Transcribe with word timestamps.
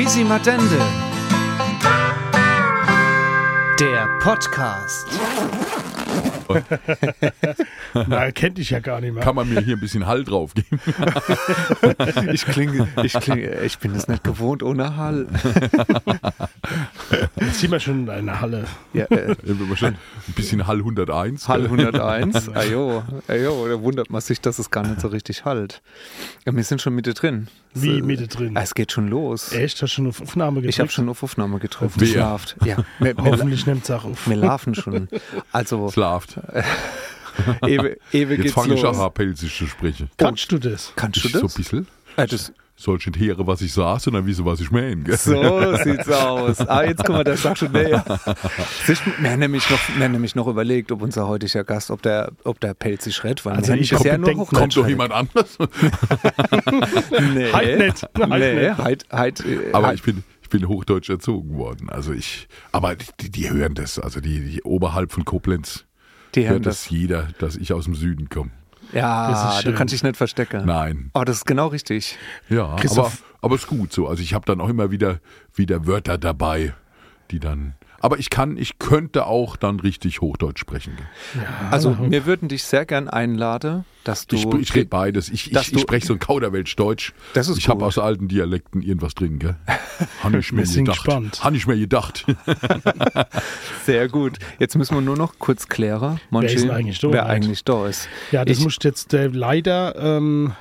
Quisimadende. 0.00 0.78
Der 3.78 4.08
Podcast. 4.18 5.06
Na, 8.08 8.30
kennt 8.32 8.56
dich 8.56 8.70
ja 8.70 8.80
gar 8.80 9.02
nicht 9.02 9.12
mehr. 9.12 9.22
Kann 9.22 9.34
man 9.34 9.48
mir 9.48 9.60
hier 9.60 9.76
ein 9.76 9.80
bisschen 9.80 10.06
Hall 10.06 10.24
drauf 10.24 10.54
geben? 10.54 10.80
Ich 12.32 12.46
klinge, 12.46 12.88
ich 13.02 13.12
klinge, 13.12 13.60
ich 13.60 13.78
bin 13.78 13.94
es 13.94 14.08
nicht 14.08 14.24
gewohnt 14.24 14.62
ohne 14.62 14.96
Hall. 14.96 15.26
Jetzt 17.40 17.60
sind 17.60 17.70
wir 17.70 17.80
schon 17.80 18.04
in 18.04 18.10
einer 18.10 18.40
Halle. 18.40 18.64
Ja, 18.92 19.04
äh, 19.06 19.36
ein 19.46 19.98
bisschen 20.34 20.66
Hall 20.66 20.78
101. 20.78 21.48
Hall 21.48 21.64
101. 21.64 22.48
Ajo, 22.54 23.02
ajo, 23.28 23.68
da 23.68 23.82
wundert 23.82 24.10
man 24.10 24.20
sich, 24.20 24.40
dass 24.40 24.58
es 24.58 24.70
gar 24.70 24.86
nicht 24.86 25.00
so 25.00 25.08
richtig 25.08 25.44
halt. 25.44 25.82
Ja, 26.46 26.54
wir 26.54 26.64
sind 26.64 26.80
schon 26.80 26.94
Mitte 26.94 27.12
drin. 27.14 27.48
Wie 27.74 27.90
Es, 27.90 27.98
äh, 27.98 28.02
Mitte 28.02 28.26
drin? 28.28 28.56
Es 28.56 28.74
geht 28.74 28.92
schon 28.92 29.08
los. 29.08 29.52
Echt? 29.52 29.74
Hast 29.74 29.82
du 29.82 29.86
schon 29.96 30.06
auf 30.08 30.20
Aufnahme 30.20 30.56
gedrückt? 30.56 30.74
Ich 30.74 30.80
habe 30.80 30.90
schon 30.90 31.08
auf 31.08 31.22
Aufnahme 31.22 31.58
gedrückt. 31.58 31.94
Wer? 31.96 32.06
Schlaft. 32.06 32.56
Ja, 32.64 32.76
wir, 32.98 33.16
wir, 33.16 33.24
Hoffentlich 33.24 33.66
nimmt 33.66 33.84
es 33.84 33.90
auch 33.90 34.04
auf. 34.04 34.28
wir 34.28 34.36
laufen 34.36 34.74
schon. 34.74 35.08
Also, 35.52 35.90
Schlaft. 35.92 36.38
Ewe, 37.66 37.96
Ewe 38.12 38.34
Jetzt 38.34 38.52
fange 38.54 38.74
ich 38.74 38.84
auch 38.84 38.98
an, 38.98 39.12
pelzig 39.14 39.56
zu 39.56 39.66
sprechen. 39.66 40.10
Kannst 40.16 40.50
du 40.52 40.58
das? 40.58 40.92
Kannst 40.96 41.24
du 41.24 41.28
so 41.28 41.38
ein 41.38 41.42
das? 41.42 41.54
bisschen. 41.54 41.86
Äh, 42.16 42.26
das 42.26 42.52
Soll 42.82 42.96
ich 42.98 43.06
nicht 43.06 43.18
hören, 43.20 43.46
was 43.46 43.60
ich 43.60 43.74
sage, 43.74 44.00
sondern 44.00 44.24
wissen, 44.24 44.46
was 44.46 44.58
ich 44.58 44.70
meine. 44.70 44.96
gell? 45.02 45.14
so 45.18 45.76
sieht's 45.84 46.08
aus. 46.08 46.60
Ah, 46.66 46.82
jetzt 46.82 47.04
guck 47.04 47.14
mal, 47.14 47.24
der 47.24 47.36
sagt 47.36 47.58
schon 47.58 47.72
näher. 47.72 48.02
Sich- 48.86 49.02
Wir 49.20 49.30
haben 49.32 49.38
nämlich 49.38 49.68
noch, 49.68 49.78
wir 49.96 50.02
haben 50.02 50.12
nämlich 50.12 50.34
noch 50.34 50.46
überlegt, 50.46 50.90
ob 50.90 51.02
unser 51.02 51.28
heutiger 51.28 51.62
Gast, 51.62 51.90
ob 51.90 52.00
der, 52.00 52.32
ob 52.42 52.58
der 52.58 52.72
pelzig 52.72 53.22
rennt, 53.22 53.44
weil 53.44 53.56
Also 53.56 53.74
ich 53.74 53.90
bisher 53.90 54.16
nur 54.16 54.30
Hochdeutsch 54.34 54.58
Kommt 54.58 54.76
doch 54.78 54.88
jemand 54.88 55.12
anders. 55.12 55.58
Nee. 57.34 57.52
Halt 57.52 57.78
nicht. 57.78 58.02
Halt 58.18 58.30
nee, 58.30 58.68
nicht. 58.68 58.78
halt, 58.78 59.06
halt, 59.10 59.40
äh, 59.44 59.72
Aber 59.72 59.88
halt. 59.88 59.98
ich 59.98 60.02
bin, 60.02 60.24
ich 60.42 60.48
bin 60.48 60.66
hochdeutsch 60.66 61.10
erzogen 61.10 61.56
worden. 61.58 61.90
Also 61.90 62.12
ich, 62.12 62.48
aber 62.72 62.94
die, 63.20 63.30
die 63.30 63.50
hören 63.50 63.74
das. 63.74 63.98
Also 63.98 64.20
die, 64.20 64.40
die 64.40 64.62
oberhalb 64.62 65.12
von 65.12 65.24
Koblenz 65.24 65.84
die 66.34 66.42
hören 66.44 66.52
hört 66.54 66.66
das 66.66 66.84
das. 66.84 66.90
jeder, 66.90 67.28
dass 67.38 67.56
ich 67.56 67.72
aus 67.72 67.84
dem 67.84 67.94
Süden 67.94 68.28
komme. 68.28 68.50
Ja, 68.92 69.60
du 69.62 69.74
kannst 69.74 69.94
dich 69.94 70.02
nicht 70.02 70.16
verstecken. 70.16 70.64
Nein. 70.66 71.10
Oh, 71.14 71.22
das 71.24 71.38
ist 71.38 71.46
genau 71.46 71.68
richtig. 71.68 72.18
Ja, 72.48 72.76
aber, 72.90 73.12
aber 73.40 73.54
ist 73.54 73.66
gut 73.66 73.92
so. 73.92 74.08
Also 74.08 74.22
ich 74.22 74.34
habe 74.34 74.44
dann 74.46 74.60
auch 74.60 74.68
immer 74.68 74.90
wieder, 74.90 75.20
wieder 75.54 75.86
Wörter 75.86 76.18
dabei, 76.18 76.74
die 77.30 77.38
dann. 77.40 77.74
Aber 78.02 78.18
ich 78.18 78.30
kann, 78.30 78.56
ich 78.56 78.78
könnte 78.78 79.26
auch 79.26 79.56
dann 79.56 79.78
richtig 79.78 80.20
Hochdeutsch 80.22 80.58
sprechen. 80.60 80.96
Also, 81.70 81.96
wir 82.10 82.24
würden 82.24 82.48
dich 82.48 82.64
sehr 82.64 82.86
gern 82.86 83.08
einladen, 83.08 83.84
dass 84.04 84.26
du. 84.26 84.36
Ich, 84.36 84.46
ich 84.70 84.74
rede 84.74 84.86
beides. 84.86 85.28
Ich, 85.28 85.52
ich, 85.52 85.72
ich 85.74 85.80
spreche 85.80 86.06
so 86.06 86.14
ein 86.14 86.18
Kauderwelsch-Deutsch. 86.18 87.12
Das 87.34 87.48
ist 87.48 87.58
ich 87.58 87.68
habe 87.68 87.84
aus 87.84 87.98
alten 87.98 88.26
Dialekten 88.28 88.80
irgendwas 88.80 89.14
drin, 89.14 89.38
gell? 89.38 89.56
Habe 90.22 90.38
ich 90.38 90.50
mir 90.50 90.62
gedacht. 90.64 90.96
gespannt. 91.04 91.44
Habe 91.44 91.56
ich 91.56 91.66
mir 91.66 91.76
gedacht. 91.76 92.24
Sehr 93.84 94.08
gut. 94.08 94.38
Jetzt 94.58 94.76
müssen 94.76 94.94
wir 94.94 95.02
nur 95.02 95.16
noch 95.16 95.38
kurz 95.38 95.68
klären, 95.68 96.20
Monchi, 96.30 96.54
ist 96.54 96.62
denn 96.64 96.70
eigentlich 96.70 96.98
da? 97.00 97.12
wer 97.12 97.26
eigentlich 97.26 97.64
da 97.64 97.86
ist. 97.86 98.08
Ja, 98.32 98.44
das 98.44 98.58
Ich- 98.58 98.64
muss 98.64 98.76
jetzt 98.82 99.12
äh, 99.14 99.26
leider, 99.26 99.94
ähm, 99.96 100.52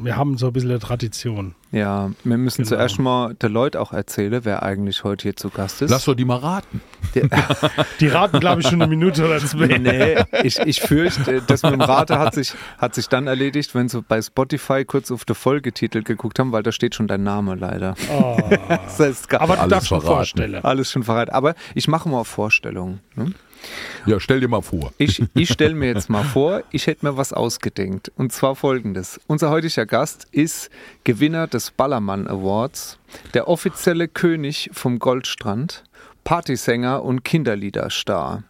wir 0.00 0.16
haben 0.16 0.38
so 0.38 0.46
ein 0.46 0.52
bisschen 0.52 0.70
eine 0.70 0.78
Tradition. 0.78 1.54
Ja, 1.72 2.10
wir 2.22 2.38
müssen 2.38 2.58
Genau. 2.62 2.68
zuerst 2.76 2.98
mal 3.00 3.34
der 3.34 3.48
Leute 3.50 3.80
auch 3.80 3.92
erzählen, 3.92 4.44
wer 4.44 4.62
eigentlich 4.62 5.02
heute 5.02 5.24
hier 5.24 5.34
zu 5.36 5.50
Gast 5.50 5.82
ist. 5.82 5.90
Lass 5.90 6.04
doch 6.04 6.14
die 6.14 6.24
mal 6.24 6.36
raten. 6.36 6.80
Die 7.98 8.06
raten, 8.06 8.38
glaube 8.40 8.60
ich, 8.60 8.68
schon 8.68 8.80
eine 8.80 8.88
Minute 8.88 9.24
oder 9.26 9.38
zwei. 9.40 9.66
Nee, 9.78 10.16
ich, 10.44 10.58
ich 10.60 10.80
fürchte, 10.80 11.42
das 11.46 11.62
mit 11.64 11.72
dem 11.72 11.80
Rate 11.80 12.18
hat 12.18 12.34
sich, 12.34 12.54
hat 12.78 12.94
sich 12.94 13.08
dann 13.08 13.26
erledigt, 13.26 13.74
wenn 13.74 13.88
sie 13.88 14.00
bei 14.00 14.22
Spotify 14.22 14.84
kurz 14.84 15.10
auf 15.10 15.24
den 15.24 15.34
Folgetitel 15.34 16.02
geguckt 16.02 16.38
haben, 16.38 16.52
weil 16.52 16.62
da 16.62 16.70
steht 16.72 16.94
schon 16.94 17.08
dein 17.08 17.24
Name 17.24 17.54
leider. 17.56 17.94
Oh. 18.10 18.36
Das 18.68 19.00
heißt, 19.00 19.28
gar- 19.28 19.40
Aber 19.42 19.54
du 19.56 19.60
Alles 19.62 19.70
darfst 19.70 19.88
schon 19.88 20.00
verraten. 20.00 20.16
vorstellen. 20.16 20.64
alles 20.64 20.90
schon 20.92 21.02
verraten. 21.02 21.32
Aber 21.32 21.54
ich 21.74 21.88
mache 21.88 22.08
mal 22.08 22.24
Vorstellungen. 22.24 23.00
Ne? 23.16 23.32
Ja, 24.06 24.20
stell 24.20 24.40
dir 24.40 24.48
mal 24.48 24.62
vor. 24.62 24.92
Ich, 24.98 25.22
ich 25.34 25.50
stelle 25.50 25.74
mir 25.74 25.88
jetzt 25.88 26.08
mal 26.08 26.24
vor, 26.24 26.62
ich 26.70 26.86
hätte 26.86 27.06
mir 27.06 27.16
was 27.16 27.32
ausgedenkt. 27.32 28.10
Und 28.16 28.32
zwar 28.32 28.56
folgendes. 28.56 29.20
Unser 29.26 29.50
heutiger 29.50 29.86
Gast 29.86 30.26
ist 30.30 30.70
Gewinner 31.04 31.46
des 31.46 31.70
Ballermann 31.70 32.26
Awards, 32.26 32.98
der 33.34 33.48
offizielle 33.48 34.08
König 34.08 34.70
vom 34.72 34.98
Goldstrand, 34.98 35.84
Partysänger 36.24 37.02
und 37.02 37.24
Kinderliederstar. 37.24 38.44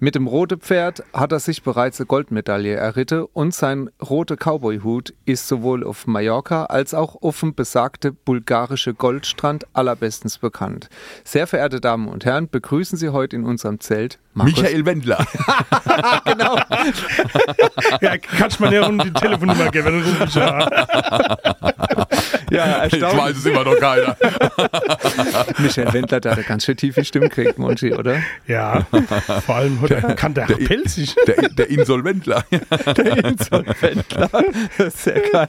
Mit 0.00 0.16
dem 0.16 0.26
roten 0.26 0.60
Pferd 0.60 1.04
hat 1.12 1.30
er 1.30 1.38
sich 1.38 1.62
bereits 1.62 2.00
eine 2.00 2.06
Goldmedaille 2.06 2.74
erritten 2.74 3.26
und 3.32 3.54
sein 3.54 3.90
roter 4.02 4.36
Cowboyhut 4.36 5.14
ist 5.24 5.46
sowohl 5.46 5.84
auf 5.84 6.08
Mallorca 6.08 6.64
als 6.64 6.94
auch 6.94 7.22
auf 7.22 7.38
dem 7.40 7.54
besagte 7.54 8.10
bulgarische 8.10 8.92
Goldstrand 8.92 9.66
allerbestens 9.72 10.38
bekannt. 10.38 10.88
Sehr 11.22 11.46
verehrte 11.46 11.80
Damen 11.80 12.08
und 12.08 12.24
Herren, 12.24 12.50
begrüßen 12.50 12.98
Sie 12.98 13.10
heute 13.10 13.36
in 13.36 13.44
unserem 13.44 13.78
Zelt 13.78 14.18
Markus 14.34 14.56
Michael 14.56 14.84
Wendler. 14.84 15.18
genau. 16.24 16.56
Ja, 18.00 18.18
kannst 18.18 18.58
du 18.58 18.64
mir 18.64 18.74
ja 18.74 18.90
die 18.90 19.12
Telefonnummer 19.12 19.70
geben, 19.70 20.04
dann 22.50 22.70
ruf 22.82 22.92
ich. 22.92 23.00
Ja, 23.00 23.08
weiß 23.10 23.12
erstaunlich. 23.12 23.36
es 23.38 23.46
immer 23.46 23.64
noch 23.64 23.78
keiner. 23.78 24.16
Michael 25.58 25.92
Wendler, 25.92 26.20
der 26.20 26.32
hat 26.32 26.38
eine 26.38 26.46
ganz 26.46 26.64
schön 26.64 26.76
tiefe 26.76 27.04
Stimme 27.04 27.28
gekriegt, 27.28 27.58
Monchi, 27.58 27.92
oder? 27.92 28.20
Ja, 28.46 28.86
vor 29.46 29.54
allem 29.56 29.80
heute 29.80 30.00
kann 30.16 30.34
der, 30.34 30.46
der- 30.46 30.56
pelzig. 30.56 31.14
Der, 31.26 31.48
der 31.48 31.70
Insolventler. 31.70 32.44
Der 32.96 33.24
Insolventler. 33.24 34.28
Sehr 34.94 35.20
geil. 35.30 35.48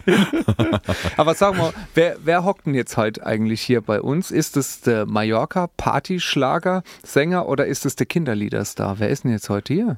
Aber 1.18 1.34
sag 1.36 1.58
mal, 1.58 1.72
wer, 1.94 2.16
wer 2.24 2.44
hockt 2.44 2.66
denn 2.66 2.74
jetzt 2.74 2.98
heute 2.98 3.26
eigentlich 3.26 3.62
hier 3.62 3.82
bei 3.82 4.02
uns? 4.02 4.32
Ist 4.32 4.58
es 4.58 4.82
der 4.82 5.06
Mallorca 5.06 5.68
Partyschlager 5.78 6.84
Sänger 7.04 7.48
oder 7.48 7.66
ist 7.66 7.86
es 7.86 7.96
der 7.96 8.06
Kinderliederstar? 8.06 9.00
Wer 9.00 9.10
ist 9.10 9.24
denn 9.24 9.32
jetzt 9.32 9.50
heute 9.50 9.74
hier? 9.74 9.98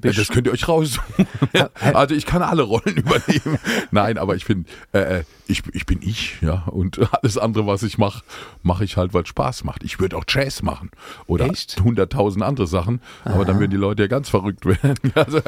Das 0.00 0.28
könnt 0.28 0.46
ihr 0.46 0.52
euch 0.52 0.68
raussuchen. 0.68 1.26
Also 1.94 2.14
ich 2.14 2.26
kann 2.26 2.42
alle 2.42 2.62
Rollen 2.62 2.96
übernehmen. 2.96 3.58
Nein, 3.90 4.18
aber 4.18 4.36
ich 4.36 4.46
bin, 4.46 4.66
äh, 4.92 5.20
äh, 5.20 5.24
ich, 5.46 5.62
ich 5.72 5.86
bin 5.86 6.00
ich, 6.02 6.40
ja. 6.40 6.64
Und 6.66 7.00
alles 7.12 7.38
andere, 7.38 7.66
was 7.66 7.82
ich 7.82 7.98
mache, 7.98 8.22
mache 8.62 8.84
ich 8.84 8.96
halt, 8.96 9.14
weil 9.14 9.22
es 9.22 9.28
Spaß 9.28 9.64
macht. 9.64 9.82
Ich 9.82 10.00
würde 10.00 10.16
auch 10.16 10.24
Jazz 10.26 10.62
machen 10.62 10.90
oder 11.26 11.50
hunderttausend 11.82 12.44
andere 12.44 12.66
Sachen, 12.66 13.00
aber 13.24 13.44
dann 13.44 13.58
würden 13.58 13.70
die 13.70 13.76
Leute 13.76 14.02
ja 14.02 14.08
ganz 14.08 14.28
verrückt 14.28 14.64
werden. 14.64 15.12
Also, 15.14 15.40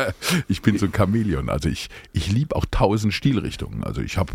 ich 0.49 0.63
bin 0.63 0.79
so 0.79 0.87
ein 0.87 0.93
Chamäleon. 0.95 1.49
Also 1.49 1.69
ich, 1.69 1.89
ich 2.13 2.31
liebe 2.31 2.55
auch 2.57 2.67
tausend 2.71 3.15
Stilrichtungen. 3.15 3.85
Also 3.85 4.01
ich 4.01 4.19
habe 4.19 4.33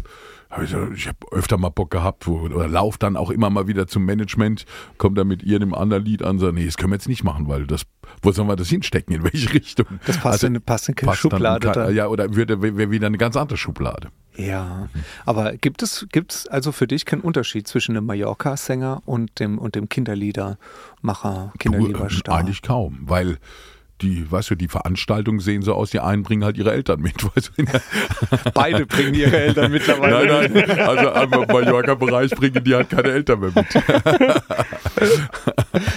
also 0.49 0.91
ich 0.91 1.07
habe 1.07 1.17
öfter 1.31 1.57
mal 1.57 1.69
Bock 1.69 1.91
gehabt, 1.91 2.27
oder 2.27 2.67
lauf 2.67 2.97
dann 2.97 3.15
auch 3.15 3.29
immer 3.29 3.49
mal 3.49 3.67
wieder 3.67 3.87
zum 3.87 4.03
Management, 4.05 4.65
kommt 4.97 5.17
dann 5.17 5.27
mit 5.27 5.43
irgendeinem 5.43 5.75
anderen 5.75 6.03
Lied 6.05 6.23
an, 6.23 6.39
sagt, 6.39 6.55
nee, 6.55 6.65
das 6.65 6.75
können 6.77 6.91
wir 6.91 6.95
jetzt 6.95 7.07
nicht 7.07 7.23
machen, 7.23 7.47
weil 7.47 7.67
das, 7.67 7.83
wo 8.23 8.31
sollen 8.31 8.47
wir 8.47 8.55
das 8.55 8.67
hinstecken, 8.69 9.15
in 9.15 9.23
welche 9.23 9.53
Richtung? 9.53 9.85
Das 10.07 10.17
passt 10.17 10.43
in- 10.43 10.59
passt 10.61 10.89
in 10.89 10.95
keine 10.95 11.11
dann 11.11 11.15
Schublade 11.17 11.67
in 11.67 11.73
kein- 11.73 11.83
da. 11.85 11.89
Ja, 11.91 12.07
oder 12.07 12.35
würde 12.35 12.61
wäre 12.61 12.89
wieder 12.91 13.07
eine 13.07 13.17
ganz 13.19 13.35
andere 13.37 13.57
Schublade. 13.57 14.09
Ja, 14.35 14.87
aber 15.25 15.53
gibt 15.57 15.83
es, 15.83 16.07
gibt 16.11 16.33
es 16.33 16.47
also 16.47 16.71
für 16.71 16.87
dich 16.87 17.05
keinen 17.05 17.21
Unterschied 17.21 17.67
zwischen 17.67 17.95
dem 17.95 18.05
Mallorca-Sänger 18.05 19.01
und 19.05 19.39
dem, 19.39 19.57
und 19.59 19.75
dem 19.75 19.89
Kinderliedermacher, 19.89 21.53
Kinderliederstar? 21.59 22.35
äh, 22.35 22.39
eigentlich 22.39 22.61
kaum, 22.61 22.99
weil 23.01 23.37
die, 24.01 24.29
weißt 24.31 24.51
du, 24.51 24.55
die 24.55 24.67
Veranstaltungen 24.67 25.39
sehen 25.39 25.61
so 25.61 25.73
aus, 25.73 25.89
die 25.91 25.99
einen 25.99 26.23
bringen 26.23 26.43
halt 26.43 26.57
ihre 26.57 26.71
Eltern 26.71 27.01
mit. 27.01 27.23
Weißt 27.35 27.51
du? 27.57 27.65
Beide 28.53 28.85
bringen 28.85 29.13
ihre 29.13 29.37
Eltern 29.37 29.71
mittlerweile. 29.71 30.25
Nein, 30.25 30.51
nein, 30.53 30.79
also 30.79 31.11
am 31.11 31.29
Mallorca-Bereich 31.29 32.31
bringen 32.31 32.63
die 32.63 32.75
halt 32.75 32.89
keine 32.89 33.09
Eltern 33.11 33.39
mehr 33.41 33.51
mit. 33.53 33.65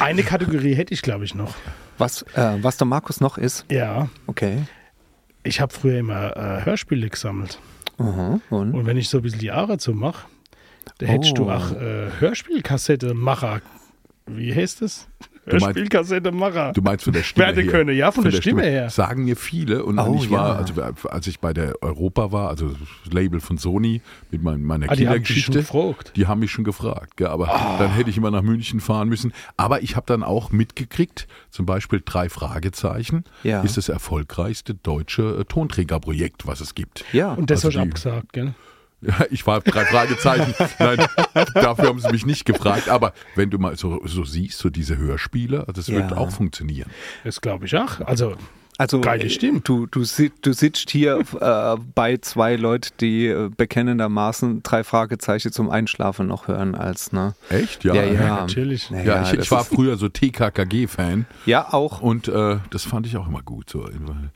Eine 0.00 0.22
Kategorie 0.22 0.74
hätte 0.74 0.94
ich, 0.94 1.02
glaube 1.02 1.24
ich, 1.24 1.34
noch. 1.34 1.54
Was, 1.98 2.22
äh, 2.34 2.56
was 2.62 2.76
der 2.76 2.86
Markus 2.86 3.20
noch 3.20 3.38
ist, 3.38 3.64
Ja, 3.70 4.08
okay. 4.26 4.58
ich 5.42 5.60
habe 5.60 5.72
früher 5.72 5.98
immer 5.98 6.36
äh, 6.36 6.64
Hörspiele 6.64 7.08
gesammelt. 7.08 7.58
Aha, 7.98 8.40
und? 8.50 8.74
Und 8.74 8.86
wenn 8.86 8.96
ich 8.96 9.08
so 9.08 9.18
ein 9.18 9.22
bisschen 9.22 9.40
die 9.40 9.46
Jahre 9.46 9.78
so 9.78 9.92
mache, 9.92 10.26
da 10.98 11.06
hättest 11.06 11.32
Oh. 11.38 11.44
du 11.44 11.50
auch 11.50 11.72
äh, 11.72 12.08
Hörspielkassette-Macher. 12.18 13.60
Wie 14.26 14.54
heißt 14.54 14.82
das? 14.82 15.08
meinst- 15.44 15.64
Hörspielkassette-Macher. 15.66 16.72
Du 16.72 16.82
meinst 16.82 17.02
von 17.04 17.12
der 17.12 17.24
Stimme 17.24 17.46
Werde 17.46 17.62
her? 17.62 17.70
können, 17.72 17.96
ja, 17.96 18.12
von 18.12 18.22
der 18.22 18.30
Stimme 18.30 18.62
her. 18.62 18.90
Sagen 18.90 19.24
mir 19.24 19.36
viele 19.36 19.84
und 19.84 19.98
Oh, 19.98 20.14
ich 20.22 20.30
war, 20.30 20.50
ja. 20.50 20.54
also 20.84 21.08
als 21.10 21.26
ich 21.26 21.40
bei 21.40 21.52
der 21.52 21.82
Europa 21.82 22.30
war, 22.30 22.48
also 22.48 22.68
das 23.04 23.12
Label 23.12 23.40
von 23.40 23.58
Sony 23.58 24.02
mit 24.30 24.40
mein, 24.42 24.62
meiner 24.62 24.88
Ah, 24.88 24.94
die 24.94 25.08
haben 25.08 25.16
schon 25.24 25.34
Kindergeschichte, 25.34 25.58
gefragt. 25.58 26.12
die 26.14 26.28
haben 26.28 26.38
mich 26.40 26.52
schon 26.52 26.62
gefragt, 26.62 27.16
gell, 27.16 27.26
aber 27.26 27.48
Ah. 27.52 27.76
dann 27.78 27.90
hätte 27.90 28.10
ich 28.10 28.16
immer 28.16 28.30
nach 28.30 28.42
München 28.42 28.78
fahren 28.78 29.08
müssen. 29.08 29.32
Aber 29.56 29.82
ich 29.82 29.96
habe 29.96 30.06
dann 30.06 30.22
auch 30.22 30.52
mitgekriegt, 30.52 31.26
zum 31.50 31.66
Beispiel 31.66 32.00
drei 32.04 32.28
Fragezeichen 32.28 33.24
Ja. 33.42 33.62
ist 33.62 33.76
das 33.76 33.88
erfolgreichste 33.88 34.74
deutsche 34.74 35.38
äh, 35.40 35.44
Tonträgerprojekt, 35.44 36.46
was 36.46 36.60
es 36.60 36.76
gibt. 36.76 37.04
Ja. 37.12 37.32
Und 37.32 37.50
das 37.50 37.64
Also 37.64 37.80
habe 37.80 37.88
ich 37.88 37.94
abgesagt, 37.96 38.32
gell? 38.32 38.54
Ja, 39.02 39.26
ich 39.30 39.46
war 39.46 39.60
drei 39.60 39.84
Fragezeichen. 39.84 40.54
Nein, 40.78 41.04
dafür 41.54 41.88
haben 41.88 41.98
sie 41.98 42.10
mich 42.12 42.24
nicht 42.24 42.44
gefragt. 42.44 42.88
Aber 42.88 43.12
wenn 43.34 43.50
du 43.50 43.58
mal 43.58 43.76
so, 43.76 44.00
so 44.04 44.24
siehst, 44.24 44.58
so 44.58 44.70
diese 44.70 44.96
Hörspiele, 44.96 45.66
das 45.74 45.88
wird 45.88 46.12
Ja. 46.12 46.16
auch 46.16 46.30
funktionieren. 46.30 46.88
Das 47.24 47.40
glaube 47.40 47.66
ich 47.66 47.76
auch. 47.76 48.00
Also, 48.00 48.36
Also 48.78 49.00
Geile 49.00 49.24
äh, 49.24 49.28
Stimme. 49.30 49.60
du, 49.60 49.86
du, 49.86 50.04
du 50.42 50.52
sitzt 50.52 50.90
hier 50.90 51.18
äh, 51.40 51.76
bei 51.94 52.16
zwei 52.18 52.54
Leuten, 52.56 52.90
die 53.00 53.26
äh, 53.26 53.50
bekennendermaßen 53.54 54.62
drei 54.62 54.84
Fragezeichen 54.84 55.52
zum 55.52 55.68
Einschlafen 55.68 56.26
noch 56.28 56.46
hören 56.48 56.74
als, 56.74 57.12
ne? 57.12 57.34
Echt? 57.50 57.84
Ja. 57.84 57.94
Ja, 57.94 58.04
ja. 58.04 58.28
natürlich. 58.40 58.90
Naja, 58.90 59.04
Ja, 59.24 59.32
ich, 59.32 59.38
ich 59.40 59.50
war 59.50 59.64
früher 59.64 59.96
so 59.96 60.08
TKKG-Fan 60.08 61.26
Ja, 61.46 61.72
auch. 61.72 62.00
und 62.00 62.28
äh, 62.28 62.58
das 62.70 62.84
fand 62.84 63.06
ich 63.06 63.16
auch 63.16 63.26
immer 63.28 63.42
gut. 63.42 63.68
So. 63.70 63.88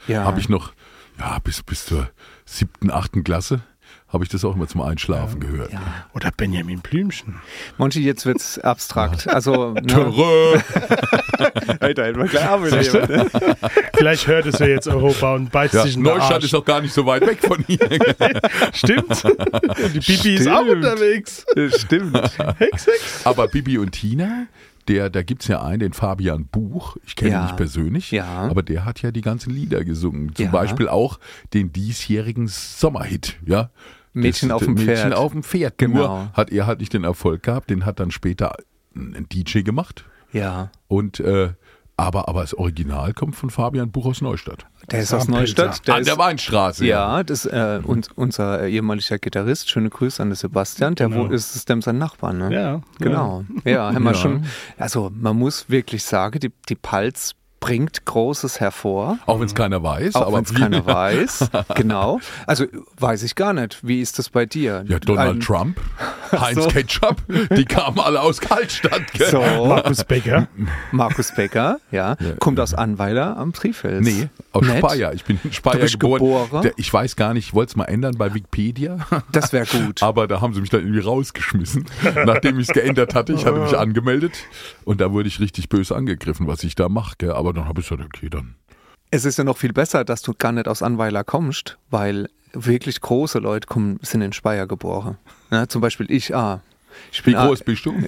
Ja. 0.08 0.24
Habe 0.24 0.40
ich 0.40 0.48
noch, 0.48 0.72
ja, 1.18 1.38
bis, 1.38 1.62
bis 1.62 1.86
zur 1.86 2.10
siebten, 2.44 2.90
achten 2.90 3.24
Klasse 3.24 3.60
habe 4.08 4.22
ich 4.22 4.30
das 4.30 4.44
auch 4.44 4.54
immer 4.54 4.68
zum 4.68 4.82
Einschlafen 4.82 5.40
gehört. 5.40 5.72
Ja. 5.72 5.80
Oder 6.14 6.30
Benjamin 6.36 6.78
Blümchen. 6.80 7.40
Monchi, 7.76 8.02
jetzt 8.04 8.24
wird's 8.24 8.58
abstrakt. 8.58 9.28
Also, 9.28 9.70
ne? 9.74 9.82
Törö. 9.82 10.58
Alter, 11.80 12.04
hätten 12.06 12.20
wir 12.20 12.28
gleich 12.28 12.44
Arbeit 12.46 12.84
jemand, 12.84 13.08
ne? 13.10 13.26
Vielleicht 13.96 14.26
hört 14.28 14.46
es 14.46 14.58
ja 14.60 14.66
jetzt 14.66 14.86
Europa 14.86 15.34
und 15.34 15.50
beißt 15.50 15.74
Ja, 15.74 15.82
sich 15.82 15.96
in 15.96 16.02
Neustadt 16.02 16.34
Arsch. 16.34 16.44
ist 16.44 16.54
doch 16.54 16.64
gar 16.64 16.80
nicht 16.80 16.94
so 16.94 17.04
weit 17.06 17.26
weg 17.26 17.38
von 17.40 17.62
hier. 17.66 17.78
Stimmt. 18.72 19.24
Die 19.94 20.00
Bibi 20.00 20.34
ist 20.36 20.48
auch 20.48 20.62
Stimmt. 20.62 20.84
unterwegs. 20.84 21.44
Stimmt. 21.76 22.16
Hex, 22.58 22.86
Hex. 22.86 23.20
Aber 23.26 23.48
Bibi 23.48 23.78
und 23.78 23.90
Tina, 23.92 24.46
der, 24.88 25.10
da 25.10 25.22
gibt 25.22 25.42
es 25.42 25.48
ja 25.48 25.62
einen, 25.62 25.80
den 25.80 25.92
Fabian 25.92 26.46
Buch. 26.46 26.96
Ich 27.06 27.16
kenne 27.16 27.32
Ja. 27.32 27.40
ihn 27.40 27.44
nicht 27.46 27.56
persönlich, 27.56 28.10
Ja. 28.10 28.24
aber 28.48 28.62
der 28.62 28.84
hat 28.84 29.02
ja 29.02 29.10
die 29.10 29.20
ganzen 29.20 29.50
Lieder 29.52 29.84
gesungen. 29.84 30.34
Zum 30.34 30.46
Ja. 30.46 30.50
Beispiel 30.50 30.88
auch 30.88 31.18
den 31.54 31.72
diesjährigen 31.72 32.48
Sommerhit, 32.48 33.36
ja. 33.44 33.70
Mädchen 34.12 34.48
Das- 34.48 34.56
auf 34.56 34.64
dem 34.64 34.74
Mädchen 34.74 34.94
Pferd. 34.96 35.14
auf 35.14 35.32
dem 35.32 35.42
Pferd. 35.42 35.78
Genau. 35.78 35.96
Nur 35.98 36.32
hat 36.32 36.50
er 36.50 36.66
halt 36.66 36.80
nicht 36.80 36.92
den 36.92 37.04
Erfolg 37.04 37.42
gehabt, 37.42 37.68
den 37.70 37.84
hat 37.84 38.00
dann 38.00 38.10
später 38.10 38.56
ein 38.94 39.26
DJ 39.30 39.60
gemacht. 39.62 40.04
Ja. 40.32 40.70
Und 40.88 41.20
äh, 41.20 41.50
aber, 41.98 42.28
aber 42.28 42.40
das 42.42 42.54
Original 42.54 43.12
kommt 43.14 43.36
von 43.36 43.50
Fabian 43.50 43.90
Buch 43.90 44.06
aus 44.06 44.20
Neustadt. 44.22 44.66
Der 44.90 45.00
ist 45.00 45.12
aus 45.12 45.26
Neustadt. 45.28 45.66
Pilzer. 45.68 45.82
Der 45.84 45.94
An 45.94 46.00
ist, 46.02 46.06
der 46.08 46.18
Weinstraße. 46.18 46.86
ja, 46.86 47.22
das 47.24 47.44
äh, 47.44 47.80
und, 47.82 48.08
unser 48.16 48.66
ehemaliger 48.66 49.18
Gitarrist, 49.18 49.68
schöne 49.68 49.90
Grüße 49.90 50.22
an 50.22 50.30
den 50.30 50.36
Sebastian, 50.36 50.94
der 50.94 51.08
Genau. 51.08 51.28
wo 51.28 51.32
ist, 51.32 51.56
ist 51.56 51.68
dem 51.68 51.82
sein 51.82 51.98
Nachbar, 51.98 52.32
ne? 52.32 52.52
Ja. 52.54 52.80
Genau. 53.00 53.44
Ja, 53.64 53.92
haben 53.92 54.04
wir 54.04 54.12
Ja. 54.12 54.14
schon. 54.16 54.44
Also 54.78 55.10
man 55.14 55.36
muss 55.36 55.68
wirklich 55.68 56.04
sagen, 56.04 56.38
die, 56.40 56.52
die 56.68 56.76
Palz 56.76 57.32
bringt 57.60 58.04
Großes 58.04 58.60
hervor. 58.60 59.18
Auch 59.26 59.40
wenn 59.40 59.46
es 59.46 59.54
keiner 59.54 59.82
weiß. 59.82 60.14
Auch 60.14 60.32
wenn 60.32 60.44
es 60.44 60.54
keiner 60.54 60.84
weiß. 60.86 61.50
Genau. 61.74 62.20
Also 62.46 62.66
weiß 62.98 63.22
ich 63.22 63.34
gar 63.34 63.52
nicht. 63.52 63.78
Wie 63.86 64.00
ist 64.00 64.18
das 64.18 64.28
bei 64.30 64.46
dir? 64.46 64.84
Ja, 64.88 64.98
Donald 64.98 65.36
Ein- 65.36 65.40
Trump, 65.40 65.80
Heinz 66.32 66.62
so. 66.62 66.68
Ketchup, 66.68 67.16
die 67.56 67.64
kamen 67.64 67.98
alle 68.00 68.20
aus 68.20 68.40
Kaltstadt. 68.40 69.12
gell? 69.12 69.28
So, 69.30 69.40
Markus 69.66 70.04
Becker. 70.04 70.48
Markus 70.92 71.32
Becker, 71.34 71.78
ja, 71.90 72.16
kommt 72.40 72.60
aus 72.60 72.74
Anweiler 72.74 73.36
am 73.36 73.52
Trifels. 73.52 74.04
Nee, 74.06 74.28
aus 74.52 74.64
Nett. 74.66 74.78
Speyer. 74.78 75.12
Ich 75.14 75.24
bin 75.24 75.38
in 75.42 75.52
Speyer 75.52 75.74
Du 75.74 75.78
bist 75.80 75.98
geboren. 76.00 76.20
geboren? 76.20 76.62
Der, 76.62 76.72
ich 76.76 76.92
weiß 76.92 77.16
gar 77.16 77.34
nicht, 77.34 77.48
ich 77.48 77.54
wollte 77.54 77.70
es 77.70 77.76
mal 77.76 77.84
ändern 77.84 78.16
bei 78.16 78.32
Wikipedia, 78.34 78.98
Das 79.32 79.52
wäre 79.52 79.66
gut. 79.66 80.02
aber 80.02 80.26
da 80.28 80.40
haben 80.40 80.54
sie 80.54 80.60
mich 80.60 80.70
dann 80.70 80.80
irgendwie 80.80 81.00
rausgeschmissen, 81.00 81.86
nachdem 82.24 82.58
ich 82.58 82.68
es 82.68 82.74
geändert 82.74 83.14
hatte. 83.14 83.32
Ich 83.32 83.44
hatte 83.46 83.58
mich 83.60 83.76
angemeldet 83.76 84.34
und 84.84 85.00
da 85.00 85.12
wurde 85.12 85.28
ich 85.28 85.40
richtig 85.40 85.68
böse 85.68 85.94
angegriffen, 85.96 86.46
was 86.46 86.62
ich 86.64 86.74
da 86.74 86.88
mache. 86.88 87.16
Aber 87.34 87.45
dann 87.52 87.66
habe 87.66 87.80
ich 87.80 87.88
gesagt, 87.88 88.04
okay, 88.04 88.28
dann. 88.28 88.54
Es 89.10 89.24
ist 89.24 89.38
ja 89.38 89.44
noch 89.44 89.56
viel 89.56 89.72
besser, 89.72 90.04
dass 90.04 90.22
du 90.22 90.34
gar 90.36 90.52
nicht 90.52 90.68
aus 90.68 90.82
Anweiler 90.82 91.24
kommst, 91.24 91.78
weil 91.90 92.28
wirklich 92.52 93.00
große 93.00 93.38
Leute 93.38 93.66
kommen, 93.66 93.98
sind 94.02 94.22
in 94.22 94.32
Speyer 94.32 94.66
geboren. 94.66 95.16
Ja, 95.50 95.68
zum 95.68 95.80
Beispiel 95.80 96.10
ich, 96.10 96.34
ah. 96.34 96.60
Ich 97.12 97.24
Wie 97.26 97.32
bin 97.32 97.40
groß 97.40 97.62
bist 97.62 97.84
du? 97.84 97.92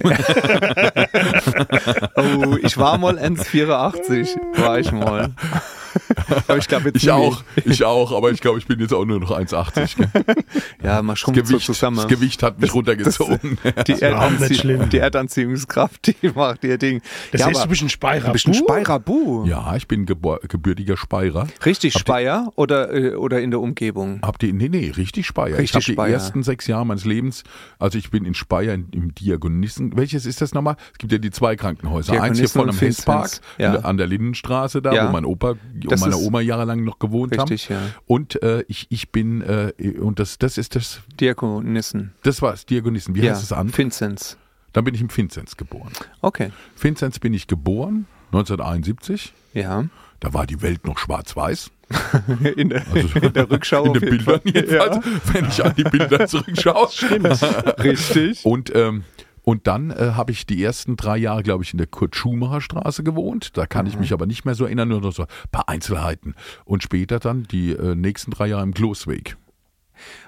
Oh, 2.15 2.57
ich 2.61 2.77
war 2.77 2.97
mal 2.97 3.17
1,84. 3.17 4.35
War 4.57 4.79
ich 4.79 4.91
mal. 4.91 5.33
Aber 6.47 6.57
ich 6.57 6.67
glaube 6.67 6.85
jetzt 6.85 6.97
Ich 6.97 7.03
nie. 7.05 7.09
auch, 7.11 7.43
ich 7.65 7.83
auch, 7.83 8.11
aber 8.11 8.31
ich 8.31 8.41
glaube, 8.41 8.59
ich 8.59 8.67
bin 8.67 8.79
jetzt 8.79 8.93
auch 8.93 9.05
nur 9.05 9.19
noch 9.19 9.31
1,80. 9.31 9.97
gell? 9.97 10.35
Ja, 10.83 11.01
mal 11.01 11.13
Das 11.13 11.19
schrumpft 11.19 11.45
so 11.47 11.53
Gewicht, 11.53 11.65
zusammen. 11.65 11.97
das 11.97 12.07
Gewicht 12.07 12.43
hat 12.43 12.59
mich 12.59 12.73
runtergezogen. 12.73 13.57
die, 13.87 13.91
überhaupt 13.91 13.91
nicht 13.91 14.01
Erdanzie 14.01 14.55
schlimm. 14.55 14.89
die 14.89 14.97
Erdanziehungskraft, 14.97 16.07
die 16.21 16.29
macht 16.29 16.63
ihr 16.63 16.77
Ding. 16.77 17.01
Das 17.31 17.41
ja, 17.41 17.47
heißt, 17.47 17.63
du 17.65 17.69
bist 17.69 17.81
ein 17.81 17.89
Speyerer. 17.89 18.27
du 18.27 18.31
bist 18.33 18.47
ein 18.47 18.51
Buh? 18.53 18.57
Speyerer 18.59 18.99
Bu. 18.99 19.45
Ja, 19.45 19.75
ich 19.75 19.87
bin 19.87 20.05
gebürtiger 20.05 20.97
Speyerer. 20.97 21.47
Richtig 21.65 21.95
Habt 21.95 22.01
ihr- 22.07 22.13
Speyer 22.13 22.51
oder, 22.55 22.93
äh, 22.93 23.15
oder 23.15 23.41
in 23.41 23.51
der 23.51 23.59
Umgebung? 23.59 24.19
Habt 24.23 24.43
ihr, 24.43 24.53
nee, 24.53 24.69
nee, 24.69 24.91
richtig 24.95 25.25
Speyer. 25.27 25.57
Richtig 25.57 25.89
ich 25.89 25.97
habe 25.97 26.07
die 26.09 26.13
ersten 26.13 26.43
sechs 26.43 26.67
Jahre 26.67 26.85
meines 26.85 27.05
Lebens, 27.05 27.43
also 27.79 27.97
ich 27.97 28.09
bin 28.11 28.25
in 28.25 28.33
Speyer 28.33 28.73
in, 28.73 28.87
im 28.91 29.15
Diagonissen. 29.15 29.95
Welches 29.97 30.25
ist 30.25 30.41
das 30.41 30.53
nochmal? 30.53 30.75
Es 30.93 30.97
gibt 30.97 31.11
ja 31.11 31.17
die 31.17 31.31
zwei 31.31 31.55
Krankenhäuser. 31.55 32.21
Eins 32.21 32.39
hier 32.39 32.49
vorne 32.49 32.71
am 32.71 32.77
Hesspark. 32.79 33.29
Ja. 33.57 33.75
an 33.79 33.97
der 33.97 34.07
Lindenstraße 34.07 34.81
da, 34.81 34.93
Ja. 34.93 35.07
wo 35.07 35.11
mein 35.11 35.25
Opa 35.25 35.55
Das 35.87 36.01
meine 36.01 36.15
ist- 36.15 36.21
Oma 36.25 36.41
jahrelang 36.41 36.83
noch 36.83 36.99
gewohnt 36.99 37.31
Richtig, 37.33 37.69
haben. 37.69 37.75
ja. 37.77 37.89
Und 38.07 38.41
äh, 38.43 38.63
ich, 38.67 38.87
ich 38.89 39.11
bin, 39.11 39.41
äh, 39.41 39.71
und 39.99 40.19
das, 40.19 40.37
das 40.37 40.57
ist 40.57 40.75
das, 40.75 41.01
Diakonissen. 41.19 42.13
das 42.23 42.41
war 42.41 42.53
es, 42.53 42.65
Diagonissen. 42.65 43.15
Wie 43.15 43.21
ja, 43.21 43.31
heißt 43.31 43.43
es 43.43 43.51
an? 43.53 43.75
Vinzenz. 43.75 44.37
Dann 44.73 44.83
bin 44.83 44.93
ich 44.93 45.01
im 45.01 45.15
Vinzenz 45.15 45.57
geboren. 45.57 45.91
Okay. 46.21 46.51
Vinzenz 46.79 47.19
bin 47.19 47.33
ich 47.33 47.47
geboren, 47.47 48.05
1971. 48.31 49.33
Ja. 49.53 49.85
Da 50.19 50.33
war 50.33 50.45
die 50.45 50.61
Welt 50.61 50.85
noch 50.85 50.97
schwarz-weiß. 50.97 51.71
In 52.55 52.69
der, 52.69 52.83
Also 52.93 53.19
in 53.19 53.33
der 53.33 53.49
Rückschau 53.49 53.85
in 53.85 53.93
den 53.93 54.01
Bildern 54.01 54.41
Fall. 54.41 54.41
jedenfalls, 54.43 55.05
wenn 55.33 55.45
ich 55.45 55.65
an 55.65 55.73
die 55.75 55.83
Bilder 55.85 56.27
zurückschaue. 56.27 56.87
Stimmt. 56.91 57.41
Richtig. 57.83 58.45
Und, 58.45 58.71
ähm, 58.75 59.05
und 59.43 59.67
dann 59.67 59.91
äh, 59.91 60.11
habe 60.15 60.31
ich 60.31 60.45
die 60.45 60.63
ersten 60.63 60.95
drei 60.97 61.17
Jahre, 61.17 61.43
glaube 61.43 61.63
ich, 61.63 61.71
in 61.73 61.77
der 61.77 61.87
Kurt-Schumacher-Straße 61.87 63.03
gewohnt. 63.03 63.57
Da 63.57 63.65
kann 63.65 63.85
ich 63.87 63.97
mich 63.99 64.13
aber 64.13 64.25
nicht 64.25 64.45
mehr 64.45 64.55
so 64.55 64.65
erinnern, 64.65 64.89
nur 64.89 65.01
noch 65.01 65.13
so 65.13 65.23
ein 65.23 65.27
paar 65.51 65.69
Einzelheiten. 65.69 66.35
Und 66.65 66.83
später 66.83 67.19
dann 67.19 67.43
die 67.43 67.71
äh, 67.71 67.95
nächsten 67.95 68.31
drei 68.31 68.47
Jahre 68.47 68.63
im 68.63 68.73
Klosweg. 68.73 69.37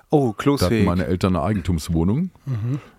Oh, 0.10 0.20
Da 0.20 0.28
hatten 0.28 0.38
Klosweg. 0.38 0.86
meine 0.86 1.06
Eltern 1.06 1.36
eine 1.38 1.46
Eigentumswohnung. 1.46 2.32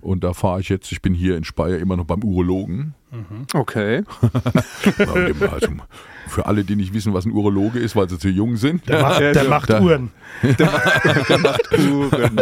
Und 0.01 0.25
da 0.25 0.33
fahre 0.33 0.61
ich 0.61 0.71
jetzt, 0.71 0.91
ich 0.93 1.03
bin 1.03 1.13
hier 1.13 1.37
in 1.37 1.45
Speyer 1.45 1.79
immer 1.79 1.97
noch 1.99 2.07
beim 2.07 2.25
Urologen. 2.25 2.95
Okay. 3.53 4.05
also, 5.51 5.69
für 6.29 6.47
alle, 6.47 6.65
die 6.65 6.77
nicht 6.77 6.95
wissen, 6.95 7.13
was 7.13 7.27
ein 7.27 7.33
Urologe 7.33 7.79
ist, 7.79 7.95
weil 7.97 8.09
sie 8.09 8.19
zu 8.19 8.31
jung 8.31 8.57
sind, 8.57 8.89
Der 8.89 9.03
macht, 9.03 9.21
der 9.21 9.35
Ja, 9.43 9.49
macht 9.51 9.71
Uhren. 9.71 10.11
Der 10.43 11.39
macht 11.39 11.79
Uhren. 11.79 12.41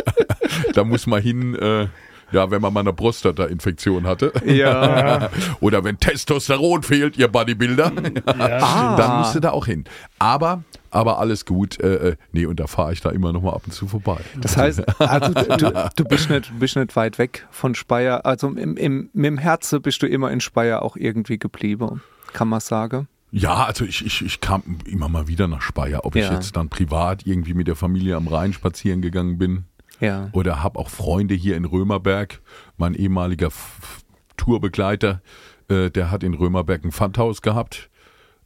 da 0.74 0.84
muss 0.84 1.08
man 1.08 1.20
hin, 1.20 1.56
äh, 1.56 1.88
ja, 2.32 2.50
wenn 2.50 2.60
man 2.62 2.72
mal 2.72 2.80
eine 2.80 2.92
Prostata-Infektion 2.92 4.06
hatte. 4.06 4.32
Ja. 4.44 5.30
Oder 5.60 5.84
wenn 5.84 5.98
Testosteron 5.98 6.82
fehlt, 6.82 7.16
ihr 7.16 7.28
Bodybuilder. 7.28 7.92
Ja, 8.38 8.96
dann 8.96 9.18
musst 9.18 9.34
du 9.34 9.40
da 9.40 9.50
auch 9.50 9.66
hin. 9.66 9.84
Aber, 10.18 10.62
aber 10.90 11.18
alles 11.18 11.44
gut. 11.46 11.80
Äh, 11.80 12.10
äh, 12.10 12.16
nee, 12.32 12.46
und 12.46 12.60
da 12.60 12.66
fahre 12.66 12.92
ich 12.92 13.00
da 13.00 13.10
immer 13.10 13.32
noch 13.32 13.42
mal 13.42 13.52
ab 13.52 13.62
und 13.66 13.72
zu 13.72 13.86
vorbei. 13.86 14.18
Das 14.40 14.56
heißt, 14.56 15.00
also 15.00 15.32
du, 15.32 15.90
du 15.96 16.04
bist, 16.04 16.30
nicht, 16.30 16.52
bist 16.58 16.76
nicht 16.76 16.96
weit 16.96 17.18
weg 17.18 17.46
von 17.50 17.74
Speyer. 17.74 18.24
Also 18.26 18.48
im, 18.48 18.76
im, 18.76 19.10
mit 19.12 19.26
dem 19.26 19.38
Herzen 19.38 19.82
bist 19.82 20.02
du 20.02 20.06
immer 20.06 20.30
in 20.30 20.40
Speyer 20.40 20.82
auch 20.82 20.96
irgendwie 20.96 21.38
geblieben, 21.38 22.02
kann 22.32 22.48
man 22.48 22.60
sagen. 22.60 23.08
Ja, 23.32 23.64
also 23.64 23.84
ich, 23.84 24.04
ich, 24.04 24.24
ich 24.24 24.40
kam 24.40 24.62
immer 24.86 25.08
mal 25.08 25.28
wieder 25.28 25.46
nach 25.46 25.62
Speyer. 25.62 26.04
Ob 26.04 26.16
ich 26.16 26.24
Ja. 26.24 26.32
jetzt 26.34 26.56
dann 26.56 26.68
privat 26.68 27.26
irgendwie 27.26 27.54
mit 27.54 27.68
der 27.68 27.76
Familie 27.76 28.16
am 28.16 28.26
Rhein 28.26 28.52
spazieren 28.52 29.02
gegangen 29.02 29.38
bin 29.38 29.66
Ja. 30.00 30.30
oder 30.32 30.62
habe 30.62 30.78
auch 30.78 30.88
Freunde 30.88 31.34
hier 31.34 31.56
in 31.56 31.64
Römerberg. 31.64 32.40
Mein 32.76 32.94
ehemaliger 32.94 33.48
F 33.48 34.02
Tourbegleiter, 34.36 35.20
äh, 35.68 35.90
der 35.90 36.10
hat 36.10 36.22
in 36.22 36.34
Römerberg 36.34 36.84
ein 36.84 36.92
Pfandhaus 36.92 37.42
gehabt. 37.42 37.90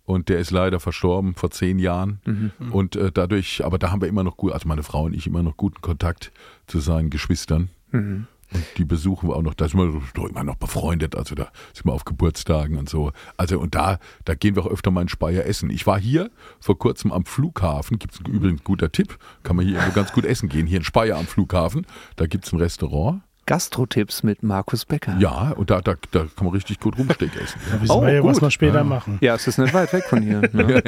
Und 0.07 0.29
der 0.29 0.39
ist 0.39 0.51
leider 0.51 0.81
verstorben 0.81 1.35
vor 1.35 1.51
zehn 1.51 1.79
Jahren. 1.79 2.21
Mhm. 2.27 2.53
Und 2.73 2.95
äh, 2.95 3.11
dadurch, 3.11 3.65
aber 3.65 3.79
da 3.79 3.91
haben 3.91 4.03
wir 4.03 4.09
immer 4.09 4.23
noch 4.23 4.37
gut, 4.37 4.53
also 4.53 4.69
meine 4.69 4.83
Frau 4.83 5.05
und 5.05 5.15
ich 5.15 5.27
immer 5.27 5.43
noch 5.43 5.57
guten 5.57 5.81
Kontakt 5.81 6.31
zu 6.67 6.81
seinen 6.81 7.09
Geschwistern. 7.09 7.71
Mhm. 7.91 8.27
Und 8.55 8.65
die 8.79 8.85
besuchen 8.85 9.29
wir 9.29 9.37
auch 9.37 9.43
noch, 9.43 9.55
da 9.55 9.69
sind 9.69 9.81
wir 9.81 10.01
doch 10.15 10.29
immer 10.29 10.45
noch 10.45 10.55
befreundet, 10.55 11.17
also 11.17 11.35
da 11.35 11.51
sind 11.73 11.87
wir 11.87 11.93
auf 11.93 12.05
Geburtstagen 12.05 12.79
und 12.79 12.89
so. 12.89 13.13
Also 13.37 13.59
und 13.59 13.75
da, 13.75 13.99
da 14.25 14.35
gehen 14.35 14.55
wir 14.55 14.65
auch 14.65 14.71
öfter 14.71 14.91
mal 14.91 15.03
in 15.03 15.09
Speyer 15.09 15.45
essen. 15.45 15.71
Ich 15.71 15.87
war 15.87 15.99
hier 15.99 16.31
vor 16.61 16.79
kurzem 16.79 17.13
am 17.13 17.25
Flughafen, 17.25 17.99
gibt 17.99 18.15
es 18.15 18.21
übrigens 18.21 18.63
guter 18.63 18.93
Tipp, 18.93 19.19
kann 19.43 19.57
man 19.57 19.67
hier 19.67 19.79
ganz 19.95 20.13
gut 20.13 20.25
essen 20.25 20.49
gehen, 20.49 20.67
hier 20.67 20.79
in 20.79 20.85
Speyer 20.85 21.17
am 21.17 21.27
Flughafen, 21.27 21.87
da 22.17 22.27
gibt 22.27 22.47
es 22.47 22.53
ein 22.53 22.59
Restaurant. 22.61 23.23
Gastrotipps 23.47 24.23
mit 24.23 24.43
Markus 24.43 24.85
Becker. 24.85 25.17
Ja, 25.19 25.53
und 25.57 25.71
da, 25.71 25.81
da, 25.81 25.95
da 26.11 26.21
kann 26.21 26.45
man 26.47 26.55
richtig 26.55 26.81
gut 26.81 26.99
Rumsteak 26.99 27.35
essen. 27.43 27.61
Da 27.71 27.81
wissen 27.83 27.93
Oh, 27.93 28.03
wir 28.03 28.13
ja, 28.13 28.25
was 28.25 28.41
wir 28.41 28.51
später 28.51 28.85
machen. 28.85 29.19
Ja, 29.21 29.35
es 29.35 29.47
ist 29.47 29.59
nicht 29.59 29.75
weit 29.75 29.93
weg 29.93 30.05
von 30.05 30.23
hier. 30.23 30.43
Ne? 30.53 30.83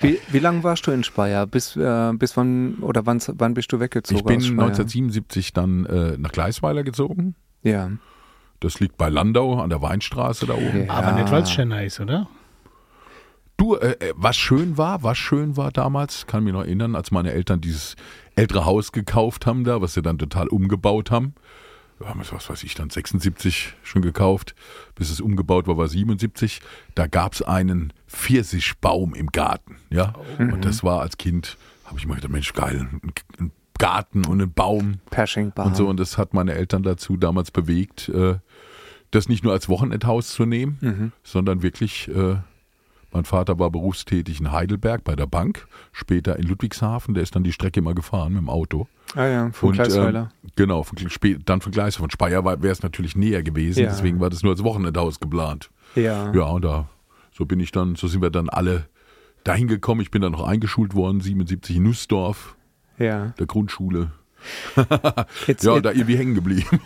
Wie, 0.00 0.18
wie 0.28 0.38
lange 0.38 0.62
warst 0.64 0.86
du 0.86 0.90
in 0.90 1.04
Speyer? 1.04 1.46
Bis, 1.46 1.76
äh, 1.76 2.12
bis 2.14 2.36
wann 2.36 2.76
oder 2.80 3.06
wann, 3.06 3.20
wann 3.34 3.54
bist 3.54 3.72
du 3.72 3.80
weggezogen? 3.80 4.18
Ich 4.18 4.24
bin 4.24 4.36
aus 4.38 4.44
Speyer? 4.44 4.64
1977 4.66 5.52
dann 5.52 5.86
äh, 5.86 6.16
nach 6.18 6.32
Gleisweiler 6.32 6.82
gezogen. 6.82 7.34
Ja. 7.62 7.90
Das 8.60 8.80
liegt 8.80 8.96
bei 8.96 9.08
Landau 9.08 9.60
an 9.60 9.70
der 9.70 9.82
Weinstraße 9.82 10.46
da 10.46 10.54
oben. 10.54 10.86
Ja. 10.86 10.92
Aber 10.94 11.12
nicht, 11.12 11.30
weil 11.30 11.42
es 11.42 11.50
Chennai 11.50 11.86
ist, 11.86 12.00
oder? 12.00 12.28
Du, 13.56 13.76
äh, 13.76 13.92
äh, 14.00 14.12
was 14.16 14.36
schön 14.36 14.76
war, 14.78 15.02
was 15.02 15.16
schön 15.16 15.56
war 15.56 15.70
damals, 15.70 16.26
kann 16.26 16.42
mich 16.44 16.52
noch 16.52 16.62
erinnern, 16.62 16.96
als 16.96 17.10
meine 17.12 17.30
Eltern 17.32 17.60
dieses 17.60 17.94
ältere 18.34 18.64
Haus 18.64 18.90
gekauft 18.90 19.46
haben 19.46 19.62
da, 19.62 19.80
was 19.80 19.94
sie 19.94 20.02
dann 20.02 20.18
total 20.18 20.48
umgebaut 20.48 21.10
haben. 21.12 21.34
Haben 22.06 22.20
es, 22.20 22.32
was 22.32 22.48
weiß 22.48 22.62
ich, 22.64 22.74
dann 22.74 22.90
76 22.90 23.74
schon 23.82 24.02
gekauft, 24.02 24.54
bis 24.94 25.10
es 25.10 25.20
umgebaut 25.20 25.66
war, 25.66 25.76
war 25.76 25.88
77. 25.88 26.60
Da 26.94 27.06
gab 27.06 27.32
es 27.32 27.42
einen 27.42 27.92
Pfirsichbaum 28.08 29.14
im 29.14 29.28
Garten, 29.28 29.76
ja. 29.90 30.14
Und 30.38 30.64
das 30.64 30.82
war 30.84 31.00
als 31.00 31.18
Kind, 31.18 31.56
habe 31.84 31.98
ich 31.98 32.06
mal 32.06 32.14
gedacht, 32.16 32.32
Mensch, 32.32 32.52
geil, 32.52 32.88
ein, 33.38 33.52
Garten 33.78 34.24
und 34.26 34.40
ein 34.40 34.52
Baum 34.52 35.00
Pershing-Baum. 35.10 35.66
und 35.66 35.76
so. 35.76 35.88
Und 35.88 35.98
das 35.98 36.16
hat 36.16 36.32
meine 36.32 36.54
Eltern 36.54 36.84
dazu 36.84 37.16
damals 37.16 37.50
bewegt, 37.50 38.08
äh, 38.08 38.36
das 39.10 39.28
nicht 39.28 39.42
nur 39.44 39.52
als 39.52 39.68
Wochenendhaus 39.68 40.30
zu 40.30 40.46
nehmen, 40.46 41.12
sondern 41.22 41.62
wirklich, 41.62 42.08
äh, 42.08 42.36
mein 43.12 43.24
Vater 43.24 43.58
war 43.58 43.70
berufstätig 43.70 44.40
in 44.40 44.52
Heidelberg 44.52 45.04
bei 45.04 45.14
der 45.16 45.26
Bank, 45.26 45.66
später 45.92 46.36
in 46.38 46.46
Ludwigshafen, 46.46 47.14
der 47.14 47.22
ist 47.22 47.34
dann 47.36 47.44
die 47.44 47.52
Strecke 47.52 47.80
immer 47.80 47.94
gefahren 47.94 48.32
mit 48.32 48.42
dem 48.42 48.48
Auto. 48.48 48.88
Ah 49.14 49.26
ja, 49.26 49.50
von 49.52 49.68
Und, 49.70 49.74
Gleisweiler. 49.76 50.30
ähm, 50.42 50.50
genau, 50.56 50.82
von, 50.82 50.98
dann 51.44 51.60
von 51.60 51.72
Gleisweiler. 51.72 52.02
Von 52.02 52.10
Speyer 52.10 52.44
wäre 52.44 52.68
es 52.68 52.82
natürlich 52.82 53.14
näher 53.16 53.42
gewesen, 53.42 53.84
Ja. 53.84 53.90
deswegen 53.90 54.20
war 54.20 54.30
das 54.30 54.42
nur 54.42 54.52
als 54.52 54.62
Wochenendhaus 54.64 55.20
geplant. 55.20 55.70
ja. 55.94 56.32
Ja, 56.32 56.44
und 56.44 56.64
da, 56.64 56.88
so 57.32 57.44
bin 57.46 57.60
ich 57.60 57.70
dann, 57.72 57.94
so 57.96 58.08
sind 58.08 58.22
wir 58.22 58.30
dann 58.30 58.48
alle 58.48 58.86
dahin 59.44 59.68
gekommen. 59.68 60.00
Ich 60.00 60.10
bin 60.10 60.22
dann 60.22 60.32
noch 60.32 60.46
eingeschult 60.46 60.94
worden, 60.94 61.20
77 61.20 61.76
in 61.76 61.82
Nussdorf, 61.84 62.56
ja. 62.98 63.26
der 63.38 63.46
Grundschule. 63.46 64.10
Jetzt, 65.46 65.64
Ja, 65.64 65.74
jetzt 65.74 65.84
da 65.86 65.90
irgendwie 65.92 66.16
hängen 66.18 66.34
geblieben. 66.34 66.66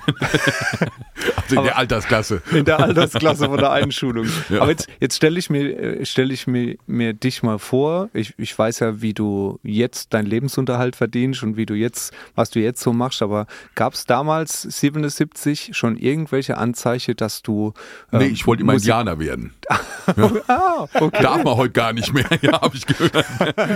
in 1.52 1.62
der 1.62 1.76
Altersklasse. 1.78 2.42
in 2.52 2.64
der 2.64 2.80
Altersklasse 2.80 3.46
von 3.46 3.58
der 3.58 3.70
Einschulung. 3.72 4.26
Ja. 4.48 4.62
Aber 4.62 4.70
jetzt, 4.70 4.88
jetzt 5.00 5.16
stelle 5.16 5.38
ich, 5.38 5.50
mir, 5.50 5.78
äh, 6.00 6.06
stell 6.06 6.30
ich 6.30 6.46
mir, 6.46 6.76
mir 6.86 7.12
dich 7.12 7.42
mal 7.42 7.58
vor. 7.58 8.08
Ich, 8.14 8.34
ich 8.38 8.56
weiß 8.58 8.78
ja, 8.80 9.02
wie 9.02 9.12
du 9.12 9.58
jetzt 9.62 10.14
deinen 10.14 10.26
Lebensunterhalt 10.26 10.96
verdienst 10.96 11.42
und 11.42 11.56
wie 11.56 11.66
du 11.66 11.74
jetzt, 11.74 12.12
was 12.34 12.50
du 12.50 12.60
jetzt 12.60 12.80
so 12.82 12.92
machst. 12.92 13.20
Aber 13.20 13.46
gab 13.74 13.92
es 13.94 14.06
damals 14.06 14.62
77 14.62 15.70
schon 15.72 15.96
irgendwelche 15.96 16.56
Anzeichen, 16.56 17.16
dass 17.16 17.42
du. 17.42 17.74
ähm, 18.12 18.20
Nee, 18.20 18.26
ich 18.28 18.46
wollte 18.46 18.62
immer 18.62 18.74
Indianer 18.74 19.18
werden. 19.18 19.52
Ah, 20.48 20.86
okay. 20.94 21.22
Darf 21.22 21.44
man 21.44 21.56
heute 21.56 21.72
gar 21.72 21.92
nicht 21.92 22.14
mehr, 22.14 22.24
ja, 22.40 22.62
habe 22.62 22.74
ich 22.74 22.86
gehört. 22.86 23.26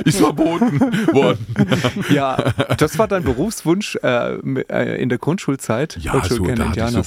Ist 0.06 0.16
verboten 0.18 0.80
worden. 1.12 1.46
Ja, 2.08 2.36
das 2.78 2.98
war 2.98 3.06
dein 3.06 3.22
Berufswunsch 3.22 3.96
äh, 4.02 4.36
äh, 4.36 5.02
in 5.02 5.10
der 5.10 5.18
Grundschulzeit. 5.18 5.98
Ja, 6.00 6.12
so, 6.12 6.18
da 6.18 6.22
hatte 6.24 6.34
ich 6.34 6.38
so 6.38 6.44
Indianer 6.46 7.04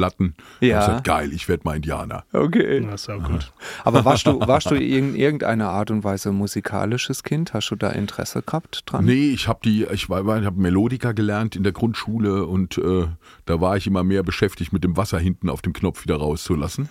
Winnetou-Platten. 0.00 0.34
Ja. 0.60 0.80
Gesagt, 0.80 1.04
geil, 1.04 1.32
ich 1.32 1.48
werde 1.48 1.62
mal 1.64 1.76
Indianer. 1.76 2.24
Okay. 2.32 2.80
Das 2.80 3.02
ist 3.02 3.10
auch 3.10 3.22
gut. 3.22 3.52
Aber 3.84 4.04
warst 4.04 4.26
du, 4.26 4.40
warst 4.40 4.70
du 4.70 4.74
in 4.74 5.14
irgendeiner 5.14 5.68
Art 5.68 5.90
und 5.90 6.04
Weise 6.04 6.32
musikalisches 6.32 7.22
Kind? 7.22 7.52
Hast 7.54 7.70
du 7.70 7.76
da 7.76 7.90
Interesse 7.90 8.42
gehabt 8.42 8.82
dran? 8.86 9.04
Nee, 9.04 9.30
ich 9.30 9.48
habe 9.48 9.60
die, 9.64 9.86
ich 9.92 10.08
war, 10.08 10.20
ich 10.38 10.46
habe 10.46 10.60
Melodika 10.60 11.12
gelernt 11.12 11.56
in 11.56 11.62
der 11.62 11.72
Grundschule 11.72 12.46
und 12.46 12.78
äh, 12.78 13.06
da 13.46 13.60
war 13.60 13.76
ich 13.76 13.86
immer 13.86 14.04
mehr 14.04 14.22
beschäftigt, 14.22 14.72
mit 14.72 14.84
dem 14.84 14.96
Wasser 14.96 15.18
hinten 15.18 15.48
auf 15.48 15.62
dem 15.62 15.72
Knopf 15.72 16.04
wieder 16.04 16.16
rauszulassen, 16.16 16.88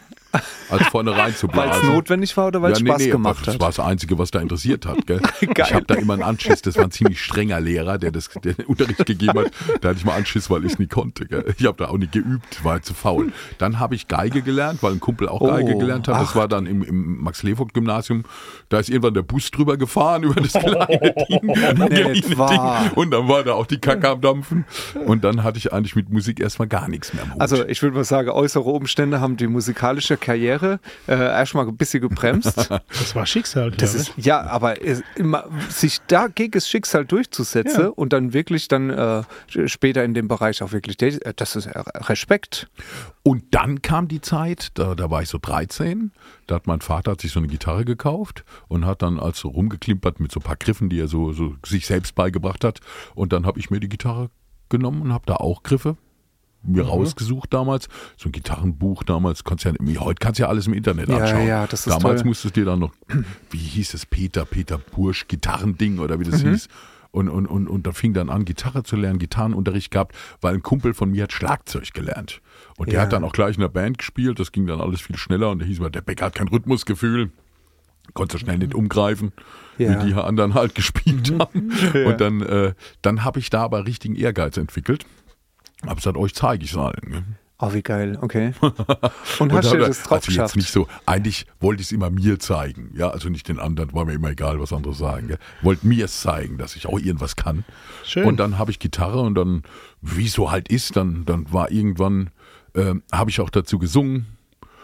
als 0.70 0.88
vorne 0.88 1.16
rein 1.18 1.36
zu 1.36 1.48
Weil 1.54 1.70
es 1.70 1.82
notwendig 1.84 2.36
war 2.38 2.48
oder 2.48 2.62
weil 2.62 2.72
es 2.74 2.80
Ja, 2.80 2.84
nee, 2.84 2.90
Spaß 2.92 3.02
nee, 3.04 3.10
gemacht 3.12 3.48
das 3.48 3.56
hat? 3.56 3.62
war 3.62 3.70
das 3.70 3.80
Einzige, 3.80 4.18
was 4.20 4.32
da 4.32 4.40
interessiert 4.40 4.86
hat. 4.86 5.08
Gell? 5.08 5.20
Geil. 5.54 5.66
Ich 5.68 5.74
habe 5.74 5.86
da 5.86 5.96
immer 5.96 6.14
einen 6.14 6.24
Anschiss. 6.24 6.62
Das 6.62 6.76
war 6.78 6.84
ein 6.86 6.92
ziemlich 6.92 7.22
strenger 7.22 7.60
Lehrer, 7.60 7.98
der 7.98 8.12
das 8.12 8.30
der 8.44 8.54
den 8.54 8.66
Unterricht 8.66 9.06
gegeben 9.06 9.40
hat. 9.40 9.52
Da 9.82 9.90
hatte 9.90 10.00
ich 10.00 10.06
mal 10.06 10.16
Anschiss, 10.16 10.50
weil 10.50 10.66
ich 10.66 10.74
es 10.74 10.80
nie 10.80 10.88
konnte. 10.88 11.26
Gell? 11.26 11.46
Ich 11.58 11.66
habe 11.66 11.78
da 11.78 11.90
auch 11.90 11.98
nicht 11.98 12.12
geübt, 12.12 12.64
war 12.64 12.82
zu 12.82 12.94
faul. 12.94 13.32
Dann 13.58 13.80
habe 13.80 13.96
ich 13.96 14.08
Geige 14.08 14.42
gelernt, 14.42 14.84
weil 14.84 14.94
ein 14.94 15.00
Kumpel 15.00 15.28
auch 15.30 15.40
Geige 15.42 15.74
Oh, 15.76 15.80
gelernt 15.80 16.08
hat. 16.08 16.16
Das 16.22 16.30
ach. 16.32 16.36
war 16.36 16.48
dann 16.48 16.66
im, 16.68 16.84
im 16.84 17.24
Max-Leopold-Gymnasium. 17.24 18.24
Da 18.70 18.80
ist 18.80 18.90
irgendwann 18.90 19.14
der 19.16 19.24
Bus 19.24 19.50
drüber 19.52 19.78
gefahren 19.78 20.24
über 20.24 20.40
das 20.42 20.54
kleine 20.60 21.14
Ding. 21.30 21.54
kleine 21.54 22.12
Nicht 22.12 22.38
wahr. 22.38 22.84
Ding. 22.84 22.92
Und 22.94 23.12
dann 23.12 23.28
war 23.28 23.44
da 23.44 23.54
auch 23.54 23.66
die 23.66 23.80
Kacke 23.80 24.08
am 24.10 24.22
Dampfen. 24.22 24.66
Und 25.06 25.24
dann 25.24 25.44
hatte 25.44 25.58
ich 25.58 25.74
eigentlich 25.74 25.96
mit 25.96 26.10
Musik 26.12 26.40
erstmal 26.40 26.68
gar 26.68 26.88
nichts 26.88 27.14
mehr 27.14 27.24
am 27.24 27.34
Hut. 27.34 27.42
Also 27.42 27.66
ich 27.68 27.82
würde 27.82 27.96
mal 27.96 28.04
sagen, 28.04 28.30
äußere 28.30 28.70
Umstände 28.70 29.20
haben 29.22 29.38
die 29.38 29.48
musikalische 29.48 30.18
Karriere 30.20 30.80
äh, 31.08 31.14
erstmal 31.16 31.68
ein 31.68 31.78
bisschen 31.78 32.02
gebremst. 32.02 32.70
Das 32.90 33.16
war 33.16 33.26
Schicksal, 33.26 33.72
Das 33.72 33.94
ist, 33.96 34.14
ja, 34.18 34.42
aber 34.42 34.84
es, 34.84 35.02
immer, 35.16 35.46
sich 35.70 36.00
da 36.08 36.28
gegen 36.28 36.52
das 36.52 36.68
Schicksal 36.68 37.06
durchzusetzen 37.06 37.82
Ja. 37.82 37.88
und 37.90 38.14
dann 38.14 38.34
wirklich 38.34 38.68
dann 38.68 38.90
äh, 38.90 39.24
später 39.68 40.04
in 40.04 40.14
dem 40.14 40.28
Bereich 40.28 40.62
auch 40.64 40.72
wirklich, 40.72 41.02
äh, 41.02 41.34
das 41.36 41.56
ist 41.56 41.66
äh, 41.68 41.80
Respekt. 41.80 42.70
Und 43.24 43.44
dann 43.52 43.82
kam 43.82 44.08
die 44.08 44.22
Zeit, 44.22 44.70
da, 44.76 44.96
da 44.96 45.10
war 45.10 45.22
ich 45.22 45.30
so 45.30 45.38
13, 45.42 46.12
da 46.48 46.56
hat 46.56 46.68
mein 46.68 46.82
Vater 46.82 47.12
hat 47.12 47.22
sich 47.22 47.32
so 47.32 47.40
eine 47.40 47.48
Gitarre 47.48 47.86
gekauft 47.86 48.44
und 48.68 48.86
hat 48.86 49.02
dann 49.02 49.20
also 49.20 49.50
rumgeklimpert 49.50 50.20
mit 50.20 50.32
so 50.32 50.40
ein 50.40 50.44
paar 50.44 50.56
Griffen, 50.58 50.90
die 50.90 51.00
er 51.00 51.08
so, 51.08 51.32
so 51.32 51.56
sich 51.66 51.86
selbst 51.86 52.16
beigebracht 52.16 52.64
hat. 52.64 52.80
Und 53.16 53.34
dann 53.34 53.46
habe 53.46 53.60
ich 53.60 53.70
mir 53.70 53.80
die 53.80 53.90
Gitarre 53.90 54.30
genommen 54.70 55.02
und 55.02 55.14
habe 55.14 55.26
da 55.26 55.36
auch 55.36 55.64
Griffe 55.64 55.98
mir 56.64 56.84
Mhm. 56.84 56.90
rausgesucht 56.90 57.54
damals. 57.54 57.88
So 58.18 58.30
ein 58.30 58.32
Gitarrenbuch 58.32 59.04
damals, 59.04 59.44
konntest 59.44 59.76
ja, 59.82 60.00
heute 60.02 60.20
kannst 60.20 60.40
du 60.40 60.44
ja 60.44 60.50
alles 60.50 60.68
im 60.68 60.74
Internet 60.74 61.10
Ja, 61.10 61.18
anschauen. 61.18 61.48
ja, 61.48 61.68
das 61.68 61.88
ist 61.88 61.94
damals 61.94 62.22
toll. 62.22 62.28
musstest 62.30 62.56
du 62.56 62.62
dir 62.62 62.66
dann 62.66 62.80
noch, 62.80 62.94
wie 63.52 63.58
hieß 63.58 63.94
es, 63.94 64.06
Peter, 64.06 64.46
Peter 64.46 64.78
Bursch, 64.78 65.28
Gitarrending 65.28 66.00
oder 66.00 66.20
wie 66.20 66.26
das 66.26 66.44
Mhm. 66.44 66.50
hieß. 66.52 66.68
Und, 67.12 67.28
und, 67.28 67.48
und, 67.48 67.68
und 67.68 67.88
da 67.88 67.92
fing 67.92 68.14
dann 68.14 68.30
an, 68.30 68.46
Gitarre 68.46 68.84
zu 68.84 68.96
lernen, 68.96 69.18
Gitarrenunterricht 69.18 69.90
gehabt, 69.90 70.16
weil 70.42 70.54
ein 70.54 70.62
Kumpel 70.62 70.94
von 70.94 71.10
mir 71.10 71.24
hat 71.24 71.34
Schlagzeug 71.34 71.92
gelernt. 71.94 72.40
Und 72.78 72.90
der 72.90 72.96
Ja. 72.96 73.02
hat 73.02 73.14
dann 73.14 73.24
auch 73.24 73.32
gleich 73.34 73.56
in 73.56 73.62
der 73.62 73.68
Band 73.70 73.98
gespielt, 73.98 74.40
das 74.40 74.52
ging 74.52 74.68
dann 74.68 74.80
alles 74.80 75.02
viel 75.02 75.18
schneller 75.18 75.50
und 75.50 75.58
der 75.60 75.68
hieß 75.68 75.80
mal, 75.80 75.90
der 75.90 76.02
Becker 76.02 76.26
hat 76.26 76.36
kein 76.36 76.48
Rhythmusgefühl. 76.50 77.32
Konnte 78.14 78.34
so 78.34 78.38
schnell 78.40 78.60
nicht 78.60 78.76
umgreifen, 78.76 79.32
Ja. 79.80 80.04
wie 80.04 80.08
die 80.10 80.14
anderen 80.14 80.54
halt 80.54 80.76
gespielt 80.76 81.34
haben. 81.40 81.72
Ja. 81.96 82.08
Und 82.10 82.22
dann, 82.22 82.42
äh, 82.42 82.74
dann 83.02 83.24
habe 83.24 83.40
ich 83.40 83.50
da 83.50 83.64
aber 83.64 83.88
richtigen 83.88 84.16
Ehrgeiz 84.16 84.58
entwickelt. 84.58 85.06
Hab 85.86 85.98
gesagt, 85.98 86.18
euch 86.18 86.34
zeige 86.34 86.64
ich 86.66 86.72
es 86.72 86.78
allen. 86.78 87.10
ne? 87.10 87.24
Oh, 87.62 87.74
wie 87.74 87.82
geil, 87.82 88.18
okay. 88.22 88.54
Und 88.62 88.74
Und 89.40 89.54
hast 89.54 89.66
da 89.66 89.76
du 89.76 89.80
das 89.80 90.04
drauf 90.04 90.20
also 90.20 90.28
geschafft? 90.28 90.56
jetzt 90.56 90.56
nicht 90.56 90.72
so, 90.72 90.88
eigentlich 91.06 91.46
wollte 91.60 91.82
ich 91.82 91.88
es 91.88 91.92
immer 91.92 92.10
mir 92.10 92.40
zeigen. 92.40 92.92
Ja, 92.96 93.10
also 93.10 93.28
nicht 93.28 93.50
den 93.50 93.60
anderen, 93.60 93.94
war 93.94 94.06
mir 94.06 94.14
immer 94.14 94.30
egal, 94.30 94.62
was 94.62 94.72
andere 94.72 94.94
sagen. 94.94 95.28
Gell. 95.28 95.38
Wollte 95.62 95.86
mir 95.86 96.06
es 96.06 96.22
zeigen, 96.22 96.58
dass 96.58 96.78
ich 96.78 96.88
auch 96.88 96.98
irgendwas 96.98 97.36
kann. 97.36 97.66
Schön. 98.06 98.26
Und 98.26 98.38
dann 98.38 98.58
habe 98.58 98.72
ich 98.72 98.80
Gitarre 98.80 99.20
und 99.20 99.36
dann, 99.36 99.64
wie 100.02 100.26
es 100.28 100.34
so 100.34 100.52
halt 100.52 100.70
ist, 100.70 100.96
dann, 100.96 101.26
dann 101.26 101.52
war 101.52 101.70
irgendwann, 101.70 102.30
ähm, 102.76 103.04
habe 103.12 103.30
ich 103.30 103.42
auch 103.42 103.50
dazu 103.50 103.78
gesungen. 103.78 104.28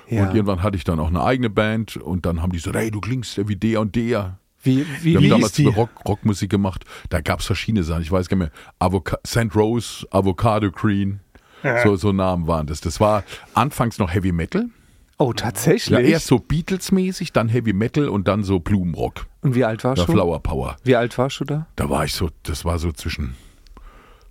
Ja. 0.09 0.23
Und 0.27 0.35
irgendwann 0.35 0.61
hatte 0.61 0.75
ich 0.75 0.83
dann 0.83 0.99
auch 0.99 1.07
eine 1.07 1.23
eigene 1.23 1.49
Band 1.49 1.95
und 1.95 2.25
dann 2.25 2.41
haben 2.41 2.51
die 2.51 2.59
so, 2.59 2.73
hey, 2.73 2.91
du 2.91 2.99
klingst 2.99 3.37
ja 3.37 3.47
wie 3.47 3.55
der 3.55 3.79
und 3.79 3.95
der. 3.95 4.37
Wie, 4.65 4.85
wie, 5.01 5.03
Wir 5.03 5.15
haben 5.17 5.23
wie 5.23 5.29
damals? 5.29 5.77
Rock, 5.77 5.89
Rockmusik 6.07 6.49
gemacht. 6.49 6.83
Da 7.09 7.21
gab 7.21 7.39
es 7.39 7.45
verschiedene 7.45 7.83
Sachen. 7.83 8.01
Ich 8.01 8.11
weiß 8.11 8.27
gar 8.27 8.37
nicht 8.37 8.51
mehr. 8.51 8.61
Avoca 8.79 9.17
St. 9.25 9.55
Rose, 9.55 10.05
Avocado 10.11 10.71
Green. 10.71 11.21
So, 11.83 11.95
so 11.95 12.11
Namen 12.11 12.45
waren 12.47 12.67
das. 12.67 12.81
Das 12.81 12.99
war 12.99 13.23
anfangs 13.55 13.97
noch 13.97 14.13
Heavy 14.13 14.31
Metal. 14.31 14.65
Oh, 15.17 15.29
Ja, 15.29 15.33
tatsächlich? 15.33 16.09
erst 16.09 16.27
so 16.27 16.37
Beatles-mäßig, 16.37 17.31
dann 17.31 17.47
Heavy 17.47 17.73
Metal 17.73 18.07
und 18.09 18.27
dann 18.27 18.43
so 18.43 18.59
Blumenrock. 18.59 19.25
Und 19.41 19.55
wie 19.55 19.63
alt 19.63 19.83
warst 19.83 19.99
Ja, 20.01 20.05
du? 20.05 20.11
Flower 20.11 20.41
Power. 20.43 20.75
Wie 20.83 20.95
alt 20.95 21.17
warst 21.17 21.39
du 21.39 21.45
da? 21.45 21.67
Da 21.75 21.89
war 21.89 22.05
ich 22.05 22.13
so, 22.13 22.29
das 22.43 22.65
war 22.65 22.77
so 22.79 22.91
zwischen 22.91 23.35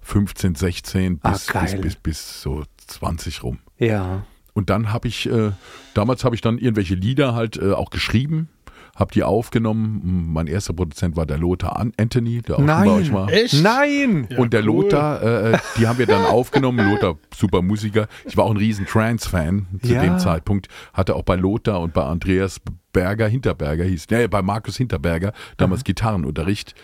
15, 0.02 0.54
16 0.54 1.20
Ah, 1.22 1.32
bis, 1.32 1.46
geil. 1.46 1.62
bis, 1.64 1.80
bis, 1.80 1.96
bis 1.96 2.42
so 2.42 2.62
20 2.86 3.42
rum. 3.42 3.58
Ja. 3.78 4.24
Und 4.52 4.70
dann 4.70 4.92
habe 4.92 5.08
ich, 5.08 5.28
äh, 5.28 5.52
damals 5.94 6.24
habe 6.24 6.34
ich 6.36 6.40
dann 6.40 6.58
irgendwelche 6.58 6.94
Lieder 6.94 7.34
halt 7.34 7.56
äh, 7.56 7.72
auch 7.72 7.90
geschrieben, 7.90 8.48
habe 8.96 9.12
die 9.12 9.22
aufgenommen. 9.22 10.32
Mein 10.32 10.46
erster 10.46 10.72
Produzent 10.72 11.16
war 11.16 11.26
der 11.26 11.38
Lothar 11.38 11.76
An 11.78 11.92
Anthony, 11.98 12.42
der 12.42 12.56
auch 12.56 12.58
schon 12.58 12.66
bei 12.66 12.86
euch 12.90 13.06
Nein. 13.06 13.12
war. 13.14 13.32
Echt? 13.32 13.62
Nein! 13.62 14.26
Ja, 14.30 14.38
und 14.38 14.52
der 14.52 14.60
cool. 14.60 14.66
Lothar, 14.84 15.22
äh, 15.22 15.58
die 15.78 15.86
haben 15.86 15.98
wir 15.98 16.06
dann 16.06 16.24
aufgenommen. 16.24 16.88
Lothar, 16.90 17.16
super 17.34 17.62
Musiker. 17.62 18.06
Ich 18.24 18.36
war 18.36 18.44
auch 18.44 18.50
ein 18.50 18.56
riesen 18.56 18.86
Trance-Fan 18.86 19.66
zu 19.82 19.92
Ja. 19.92 20.02
dem 20.02 20.18
Zeitpunkt. 20.18 20.68
Hatte 20.92 21.16
auch 21.16 21.22
bei 21.24 21.36
Lothar 21.36 21.80
und 21.80 21.92
bei 21.92 22.04
Andreas 22.04 22.60
Berger, 22.92 23.26
Hinterberger 23.26 23.84
hieß, 23.84 24.06
nee, 24.10 24.28
bei 24.28 24.40
Markus 24.42 24.76
Hinterberger, 24.76 25.32
damals 25.56 25.82
Gitarrenunterricht. 25.84 26.74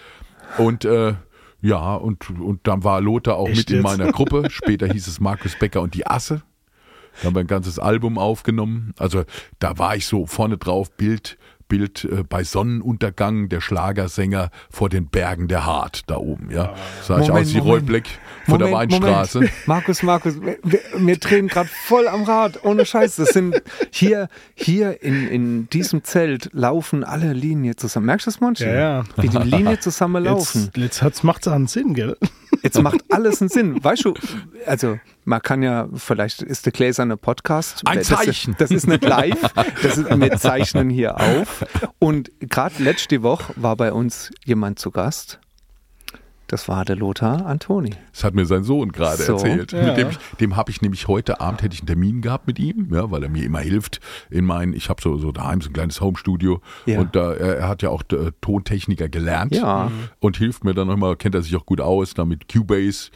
Und 0.59 0.85
äh, 0.85 1.15
ja, 1.63 1.95
und, 1.95 2.29
und 2.41 2.67
dann 2.67 2.83
war 2.85 3.01
Lothar 3.01 3.37
auch 3.37 3.49
Echt 3.49 3.59
mit 3.59 3.71
in 3.71 3.77
jetzt? 3.77 3.85
meiner 3.85 4.11
Gruppe. 4.13 4.45
Später 4.51 4.89
hieß 4.89 5.07
es 5.07 5.21
Markus 5.21 5.57
Becker 5.59 5.81
und 5.83 5.95
die 5.95 6.07
Asse. 6.07 6.43
Da 7.21 7.27
haben 7.27 7.35
wir 7.35 7.41
ein 7.41 7.47
ganzes 7.47 7.79
Album 7.79 8.19
aufgenommen. 8.19 8.95
Also 8.99 9.25
da 9.59 9.79
war 9.79 9.95
ich 9.97 10.07
so 10.07 10.27
vorne 10.27 10.59
drauf, 10.59 10.91
Bild, 10.93 11.39
Bild 11.71 12.05
äh, 12.05 12.25
bei 12.29 12.45
Sonnenuntergang, 12.45 13.49
der 13.49 13.63
Schlagersänger 13.63 14.51
vor 14.69 14.91
den 14.91 15.07
Bergen 15.07 15.49
der 15.49 15.65
Hart 15.65 16.03
da 16.09 16.17
oben. 16.17 16.51
Ja, 16.51 16.75
sah 17.03 17.21
ich 17.21 17.29
Moment, 17.29 17.47
aus 17.47 17.55
wie 17.55 17.81
Black 17.81 18.05
von 18.47 18.59
der 18.59 18.71
Weinstraße. 18.73 19.39
Moment. 19.39 19.53
Markus, 19.67 20.03
Markus, 20.03 20.43
wir, 20.43 20.59
wir, 20.95 21.17
drehen 21.17 21.49
gerade 21.49 21.71
voll 21.87 22.09
am 22.09 22.25
Rad, 22.25 22.65
ohne 22.65 22.85
Scheiß. 22.85 23.17
Das 23.17 23.29
sind 23.31 23.63
hier, 23.91 24.29
hier 24.55 25.03
in, 25.03 25.29
in 25.29 25.71
diesem 25.71 26.05
Zelt 26.05 26.51
laufen 26.53 27.05
alle 27.05 27.33
Linien 27.33 27.79
zusammen. 27.79 28.07
Merkst 28.07 28.27
du 28.27 28.31
das 28.31 28.41
manchmal? 28.41 28.75
Ja, 28.75 28.81
ja. 28.81 29.05
Wie 29.17 29.29
die 29.29 29.39
Linien 29.39 29.81
zusammen 29.81 30.25
laufen. 30.25 30.65
Jetzt, 30.65 30.77
jetzt 30.77 31.03
hat's, 31.03 31.23
macht's 31.23 31.49
einen 31.49 31.69
Sinn, 31.69 31.95
gell? 31.95 32.17
Jetzt 32.63 32.81
macht 32.81 33.01
alles 33.11 33.41
einen 33.41 33.49
Sinn. 33.49 33.83
Weißt 33.83 34.05
du, 34.05 34.15
also 34.67 34.99
man 35.25 35.43
kann 35.43 35.63
ja, 35.63 35.89
vielleicht 35.95 36.43
ist 36.43 36.67
der 36.67 36.73
gläserne 36.73 37.17
Podcast. 37.17 37.83
Ein 37.87 37.99
das, 37.99 38.09
Zeichen. 38.09 38.55
Das 38.59 38.71
ist 38.71 38.87
nicht 38.87 39.05
live. 39.05 39.41
Das 39.83 39.99
ist, 39.99 40.09
wir 40.09 40.37
zeichnen 40.37 40.91
hier 40.91 41.19
auf. 41.19 41.65
Und 41.99 42.31
gerade 42.41 42.83
letzte 42.83 43.23
Woche 43.23 43.53
war 43.57 43.77
bei 43.77 43.93
uns 43.93 44.31
jemand 44.45 44.79
zu 44.79 44.91
Gast. 44.91 45.41
Das 46.51 46.67
war 46.69 46.85
der 46.85 46.97
Lothar 46.97 47.47
Antoni. 47.47 47.93
Das 48.13 48.25
hat 48.25 48.35
mir 48.35 48.45
sein 48.45 48.65
Sohn 48.65 48.91
gerade 48.91 49.23
So, 49.23 49.35
erzählt. 49.35 49.71
ja. 49.71 49.85
Mit 49.85 49.97
dem, 49.99 50.11
ich- 50.11 50.19
dem 50.41 50.57
habe 50.57 50.71
ich 50.73 50.83
nämlich 50.83 51.07
heute 51.07 51.41
Abend 51.41 51.63
hätte 51.63 51.75
ich 51.75 51.81
einen 51.83 51.87
Termin 51.87 52.23
gehabt 52.23 52.49
mit 52.49 52.59
ihm, 52.59 52.89
ja, 52.93 53.09
weil 53.13 53.23
er 53.23 53.29
mir 53.29 53.45
immer 53.45 53.61
hilft 53.61 54.01
in 54.31 54.45
meinen, 54.45 54.73
ich 54.73 54.89
habe 54.89 55.01
so, 55.01 55.17
so 55.17 55.31
daheim 55.31 55.61
so 55.61 55.71
ein 55.71 55.73
kleines 55.75 56.01
Homestudio 56.01 56.61
Ja. 56.87 56.99
und 57.01 57.15
da, 57.15 57.33
er, 57.35 57.59
er 57.59 57.69
hat 57.69 57.83
ja 57.83 57.91
auch 57.91 58.03
äh, 58.13 58.33
Tontechniker 58.41 59.09
gelernt 59.09 59.55
Ja. 59.55 59.93
und 60.19 60.37
hilft 60.39 60.65
mir 60.65 60.75
dann 60.75 60.89
nochmal, 60.89 61.15
kennt 61.15 61.37
er 61.37 61.43
sich 61.43 61.55
auch 61.55 61.67
gut 61.67 61.81
aus, 61.81 62.15
da 62.15 62.25
mit 62.25 62.53
Cubase 62.53 63.11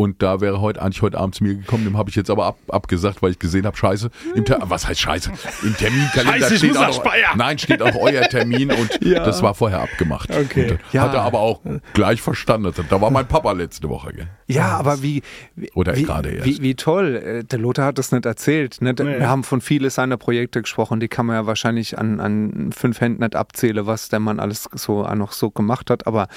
und 0.00 0.22
da 0.22 0.40
wäre 0.40 0.62
heute 0.62 0.80
eigentlich 0.80 1.02
heute 1.02 1.18
Abend 1.18 1.34
zu 1.34 1.44
mir 1.44 1.54
gekommen, 1.56 1.84
dem 1.84 1.98
habe 1.98 2.08
ich 2.08 2.16
jetzt 2.16 2.30
aber 2.30 2.46
ab, 2.46 2.56
abgesagt, 2.68 3.20
weil 3.20 3.32
ich 3.32 3.38
gesehen 3.38 3.66
habe, 3.66 3.76
scheiße, 3.76 4.08
im 4.34 4.46
Ter 4.46 4.58
was 4.62 4.88
heißt 4.88 4.98
scheiße? 4.98 5.30
Im 5.62 5.76
Terminkalender 5.76 6.38
Scheiße, 6.48 6.54
ich 6.54 6.58
steht 6.60 6.76
auch 6.78 7.04
noch, 7.04 7.34
nein, 7.36 7.58
steht 7.58 7.82
auch 7.82 7.94
euer 7.96 8.22
Termin 8.22 8.70
und 8.80 9.04
Ja. 9.04 9.22
das 9.24 9.42
war 9.42 9.54
vorher 9.54 9.80
abgemacht. 9.82 10.30
Okay. 10.30 10.70
Und, 10.72 10.80
Ja. 10.92 11.02
Hat 11.02 11.12
er 11.14 11.20
aber 11.22 11.40
auch 11.40 11.60
gleich 11.92 12.22
verstanden. 12.22 12.72
Da 12.88 13.00
war 13.00 13.10
mein 13.10 13.28
Papa 13.28 13.52
letzte 13.52 13.90
Woche. 13.90 14.14
Gell? 14.14 14.28
Ja, 14.46 14.68
aber 14.78 15.02
wie, 15.02 15.22
wie, 15.54 15.70
Oder 15.74 15.94
wie, 15.96 16.02
gerade 16.04 16.30
erst. 16.30 16.46
wie, 16.46 16.62
wie 16.62 16.74
toll. 16.76 17.16
Äh, 17.16 17.44
Der 17.44 17.58
Lothar 17.58 17.84
hat 17.84 17.98
das 17.98 18.10
nicht 18.10 18.24
erzählt. 18.24 18.80
Ne? 18.80 18.94
Nee. 18.98 19.18
Wir 19.18 19.28
haben 19.28 19.44
von 19.44 19.60
vielen 19.60 19.90
seiner 19.90 20.16
Projekte 20.16 20.62
gesprochen, 20.62 20.98
die 21.00 21.08
kann 21.08 21.26
man 21.26 21.36
ja 21.36 21.46
wahrscheinlich 21.46 21.98
an, 21.98 22.20
an 22.20 22.70
fünf 22.72 23.00
Händen 23.02 23.22
nicht 23.22 23.36
abzählen, 23.36 23.84
was 23.86 24.08
der 24.08 24.20
Mann 24.20 24.40
alles 24.40 24.66
so 24.74 25.02
noch 25.14 25.32
so 25.32 25.50
gemacht 25.50 25.90
hat. 25.90 26.06
Aber 26.06 26.28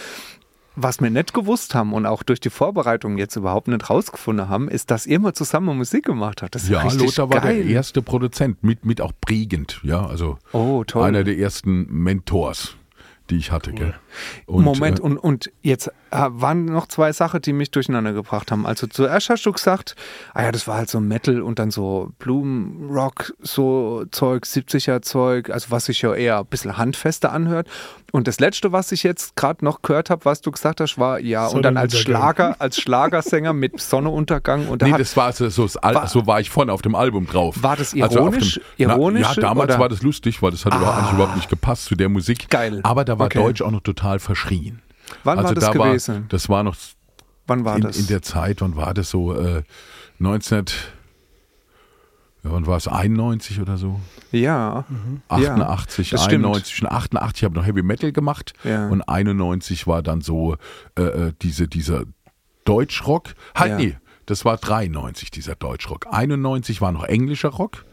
was 0.75 0.99
wir 1.01 1.09
nicht 1.09 1.33
gewusst 1.33 1.75
haben 1.75 1.93
und 1.93 2.05
auch 2.05 2.23
durch 2.23 2.39
die 2.39 2.49
Vorbereitung 2.49 3.17
jetzt 3.17 3.35
überhaupt 3.35 3.67
nicht 3.67 3.89
rausgefunden 3.89 4.49
haben, 4.49 4.67
ist, 4.69 4.89
dass 4.91 5.05
ihr 5.05 5.19
mal 5.19 5.33
zusammen 5.33 5.77
Musik 5.77 6.05
gemacht 6.05 6.41
habt. 6.41 6.55
Das 6.55 6.63
ist 6.63 6.69
Ja, 6.69 6.83
Lothar 6.91 7.29
war 7.29 7.41
geil. 7.41 7.63
der 7.63 7.65
erste 7.65 8.01
Produzent, 8.01 8.63
mit, 8.63 8.85
mit 8.85 8.99
auch 9.01 9.11
prägend. 9.21 9.79
Ja, 9.83 10.05
also 10.05 10.37
Oh, 10.51 10.83
toll. 10.85 11.03
einer 11.03 11.23
der 11.23 11.37
ersten 11.37 11.85
Mentors, 11.91 12.75
die 13.29 13.37
ich 13.37 13.51
hatte. 13.51 13.71
Gell? 13.73 13.93
Und, 14.45 14.63
Moment, 14.63 14.99
äh, 14.99 15.03
und, 15.03 15.17
und 15.17 15.51
jetzt 15.61 15.87
äh, 15.87 15.91
waren 16.11 16.65
noch 16.65 16.87
zwei 16.87 17.11
Sachen, 17.13 17.41
die 17.41 17.53
mich 17.53 17.71
durcheinander 17.71 18.13
gebracht 18.13 18.51
haben. 18.51 18.65
Also 18.65 18.87
zuerst 18.87 19.29
hast 19.29 19.45
du 19.45 19.51
gesagt, 19.51 19.95
ah 20.33 20.43
ja, 20.43 20.51
das 20.51 20.67
war 20.67 20.77
halt 20.77 20.89
so 20.89 20.99
Metal 20.99 21.41
und 21.41 21.59
dann 21.59 21.71
so 21.71 22.11
Blumenrock, 22.19 23.33
so 23.41 24.05
Zeug, 24.11 24.43
70er 24.45 25.01
Zeug, 25.01 25.49
also 25.49 25.71
was 25.71 25.85
sich 25.85 26.01
ja 26.01 26.13
eher 26.13 26.39
ein 26.39 26.45
bisschen 26.45 26.77
handfester 26.77 27.31
anhört. 27.31 27.67
Und 28.11 28.27
das 28.27 28.39
letzte, 28.39 28.71
was 28.71 28.91
ich 28.91 29.01
jetzt 29.01 29.35
gerade 29.35 29.65
noch 29.65 29.81
gehört 29.81 30.11
habe, 30.11 30.23
was 30.25 30.41
du 30.41 30.51
gesagt 30.51 30.79
hast, 30.81 30.99
war 30.99 31.19
ja, 31.19 31.47
und 31.47 31.63
dann 31.63 31.77
als. 31.77 31.97
Schlager, 31.97 32.55
als 32.59 32.79
Schlagersänger 32.79 33.53
mit 33.53 33.79
Sonneuntergang 33.79 34.67
und 34.67 34.81
da 34.81 34.87
Nee, 34.87 34.97
das 34.97 35.15
war 35.17 35.31
so, 35.31 35.49
so, 35.49 35.63
das 35.63 35.77
Al- 35.77 35.95
War- 35.95 36.07
so 36.07 36.27
war 36.27 36.39
ich 36.39 36.49
vorne 36.49 36.71
auf 36.73 36.81
dem 36.83 36.93
Album 36.95 37.25
drauf. 37.25 37.55
War 37.61 37.75
das 37.75 37.93
Also 37.99 38.19
ironisch? 38.19 38.55
dem, 38.77 38.89
Ironisch, 38.89 39.21
Na, 39.29 39.33
ja, 39.35 39.41
damals 39.41 39.71
oder? 39.71 39.79
war 39.79 39.89
das 39.89 40.01
lustig, 40.03 40.41
weil 40.43 40.51
das 40.51 40.65
hat 40.65 40.75
überhaupt- 40.75 40.97
eigentlich 40.97 41.13
überhaupt 41.13 41.35
nicht 41.37 41.49
gepasst 41.49 41.85
zu 41.85 41.95
der 41.95 42.09
Musik. 42.09 42.49
Geil. 42.49 42.81
Aber 42.83 43.03
da 43.05 43.17
war 43.17 43.27
Okay. 43.27 43.39
Deutsch 43.39 43.61
auch 43.61 43.71
noch 43.71 43.81
total 43.81 44.02
verschrien. 44.19 44.81
wann 45.23 45.37
also 45.37 45.49
war 45.49 45.55
das 45.55 45.63
da 45.65 45.71
gewesen? 45.71 46.15
War, 46.15 46.21
das 46.29 46.49
war 46.49 46.63
noch 46.63 46.75
wann 47.47 47.65
war 47.65 47.75
in, 47.75 47.81
das? 47.81 47.97
in 47.97 48.07
der 48.07 48.21
Zeit, 48.21 48.61
wann 48.61 48.75
war 48.75 48.93
das 48.93 49.09
so? 49.09 49.33
Äh, 49.35 49.63
19, 50.19 50.65
ja, 52.43 52.51
wann 52.51 52.67
war 52.67 52.77
es? 52.77 52.87
91 52.87 53.61
oder 53.61 53.77
so? 53.77 53.99
ja. 54.31 54.85
88, 55.29 56.09
das 56.09 56.23
stimmt. 56.23 56.45
91. 56.45 56.75
Schon 56.75 56.91
88 56.91 57.43
habe 57.43 57.53
ich 57.53 57.61
noch 57.61 57.65
Heavy 57.67 57.83
Metal 57.83 58.11
gemacht 58.11 58.53
Ja. 58.63 58.87
und 58.89 59.01
91 59.01 59.87
war 59.87 60.01
dann 60.03 60.21
so 60.21 60.57
äh, 60.97 61.03
äh, 61.03 61.33
diese, 61.41 61.67
dieser 61.67 62.03
Deutschrock. 62.65 63.33
Halt, 63.55 63.71
Ja. 63.71 63.77
nee, 63.77 63.97
das 64.25 64.45
war 64.45 64.57
93, 64.57 65.31
dieser 65.31 65.55
Deutschrock. 65.55 66.07
91 66.11 66.81
war 66.81 66.91
noch 66.91 67.03
englischer 67.05 67.49
Rock. 67.49 67.85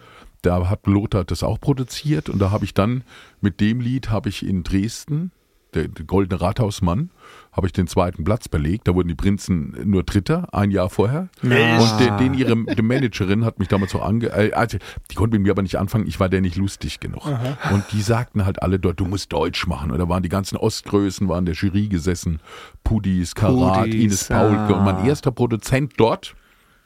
Da 0.43 0.69
hat 0.71 0.87
Lothar 0.87 1.25
das 1.25 1.43
auch 1.43 1.61
produziert 1.61 2.29
und 2.29 2.39
da 2.39 2.51
habe 2.51 2.65
ich 2.65 2.73
dann 2.73 3.05
mit 3.41 3.61
dem 3.61 3.81
Lied 3.81 4.11
habe 4.11 4.31
ich 4.31 4.47
in 4.47 4.63
Dresden, 4.63 5.33
der, 5.75 5.89
der 5.89 6.05
Goldene 6.05 6.41
Rathausmann, 6.41 7.11
habe 7.53 7.67
ich 7.67 7.73
den 7.73 7.87
zweiten 7.87 8.25
Platz 8.25 8.49
belegt. 8.49 8.87
Da 8.87 8.95
wurden 8.95 9.09
die 9.09 9.15
Prinzen 9.15 9.77
nur 9.85 10.03
Dritter, 10.03 10.49
ein 10.53 10.71
Jahr 10.71 10.89
vorher. 10.89 11.29
Echt? 11.43 11.93
Und 11.93 12.01
den, 12.01 12.17
den 12.19 12.35
ihre 12.35 12.75
die 12.75 12.83
Managerin 12.83 13.45
hat 13.45 13.59
mich 13.59 13.69
damals 13.69 13.93
so 13.93 14.01
ange... 14.01 14.27
Äh, 14.27 14.53
also, 14.53 14.79
die 15.11 15.15
konnte 15.15 15.37
mit 15.37 15.47
mir 15.47 15.53
aber 15.53 15.63
nicht 15.63 15.77
anfangen, 15.77 16.07
ich 16.07 16.21
war 16.21 16.29
der 16.29 16.41
nicht 16.41 16.57
lustig 16.57 17.01
genug. 17.01 17.27
Und 17.27 17.85
die 17.93 18.03
sagten 18.03 18.45
halt 18.45 18.63
alle 18.63 18.79
dort, 18.79 19.01
du 19.01 19.05
musst 19.05 19.33
Deutsch 19.33 19.67
machen. 19.67 19.91
Und 19.91 19.99
da 19.99 20.09
waren 20.09 20.23
die 20.23 20.29
ganzen 20.29 20.57
Ostgrößen, 20.57 21.29
waren 21.29 21.45
der 21.45 21.55
Jury 21.55 21.89
gesessen. 21.89 22.41
Pudis, 22.85 23.35
Karat, 23.35 23.85
Pudis, 23.85 23.95
Ines 23.95 24.29
Paulke. 24.29 24.75
Und 24.75 24.85
mein 24.85 25.07
erster 25.07 25.31
Produzent 25.33 25.95
dort 25.97 26.35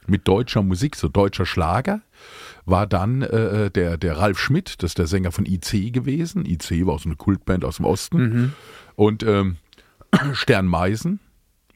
mit 0.06 0.26
deutscher 0.28 0.62
Musik, 0.62 0.96
so 0.96 1.08
deutscher 1.08 1.46
Schlager, 1.46 2.00
war 2.66 2.86
dann 2.86 3.22
äh, 3.22 3.70
der, 3.70 3.96
der 3.96 4.18
Ralf 4.18 4.38
Schmidt, 4.38 4.82
das 4.82 4.92
ist 4.92 4.98
der 4.98 5.06
Sänger 5.06 5.32
von 5.32 5.46
IC 5.46 5.92
gewesen. 5.92 6.46
IC 6.46 6.86
war 6.86 6.98
so 6.98 7.08
eine 7.08 7.16
Kultband 7.16 7.64
aus 7.64 7.76
dem 7.76 7.84
Osten. 7.84 8.18
Mhm. 8.18 8.52
Und 8.96 9.22
ähm, 9.22 9.56
Stern 10.32 10.66
Meisen. 10.66 11.20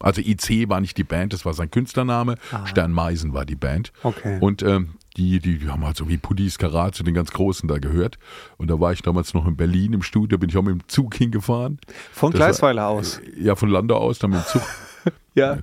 Also 0.01 0.21
IC 0.21 0.69
war 0.69 0.81
nicht 0.81 0.97
die 0.97 1.05
Band, 1.05 1.33
das 1.33 1.45
war 1.45 1.55
sein 1.55 1.71
Künstlername. 1.71 2.37
Stern 2.67 2.93
Meisen 2.93 3.35
war 3.35 3.45
die 3.45 3.57
Band. 3.57 3.93
Ah. 4.03 4.09
Okay. 4.09 4.39
Und 4.41 4.63
ähm, 4.63 4.91
die, 5.17 5.41
die, 5.41 5.59
die 5.59 5.69
haben 5.69 5.85
halt 5.85 5.97
so 5.97 6.09
wie 6.09 6.17
Pudis 6.17 6.59
Karat 6.59 6.95
zu 6.95 7.03
den 7.03 7.15
ganz 7.15 7.33
Großen 7.33 7.69
da 7.69 7.79
gehört. 7.79 8.19
Und 8.57 8.69
da 8.71 8.79
war 8.79 8.93
ich 8.93 9.03
damals 9.03 9.35
noch 9.35 9.47
in 9.47 9.57
Berlin 9.57 9.93
im 9.93 10.03
Studio, 10.03 10.39
bin 10.39 10.49
ich 10.49 10.57
auch 10.57 10.63
mit 10.63 10.75
dem 10.75 10.89
Zug 10.89 11.17
hingefahren. 11.17 11.81
Von 12.13 12.33
Gleisweiler 12.33 12.87
aus. 12.87 13.21
Ja, 13.37 13.57
von 13.57 13.69
Landau 13.69 13.97
aus, 13.97 14.21
dann 14.21 14.31
mit 14.31 14.41
dem 14.41 14.47
Zug. 14.47 14.63
Ja. 15.35 15.59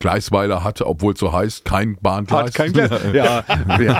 Gleisweiler 0.00 0.64
hatte, 0.64 0.86
obwohl 0.88 1.12
es 1.14 1.20
so 1.20 1.32
heißt, 1.32 1.64
kein 1.64 1.96
Bahngleis. 2.02 2.46
Hat 2.46 2.54
kein 2.54 2.72
Glas. 2.72 2.90
Ja, 3.12 3.44
ja. 3.78 3.98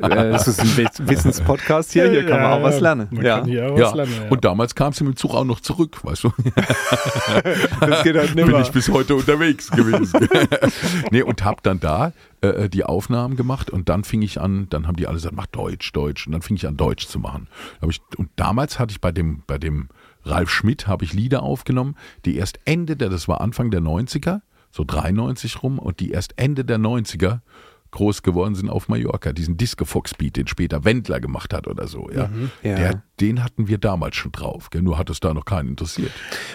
Äh, 0.00 0.30
das 0.32 0.48
ist 0.48 0.60
ein 0.60 0.76
Wiss- 0.78 1.06
Wissenspodcast 1.06 1.92
hier, 1.92 2.10
hier 2.10 2.24
kann 2.24 2.40
man 2.40 2.52
auch 2.52 2.62
was 2.62 2.80
lernen. 2.80 3.06
Man 3.10 3.24
Ja, 3.24 3.40
kann 3.40 3.48
hier 3.48 3.70
auch 3.72 3.78
Ja, 3.78 3.86
was 3.86 3.94
lernen, 3.94 4.12
ja. 4.24 4.30
und 4.30 4.44
damals 4.46 4.74
kam 4.74 4.92
sie 4.94 5.04
mit 5.04 5.14
dem 5.14 5.16
Zug 5.18 5.34
auch 5.34 5.44
noch 5.44 5.60
zurück, 5.60 5.98
weißt 6.02 6.24
du? 6.24 6.32
das 7.80 8.02
geht 8.02 8.16
halt 8.16 8.34
bin 8.34 8.46
nimmer. 8.46 8.60
ich 8.60 8.70
bis 8.70 8.88
heute 8.88 9.14
unterwegs 9.14 9.70
gewesen. 9.70 10.28
nee, 11.10 11.22
und 11.22 11.44
hab 11.44 11.62
dann 11.62 11.80
da 11.80 12.12
äh, 12.40 12.68
die 12.68 12.84
Aufnahmen 12.84 13.36
gemacht 13.36 13.68
und 13.70 13.88
dann 13.88 14.04
fing 14.04 14.22
ich 14.22 14.40
an, 14.40 14.68
dann 14.70 14.86
haben 14.86 14.96
die 14.96 15.06
alle 15.06 15.16
gesagt, 15.16 15.34
mach 15.36 15.46
Deutsch, 15.46 15.92
Deutsch. 15.92 16.26
Und 16.26 16.32
dann 16.32 16.42
fing 16.42 16.56
ich 16.56 16.66
an, 16.66 16.76
Deutsch 16.76 17.06
zu 17.06 17.18
machen. 17.18 17.48
Ich, 17.88 18.00
und 18.16 18.30
damals 18.36 18.78
hatte 18.78 18.92
ich 18.92 19.00
bei 19.00 19.12
dem, 19.12 19.42
bei 19.46 19.58
dem 19.58 19.88
Ralf 20.26 20.50
Schmidt, 20.50 20.86
habe 20.86 21.04
ich 21.04 21.12
Lieder 21.12 21.42
aufgenommen, 21.42 21.96
die 22.24 22.36
erst 22.36 22.58
Ende 22.64 22.96
der, 22.96 23.08
das 23.08 23.28
war 23.28 23.40
Anfang 23.40 23.70
der 23.70 23.80
90er, 23.80 24.40
so 24.70 24.84
93 24.84 25.62
rum, 25.62 25.78
und 25.78 26.00
die 26.00 26.10
erst 26.10 26.34
Ende 26.36 26.64
der 26.64 26.78
90er 26.78 27.40
groß 27.96 28.22
geworden 28.22 28.54
sind 28.54 28.68
auf 28.70 28.88
Mallorca. 28.88 29.32
Diesen 29.32 29.56
Disco-Fox-Beat, 29.56 30.36
den 30.36 30.46
später 30.46 30.84
Wendler 30.84 31.18
gemacht 31.20 31.52
hat 31.54 31.66
oder 31.66 31.86
so. 31.88 32.08
Ja. 32.14 32.28
Ja. 32.62 32.76
Der, 32.76 33.02
den 33.20 33.42
hatten 33.42 33.66
wir 33.68 33.78
damals 33.78 34.16
schon 34.16 34.30
drauf. 34.32 34.68
Gell? 34.70 34.82
Nur 34.82 34.98
hat 34.98 35.08
es 35.10 35.20
da 35.20 35.32
noch 35.32 35.44
keinen 35.46 35.70
interessiert. 35.70 36.10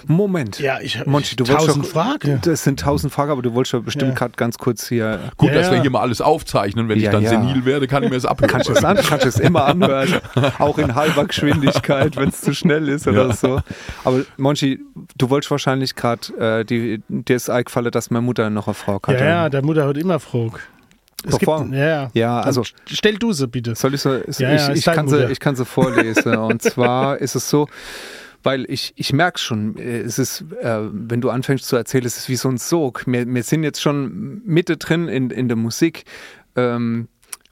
Moment. 0.07 0.59
Ja, 0.59 0.79
ich- 0.79 1.03
Monchi, 1.05 1.35
du 1.35 1.43
tausend 1.43 1.77
wolltest 1.77 1.95
doch, 1.95 2.01
Fragen. 2.03 2.39
Das 2.43 2.63
sind 2.63 2.79
tausend 2.79 3.11
Fragen, 3.11 3.31
aber 3.31 3.41
du 3.41 3.53
wolltest 3.53 3.73
ja 3.73 3.79
bestimmt 3.79 4.09
Ja. 4.11 4.15
gerade 4.17 4.33
ganz 4.37 4.57
kurz 4.57 4.87
hier. 4.87 5.19
Gut, 5.37 5.49
Ja, 5.49 5.55
dass 5.55 5.71
wir 5.71 5.81
hier 5.81 5.89
mal 5.89 6.01
alles 6.01 6.21
aufzeichnen. 6.21 6.87
Wenn 6.89 6.99
Ja, 6.99 7.05
ich 7.05 7.11
dann 7.11 7.23
ja. 7.23 7.29
senil 7.29 7.65
werde, 7.65 7.87
kann 7.87 8.03
ich 8.03 8.09
mir 8.09 8.15
das 8.15 8.25
abhören. 8.27 8.49
Kannst 8.51 8.69
du 8.69 8.73
es 8.73 8.83
an, 8.83 8.97
kannst 8.97 9.25
du 9.25 9.29
es 9.29 9.39
immer 9.39 9.65
anhören, 9.65 10.15
auch 10.59 10.77
in 10.77 10.93
halber 10.95 11.25
Geschwindigkeit, 11.25 12.15
wenn 12.17 12.29
es 12.29 12.41
zu 12.41 12.53
schnell 12.53 12.87
ist 12.89 13.07
oder 13.07 13.27
Ja. 13.29 13.33
so. 13.33 13.61
Aber 14.03 14.21
Monchi, 14.37 14.79
du 15.17 15.29
wolltest 15.31 15.49
wahrscheinlich 15.51 15.95
gerade, 15.95 16.59
äh, 16.61 16.65
die- 16.65 17.01
dir 17.09 17.35
ist 17.35 17.49
eingefallen, 17.49 17.91
dass 17.91 18.11
meine 18.11 18.21
Mutter 18.25 18.49
noch 18.51 18.67
eine 18.67 18.73
Frau 18.75 18.99
hatte. 19.01 19.13
Ja, 19.17 19.25
ja, 19.25 19.49
der 19.49 19.63
Mutter 19.65 19.87
hat 19.87 19.97
immer 19.97 20.19
Frog. 20.19 20.59
Es 21.25 21.37
gibt, 21.37 21.51
ja, 21.73 22.09
ja. 22.13 22.39
Also- 22.41 22.63
Stell 22.85 23.15
du 23.17 23.33
sie 23.33 23.47
bitte. 23.47 23.75
Soll 23.75 23.93
ich 23.93 24.01
so? 24.01 24.13
Ist, 24.13 24.39
Ja, 24.39 24.51
ja, 24.53 24.71
ich, 24.71 24.79
ich, 24.79 24.85
kann 24.85 25.07
sie, 25.07 25.25
ich 25.31 25.39
kann 25.39 25.55
sie 25.55 25.65
vorlesen. 25.65 26.35
Und 26.37 26.61
zwar 26.61 27.17
ist 27.19 27.35
es 27.35 27.49
so, 27.49 27.67
weil 28.43 28.65
ich, 28.69 28.93
ich 28.95 29.13
merke 29.13 29.39
schon, 29.39 29.77
äh, 29.77 29.99
es 29.99 30.17
ist, 30.19 30.45
äh, 30.61 30.79
wenn 30.91 31.21
du 31.21 31.29
anfängst 31.29 31.65
zu 31.67 31.75
erzählen, 31.75 32.05
es 32.05 32.17
ist 32.17 32.29
wie 32.29 32.35
so 32.35 32.49
ein 32.49 32.57
Sog. 32.57 33.03
Wir, 33.05 33.27
wir 33.27 33.43
sind 33.43 33.63
jetzt 33.63 33.81
schon 33.81 34.41
Mitte 34.45 34.77
drin 34.77 35.07
in, 35.07 35.29
in 35.29 35.47
der 35.47 35.57
Musik. 35.57 36.05
Ähm, 36.55 37.07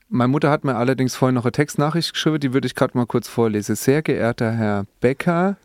meine 0.10 0.30
Mutter 0.30 0.50
hat 0.50 0.64
mir 0.64 0.76
allerdings 0.76 1.16
vorhin 1.16 1.36
noch 1.36 1.46
eine 1.46 1.52
Textnachricht 1.52 2.14
geschrieben, 2.14 2.40
die 2.40 2.54
würde 2.54 2.66
ich 2.66 2.74
gerade 2.74 2.98
mal 2.98 3.06
kurz 3.06 3.28
vorlesen. 3.28 3.76
Sehr 3.76 4.02
geehrter 4.02 4.52
Herr 4.52 4.86
Becker, 5.00 5.58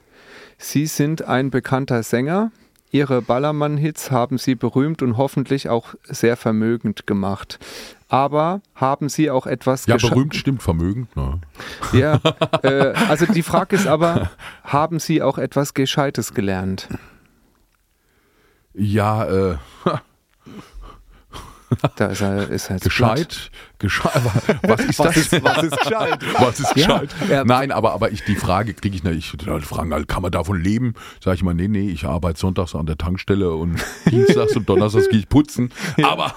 Sie 0.59 0.87
sind 0.87 1.23
ein 1.23 1.51
bekannter 1.51 2.03
Sänger. 2.03 2.53
Ihre 2.95 3.23
Ballermann-Hits 3.23 4.13
haben 4.13 4.39
Sie 4.39 4.55
berühmt 4.55 5.03
und 5.03 5.17
hoffentlich 5.17 5.69
auch 5.69 5.97
sehr 6.05 6.37
vermögend 6.37 7.09
gemacht. 7.09 7.59
Aber 8.09 8.61
haben 8.77 9.09
Sie 9.09 9.33
auch 9.33 9.49
etwas 9.49 9.87
Ja, 9.87 9.97
berühmt 9.97 10.37
stimmt 10.37 10.63
vermögend. 10.63 11.17
Ne? 11.17 11.41
ja, 11.93 12.21
äh, 12.63 12.93
also 13.09 13.27
die 13.27 13.43
Frage 13.43 13.75
ist 13.75 13.89
aber, 13.89 14.31
haben 14.63 15.01
Sie 15.01 15.23
auch 15.23 15.39
etwas 15.39 15.75
Gescheites 15.75 16.35
gelernt? 16.35 16.87
Ja, 18.75 19.25
äh, 19.25 19.57
Da 21.97 22.07
ist 22.07 22.21
er, 22.21 22.49
ist 22.51 22.69
jetzt 22.71 22.85
gescheit. 22.85 23.51
gescheit. 23.79 24.13
Was 24.63 24.81
ist 24.81 24.99
das? 25.01 25.07
Was 25.07 25.17
ist, 25.17 25.45
was 25.45 25.63
ist 25.63 25.77
gescheit? 25.79 26.19
Was 26.41 26.61
ist 26.61 26.75
gescheit? 26.75 27.15
ja. 27.31 27.45
Nein, 27.45 27.71
aber, 27.71 27.93
aber 27.93 28.11
ich, 28.11 28.25
die 28.25 28.37
Frage 28.37 28.75
kriege 28.75 28.97
ich 28.97 29.05
nicht. 29.05 29.41
Die 29.41 29.45
Leute 29.45 29.67
fragen 29.67 29.93
halt, 29.93 30.09
kann 30.09 30.23
man 30.23 30.33
davon 30.33 30.61
leben? 30.61 30.95
Sag 31.23 31.35
ich 31.35 31.43
mal, 31.43 31.55
nee, 31.55 31.69
nee, 31.69 31.89
ich 31.91 32.05
arbeite 32.05 32.39
sonntags 32.39 32.75
an 32.75 32.87
der 32.87 32.99
Tankstelle 32.99 33.53
und 33.53 33.79
dienstags 34.11 34.57
und 34.57 34.69
donnerstags 34.69 35.09
gehe 35.09 35.19
ich 35.21 35.29
putzen. 35.29 35.71
Aber, 36.03 36.35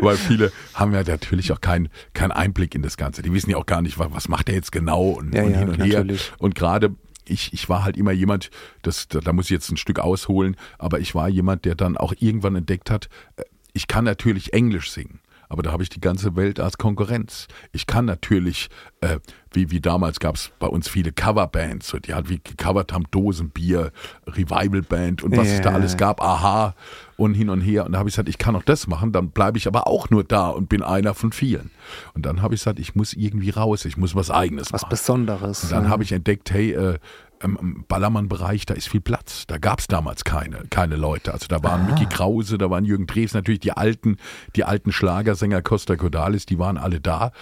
weil 0.00 0.16
viele 0.16 0.52
haben 0.74 0.92
ja 0.92 1.02
natürlich 1.02 1.52
auch 1.52 1.60
keinen 1.60 1.88
keinen 2.14 2.32
Einblick 2.32 2.74
in 2.74 2.82
das 2.82 2.96
Ganze. 2.96 3.22
Die 3.22 3.32
wissen 3.32 3.50
ja 3.50 3.56
auch 3.56 3.66
gar 3.66 3.82
nicht, 3.82 3.98
was, 3.98 4.08
was 4.12 4.28
macht 4.28 4.48
er 4.48 4.54
jetzt 4.54 4.72
genau 4.72 5.10
und, 5.10 5.34
Ja, 5.34 5.42
und 5.42 5.54
hin 5.54 5.68
und 5.68 5.82
her. 5.82 5.98
natürlich. 5.98 6.32
Und 6.38 6.54
gerade 6.54 6.94
ich, 7.28 7.52
ich 7.52 7.68
war 7.68 7.84
halt 7.84 7.96
immer 7.96 8.12
jemand, 8.12 8.50
das, 8.82 9.08
da, 9.08 9.20
da 9.20 9.32
muss 9.32 9.46
ich 9.46 9.50
jetzt 9.50 9.70
ein 9.70 9.76
Stück 9.76 9.98
ausholen, 9.98 10.56
aber 10.78 11.00
ich 11.00 11.14
war 11.14 11.28
jemand, 11.28 11.64
der 11.64 11.74
dann 11.74 11.96
auch 11.96 12.14
irgendwann 12.18 12.56
entdeckt 12.56 12.90
hat, 12.90 13.08
äh, 13.36 13.42
ich 13.72 13.88
kann 13.88 14.04
natürlich 14.04 14.52
Englisch 14.52 14.90
singen 14.90 15.20
aber 15.48 15.62
da 15.62 15.72
habe 15.72 15.82
ich 15.82 15.88
die 15.88 16.00
ganze 16.00 16.36
Welt 16.36 16.60
als 16.60 16.78
Konkurrenz. 16.78 17.48
Ich 17.72 17.86
kann 17.86 18.04
natürlich, 18.04 18.68
äh, 19.00 19.18
wie, 19.52 19.70
wie 19.70 19.80
damals 19.80 20.20
gab 20.20 20.34
es 20.34 20.50
bei 20.58 20.66
uns 20.66 20.88
viele 20.88 21.12
Coverbands, 21.12 21.94
die 22.04 22.14
halt 22.14 22.28
wie 22.28 22.40
gecovert 22.42 22.92
haben, 22.92 23.04
Dosenbier, 23.10 23.92
Revival 24.26 24.82
Band 24.82 25.22
und 25.22 25.36
was 25.36 25.46
yeah. 25.46 25.56
es 25.56 25.62
da 25.62 25.72
alles 25.72 25.96
gab, 25.96 26.20
aha 26.20 26.74
und 27.16 27.34
hin 27.34 27.48
und 27.48 27.60
her. 27.60 27.86
Und 27.86 27.92
da 27.92 27.98
habe 27.98 28.08
ich 28.08 28.14
gesagt, 28.14 28.28
ich 28.28 28.38
kann 28.38 28.56
auch 28.56 28.62
das 28.62 28.86
machen, 28.86 29.12
dann 29.12 29.30
bleibe 29.30 29.58
ich 29.58 29.66
aber 29.66 29.86
auch 29.86 30.10
nur 30.10 30.24
da 30.24 30.48
und 30.48 30.68
bin 30.68 30.82
einer 30.82 31.14
von 31.14 31.32
vielen. 31.32 31.70
Und 32.14 32.26
dann 32.26 32.42
habe 32.42 32.54
ich 32.54 32.60
gesagt, 32.60 32.78
ich 32.78 32.94
muss 32.94 33.14
irgendwie 33.14 33.50
raus, 33.50 33.84
ich 33.84 33.96
muss 33.96 34.14
was 34.14 34.30
Eigenes 34.30 34.72
was 34.72 34.82
machen. 34.82 34.92
Was 34.92 35.00
Besonderes. 35.00 35.64
Und 35.64 35.72
dann 35.72 35.84
ja. 35.84 35.90
habe 35.90 36.02
ich 36.02 36.12
entdeckt, 36.12 36.50
hey, 36.50 36.72
äh, 36.72 36.98
im 37.42 37.84
Ballermann-Bereich, 37.88 38.66
da 38.66 38.74
ist 38.74 38.88
viel 38.88 39.00
Platz. 39.00 39.46
Da 39.46 39.58
gab 39.58 39.80
es 39.80 39.86
damals 39.86 40.24
keine, 40.24 40.62
keine 40.70 40.96
Leute. 40.96 41.32
Also 41.32 41.46
da 41.48 41.62
waren 41.62 41.82
ah. 41.82 41.90
Mickey 41.90 42.06
Krause, 42.06 42.58
da 42.58 42.70
waren 42.70 42.84
Jürgen 42.84 43.06
Drews, 43.06 43.34
natürlich 43.34 43.60
die 43.60 43.72
alten, 43.72 44.16
die 44.54 44.64
alten 44.64 44.92
Schlagersänger 44.92 45.62
Costa 45.62 45.96
Cordalis, 45.96 46.46
die 46.46 46.58
waren 46.58 46.78
alle 46.78 47.00
da. 47.00 47.32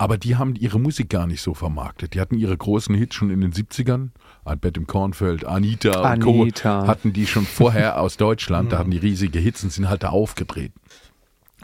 Aber 0.00 0.16
die 0.16 0.36
haben 0.36 0.54
ihre 0.54 0.78
Musik 0.78 1.10
gar 1.10 1.26
nicht 1.26 1.42
so 1.42 1.54
vermarktet. 1.54 2.14
Die 2.14 2.20
hatten 2.20 2.38
ihre 2.38 2.56
großen 2.56 2.94
Hits 2.94 3.16
schon 3.16 3.30
in 3.30 3.40
den 3.40 3.52
70ern. 3.52 4.10
Albert 4.44 4.76
im 4.76 4.86
Kornfeld, 4.86 5.44
Anita, 5.44 6.02
Anita. 6.02 6.30
und 6.30 6.62
Co. 6.62 6.86
hatten 6.86 7.12
die 7.12 7.26
schon 7.26 7.44
vorher 7.44 8.00
aus 8.00 8.16
Deutschland. 8.16 8.70
Da 8.70 8.78
hatten 8.78 8.92
die 8.92 8.98
riesige 8.98 9.40
Hits 9.40 9.64
und 9.64 9.72
sind 9.72 9.88
halt 9.88 10.04
da 10.04 10.10
aufgetreten. 10.10 10.78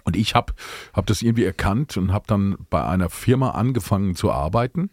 Und 0.04 0.16
ich 0.16 0.34
habe 0.34 0.52
hab 0.92 1.06
das 1.06 1.22
irgendwie 1.22 1.44
erkannt 1.44 1.96
und 1.96 2.12
habe 2.12 2.24
dann 2.26 2.56
bei 2.68 2.84
einer 2.84 3.08
Firma 3.08 3.50
angefangen 3.52 4.14
zu 4.14 4.30
arbeiten. 4.30 4.90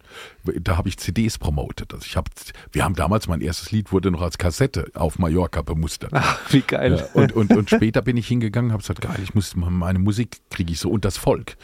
Da 0.62 0.78
habe 0.78 0.88
ich 0.88 0.98
CDs 0.98 1.38
promotet. 1.38 1.94
Also 1.94 2.06
ich 2.06 2.16
hab, 2.16 2.30
wir 2.72 2.86
haben 2.86 2.96
damals, 2.96 3.28
mein 3.28 3.42
erstes 3.42 3.72
Lied 3.72 3.92
wurde 3.92 4.10
noch 4.10 4.22
als 4.22 4.38
Kassette 4.38 4.90
auf 4.94 5.20
Mallorca 5.20 5.62
bemustert. 5.62 6.12
Ach, 6.14 6.40
wie 6.52 6.62
geil. 6.62 6.98
Ja, 6.98 7.22
und, 7.22 7.34
und, 7.34 7.54
und 7.54 7.70
später 7.70 8.02
bin 8.02 8.16
ich 8.16 8.28
hingegangen, 8.28 8.72
habe 8.72 8.82
gesagt, 8.82 9.02
geil, 9.02 9.20
ich 9.22 9.36
muss 9.36 9.56
meine 9.56 10.00
Musik 10.00 10.42
kriege 10.50 10.72
ich 10.72 10.80
so 10.80 10.90
und 10.90 11.04
das 11.04 11.18
Volk 11.18 11.58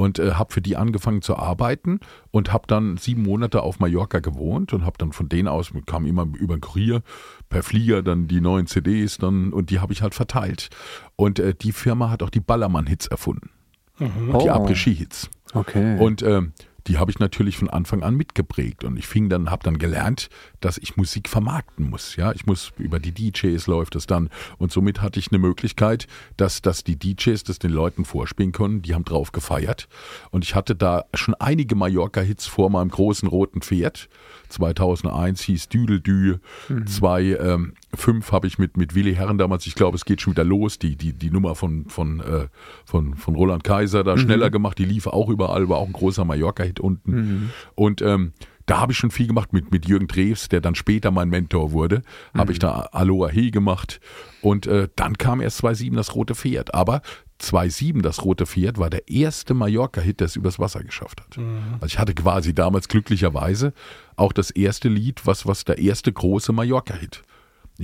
und 0.00 0.18
äh, 0.18 0.32
habe 0.32 0.52
für 0.52 0.62
die 0.62 0.76
angefangen 0.76 1.20
zu 1.20 1.36
arbeiten 1.36 2.00
und 2.30 2.54
habe 2.54 2.66
dann 2.66 2.96
sieben 2.96 3.22
Monate 3.22 3.62
auf 3.62 3.80
Mallorca 3.80 4.20
gewohnt 4.20 4.72
und 4.72 4.86
habe 4.86 4.96
dann 4.96 5.12
von 5.12 5.28
denen 5.28 5.46
aus, 5.46 5.72
kam 5.84 6.06
immer 6.06 6.26
über 6.38 6.56
den 6.56 6.62
Kurier 6.62 7.02
per 7.50 7.62
Flieger 7.62 8.02
dann 8.02 8.28
die 8.28 8.40
neuen 8.40 8.66
CDs 8.66 9.18
dann 9.18 9.52
und 9.52 9.68
die 9.68 9.80
habe 9.80 9.92
ich 9.92 10.00
halt 10.00 10.14
verteilt. 10.14 10.70
Und 11.16 11.38
äh, 11.38 11.54
die 11.54 11.72
Firma 11.72 12.08
hat 12.08 12.22
auch 12.22 12.30
die 12.30 12.40
Ballermann-Hits 12.40 13.08
erfunden. 13.08 13.50
Mhm. 13.98 14.28
Die 14.28 14.48
oh. 14.48 14.50
Après-Ski-Hits. 14.50 15.28
Okay. 15.52 15.98
Und 15.98 16.22
äh, 16.22 16.42
die 16.90 16.98
habe 16.98 17.12
ich 17.12 17.20
natürlich 17.20 17.56
von 17.56 17.70
Anfang 17.70 18.02
an 18.02 18.16
mitgeprägt 18.16 18.82
und 18.82 18.96
ich 18.96 19.06
fing 19.06 19.28
dann, 19.28 19.48
habe 19.48 19.62
dann 19.62 19.78
gelernt, 19.78 20.28
dass 20.60 20.76
ich 20.76 20.96
Musik 20.96 21.28
vermarkten 21.28 21.88
muss. 21.88 22.16
Ja, 22.16 22.32
ich 22.32 22.46
muss 22.46 22.72
über 22.78 22.98
die 22.98 23.12
DJs 23.12 23.64
läuft 23.68 23.94
es 23.94 24.08
dann 24.08 24.28
und 24.58 24.72
somit 24.72 25.00
hatte 25.00 25.20
ich 25.20 25.30
eine 25.30 25.38
Möglichkeit, 25.38 26.08
dass, 26.36 26.62
dass 26.62 26.82
die 26.82 26.96
DJs 26.96 27.44
das 27.44 27.60
den 27.60 27.70
Leuten 27.70 28.04
vorspielen 28.04 28.50
können. 28.50 28.82
Die 28.82 28.92
haben 28.92 29.04
drauf 29.04 29.30
gefeiert 29.30 29.86
und 30.32 30.44
ich 30.44 30.56
hatte 30.56 30.74
da 30.74 31.04
schon 31.14 31.36
einige 31.36 31.76
Mallorca-Hits 31.76 32.46
vor 32.46 32.70
meinem 32.70 32.90
großen 32.90 33.28
roten 33.28 33.60
Pferd. 33.60 34.08
2001 34.48 35.42
hieß 35.42 35.68
Düdeldü, 35.68 36.38
mhm. 36.68 36.86
zwei 36.88 37.22
ähm, 37.22 37.74
fünf 37.94 38.32
habe 38.32 38.46
ich 38.46 38.58
mit, 38.58 38.76
mit 38.76 38.94
Willi 38.94 39.14
Herren 39.14 39.38
damals, 39.38 39.66
ich 39.66 39.74
glaube, 39.74 39.96
es 39.96 40.04
geht 40.04 40.20
schon 40.20 40.32
wieder 40.32 40.44
los, 40.44 40.78
die, 40.78 40.96
die, 40.96 41.12
die 41.12 41.30
Nummer 41.30 41.54
von, 41.54 41.86
von, 41.88 42.20
äh, 42.20 42.48
von, 42.84 43.14
von 43.14 43.34
Roland 43.34 43.64
Kaiser 43.64 44.04
da 44.04 44.16
mhm. 44.16 44.20
schneller 44.20 44.50
gemacht, 44.50 44.78
die 44.78 44.84
lief 44.84 45.06
auch 45.06 45.28
überall, 45.28 45.68
war 45.68 45.78
auch 45.78 45.86
ein 45.86 45.92
großer 45.92 46.24
Mallorca-Hit 46.24 46.80
unten. 46.80 47.12
Mhm. 47.12 47.50
Und 47.74 48.02
ähm, 48.02 48.32
da 48.66 48.78
habe 48.78 48.92
ich 48.92 48.98
schon 48.98 49.10
viel 49.10 49.26
gemacht 49.26 49.52
mit, 49.52 49.72
mit 49.72 49.88
Jürgen 49.88 50.06
Drews, 50.06 50.48
der 50.48 50.60
dann 50.60 50.76
später 50.76 51.10
mein 51.10 51.28
Mentor 51.28 51.72
wurde. 51.72 52.02
Mhm. 52.32 52.38
Habe 52.38 52.52
ich 52.52 52.60
da 52.60 52.88
Aloha 52.92 53.28
He 53.28 53.50
gemacht. 53.50 54.00
Und 54.42 54.68
äh, 54.68 54.88
dann 54.94 55.18
kam 55.18 55.40
erst 55.40 55.64
2.7 55.64 55.96
das 55.96 56.14
rote 56.14 56.36
Pferd. 56.36 56.72
Aber 56.72 57.02
2.7 57.40 58.02
das 58.02 58.24
rote 58.24 58.46
Pferd 58.46 58.78
war 58.78 58.88
der 58.88 59.08
erste 59.08 59.54
Mallorca-Hit, 59.54 60.20
der 60.20 60.26
es 60.26 60.36
übers 60.36 60.60
Wasser 60.60 60.84
geschafft 60.84 61.20
hat. 61.20 61.38
Mhm. 61.38 61.74
Also 61.80 61.86
ich 61.86 61.98
hatte 61.98 62.14
quasi 62.14 62.54
damals 62.54 62.86
glücklicherweise 62.86 63.72
auch 64.14 64.32
das 64.32 64.52
erste 64.52 64.88
Lied, 64.88 65.26
was, 65.26 65.46
was 65.46 65.64
der 65.64 65.78
erste 65.78 66.12
große 66.12 66.52
Mallorca-Hit 66.52 67.22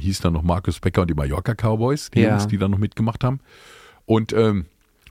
hieß 0.00 0.20
dann 0.20 0.32
noch 0.32 0.42
Markus 0.42 0.80
Becker 0.80 1.02
und 1.02 1.10
die 1.10 1.14
Mallorca 1.14 1.54
Cowboys, 1.54 2.10
die 2.10 2.20
ja. 2.20 2.30
Jungs, 2.30 2.46
die 2.46 2.58
da 2.58 2.68
noch 2.68 2.78
mitgemacht 2.78 3.24
haben. 3.24 3.40
Und 4.04 4.32
ähm, 4.32 4.66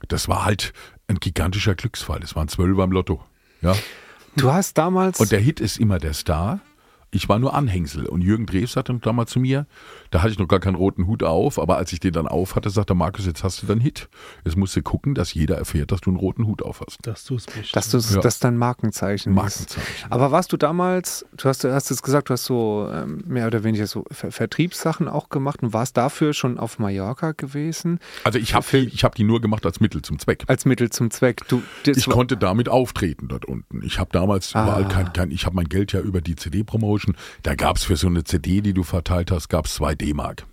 das 0.08 0.28
war 0.28 0.44
halt 0.44 0.72
ein 1.08 1.16
gigantischer 1.16 1.74
Glücksfall. 1.74 2.22
Es 2.22 2.36
waren 2.36 2.48
zwölf 2.48 2.76
beim 2.76 2.92
Lotto. 2.92 3.22
Ja. 3.62 3.76
Du 4.36 4.52
hast 4.52 4.76
damals. 4.78 5.20
Und 5.20 5.32
der 5.32 5.40
Hit 5.40 5.60
ist 5.60 5.78
immer 5.78 5.98
der 5.98 6.12
Star. 6.12 6.60
Ich 7.10 7.28
war 7.28 7.38
nur 7.38 7.54
Anhängsel. 7.54 8.06
Und 8.06 8.22
Jürgen 8.22 8.46
Drews 8.46 8.72
sagte 8.72 8.94
damals 8.94 9.30
zu 9.30 9.40
mir, 9.40 9.66
da 10.10 10.22
hatte 10.22 10.32
ich 10.32 10.38
noch 10.38 10.48
gar 10.48 10.60
keinen 10.60 10.74
roten 10.76 11.06
Hut 11.06 11.22
auf, 11.22 11.58
aber 11.58 11.76
als 11.76 11.92
ich 11.92 12.00
den 12.00 12.12
dann 12.12 12.28
auf 12.28 12.54
hatte, 12.56 12.70
sagte 12.70 12.94
Markus, 12.94 13.26
jetzt 13.26 13.44
hast 13.44 13.62
du 13.62 13.66
deinen 13.66 13.80
Hit. 13.80 14.08
Jetzt 14.44 14.56
musst 14.56 14.76
du 14.76 14.82
gucken, 14.82 15.14
dass 15.14 15.34
jeder 15.34 15.56
erfährt, 15.56 15.92
dass 15.92 16.00
du 16.00 16.10
einen 16.10 16.18
roten 16.18 16.46
Hut 16.46 16.62
auf 16.62 16.80
hast. 16.80 16.98
Dass 17.02 17.24
du 17.24 17.36
es 17.36 17.46
bist. 17.46 17.74
Dass 17.74 17.90
du 17.90 17.98
ja. 17.98 18.20
das 18.20 18.38
dein 18.38 18.56
Markenzeichen 18.56 19.34
Markenzeichen. 19.34 19.82
Ist. 20.04 20.12
Aber 20.12 20.30
warst 20.32 20.52
du 20.52 20.56
damals, 20.56 21.26
du 21.36 21.48
hast, 21.48 21.64
hast 21.64 21.90
jetzt 21.90 22.02
gesagt, 22.02 22.28
du 22.28 22.34
hast 22.34 22.44
so 22.44 22.88
ähm, 22.92 23.22
mehr 23.26 23.46
oder 23.46 23.64
weniger 23.64 23.86
so 23.86 24.04
Ver 24.10 24.30
Vertriebssachen 24.30 25.08
auch 25.08 25.28
gemacht 25.28 25.62
und 25.62 25.72
warst 25.72 25.96
dafür 25.96 26.32
schon 26.32 26.58
auf 26.58 26.78
Mallorca 26.78 27.32
gewesen? 27.32 27.98
Also 28.24 28.38
ich 28.38 28.54
habe 28.54 28.64
die, 28.72 28.96
hab 28.98 29.14
die 29.14 29.24
nur 29.24 29.40
gemacht 29.40 29.66
als 29.66 29.80
Mittel 29.80 30.02
zum 30.02 30.18
Zweck. 30.18 30.44
Als 30.46 30.64
Mittel 30.64 30.90
zum 30.90 31.10
Zweck. 31.10 31.46
Du, 31.48 31.62
ich 31.84 32.06
konnte 32.06 32.36
damit 32.36 32.68
auftreten 32.68 33.28
dort 33.28 33.44
unten. 33.44 33.82
Ich 33.82 33.98
habe 33.98 34.10
damals 34.12 34.54
ah. 34.54 34.62
überall 34.62 34.88
kein, 34.88 35.12
kein 35.12 35.30
ich 35.30 35.46
habe 35.46 35.56
mein 35.56 35.68
Geld 35.68 35.92
ja 35.92 36.00
über 36.00 36.20
die 36.20 36.36
CD-Promotion, 36.36 37.16
da 37.42 37.54
gab 37.54 37.76
es 37.76 37.84
für 37.84 37.96
so 37.96 38.06
eine 38.06 38.24
CD, 38.24 38.60
die 38.60 38.72
du 38.72 38.82
verteilt 38.82 39.30
hast, 39.30 39.48
gab 39.48 39.66
es 39.66 39.74
zwei 39.74 39.94
D-Mark. 39.96 40.46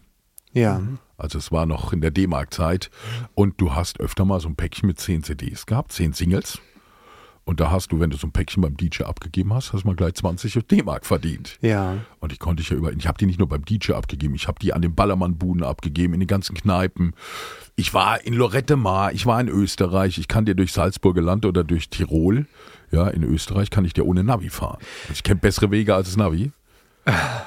Ja. 0.54 0.82
Also 1.18 1.38
es 1.38 1.52
war 1.52 1.66
noch 1.66 1.94
in 1.94 2.02
der 2.02 2.12
D-Mark-Zeit. 2.12 2.90
Und 3.34 3.60
du 3.60 3.74
hast 3.74 4.00
öfter 4.00 4.26
mal 4.26 4.40
so 4.40 4.50
ein 4.50 4.56
Päckchen 4.56 4.88
mit 4.88 5.00
zehn 5.00 5.24
CDs 5.24 5.66
gehabt, 5.66 5.92
zehn 5.92 6.14
Singles. 6.14 6.60
Und 7.46 7.60
da 7.60 7.72
hast 7.72 7.92
du, 7.92 8.00
wenn 8.00 8.10
du 8.10 8.16
so 8.16 8.26
ein 8.26 8.32
Päckchen 8.32 8.62
beim 8.62 8.78
DJ 8.78 9.04
abgegeben 9.04 9.54
hast, 9.54 9.74
hast 9.74 9.84
du 9.84 9.88
mal 9.88 9.96
gleich 9.96 10.14
20 10.14 10.66
D-Mark 10.66 11.06
verdient. 11.06 11.58
Ja. 11.62 11.98
Und 12.20 12.32
ich 12.32 12.40
konnte 12.40 12.62
ich 12.62 12.70
ja 12.70 12.78
über, 12.78 12.94
ich 12.94 13.06
habe 13.06 13.18
die 13.18 13.26
nicht 13.26 13.38
nur 13.40 13.50
beim 13.50 13.66
DJ 13.66 13.94
abgegeben, 13.94 14.34
ich 14.36 14.48
habe 14.48 14.60
die 14.62 14.72
an 14.72 14.82
den 14.82 14.96
Ballermann-Buden 14.96 15.64
abgegeben, 15.64 16.14
in 16.14 16.22
den 16.22 16.28
ganzen 16.28 16.56
Kneipen. 16.56 17.14
Ich 17.76 17.94
war 17.94 18.24
in 18.24 18.34
Lorette 18.34 18.78
Mar, 18.78 19.12
ich 19.12 19.26
war 19.26 19.42
in 19.42 19.50
Österreich, 19.50 20.18
ich 20.20 20.30
kann 20.30 20.46
dir 20.46 20.56
durch 20.56 20.72
Salzburger 20.72 21.22
Land 21.22 21.46
oder 21.46 21.66
durch 21.66 21.90
Tirol. 21.90 22.46
Ja, 22.92 23.08
in 23.10 23.24
Österreich 23.24 23.70
kann 23.70 23.84
ich 23.84 23.94
dir 23.94 24.06
ohne 24.06 24.24
Navi 24.24 24.50
fahren. 24.50 24.78
Also 25.04 25.14
ich 25.14 25.24
kenne 25.24 25.42
bessere 25.42 25.70
Wege 25.72 25.96
als 25.96 26.08
das 26.08 26.16
Navi. 26.16 26.52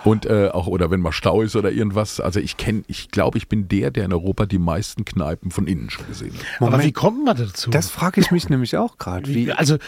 Und 0.04 0.26
äh, 0.26 0.48
auch, 0.48 0.66
oder 0.66 0.90
wenn 0.90 1.00
mal 1.00 1.12
Stau 1.12 1.42
ist 1.42 1.56
oder 1.56 1.70
irgendwas. 1.70 2.20
Also 2.20 2.40
ich 2.40 2.56
kenne, 2.56 2.82
ich 2.88 3.10
glaube, 3.10 3.38
ich 3.38 3.48
bin 3.48 3.68
der, 3.68 3.90
der 3.90 4.04
in 4.04 4.12
Europa 4.12 4.46
die 4.46 4.58
meisten 4.58 5.04
Kneipen 5.04 5.50
von 5.50 5.66
innen 5.66 5.88
schon 5.90 6.06
gesehen 6.06 6.34
hat. 6.34 6.60
Moment, 6.60 6.74
Aber 6.74 6.84
wie 6.84 6.92
kommt 6.92 7.24
man 7.24 7.36
dazu? 7.36 7.70
Das 7.70 7.90
frage 7.90 8.20
ich 8.20 8.30
mich 8.30 8.48
nämlich 8.48 8.76
auch 8.76 8.98
gerade. 8.98 9.54
Also 9.56 9.78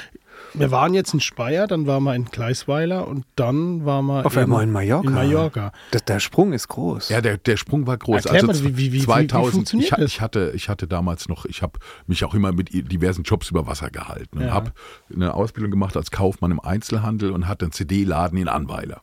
wir 0.54 0.70
waren 0.70 0.94
jetzt 0.94 1.14
in 1.14 1.20
Speyer, 1.20 1.66
dann 1.66 1.86
waren 1.86 2.04
wir 2.04 2.14
in 2.14 2.24
Gleisweiler 2.24 3.06
und 3.06 3.24
dann 3.36 3.84
waren 3.84 4.06
wir 4.06 4.26
auf 4.26 4.36
einmal 4.36 4.64
in 4.64 4.72
Mallorca. 4.72 5.08
In 5.08 5.14
Mallorca. 5.14 5.72
Das, 5.90 6.04
der 6.04 6.20
Sprung 6.20 6.52
ist 6.52 6.68
groß. 6.68 7.08
Ja, 7.10 7.20
der, 7.20 7.36
der 7.38 7.56
Sprung 7.56 7.86
war 7.86 7.96
groß. 7.96 8.24
Erklär 8.24 8.48
also 8.48 8.64
mal, 8.64 8.76
wie, 8.76 8.92
wie, 8.92 9.00
2000, 9.00 9.72
wie, 9.72 9.78
wie 9.78 9.84
ich, 9.84 9.92
ich, 9.92 10.20
hatte, 10.20 10.52
ich 10.54 10.68
hatte 10.68 10.86
damals 10.86 11.28
noch, 11.28 11.44
ich 11.44 11.62
habe 11.62 11.78
mich 12.06 12.24
auch 12.24 12.34
immer 12.34 12.52
mit 12.52 12.70
diversen 12.72 13.22
Jobs 13.22 13.50
über 13.50 13.66
Wasser 13.66 13.90
gehalten 13.90 14.38
und 14.38 14.46
ja. 14.46 14.52
habe 14.52 14.72
eine 15.14 15.34
Ausbildung 15.34 15.70
gemacht 15.70 15.96
als 15.96 16.10
Kaufmann 16.10 16.50
im 16.50 16.60
Einzelhandel 16.60 17.30
und 17.30 17.46
hatte 17.46 17.66
einen 17.66 17.72
CD-Laden 17.72 18.38
in 18.38 18.48
Anweiler. 18.48 19.02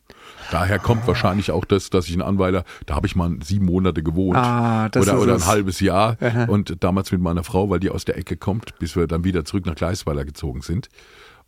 Daher 0.52 0.80
kommt 0.80 1.04
ah. 1.04 1.08
wahrscheinlich 1.08 1.52
auch 1.52 1.66
das, 1.66 1.90
dass 1.90 2.08
ich 2.08 2.14
in 2.14 2.22
Anweiler, 2.22 2.64
da 2.86 2.96
habe 2.96 3.08
ich 3.08 3.16
mal 3.16 3.38
sieben 3.44 3.66
Monate 3.66 4.04
gewohnt 4.04 4.38
ah, 4.38 4.90
oder, 4.96 5.20
oder 5.20 5.36
ein 5.36 5.46
halbes 5.46 5.80
Jahr 5.80 6.18
und 6.48 6.84
damals 6.84 7.12
mit 7.12 7.22
meiner 7.22 7.44
Frau, 7.44 7.70
weil 7.70 7.80
die 7.80 7.90
aus 7.90 8.06
der 8.06 8.18
Ecke 8.18 8.38
kommt, 8.38 8.78
bis 8.80 8.96
wir 8.96 9.08
dann 9.08 9.24
wieder 9.24 9.46
zurück 9.46 9.66
nach 9.66 9.76
Gleisweiler 9.76 10.26
gezogen 10.26 10.62
sind. 10.62 10.90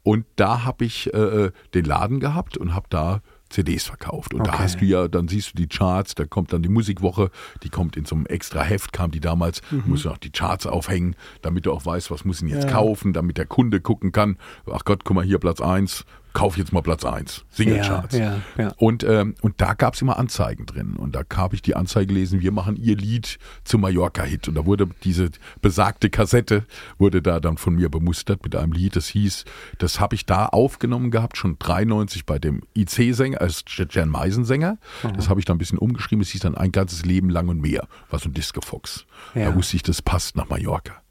Und 0.03 0.25
da 0.35 0.63
habe 0.63 0.85
ich 0.85 1.13
äh, 1.13 1.17
äh, 1.17 1.51
den 1.73 1.85
Laden 1.85 2.19
gehabt 2.19 2.57
und 2.57 2.73
habe 2.73 2.87
da 2.89 3.21
CDs 3.49 3.85
verkauft. 3.85 4.33
Und 4.33 4.41
okay. 4.41 4.51
da 4.51 4.59
hast 4.59 4.81
du 4.81 4.85
ja, 4.85 5.07
dann 5.07 5.27
siehst 5.27 5.53
du 5.53 5.57
die 5.57 5.67
Charts, 5.67 6.15
da 6.15 6.25
kommt 6.25 6.53
dann 6.53 6.61
die 6.61 6.69
Musikwoche, 6.69 7.31
die 7.63 7.69
kommt 7.69 7.97
in 7.97 8.05
so 8.05 8.15
einem 8.15 8.25
extra 8.25 8.61
Heft, 8.61 8.93
kam 8.93 9.11
die 9.11 9.19
damals, 9.19 9.61
mhm. 9.71 9.83
musst 9.85 10.05
du 10.05 10.11
auch 10.11 10.17
die 10.17 10.31
Charts 10.31 10.65
aufhängen, 10.65 11.15
damit 11.41 11.65
du 11.65 11.71
auch 11.71 11.85
weißt, 11.85 12.11
was 12.11 12.25
muss 12.25 12.41
ich 12.41 12.51
jetzt 12.51 12.65
ja. 12.65 12.71
kaufen, 12.71 13.13
damit 13.13 13.37
der 13.37 13.45
Kunde 13.45 13.79
gucken 13.79 14.11
kann, 14.11 14.37
ach 14.71 14.83
Gott, 14.85 15.03
guck 15.03 15.15
mal 15.15 15.25
hier 15.25 15.39
Platz 15.39 15.61
1, 15.61 16.05
kauf 16.37 16.55
jetzt 16.55 16.71
mal 16.71 16.83
Platz 16.83 17.03
1, 17.03 17.45
Singlecharts. 17.49 18.15
Ja, 18.15 18.35
ja, 18.35 18.63
ja. 18.63 18.73
Und, 18.77 19.03
ähm, 19.03 19.33
und 19.41 19.59
da 19.59 19.73
gab 19.73 19.95
es 19.95 20.03
immer 20.03 20.19
Anzeigen 20.19 20.67
drin. 20.67 20.95
Und 20.95 21.15
da 21.15 21.23
habe 21.35 21.55
ich 21.55 21.63
die 21.63 21.75
Anzeige 21.75 22.13
gelesen, 22.13 22.41
wir 22.41 22.51
machen 22.51 22.75
ihr 22.75 22.95
Lied 22.95 23.39
zum 23.63 23.81
Mallorca-Hit. 23.81 24.47
Und 24.47 24.53
da 24.53 24.67
wurde 24.67 24.87
diese 25.03 25.31
besagte 25.63 26.11
Kassette, 26.11 26.63
wurde 26.99 27.23
da 27.23 27.39
dann 27.39 27.57
von 27.57 27.73
mir 27.73 27.89
bemustert 27.89 28.43
mit 28.43 28.55
einem 28.55 28.71
Lied, 28.71 28.95
das 28.95 29.07
hieß, 29.07 29.45
das 29.79 29.99
habe 29.99 30.13
ich 30.13 30.27
da 30.27 30.45
aufgenommen 30.45 31.09
gehabt, 31.09 31.37
schon 31.37 31.57
93 31.57 32.27
bei 32.27 32.37
dem 32.37 32.61
IC-Sänger, 32.75 33.41
als 33.41 33.63
Jan 33.89 34.09
Meisen-Sänger. 34.09 34.77
Mhm. 35.01 35.13
Das 35.15 35.29
habe 35.29 35.39
ich 35.39 35.45
dann 35.47 35.55
ein 35.55 35.57
bisschen 35.57 35.79
umgeschrieben, 35.79 36.21
es 36.21 36.29
hieß 36.29 36.41
dann 36.41 36.53
ein 36.53 36.71
ganzes 36.71 37.03
Leben 37.03 37.31
lang 37.31 37.47
und 37.47 37.59
mehr, 37.59 37.87
war 38.11 38.19
so 38.19 38.29
ein 38.29 38.33
Disco-Fox. 38.33 39.07
Da 39.33 39.55
wusste 39.55 39.75
ich, 39.75 39.81
das 39.81 40.03
passt 40.03 40.35
nach 40.35 40.49
Mallorca. 40.49 41.01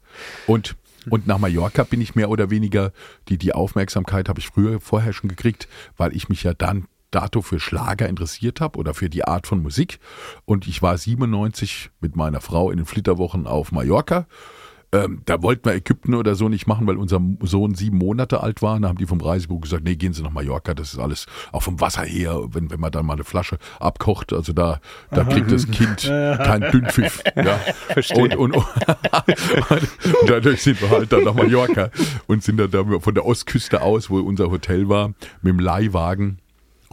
Und 0.47 0.77
und 1.09 1.27
nach 1.27 1.37
Mallorca 1.37 1.83
bin 1.83 2.01
ich 2.01 2.15
mehr 2.15 2.29
oder 2.29 2.49
weniger, 2.49 2.91
die, 3.29 3.37
die 3.37 3.53
Aufmerksamkeit 3.53 4.29
habe 4.29 4.39
ich 4.39 4.47
früher 4.47 4.79
vorher 4.79 5.13
schon 5.13 5.29
gekriegt, 5.29 5.67
weil 5.95 6.15
ich 6.15 6.29
mich 6.29 6.43
ja 6.43 6.53
dann 6.53 6.87
dato 7.11 7.41
für 7.41 7.59
Schlager 7.59 8.07
interessiert 8.07 8.61
habe 8.61 8.77
oder 8.77 8.93
für 8.93 9.09
die 9.09 9.23
Art 9.23 9.47
von 9.47 9.61
Musik. 9.61 9.99
Und 10.45 10.67
ich 10.67 10.81
war 10.81 10.97
97 10.97 11.91
mit 12.01 12.15
meiner 12.15 12.41
Frau 12.41 12.69
in 12.71 12.77
den 12.77 12.85
Flitterwochen 12.85 13.47
auf 13.47 13.71
Mallorca. 13.71 14.27
Ähm, 14.93 15.21
da 15.25 15.41
wollten 15.43 15.65
wir 15.65 15.73
Ägypten 15.73 16.13
oder 16.13 16.35
so 16.35 16.47
nicht 16.47 16.65
machen, 16.65 16.87
weil 16.87 16.95
unser 16.95 17.19
Sohn 17.41 17.75
sieben 17.75 17.97
Monate 17.97 18.41
alt 18.41 18.61
war. 18.61 18.79
Da 18.79 18.87
haben 18.87 18.97
die 18.97 19.05
vom 19.05 19.19
Reisebuch 19.19 19.61
gesagt, 19.61 19.83
nee, 19.83 19.97
gehen 19.97 20.13
Sie 20.13 20.23
nach 20.23 20.31
Mallorca, 20.31 20.73
das 20.73 20.93
ist 20.93 20.99
alles 20.99 21.25
auch 21.51 21.61
vom 21.61 21.81
Wasser 21.81 22.03
her, 22.03 22.39
wenn, 22.51 22.71
wenn 22.71 22.79
man 22.79 22.91
dann 22.91 23.05
mal 23.05 23.13
eine 23.13 23.25
Flasche 23.25 23.57
abkocht. 23.79 24.31
Also 24.31 24.53
da, 24.53 24.79
da 25.11 25.25
kriegt 25.25 25.51
das 25.51 25.69
Kind 25.69 26.03
keinen 26.03 26.71
Dünnpfiff. 26.71 27.21
Ja. 27.35 27.57
Verstehe. 27.89 28.37
Und, 28.37 28.37
und, 28.37 28.55
und, 28.55 28.65
und 30.21 30.29
dadurch 30.29 30.63
sind 30.63 30.81
wir 30.81 30.89
halt 30.89 31.11
dann 31.11 31.25
nach 31.25 31.33
Mallorca 31.33 31.89
und 32.27 32.43
sind 32.43 32.57
dann 32.57 32.71
da 32.71 32.83
von 32.99 33.13
der 33.13 33.25
Ostküste 33.25 33.81
aus, 33.81 34.09
wo 34.09 34.19
unser 34.19 34.49
Hotel 34.49 34.87
war, 34.87 35.09
mit 35.41 35.53
dem 35.53 35.59
Leihwagen 35.59 36.39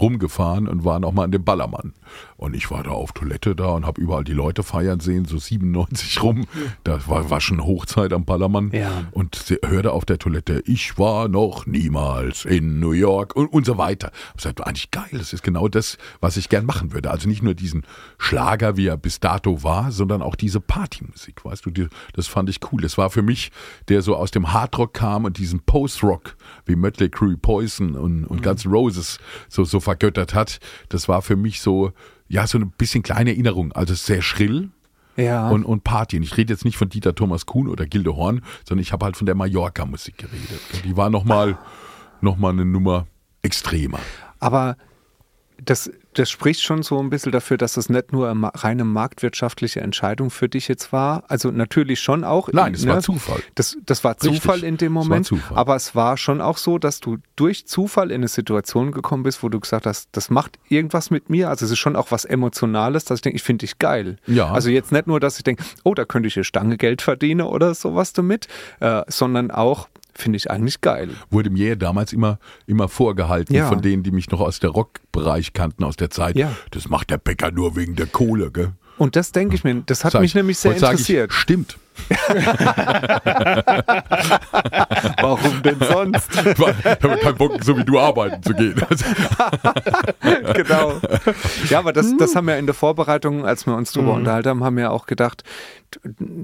rumgefahren 0.01 0.69
und 0.69 0.85
waren 0.85 1.05
auch 1.05 1.13
mal 1.13 1.25
an 1.25 1.33
dem 1.33 1.45
Ballermann. 1.45 1.93
Und 2.37 2.55
ich 2.55 2.71
war 2.71 2.83
da 2.83 2.91
auf 2.91 3.13
Toilette 3.13 3.55
da 3.55 3.69
und 3.69 3.87
habe 3.87 4.01
überall 4.01 4.25
die 4.25 4.33
Leute 4.33 4.63
feiern 4.63 5.01
sehen, 5.01 5.25
so 5.25 5.39
97 5.39 6.23
rum. 6.23 6.47
Da 6.83 7.07
war, 7.07 7.31
war 7.31 7.41
schon 7.41 7.65
Hochzeit 7.65 8.13
am 8.13 8.25
Ballermann. 8.25 8.71
Ja. 8.73 9.05
Und 9.13 9.35
sie 9.35 9.59
hörte 9.65 9.93
auf 9.93 10.05
der 10.05 10.19
Toilette, 10.19 10.63
ich 10.67 10.99
war 10.99 11.29
noch 11.29 11.67
niemals 11.67 12.45
in 12.45 12.81
New 12.81 12.93
York 12.93 13.37
und, 13.37 13.53
und 13.53 13.65
so 13.65 13.79
weiter. 13.79 14.11
Ich 14.37 14.43
sagte, 14.43 14.67
eigentlich 14.67 14.91
geil, 14.91 15.09
das 15.13 15.33
ist 15.33 15.43
genau 15.43 15.69
das, 15.69 15.97
was 16.21 16.37
ich 16.37 16.49
gern 16.49 16.67
machen 16.67 16.93
würde. 16.93 17.11
Also 17.11 17.29
nicht 17.29 17.43
nur 17.43 17.55
diesen 17.55 17.87
Schlager, 18.19 18.77
wie 18.77 18.89
er 18.89 18.97
bis 18.97 19.21
dato 19.21 19.63
war, 19.63 19.93
sondern 19.93 20.23
auch 20.23 20.35
diese 20.35 20.61
Partymusik, 20.61 21.45
weißt 21.45 21.65
du, 21.67 21.71
die, 21.71 21.89
das 22.15 22.27
fand 22.27 22.51
ich 22.51 22.61
cool. 22.73 22.83
Das 22.83 22.99
war 22.99 23.11
für 23.11 23.23
mich, 23.23 23.53
der 23.89 24.03
so 24.03 24.17
aus 24.17 24.31
dem 24.31 24.53
Hardrock 24.53 24.95
kam 24.95 25.25
und 25.25 25.39
diesen 25.39 25.61
Post-Rock, 25.61 26.37
wie 26.67 26.77
Mötley 26.77 27.09
Crüe, 27.09 27.37
Poison 27.37 27.95
und, 27.95 28.25
und 28.25 28.43
Guns 28.43 28.65
N' 28.65 28.73
Roses 28.73 29.19
so, 29.49 29.65
so 29.65 29.81
vergöttert 29.85 30.35
hat. 30.35 30.59
Das 30.89 31.09
war 31.09 31.23
für 31.23 31.37
mich 31.37 31.61
so, 31.61 31.93
ja, 32.29 32.47
so 32.49 32.59
ein 32.59 32.71
bisschen 32.73 33.03
kleine 33.05 33.31
Erinnerung. 33.31 33.71
Also 33.73 33.95
sehr 33.95 34.21
schrill, 34.23 34.71
Ja. 35.17 35.49
und, 35.51 35.65
und 35.65 35.85
Party. 35.85 36.17
Und 36.17 36.23
ich 36.25 36.37
rede 36.37 36.53
jetzt 36.53 36.65
nicht 36.65 36.77
von 36.77 36.89
Dieter 36.89 37.15
Thomas 37.15 37.47
Kuhn 37.47 37.69
oder 37.69 37.87
Gilde 37.87 38.17
Horn, 38.17 38.43
sondern 38.67 38.83
ich 38.83 38.93
habe 38.93 39.05
halt 39.05 39.17
von 39.17 39.27
der 39.27 39.37
Mallorca-Musik 39.37 40.19
geredet. 40.19 40.61
Die 40.85 40.97
war 40.97 41.11
nochmal 41.11 41.57
noch 42.21 42.37
mal 42.37 42.51
eine 42.51 42.65
Nummer 42.65 43.07
extremer. 43.43 44.01
Aber 44.41 44.77
das, 45.63 45.91
das 46.15 46.31
spricht 46.31 46.63
schon 46.63 46.83
so 46.83 46.99
ein 47.01 47.11
bisschen 47.11 47.33
dafür, 47.33 47.57
dass 47.57 47.75
das 47.75 47.89
nicht 47.89 48.13
nur 48.13 48.31
eine 48.31 48.51
reine 48.55 48.85
marktwirtschaftliche 48.85 49.81
Entscheidung 49.81 50.31
für 50.31 50.49
dich 50.49 50.69
jetzt 50.69 50.93
war. 50.93 51.25
Also 51.29 51.51
natürlich 51.51 52.01
schon 52.01 52.25
auch. 52.25 52.49
Nein, 52.53 52.75
es 52.75 52.85
ne? 52.85 52.93
war 52.93 53.01
Zufall. 53.01 53.43
Das, 53.55 53.77
das 53.85 54.05
war 54.05 54.13
Richtig. 54.13 54.41
Zufall 54.41 54.65
in 54.65 54.77
dem 54.77 54.97
Es 54.97 55.05
Moment. 55.05 55.33
Aber 55.55 55.77
es 55.77 55.95
war 55.95 56.17
schon 56.17 56.41
auch 56.41 56.57
so, 56.57 56.79
dass 56.79 57.01
du 57.01 57.19
durch 57.37 57.67
Zufall 57.67 58.11
in 58.11 58.17
eine 58.17 58.29
Situation 58.29 58.93
gekommen 58.93 59.23
bist, 59.23 59.43
wo 59.43 59.49
du 59.49 59.61
gesagt 59.61 59.87
hast, 59.87 60.09
das 60.13 60.31
macht 60.31 60.59
irgendwas 60.69 61.11
mit 61.11 61.31
mir. 61.31 61.49
Also 61.49 61.65
es 61.65 61.73
ist 61.73 61.79
schon 61.79 61.97
auch 61.97 62.11
was 62.11 62.25
Emotionales, 62.25 63.05
dass 63.05 63.19
ich 63.19 63.23
denke, 63.23 63.37
ich 63.37 63.43
finde 63.43 63.67
dich 63.67 63.79
geil. 63.79 64.17
Ja. 64.27 64.51
Also 64.51 64.71
jetzt 64.71 64.93
nicht 64.93 65.07
nur, 65.07 65.21
dass 65.21 65.37
ich 65.39 65.45
denke, 65.45 65.65
oh, 65.83 65.95
da 65.95 66.05
könnte 66.05 66.29
ich 66.29 66.37
eine 66.37 66.45
Stange 66.45 66.77
Geld 66.77 67.03
verdienen 67.03 67.43
oder 67.43 67.75
sowas 67.75 68.13
damit, 68.13 68.49
äh, 68.81 69.03
sondern 69.09 69.51
auch, 69.51 69.89
finde 70.15 70.37
ich 70.37 70.51
eigentlich 70.51 70.81
geil. 70.81 71.11
Wurde 71.31 71.51
mir 71.51 71.77
damals 71.77 72.13
immer, 72.13 72.39
immer 72.67 72.89
vorgehalten 72.89 73.55
Ja. 73.55 73.69
von 73.69 73.83
denen, 73.83 74.03
die 74.03 74.11
mich 74.13 74.31
noch 74.31 74.41
aus 74.41 74.61
der 74.61 74.71
Rockbereich 74.71 75.53
kannten, 75.53 75.85
aus 75.85 75.97
der 75.97 76.11
Zeit. 76.11 76.37
Ja. 76.37 76.53
Das 76.71 76.89
macht 76.89 77.11
der 77.11 77.19
Bäcker 77.19 77.51
nur 77.51 77.77
wegen 77.77 77.97
der 77.97 78.07
Kohle, 78.07 78.51
gell? 78.51 78.73
Und 78.97 79.17
das 79.17 79.33
denke 79.33 79.57
ich 79.57 79.65
mir, 79.65 79.75
das 79.87 80.05
hat 80.05 80.13
Sag 80.13 80.21
mich 80.21 80.31
ich- 80.31 80.35
nämlich 80.37 80.57
sehr 80.57 80.73
interessiert. 80.75 81.33
Ich, 81.33 81.37
stimmt. 81.37 81.77
Warum 85.21 85.63
denn 85.63 85.79
sonst? 85.81 86.31
Ich 86.35 86.59
habe 86.59 87.17
keinen 87.21 87.37
Bock, 87.37 87.63
so 87.65 87.77
wie 87.77 87.85
du 87.85 87.99
arbeiten 87.99 88.43
zu 88.43 88.53
gehen. 88.55 88.75
Genau. 90.55 91.01
Ja, 91.71 91.79
aber 91.81 91.93
das, 91.93 92.17
das 92.17 92.35
haben 92.37 92.47
wir 92.47 92.57
in 92.59 92.67
der 92.67 92.75
Vorbereitung, 92.75 93.45
als 93.45 93.67
wir 93.67 93.75
uns 93.77 93.93
drüber 93.93 94.13
unterhalten 94.15 94.49
haben, 94.49 94.65
haben 94.65 94.77
wir 94.77 94.91
auch 94.93 95.07
gedacht, 95.07 95.43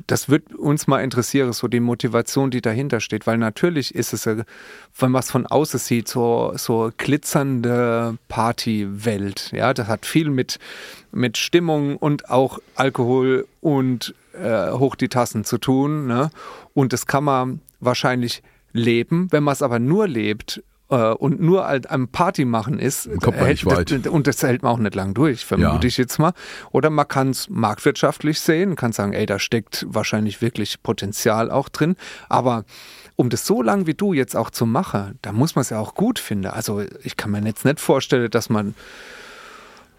das 0.06 0.28
wird 0.28 0.54
uns 0.54 0.86
mal 0.86 1.02
interessieren, 1.02 1.52
so 1.52 1.68
die 1.68 1.80
Motivation, 1.80 2.50
die 2.50 2.60
dahinter 2.60 3.00
steht. 3.00 3.26
Weil 3.26 3.38
natürlich 3.38 3.94
ist 3.94 4.12
es, 4.12 4.26
wenn 4.26 5.10
man 5.10 5.20
es 5.20 5.30
von 5.30 5.46
außen 5.46 5.78
sieht, 5.78 6.08
so, 6.08 6.52
so 6.56 6.90
glitzernde 6.96 8.18
Partywelt. 8.28 9.52
Ja, 9.52 9.74
das 9.74 9.88
hat 9.88 10.06
viel 10.06 10.30
mit, 10.30 10.58
mit 11.12 11.38
Stimmung 11.38 11.96
und 11.96 12.30
auch 12.30 12.58
Alkohol 12.74 13.46
und 13.60 14.14
äh, 14.32 14.70
hoch 14.72 14.94
die 14.96 15.08
Tassen 15.08 15.44
zu 15.44 15.58
tun. 15.58 16.06
Ne? 16.06 16.30
Und 16.74 16.92
das 16.92 17.06
kann 17.06 17.24
man 17.24 17.60
wahrscheinlich 17.80 18.42
leben. 18.72 19.28
Wenn 19.30 19.42
man 19.42 19.52
es 19.52 19.62
aber 19.62 19.78
nur 19.78 20.06
lebt, 20.06 20.62
äh, 20.90 21.12
und 21.12 21.40
nur 21.40 21.66
halt 21.66 21.90
am 21.90 22.09
Party 22.09 22.44
machen 22.44 22.79
ist, 22.79 23.09
kommt 23.22 23.38
man 23.38 23.48
nicht 23.48 23.64
weit. 23.66 23.90
das- 23.90 24.12
und 24.12 24.26
das 24.26 24.42
hält 24.42 24.62
man 24.62 24.72
auch 24.72 24.79
nicht 24.79 24.94
lang 24.94 25.14
durch, 25.14 25.44
vermute 25.44 25.70
Ja. 25.72 25.85
ich 25.85 25.96
jetzt 25.96 26.18
mal. 26.18 26.33
Oder 26.72 26.90
man 26.90 27.07
kann 27.09 27.31
es 27.31 27.48
marktwirtschaftlich 27.48 28.40
sehen, 28.40 28.76
kann 28.76 28.92
sagen, 28.92 29.12
ey, 29.12 29.26
da 29.26 29.38
steckt 29.38 29.87
wahrscheinlich 29.88 30.42
wirklich 30.42 30.83
Potenzial 30.83 31.50
auch 31.50 31.68
drin. 31.68 31.96
Aber 32.29 32.64
um 33.16 33.29
das 33.31 33.46
so 33.46 33.62
lang 33.62 33.87
wie 33.87 33.94
du 33.94 34.12
jetzt 34.12 34.35
auch 34.37 34.50
zu 34.50 34.66
machen, 34.66 35.18
da 35.22 35.33
muss 35.33 35.55
man 35.55 35.62
es 35.62 35.70
ja 35.70 35.79
auch 35.79 35.94
gut 35.94 36.18
finden. 36.18 36.46
Also 36.46 36.83
ich 37.03 37.16
kann 37.16 37.31
mir 37.31 37.42
jetzt 37.44 37.64
nicht 37.64 37.81
vorstellen, 37.81 38.31
dass 38.31 38.48
man, 38.48 38.74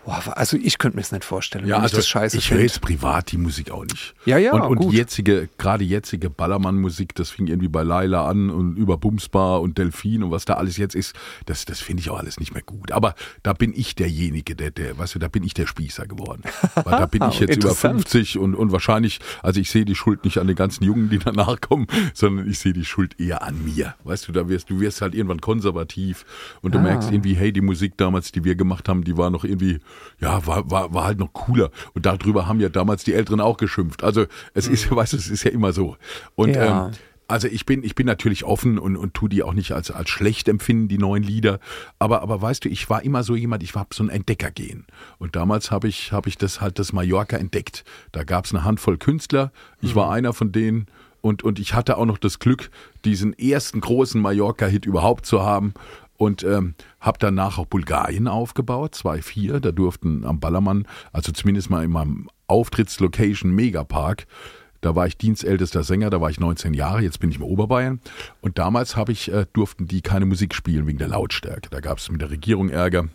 boah, 0.06 0.38
also 0.38 0.58
ich 0.58 0.78
könnte 0.78 0.98
mir 0.98 1.02
es 1.02 1.12
nicht 1.12 1.24
vorstellen, 1.24 1.66
Ja, 1.68 1.76
wenn 1.78 1.84
also 1.84 1.94
ich 1.94 2.00
das 2.00 2.08
scheiße 2.08 2.38
ich 2.38 2.52
höre 2.52 2.62
jetzt 2.62 2.82
privat 2.82 3.32
die 3.32 3.38
Musik 3.38 3.72
auch 3.72 3.84
nicht. 3.84 4.14
Ja, 4.26 4.38
ja, 4.38 4.54
und, 4.54 4.62
und 4.62 4.76
gut. 4.78 4.92
die 4.94 4.98
jetzige, 4.98 5.50
gerade 5.58 5.84
jetzige 5.84 6.30
Ballermann-Musik, 6.30 7.16
das 7.16 7.30
fing 7.30 7.48
irgendwie 7.48 7.68
bei 7.68 7.84
Laila 7.84 8.28
an 8.28 8.50
und 8.50 8.76
über 8.78 8.98
Bumsbar 8.98 9.62
und 9.62 9.78
Delfin 9.78 10.24
und 10.24 10.32
was 10.32 10.46
da 10.46 10.56
alles 10.56 10.78
jetzt 10.78 10.96
ist, 10.96 11.16
das, 11.46 11.66
das 11.66 11.80
finde 11.80 12.02
ich 12.02 12.10
auch 12.10 12.18
alles 12.20 12.40
nicht 12.40 12.54
mehr 12.54 12.64
gut. 12.64 12.92
Aber 12.92 13.16
da 13.44 13.54
bin 13.54 13.74
ich 13.76 13.96
derjenige, 13.96 14.56
der, 14.56 14.72
der, 14.72 14.98
weißt 14.98 15.16
du, 15.16 15.20
da 15.20 15.28
bin 15.28 15.44
ich 15.44 15.54
der 15.54 15.68
Spießer 15.68 16.08
geworden. 16.08 16.44
Weil 16.76 16.84
da 17.00 17.06
bin 17.06 17.22
ich 17.30 17.40
jetzt 17.40 17.58
über 17.58 17.70
Interessant. 17.70 18.02
50 18.02 18.38
und, 18.40 18.56
und 18.56 18.72
wahrscheinlich, 18.72 19.20
also 19.44 19.60
ich 19.60 19.70
sehe 19.72 19.86
die 19.86 19.96
Schuld 19.96 20.24
nicht 20.26 20.38
an 20.40 20.48
den 20.48 20.56
ganzen 20.56 20.84
Jungen, 20.84 21.10
die 21.10 21.20
danach 21.20 21.62
kommen, 21.62 21.88
sondern 22.14 22.50
ich 22.50 22.60
sehe 22.60 22.74
die 22.74 22.86
Schuld 22.86 23.20
eher 23.20 23.44
an 23.44 23.64
mir. 23.64 23.96
Weißt 24.04 24.28
du, 24.28 24.32
da 24.32 24.50
wirst, 24.50 24.70
du 24.70 24.80
wirst 24.80 25.02
halt 25.02 25.14
irgendwann 25.16 25.42
konservativ 25.42 26.26
und 26.62 26.74
du 26.76 26.80
Ah. 26.80 26.84
merkst 26.84 27.12
irgendwie, 27.12 27.36
hey, 27.36 27.52
die 27.54 27.62
Musik 27.62 27.94
damals, 27.98 28.32
die 28.32 28.44
wir 28.44 28.56
gemacht 28.56 28.90
haben, 28.90 29.04
die 29.04 29.16
war 29.18 29.30
noch 29.30 29.44
irgendwie, 29.44 29.80
ja, 30.20 30.46
war, 30.46 30.70
war, 30.70 30.94
war 30.94 31.04
halt 31.06 31.20
noch 31.20 31.34
cooler. 31.34 31.72
Und 31.94 32.06
darüber 32.06 32.48
haben 32.48 32.60
ja 32.60 32.70
damals 32.70 33.04
die 33.04 33.14
Älteren 33.14 33.42
auch 33.42 33.58
geschimpft. 33.58 34.04
Also 34.04 34.26
es 34.54 34.68
ist, 34.68 34.90
weißt 34.96 35.14
du, 35.14 35.18
es 35.18 35.30
ist 35.30 35.44
ja 35.44 35.52
immer 35.52 35.74
so. 35.74 35.98
Und 36.36 36.56
Ja. 36.56 36.88
ähm, 36.88 36.94
also 37.28 37.48
ich 37.48 37.66
bin, 37.66 37.82
ich 37.86 37.96
bin 37.96 38.06
natürlich 38.06 38.44
offen 38.44 38.78
und, 38.78 38.98
und 38.98 39.14
tu 39.14 39.30
die 39.30 39.42
auch 39.42 39.54
nicht 39.54 39.72
als, 39.72 39.90
als 39.90 40.10
schlecht 40.10 40.50
empfinden, 40.50 40.90
die 40.90 40.98
neuen 40.98 41.24
Lieder. 41.24 41.60
Aber, 41.98 42.22
aber 42.22 42.42
weißt 42.42 42.66
du, 42.66 42.70
ich 42.70 42.90
war 42.90 43.04
immer 43.04 43.24
so 43.24 43.36
jemand, 43.38 43.64
ich 43.64 43.74
habe 43.74 43.96
so 43.96 44.04
ein 44.04 44.10
Entdeckergehen. 44.10 44.86
Und 45.18 45.38
damals 45.38 45.72
habe 45.72 45.88
ich, 45.88 46.12
habe 46.12 46.28
ich 46.28 46.38
das 46.38 46.60
halt 46.60 46.78
das 46.78 46.92
Mallorca 46.92 47.38
entdeckt. 47.38 47.86
Da 48.12 48.26
gab 48.26 48.44
es 48.46 48.54
eine 48.54 48.66
Handvoll 48.66 48.98
Künstler. 48.98 49.54
Ich 49.80 49.96
war 49.96 50.12
einer 50.12 50.34
von 50.34 50.52
denen. 50.52 50.88
Und, 51.22 51.44
und 51.44 51.60
ich 51.60 51.74
hatte 51.74 51.98
auch 51.98 52.06
noch 52.06 52.18
das 52.18 52.40
Glück, 52.40 52.70
diesen 53.06 53.38
ersten 53.38 53.80
großen 53.80 54.20
Mallorca-Hit 54.20 54.86
überhaupt 54.86 55.26
zu 55.26 55.42
haben. 55.42 55.74
Und 56.22 56.44
ähm, 56.44 56.76
habe 57.00 57.18
danach 57.20 57.58
auch 57.58 57.66
Bulgarien 57.66 58.28
aufgebaut, 58.28 58.94
2-4. 58.94 59.60
Da 59.60 59.72
durften 59.72 60.24
am 60.24 60.40
Ballermann, 60.40 60.86
also 61.12 61.32
zumindest 61.32 61.72
mal 61.72 61.84
in 61.84 61.90
meinem 61.90 62.30
Auftrittslocation 62.46 63.50
Megapark, 63.50 64.28
da 64.82 64.96
war 64.96 65.08
ich 65.08 65.18
dienstältester 65.18 65.82
Sänger, 65.84 66.12
da 66.12 66.22
war 66.22 66.30
ich 66.30 66.40
19 66.40 66.76
Jahre, 66.76 67.02
jetzt 67.02 67.20
bin 67.20 67.32
ich 67.32 67.38
im 67.38 67.42
Oberbayern. 67.42 68.02
Und 68.40 68.60
damals 68.60 68.96
habe 68.96 69.12
ich, 69.12 69.34
äh, 69.34 69.48
durften 69.54 69.88
die 69.88 70.02
keine 70.02 70.28
Musik 70.28 70.54
spielen 70.54 70.86
wegen 70.86 71.00
der 71.00 71.08
Lautstärke. 71.08 71.72
Da 71.72 71.80
gab 71.80 71.98
es 71.98 72.12
mit 72.12 72.22
der 72.22 72.30
Regierung 72.30 72.70
Ärger. 72.70 73.08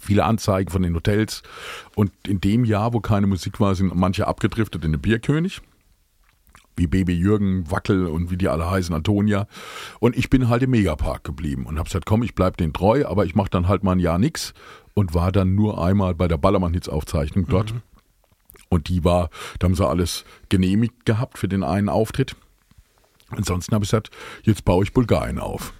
Viele 0.00 0.24
Anzeigen 0.24 0.70
von 0.70 0.80
den 0.80 0.94
Hotels. 0.94 1.42
Und 1.94 2.12
in 2.26 2.40
dem 2.40 2.64
Jahr, 2.64 2.94
wo 2.94 3.00
keine 3.00 3.26
Musik 3.26 3.60
war, 3.60 3.74
sind 3.74 3.94
manche 3.94 4.26
abgedriftet 4.26 4.86
in 4.86 4.92
den 4.92 5.02
Bierkönig. 5.02 5.60
Wie 6.82 6.88
Baby 6.88 7.14
Jürgen, 7.14 7.70
Wackel 7.70 8.06
und 8.06 8.32
wie 8.32 8.36
die 8.36 8.48
alle 8.48 8.68
heißen, 8.68 8.92
Antonia. 8.92 9.46
Und 10.00 10.16
ich 10.16 10.30
bin 10.30 10.48
halt 10.48 10.64
im 10.64 10.70
Megapark 10.70 11.22
geblieben 11.22 11.64
und 11.64 11.78
habe 11.78 11.84
gesagt, 11.84 12.06
komm, 12.06 12.24
ich 12.24 12.34
bleib 12.34 12.56
denen 12.56 12.72
treu, 12.72 13.06
aber 13.06 13.24
ich 13.24 13.36
mache 13.36 13.50
dann 13.50 13.68
halt 13.68 13.84
mal 13.84 13.92
ein 13.92 14.00
Jahr 14.00 14.18
nix 14.18 14.52
und 14.94 15.14
war 15.14 15.30
dann 15.30 15.54
nur 15.54 15.82
einmal 15.82 16.16
bei 16.16 16.26
der 16.26 16.38
Ballermann-Hits-Aufzeichnung 16.38 17.46
dort. 17.46 17.72
Und 18.68 18.88
die 18.88 19.04
war, 19.04 19.30
da 19.60 19.66
haben 19.66 19.76
sie 19.76 19.86
alles 19.86 20.24
genehmigt 20.48 21.06
gehabt 21.06 21.38
für 21.38 21.46
den 21.46 21.62
einen 21.62 21.88
Auftritt. 21.88 22.34
Ansonsten 23.30 23.74
habe 23.74 23.84
ich 23.84 23.90
gesagt, 23.90 24.10
jetzt 24.42 24.64
baue 24.64 24.82
ich 24.82 24.92
Bulgarien 24.92 25.38
auf. 25.38 25.72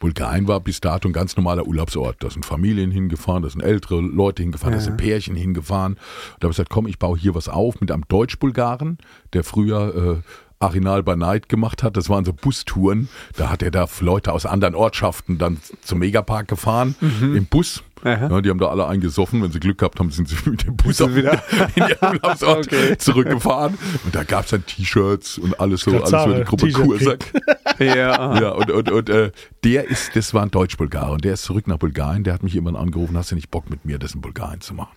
Bulgarien 0.00 0.48
war 0.48 0.58
bis 0.60 0.80
dato 0.80 1.08
ein 1.08 1.12
ganz 1.12 1.36
normaler 1.36 1.66
Urlaubsort. 1.66 2.16
Da 2.24 2.30
sind 2.30 2.44
Familien 2.44 2.90
hingefahren, 2.90 3.42
da 3.44 3.50
sind 3.50 3.60
ältere 3.60 4.00
Leute 4.00 4.42
hingefahren, 4.42 4.74
da 4.74 4.80
sind 4.80 4.96
Pärchen 4.96 5.36
hingefahren. 5.36 5.94
Da 6.40 6.46
habe 6.46 6.52
ich 6.52 6.56
gesagt, 6.56 6.70
komm, 6.70 6.88
ich 6.88 6.98
baue 6.98 7.16
hier 7.18 7.34
was 7.34 7.48
auf 7.48 7.80
mit 7.80 7.92
einem 7.92 8.04
Deutsch-Bulgaren, 8.08 8.98
der 9.34 9.44
früher 9.44 10.22
äh, 10.24 10.32
Arinal 10.62 11.02
by 11.02 11.16
Night 11.16 11.48
gemacht 11.48 11.82
hat. 11.82 11.96
Das 11.96 12.08
waren 12.08 12.24
so 12.24 12.32
Bustouren. 12.32 13.08
Da 13.36 13.48
hat 13.50 13.62
er 13.62 13.70
da 13.70 13.86
Leute 14.00 14.32
aus 14.32 14.44
anderen 14.46 14.74
Ortschaften 14.74 15.38
dann 15.38 15.58
zum 15.82 16.00
Megapark 16.00 16.48
gefahren 16.48 16.94
im 17.22 17.46
Bus. 17.46 17.82
Ja, 18.02 18.40
die 18.40 18.48
haben 18.48 18.58
da 18.58 18.68
alle 18.68 18.86
eingesoffen. 18.86 19.42
Wenn 19.42 19.52
sie 19.52 19.60
Glück 19.60 19.76
gehabt 19.78 19.98
haben, 20.00 20.10
sind 20.10 20.26
sie 20.28 20.36
mit 20.50 20.66
dem 20.66 20.74
Bus 20.76 21.00
auch 21.02 21.14
wieder- 21.14 21.42
in 21.76 21.82
ihren 21.88 22.14
Urlaubsort 22.16 22.66
Okay. 22.66 22.96
zurückgefahren. 22.98 23.76
Und 24.04 24.14
da 24.14 24.22
gab 24.24 24.44
es 24.44 24.50
dann 24.52 24.64
T-Shirts 24.64 25.36
und 25.38 25.58
alles 25.60 25.80
so, 25.82 25.90
alles 26.02 26.10
so 26.10 26.32
die 26.34 26.44
Gruppe 26.44 26.70
Kursack. 26.72 27.24
Ja, 27.78 28.38
Ja, 28.40 28.50
und, 28.50 28.70
und, 28.70 28.90
und 28.90 29.08
äh, 29.08 29.30
der 29.64 29.88
ist, 29.88 30.16
das 30.16 30.32
war 30.32 30.42
ein 30.42 30.50
Deutsch-Bulgar 30.50 31.12
und 31.12 31.24
der 31.24 31.34
ist 31.34 31.42
zurück 31.42 31.66
nach 31.66 31.76
Bulgarien. 31.78 32.24
Der 32.24 32.32
hat 32.32 32.42
mich 32.42 32.54
irgendwann 32.54 32.76
angerufen, 32.76 33.16
hast 33.16 33.30
du 33.30 33.34
nicht 33.34 33.50
Bock 33.50 33.68
mit 33.68 33.84
mir, 33.84 33.98
das 33.98 34.14
in 34.14 34.20
Bulgarien 34.20 34.60
zu 34.60 34.72
machen? 34.74 34.92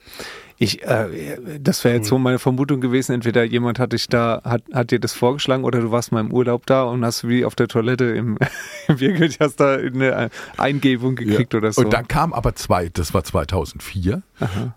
Ich, 0.58 0.84
äh, 0.84 1.38
das 1.60 1.84
wäre 1.84 1.95
jetzt 1.95 2.08
so 2.08 2.17
meine 2.17 2.39
Vermutung 2.39 2.80
gewesen. 2.80 3.12
Entweder 3.13 3.43
jemand 3.43 3.80
hat 3.80 3.91
dich 3.91 4.08
da, 4.08 4.41
hat, 4.45 4.63
hat 4.71 4.91
dir 4.91 4.99
das 4.99 5.13
vorgeschlagen 5.13 5.63
oder 5.65 5.82
du 5.82 5.91
warst 5.91 6.12
mal 6.12 6.21
im 6.21 6.32
Urlaub 6.32 6.65
da 6.65 6.84
und 6.84 7.04
hast 7.04 7.28
wie 7.28 7.43
auf 7.43 7.56
der 7.56 7.67
Toilette 7.67 8.06
im, 8.06 8.38
im 8.88 8.99
Wirklich 8.99 9.39
hast 9.41 9.60
da 9.60 9.73
eine 9.76 10.30
Eingebung 10.58 11.15
gekriegt 11.15 11.54
Ja. 11.54 11.58
oder 11.60 11.73
so. 11.73 11.82
Und 11.82 11.91
dann 11.91 12.08
kam 12.08 12.32
aber 12.34 12.56
zwei, 12.56 12.89
das 12.89 13.13
war 13.13 13.23
2004 13.23 14.21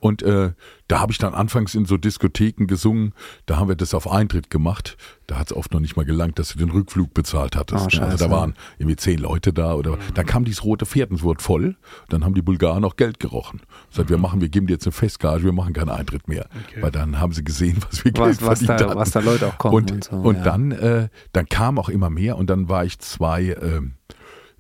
und 0.01 0.23
äh, 0.23 0.51
da 0.89 1.01
habe 1.01 1.13
ich 1.13 1.19
dann 1.19 1.35
anfangs 1.35 1.75
in 1.75 1.85
so 1.85 1.97
Diskotheken 1.97 2.67
gesungen, 2.67 3.13
da 3.47 3.57
haben 3.57 3.69
wir 3.69 3.77
das 3.77 3.95
auf 3.95 4.11
Eintritt 4.11 4.51
gemacht. 4.51 4.97
Da 5.27 5.39
hat 5.39 5.51
es 5.51 5.57
oft 5.57 5.73
noch 5.73 5.81
nicht 5.81 5.97
mal 5.97 6.05
gelangt, 6.05 6.39
dass 6.39 6.51
du 6.51 6.59
den 6.59 6.71
Rückflug 6.71 7.13
bezahlt 7.13 7.57
hattest. 7.57 7.99
Oh, 7.99 8.03
also 8.03 8.25
da 8.25 8.31
waren 8.31 8.55
irgendwie 8.79 8.97
zehn 8.97 9.19
Leute 9.19 9.53
da 9.53 9.75
oder 9.75 9.99
da 10.15 10.23
kam 10.23 10.45
dieses 10.45 10.65
rote 10.65 10.87
Pferd 10.87 11.11
und 11.11 11.23
wurde 11.23 11.43
voll. 11.43 11.77
Dann 12.09 12.25
haben 12.25 12.35
die 12.35 12.43
Bulgaren 12.43 12.85
auch 12.85 12.97
Geld 12.97 13.19
gerochen. 13.19 13.63
Sagt, 13.91 14.11
wir 14.11 14.19
machen, 14.19 14.41
wir 14.41 14.49
geben 14.49 14.69
dir 14.69 14.75
jetzt 14.75 14.87
eine 14.87 14.93
Festgage, 14.93 15.45
wir 15.45 15.53
machen 15.53 15.73
keinen 15.73 15.91
Eintritt 15.91 16.29
mehr. 16.29 16.49
Okay. 16.69 16.83
Weil 16.83 16.93
dann 16.93 17.19
haben 17.19 17.33
sie 17.33 17.43
gesehen, 17.43 17.79
was 17.91 18.05
wir 18.05 18.13
Geld 18.13 18.41
was, 18.41 18.47
was, 18.47 18.59
verdient 18.61 18.81
da, 18.81 18.89
hatten. 18.91 18.99
was 18.99 19.11
da 19.11 19.21
Leute 19.21 19.49
auch 19.49 19.59
kommen 19.59 19.75
Und, 19.75 19.91
und, 19.91 20.05
so. 20.05 20.17
und 20.17 20.37
ja. 20.37 20.43
dann, 20.45 20.71
äh, 20.71 21.09
dann 21.33 21.49
kam 21.49 21.79
auch 21.79 21.89
immer 21.89 22.11
mehr 22.11 22.37
und 22.37 22.49
dann 22.49 22.69
war 22.69 22.85
ich 22.85 23.01
zwei, 23.01 23.57
ähm, 23.61 23.95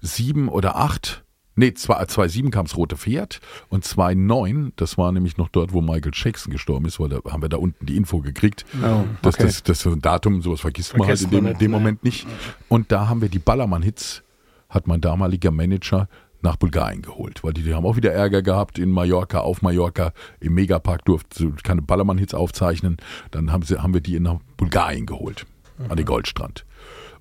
sieben 0.00 0.48
oder 0.48 0.76
acht, 0.76 1.24
nee, 1.56 1.74
zwei, 1.74 2.04
zwei 2.06 2.28
sieben 2.28 2.50
kam 2.50 2.66
das 2.66 2.76
Rote 2.76 2.96
Pferd 2.96 3.40
und 3.68 3.84
zwei 3.84 4.14
neun, 4.14 4.72
das 4.76 4.96
war 4.96 5.10
nämlich 5.12 5.36
noch 5.36 5.48
dort, 5.48 5.72
wo 5.72 5.80
Michael 5.80 6.12
Jackson 6.14 6.52
gestorben 6.52 6.86
ist, 6.86 7.00
weil 7.00 7.08
da 7.08 7.20
haben 7.30 7.42
wir 7.42 7.48
da 7.48 7.56
unten 7.56 7.84
die 7.86 7.96
Info 7.96 8.20
gekriegt. 8.20 8.64
Oh, 8.82 9.04
Das, 9.22 9.34
okay. 9.34 9.44
das, 9.44 9.62
das, 9.62 9.80
so 9.80 9.90
ein 9.90 10.00
Datum, 10.00 10.42
sowas 10.42 10.60
vergisst, 10.60 10.96
man 10.96 11.08
halt 11.08 11.20
in 11.22 11.30
dem, 11.30 11.44
nicht, 11.44 11.60
dem 11.60 11.70
ne. 11.72 11.76
Moment 11.78 12.04
nicht. 12.04 12.26
Und 12.68 12.92
da 12.92 13.08
haben 13.08 13.20
wir 13.20 13.28
die 13.28 13.38
Ballermann-Hits, 13.38 14.22
hat 14.68 14.86
mein 14.86 15.00
damaliger 15.00 15.50
Manager 15.50 16.08
nach 16.42 16.56
Bulgarien 16.56 17.02
geholt, 17.02 17.42
weil 17.42 17.52
die, 17.52 17.62
die 17.62 17.74
haben 17.74 17.86
auch 17.86 17.96
wieder 17.96 18.12
Ärger 18.12 18.42
gehabt 18.42 18.78
in 18.78 18.90
Mallorca, 18.90 19.40
auf 19.40 19.62
Mallorca, 19.62 20.12
im 20.40 20.54
Megapark 20.54 21.04
durfte 21.04 21.38
sie 21.38 21.50
keine 21.62 21.82
Ballermann-Hits 21.82 22.34
aufzeichnen. 22.34 22.98
Dann 23.30 23.52
haben, 23.52 23.62
sie, 23.62 23.82
haben 23.82 23.94
wir 23.94 24.00
die 24.00 24.20
nach 24.20 24.38
Bulgarien 24.56 25.06
geholt, 25.06 25.46
an 25.88 25.96
den 25.96 26.06
Goldstrand. 26.06 26.64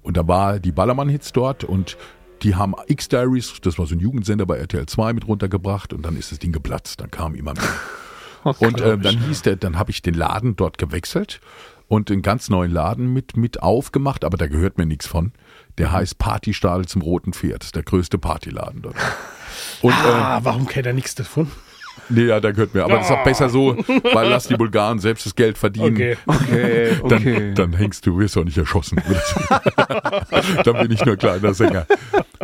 Und 0.02 0.18
da 0.18 0.28
war 0.28 0.60
die 0.60 0.72
Ballermann-Hits 0.72 1.34
dort 1.34 1.64
und 1.64 1.98
die 2.46 2.56
haben 2.56 2.76
X-Diaries, 2.88 3.54
das 3.62 3.80
war 3.80 3.88
so 3.88 3.96
ein 3.96 4.00
Jugendsender 4.00 4.46
bei 4.46 4.58
RTL 4.58 4.86
2 4.86 5.14
mit 5.14 5.28
runtergebracht 5.28 5.94
und 5.94 6.04
dann 6.04 6.16
ist 6.16 6.32
das 6.32 6.40
Ding 6.40 6.52
geplatzt, 6.52 7.02
dann 7.02 7.10
kam 7.10 7.36
immer 7.36 7.54
mehr. 7.54 7.64
Und 8.60 8.80
äh, 8.80 8.96
dann 8.96 9.18
hieß 9.18 9.42
der, 9.42 9.56
dann 9.56 9.80
habe 9.80 9.90
ich 9.90 10.04
den 10.04 10.14
Laden 10.14 10.56
dort 10.56 10.78
gewechselt 10.78 11.42
und 11.88 12.12
einen 12.12 12.22
ganz 12.22 12.48
neuen 12.48 12.72
Laden 12.72 13.12
mit, 13.12 13.36
mit 13.36 13.64
aufgemacht, 13.64 14.24
aber 14.24 14.38
da 14.38 14.46
gehört 14.46 14.78
mir 14.78 14.86
nichts 14.86 15.08
von. 15.08 15.32
Der 15.80 15.92
heißt 15.92 16.20
Partystadel 16.20 16.86
zum 16.86 17.02
Roten 17.02 17.34
Pferd. 17.34 17.62
Das 17.62 17.70
ist 17.70 17.76
der 17.76 17.82
größte 17.82 18.20
Partyladen 18.20 18.84
dort. 18.84 18.98
Und 19.82 19.96
Ah, 19.96 20.42
warum 20.44 20.68
kennt 20.68 20.86
er 20.86 20.94
nichts 20.94 21.16
davon? 21.16 21.50
Nee, 22.10 22.26
ja, 22.26 22.40
da 22.40 22.52
gehört 22.52 22.74
mir. 22.74 22.84
Aber 22.84 22.98
das 22.98 23.06
ist 23.06 23.12
auch 23.12 23.24
besser 23.24 23.50
so, 23.50 23.76
weil 24.14 24.30
lass 24.30 24.48
die 24.48 24.56
Bulgaren 24.56 25.00
selbst 25.00 25.26
das 25.26 25.36
Geld 25.36 25.58
verdienen. 25.58 25.94
Okay. 25.96 26.18
okay, 26.26 26.90
Dann, 27.08 27.20
okay. 27.20 27.54
dann 27.54 27.74
hängst 27.74 28.06
du, 28.06 28.18
wirst 28.18 28.38
auch 28.38 28.44
nicht 28.44 28.58
erschossen. 28.58 29.02
dann 30.64 30.78
bin 30.78 30.92
ich 30.92 31.04
nur 31.06 31.16
kleiner 31.18 31.54
Sänger. 31.54 31.86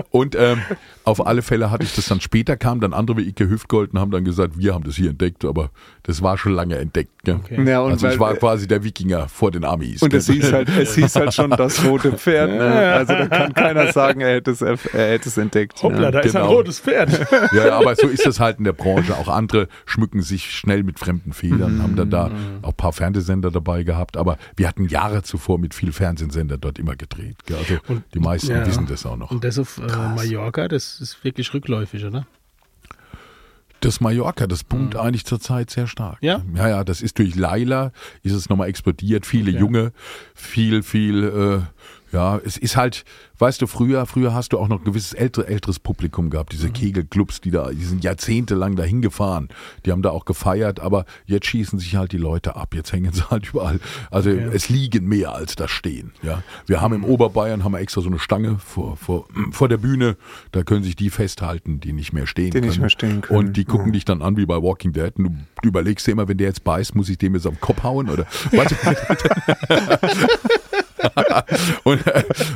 Und 0.09 0.35
ähm, 0.35 0.61
auf 1.03 1.25
alle 1.25 1.41
Fälle 1.41 1.71
hatte 1.71 1.83
ich 1.83 1.95
das 1.95 2.05
dann 2.05 2.21
später, 2.21 2.57
kamen 2.57 2.81
dann 2.81 2.93
andere 2.93 3.17
wie 3.17 3.27
Ike 3.27 3.49
Hüftgold 3.49 3.93
und 3.93 3.99
haben 3.99 4.11
dann 4.11 4.23
gesagt, 4.23 4.57
wir 4.57 4.73
haben 4.73 4.83
das 4.83 4.95
hier 4.95 5.09
entdeckt, 5.09 5.45
aber 5.45 5.71
das 6.03 6.21
war 6.21 6.37
schon 6.37 6.53
lange 6.53 6.77
entdeckt. 6.77 7.11
Gell? 7.23 7.35
Okay. 7.35 7.63
Ja, 7.67 7.81
und 7.81 7.91
also 7.91 8.07
ich 8.07 8.19
war 8.19 8.35
quasi 8.35 8.67
der 8.67 8.83
Wikinger 8.83 9.27
vor 9.27 9.51
den 9.51 9.63
Amis. 9.63 10.01
Und 10.01 10.13
es 10.13 10.27
hieß 10.27 10.51
halt, 10.53 10.69
es 10.69 10.95
hieß 10.95 11.15
halt 11.15 11.33
schon 11.33 11.51
das 11.51 11.83
rote 11.85 12.13
Pferd. 12.13 12.51
Ne? 12.51 12.93
Also 12.93 13.13
da 13.13 13.27
kann 13.27 13.53
keiner 13.53 13.91
sagen, 13.91 14.21
er 14.21 14.35
hätte 14.35 14.51
es, 14.51 14.61
er 14.61 14.77
hätte 14.77 15.29
es 15.29 15.37
entdeckt. 15.37 15.81
Hoppla, 15.83 16.03
ja. 16.03 16.11
da 16.11 16.19
ist 16.19 16.35
ein 16.35 16.41
genau. 16.41 16.53
rotes 16.53 16.79
Pferd. 16.79 17.09
Ja, 17.53 17.77
aber 17.77 17.95
so 17.95 18.07
ist 18.07 18.25
es 18.25 18.39
halt 18.39 18.57
in 18.57 18.63
der 18.63 18.73
Branche. 18.73 19.15
Auch 19.15 19.27
andere 19.27 19.50
schmücken 19.85 20.21
sich 20.21 20.51
schnell 20.51 20.83
mit 20.83 20.99
fremden 20.99 21.33
Federn, 21.33 21.81
haben 21.81 21.95
dann 21.95 22.09
da 22.09 22.31
auch 22.61 22.69
ein 22.69 22.75
paar 22.75 22.93
Fernsehsender 22.93 23.51
dabei 23.51 23.83
gehabt. 23.83 24.17
Aber 24.17 24.37
wir 24.55 24.67
hatten 24.67 24.87
Jahre 24.87 25.23
zuvor 25.23 25.59
mit 25.59 25.73
viel 25.73 25.91
Fernsehsender 25.91 26.57
dort 26.57 26.79
immer 26.79 26.95
gedreht. 26.95 27.37
Also 27.49 27.77
die 28.13 28.19
meisten 28.19 28.51
ja. 28.51 28.65
wissen 28.65 28.85
das 28.87 29.05
auch 29.05 29.17
noch. 29.17 29.31
Und 29.31 29.43
das 29.43 29.59
auf 29.59 29.77
äh, 29.77 29.81
Mallorca, 29.81 30.67
das 30.67 30.99
ist 30.99 31.23
wirklich 31.23 31.53
rückläufig, 31.53 32.05
oder? 32.05 32.25
Das 33.81 33.99
Mallorca, 33.99 34.45
das 34.45 34.63
pumpt 34.63 34.95
eigentlich 34.95 35.25
zurzeit 35.25 35.71
sehr 35.71 35.87
stark. 35.87 36.19
Ja? 36.21 36.43
Ja, 36.55 36.69
ja, 36.69 36.83
das 36.83 37.01
ist 37.01 37.17
durch 37.17 37.35
Laila, 37.35 37.91
ist 38.21 38.33
es 38.33 38.47
nochmal 38.47 38.69
explodiert. 38.69 39.25
Viele 39.25 39.51
Okay. 39.51 39.59
Junge, 39.59 39.91
viel, 40.35 40.83
viel, 40.83 41.23
äh, 41.23 41.61
ja, 42.11 42.37
es 42.37 42.57
ist 42.57 42.75
halt, 42.77 43.03
weißt 43.39 43.61
du, 43.61 43.67
früher, 43.67 44.05
früher 44.05 44.33
hast 44.33 44.53
du 44.53 44.59
auch 44.59 44.67
noch 44.67 44.79
ein 44.79 44.83
gewisses 44.85 45.13
ältere, 45.13 45.47
älteres 45.47 45.79
Publikum 45.79 46.29
gehabt, 46.29 46.53
diese 46.53 46.69
Kegelclubs, 46.69 47.41
die 47.41 47.51
da, 47.51 47.71
die 47.71 47.83
sind 47.83 48.03
jahrzehntelang 48.03 48.75
dahin 48.75 49.01
gefahren. 49.01 49.49
Die 49.85 49.91
haben 49.91 50.01
da 50.01 50.09
auch 50.09 50.25
gefeiert, 50.25 50.79
aber 50.79 51.05
jetzt 51.25 51.45
schießen 51.47 51.79
sich 51.79 51.95
halt 51.95 52.11
die 52.11 52.17
Leute 52.17 52.55
ab, 52.55 52.75
jetzt 52.75 52.91
hängen 52.93 53.13
sie 53.13 53.23
halt 53.29 53.47
überall. 53.49 53.79
Also 54.09 54.29
es 54.29 54.69
liegen 54.69 55.07
mehr 55.07 55.33
als 55.33 55.55
das 55.55 55.71
stehen. 55.71 56.11
Ja, 56.21 56.43
wir 56.67 56.81
haben 56.81 56.93
im 56.93 57.03
Oberbayern 57.03 57.63
haben 57.63 57.71
wir 57.73 57.79
extra 57.79 58.01
so 58.01 58.07
eine 58.09 58.19
Stange 58.19 58.57
vor, 58.59 58.97
vor, 58.97 59.25
vor 59.51 59.69
der 59.69 59.77
Bühne, 59.77 60.17
da 60.51 60.63
können 60.63 60.83
sich 60.83 60.95
die 60.95 61.09
festhalten, 61.09 61.79
die 61.79 61.93
nicht 61.93 62.13
mehr 62.13 62.27
stehen 62.27 62.45
Die 62.47 62.51
können. 62.51 62.67
nicht 62.67 62.79
mehr 62.79 62.89
stehen 62.89 63.21
können. 63.21 63.39
Und 63.47 63.57
die 63.57 63.65
gucken 63.65 63.87
Ja. 63.87 63.91
dich 63.93 64.05
dann 64.05 64.21
an 64.21 64.37
wie 64.37 64.45
bei 64.45 64.55
Walking 64.61 64.91
Dead. 64.93 65.15
Und 65.17 65.45
du, 65.61 65.67
überlegst 65.69 66.05
dir 66.07 66.11
immer, 66.11 66.27
wenn 66.27 66.37
der 66.37 66.47
jetzt 66.47 66.63
beißt, 66.63 66.95
muss 66.95 67.09
ich 67.09 67.17
dem 67.17 67.33
jetzt 67.35 67.47
am 67.47 67.59
Kopf 67.59 67.83
hauen 67.83 68.09
oder 68.09 68.25
was? 68.51 68.75
und, 71.83 72.03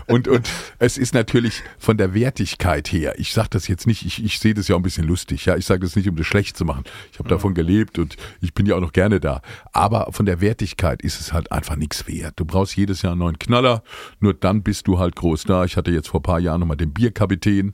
und, 0.07 0.27
und 0.27 0.49
es 0.79 0.97
ist 0.97 1.13
natürlich 1.13 1.63
von 1.77 1.97
der 1.97 2.13
Wertigkeit 2.13 2.91
her, 2.91 3.15
ich 3.17 3.33
sage 3.33 3.49
das 3.51 3.67
jetzt 3.67 3.87
nicht, 3.87 4.05
ich, 4.05 4.23
ich 4.23 4.39
sehe 4.39 4.53
das 4.53 4.67
ja 4.67 4.75
auch 4.75 4.79
ein 4.79 4.83
bisschen 4.83 5.07
lustig, 5.07 5.45
ja, 5.45 5.55
ich 5.55 5.65
sage 5.65 5.81
das 5.81 5.95
nicht, 5.95 6.07
um 6.09 6.15
das 6.15 6.27
schlecht 6.27 6.57
zu 6.57 6.65
machen. 6.65 6.83
Ich 7.11 7.19
habe 7.19 7.29
davon 7.29 7.53
gelebt 7.53 7.99
und 7.99 8.15
ich 8.41 8.53
bin 8.53 8.65
ja 8.65 8.75
auch 8.75 8.81
noch 8.81 8.93
gerne 8.93 9.19
da. 9.19 9.41
Aber 9.71 10.11
von 10.11 10.25
der 10.25 10.41
Wertigkeit 10.41 11.01
ist 11.01 11.19
es 11.19 11.33
halt 11.33 11.51
einfach 11.51 11.75
nichts 11.75 12.07
wert. 12.07 12.33
Du 12.37 12.45
brauchst 12.45 12.75
jedes 12.75 13.01
Jahr 13.01 13.13
einen 13.13 13.19
neuen 13.19 13.39
Knaller, 13.39 13.83
nur 14.19 14.33
dann 14.33 14.63
bist 14.63 14.87
du 14.87 14.99
halt 14.99 15.15
groß 15.15 15.43
da. 15.43 15.65
Ich 15.65 15.77
hatte 15.77 15.91
jetzt 15.91 16.07
vor 16.09 16.19
ein 16.19 16.23
paar 16.23 16.39
Jahren 16.39 16.59
nochmal 16.59 16.77
den 16.77 16.93
Bierkapitän. 16.93 17.71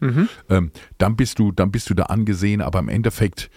Ähm, 0.49 0.71
dann 0.97 1.15
bist 1.15 1.39
du, 1.39 1.51
dann 1.51 1.71
bist 1.71 1.89
du 1.89 1.93
da 1.93 2.03
angesehen, 2.03 2.61
aber 2.61 2.79
im 2.79 2.89
Endeffekt 2.89 3.49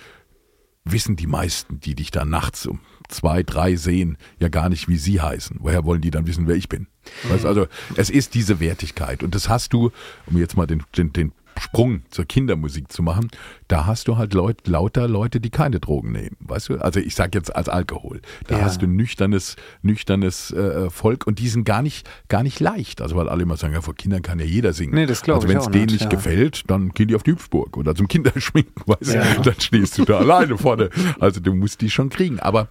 wissen 0.84 1.16
die 1.16 1.26
meisten, 1.26 1.80
die 1.80 1.94
dich 1.94 2.10
da 2.10 2.24
nachts 2.24 2.66
um 2.66 2.80
zwei, 3.08 3.42
drei 3.42 3.76
sehen, 3.76 4.16
ja 4.38 4.48
gar 4.48 4.68
nicht, 4.68 4.88
wie 4.88 4.96
sie 4.96 5.20
heißen. 5.20 5.58
Woher 5.60 5.84
wollen 5.84 6.00
die 6.00 6.10
dann 6.10 6.26
wissen, 6.26 6.46
wer 6.46 6.56
ich 6.56 6.68
bin? 6.68 6.86
Weißt, 7.28 7.44
also 7.44 7.66
es 7.96 8.10
ist 8.10 8.34
diese 8.34 8.60
Wertigkeit 8.60 9.22
und 9.22 9.34
das 9.34 9.48
hast 9.48 9.72
du, 9.72 9.90
um 10.26 10.38
jetzt 10.38 10.56
mal 10.56 10.66
den, 10.66 10.82
den, 10.96 11.12
den 11.12 11.32
Sprung 11.58 12.02
zur 12.10 12.24
Kindermusik 12.24 12.90
zu 12.92 13.02
machen, 13.02 13.28
da 13.68 13.86
hast 13.86 14.08
du 14.08 14.16
halt 14.16 14.34
Leut, 14.34 14.66
lauter 14.66 15.08
Leute, 15.08 15.40
die 15.40 15.50
keine 15.50 15.80
Drogen 15.80 16.12
nehmen, 16.12 16.36
weißt 16.40 16.68
du? 16.68 16.76
Also 16.78 17.00
ich 17.00 17.14
sag 17.14 17.34
jetzt 17.34 17.54
als 17.54 17.68
Alkohol. 17.68 18.20
Da 18.46 18.58
Ja. 18.58 18.64
hast 18.64 18.82
du 18.82 18.86
nüchternes, 18.86 19.56
nüchternes 19.82 20.50
äh, 20.52 20.90
Volk 20.90 21.26
und 21.26 21.38
die 21.38 21.48
sind 21.48 21.64
gar 21.64 21.82
nicht, 21.82 22.08
gar 22.28 22.42
nicht 22.42 22.60
leicht. 22.60 23.00
Also 23.00 23.16
weil 23.16 23.28
alle 23.28 23.42
immer 23.42 23.56
sagen, 23.56 23.74
ja, 23.74 23.80
vor 23.80 23.94
Kindern 23.94 24.22
kann 24.22 24.38
ja 24.38 24.44
jeder 24.46 24.72
singen. 24.72 24.94
Nee, 24.94 25.06
das 25.06 25.22
glaub 25.22 25.36
also 25.36 25.48
ich 25.48 25.54
wenn 25.54 25.60
es 25.60 25.66
denen 25.68 25.84
nicht, 25.86 25.92
nicht 25.92 26.02
ja. 26.04 26.08
gefällt, 26.08 26.62
dann 26.68 26.90
gehen 26.90 27.08
die 27.08 27.14
auf 27.14 27.22
die 27.22 27.32
Hüpfburg 27.32 27.76
oder 27.76 27.94
zum 27.94 28.08
Kinderschminken, 28.08 28.74
weißt 28.86 29.14
du? 29.14 29.18
Ja. 29.18 29.34
Dann 29.42 29.60
stehst 29.60 29.98
du 29.98 30.04
da 30.04 30.18
alleine 30.18 30.58
vorne. 30.58 30.90
Also 31.20 31.40
du 31.40 31.54
musst 31.54 31.80
die 31.80 31.90
schon 31.90 32.08
kriegen. 32.10 32.40
Aber 32.40 32.68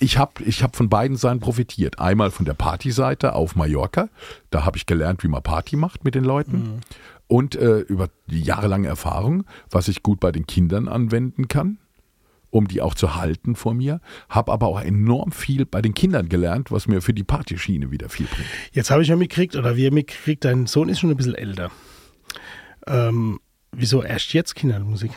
ich 0.00 0.18
habe 0.18 0.42
ich 0.44 0.62
hab 0.62 0.76
von 0.76 0.88
beiden 0.88 1.16
Seiten 1.16 1.40
profitiert. 1.40 1.98
Einmal 2.00 2.30
von 2.30 2.44
der 2.44 2.54
Partyseite 2.54 3.34
auf 3.34 3.54
Mallorca. 3.56 4.08
Da 4.50 4.64
habe 4.64 4.76
ich 4.76 4.86
gelernt, 4.86 5.22
wie 5.22 5.28
man 5.28 5.42
Party 5.42 5.76
macht 5.76 6.04
mit 6.04 6.14
den 6.14 6.24
Leuten. 6.24 6.80
Und 7.34 7.56
äh, 7.56 7.80
über 7.80 8.10
die 8.28 8.42
jahrelange 8.42 8.86
Erfahrung, 8.86 9.42
was 9.68 9.88
ich 9.88 10.04
gut 10.04 10.20
bei 10.20 10.30
den 10.30 10.46
Kindern 10.46 10.86
anwenden 10.86 11.48
kann, 11.48 11.78
um 12.50 12.68
die 12.68 12.80
auch 12.80 12.94
zu 12.94 13.16
halten 13.16 13.56
vor 13.56 13.74
mir. 13.74 14.00
Habe 14.28 14.52
aber 14.52 14.68
auch 14.68 14.80
enorm 14.80 15.32
viel 15.32 15.66
bei 15.66 15.82
den 15.82 15.94
Kindern 15.94 16.28
gelernt, 16.28 16.70
was 16.70 16.86
mir 16.86 17.02
für 17.02 17.12
die 17.12 17.24
Partyschiene 17.24 17.90
wieder 17.90 18.08
viel 18.08 18.26
bringt. 18.26 18.46
Jetzt 18.70 18.92
habe 18.92 19.02
ich 19.02 19.08
ja 19.08 19.16
mitgekriegt, 19.16 19.56
oder 19.56 19.74
wir 19.74 19.92
mitgekriegt, 19.92 20.44
dein 20.44 20.66
Sohn 20.66 20.88
ist 20.88 21.00
schon 21.00 21.10
ein 21.10 21.16
bisschen 21.16 21.34
älter. 21.34 21.72
Ähm, 22.86 23.40
wieso 23.72 24.04
erst 24.04 24.32
jetzt 24.32 24.54
Kindermusik? 24.54 25.10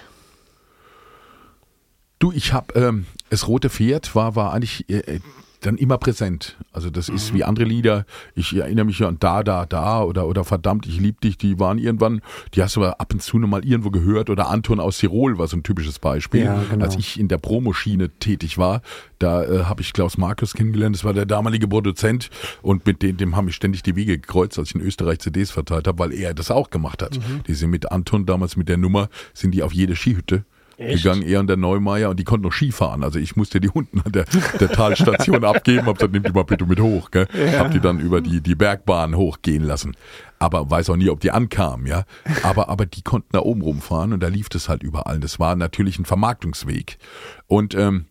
Du, 2.17 2.31
ich 2.31 2.51
habe 2.51 2.73
ähm, 2.73 3.05
das 3.29 3.47
rote 3.47 3.69
Pferd 3.69 4.15
war 4.15 4.35
war 4.35 4.53
eigentlich 4.53 4.89
äh, 4.89 5.17
äh, 5.17 5.19
dann 5.61 5.77
immer 5.77 5.97
präsent. 5.97 6.57
Also 6.71 6.89
das 6.89 7.09
ist 7.09 7.33
wie 7.33 7.43
andere 7.43 7.65
Lieder. 7.65 8.05
Ich 8.35 8.55
erinnere 8.55 8.85
mich 8.85 8.99
ja 8.99 9.07
an 9.07 9.17
da 9.19 9.43
da 9.43 9.65
da 9.65 10.03
oder 10.03 10.27
oder 10.27 10.43
verdammt 10.43 10.85
ich 10.85 10.99
lieb 10.99 11.21
dich. 11.21 11.37
Die 11.37 11.59
waren 11.59 11.77
irgendwann. 11.77 12.21
Die 12.53 12.61
hast 12.61 12.75
du 12.75 12.83
aber 12.83 13.01
ab 13.01 13.13
und 13.13 13.21
zu 13.21 13.39
noch 13.39 13.47
mal 13.47 13.65
irgendwo 13.65 13.89
gehört 13.89 14.29
oder 14.29 14.49
Anton 14.49 14.79
aus 14.79 14.99
Tirol 14.99 15.37
war 15.37 15.47
so 15.47 15.57
ein 15.57 15.63
typisches 15.63 15.99
Beispiel. 15.99 16.45
Ja, 16.45 16.63
genau. 16.69 16.85
Als 16.85 16.95
ich 16.95 17.19
in 17.19 17.27
der 17.27 17.37
Promoschiene 17.37 18.09
tätig 18.09 18.57
war, 18.57 18.81
da 19.19 19.43
äh, 19.43 19.63
habe 19.63 19.81
ich 19.81 19.93
Klaus 19.93 20.17
Markus 20.17 20.53
kennengelernt. 20.53 20.95
Das 20.95 21.03
war 21.03 21.13
der 21.13 21.25
damalige 21.25 21.67
Produzent 21.67 22.29
und 22.61 22.85
mit 22.85 23.01
dem 23.01 23.17
dem 23.17 23.35
haben 23.35 23.47
ich 23.47 23.55
ständig 23.55 23.83
die 23.83 23.95
Wege 23.95 24.17
gekreuzt, 24.17 24.59
als 24.59 24.69
ich 24.69 24.75
in 24.75 24.81
Österreich 24.81 25.19
CDs 25.19 25.49
verteilt 25.51 25.87
habe, 25.87 25.99
weil 25.99 26.13
er 26.13 26.33
das 26.33 26.51
auch 26.51 26.69
gemacht 26.69 27.01
hat. 27.01 27.19
Die 27.47 27.53
sind 27.53 27.71
mit 27.71 27.91
Anton 27.91 28.25
damals 28.25 28.55
mit 28.57 28.69
der 28.69 28.77
Nummer 28.77 29.09
sind 29.33 29.53
die 29.53 29.63
auf 29.63 29.73
jede 29.73 29.95
Skihütte 29.95 30.45
Echt? 30.77 31.03
gegangen, 31.03 31.23
er 31.23 31.39
und 31.39 31.47
der 31.47 31.57
Neumeier, 31.57 32.11
und 32.11 32.19
die 32.19 32.23
konnten 32.23 32.45
noch 32.45 32.53
Skifahren. 32.53 33.03
Also 33.03 33.17
ich 33.17 33.35
musste 33.35 33.59
die 33.59 33.69
unten 33.69 33.99
an 34.01 34.11
der, 34.11 34.25
der 34.59 34.69
Talstation 34.69 35.43
abgeben, 35.43 35.87
hab 35.87 35.95
gesagt, 35.95 36.13
nimm 36.13 36.21
die 36.21 36.31
mal 36.31 36.43
bitte 36.43 36.65
mit 36.65 36.79
hoch, 36.79 37.09
gell? 37.09 37.27
Hab 37.57 37.71
die 37.71 37.79
dann 37.79 37.99
über 37.99 38.21
die, 38.21 38.41
die 38.41 38.53
Bergbahn 38.53 39.15
hochgehen 39.15 39.63
lassen. 39.63 39.97
Aber 40.37 40.69
weiß 40.69 40.91
auch 40.91 40.95
nie, 40.95 41.09
ob 41.09 41.19
die 41.19 41.31
ankamen, 41.31 41.87
ja. 41.87 42.03
Aber, 42.43 42.69
aber 42.69 42.85
die 42.85 43.01
konnten 43.01 43.29
da 43.31 43.39
oben 43.39 43.61
rumfahren 43.61 44.13
und 44.13 44.21
da 44.21 44.27
lief 44.27 44.49
das 44.49 44.69
halt 44.69 44.83
überall. 44.83 45.19
Das 45.19 45.39
war 45.39 45.55
natürlich 45.55 45.97
ein 45.97 46.05
Vermarktungsweg. 46.05 46.99
Und 47.47 47.73
ähm, 47.73 48.05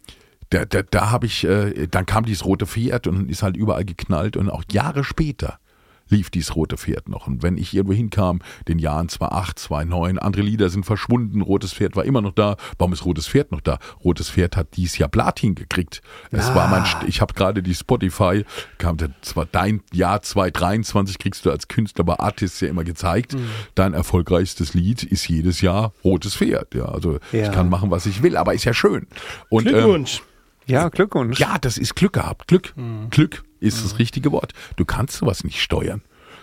da, 0.51 0.65
da, 0.65 0.83
da 0.83 1.11
habe 1.11 1.27
ich, 1.27 1.45
äh, 1.45 1.87
dann 1.87 2.05
kam 2.05 2.25
dieses 2.25 2.45
rote 2.45 2.67
Pferd 2.67 3.07
und 3.07 3.31
ist 3.31 3.45
halt 3.45 3.57
überall 3.57 3.85
geknallt 3.85 4.37
und 4.37 4.51
auch 4.51 4.65
Jahre 4.73 5.05
später 5.05 5.61
lief 6.09 6.31
dieses 6.31 6.55
rote 6.57 6.77
Pferd 6.77 7.09
noch. 7.09 7.27
Und 7.27 7.43
wenn 7.43 7.57
ich 7.59 7.75
irgendwo 7.75 7.95
hinkam, 7.95 8.41
den 8.69 8.79
Jahren 8.79 9.09
2008, 9.09 9.59
2009, 9.59 10.19
andere 10.19 10.43
Lieder 10.43 10.69
sind 10.69 10.87
verschwunden, 10.87 11.41
rotes 11.41 11.73
Pferd 11.73 11.97
war 11.97 12.05
immer 12.05 12.21
noch 12.21 12.33
da. 12.33 12.57
Warum 12.79 12.93
ist 12.93 13.05
rotes 13.05 13.27
Pferd 13.29 13.53
noch 13.53 13.61
da? 13.61 13.79
Rotes 14.05 14.31
Pferd 14.31 14.57
hat 14.57 14.69
dies 14.77 14.99
Jahr 14.99 15.09
Platin 15.09 15.55
gekriegt. 15.55 16.03
Es 16.31 16.55
war 16.55 16.69
mein, 16.69 16.85
St- 16.85 17.07
ich 17.07 17.21
habe 17.21 17.35
gerade 17.35 17.63
die 17.63 17.75
Spotify, 17.75 18.45
kam 18.79 18.97
der, 18.97 19.11
zwar 19.23 19.47
dein 19.47 19.81
Jahr 19.93 20.23
2023 20.23 21.19
kriegst 21.19 21.45
du 21.47 21.51
als 21.51 21.69
Künstler 21.69 22.05
bei 22.05 22.19
Artists 22.19 22.61
ja 22.61 22.69
immer 22.69 22.85
gezeigt. 22.85 23.37
Dein 23.75 23.95
erfolgreichstes 23.95 24.75
Lied 24.75 25.03
ist 25.03 25.29
jedes 25.29 25.61
Jahr 25.61 25.93
rotes 26.05 26.37
Pferd. 26.37 26.75
Ja, 26.75 26.87
also 26.87 27.19
Ja. 27.33 27.45
ich 27.47 27.53
kann 27.53 27.69
machen, 27.69 27.91
was 27.91 28.07
ich 28.07 28.23
will, 28.23 28.37
aber 28.37 28.55
ist 28.55 28.65
ja 28.65 28.75
schön. 28.75 29.07
Und, 29.49 29.67
ähm, 29.67 29.73
Glückwunsch. 29.73 30.23
Ja, 30.67 30.89
Glückwunsch. 30.89 31.39
ja, 31.39 31.59
das 31.61 31.79
ist 31.79 31.95
Glück 31.95 32.15
gehabt. 32.15 32.49
Glück. 32.49 32.73
Mhm. 32.77 33.09
Glück 33.11 33.45
ist 33.61 33.85
das 33.85 33.99
richtige 33.99 34.33
Wort. 34.33 34.53
Du 34.77 34.85
kannst 34.85 35.17
sowas 35.17 35.45
nicht 35.45 35.61
steuern. 35.61 36.03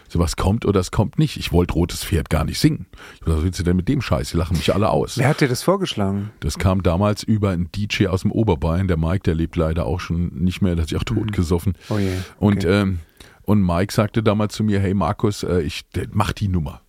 Sowas 0.10 0.36
kommt 0.36 0.66
oder 0.66 0.80
es 0.80 0.92
kommt 0.92 1.18
nicht. 1.18 1.38
Ich 1.38 1.52
wollte 1.52 1.74
Rotes 1.74 2.04
Pferd 2.04 2.30
gar 2.30 2.44
nicht 2.44 2.60
singen. 2.60 2.86
Was 3.26 3.42
willst 3.42 3.60
du 3.60 3.64
denn 3.64 3.76
mit 3.76 3.88
dem 3.88 4.02
Scheiß? 4.02 4.30
Die 4.32 4.38
lachen 4.38 4.58
mich 4.58 4.74
alle 4.74 4.90
aus. 4.90 5.18
Wer 5.18 5.28
hat 5.28 5.42
dir 5.42 5.48
das 5.48 5.64
vorgeschlagen? 5.64 6.30
Das 6.40 6.60
kam 6.60 6.84
damals 6.84 7.24
über 7.24 7.50
einen 7.50 7.72
DJ 7.72 8.08
aus 8.08 8.22
dem 8.22 8.32
Oberbayern. 8.32 8.88
Der 8.88 8.98
Mike, 8.98 9.24
der 9.24 9.34
lebt 9.34 9.56
leider 9.56 9.86
auch 9.88 10.00
schon 10.00 10.28
nicht 10.36 10.62
mehr. 10.62 10.76
Der 10.76 10.84
hat 10.84 10.90
sich 10.90 10.98
auch 11.00 11.04
totgesoffen. 11.04 11.74
Oh 11.90 11.98
je, 11.98 12.12
Und, 12.38 12.58
okay. 12.66 12.82
ähm, 12.82 13.00
und 13.44 13.66
Mike 13.66 13.92
sagte 13.92 14.22
damals 14.22 14.54
zu 14.54 14.64
mir, 14.64 14.80
hey 14.80 14.94
Markus, 14.94 15.42
äh, 15.42 15.62
ich 15.62 15.84
mach 16.12 16.32
die 16.32 16.48
Nummer. 16.48 16.82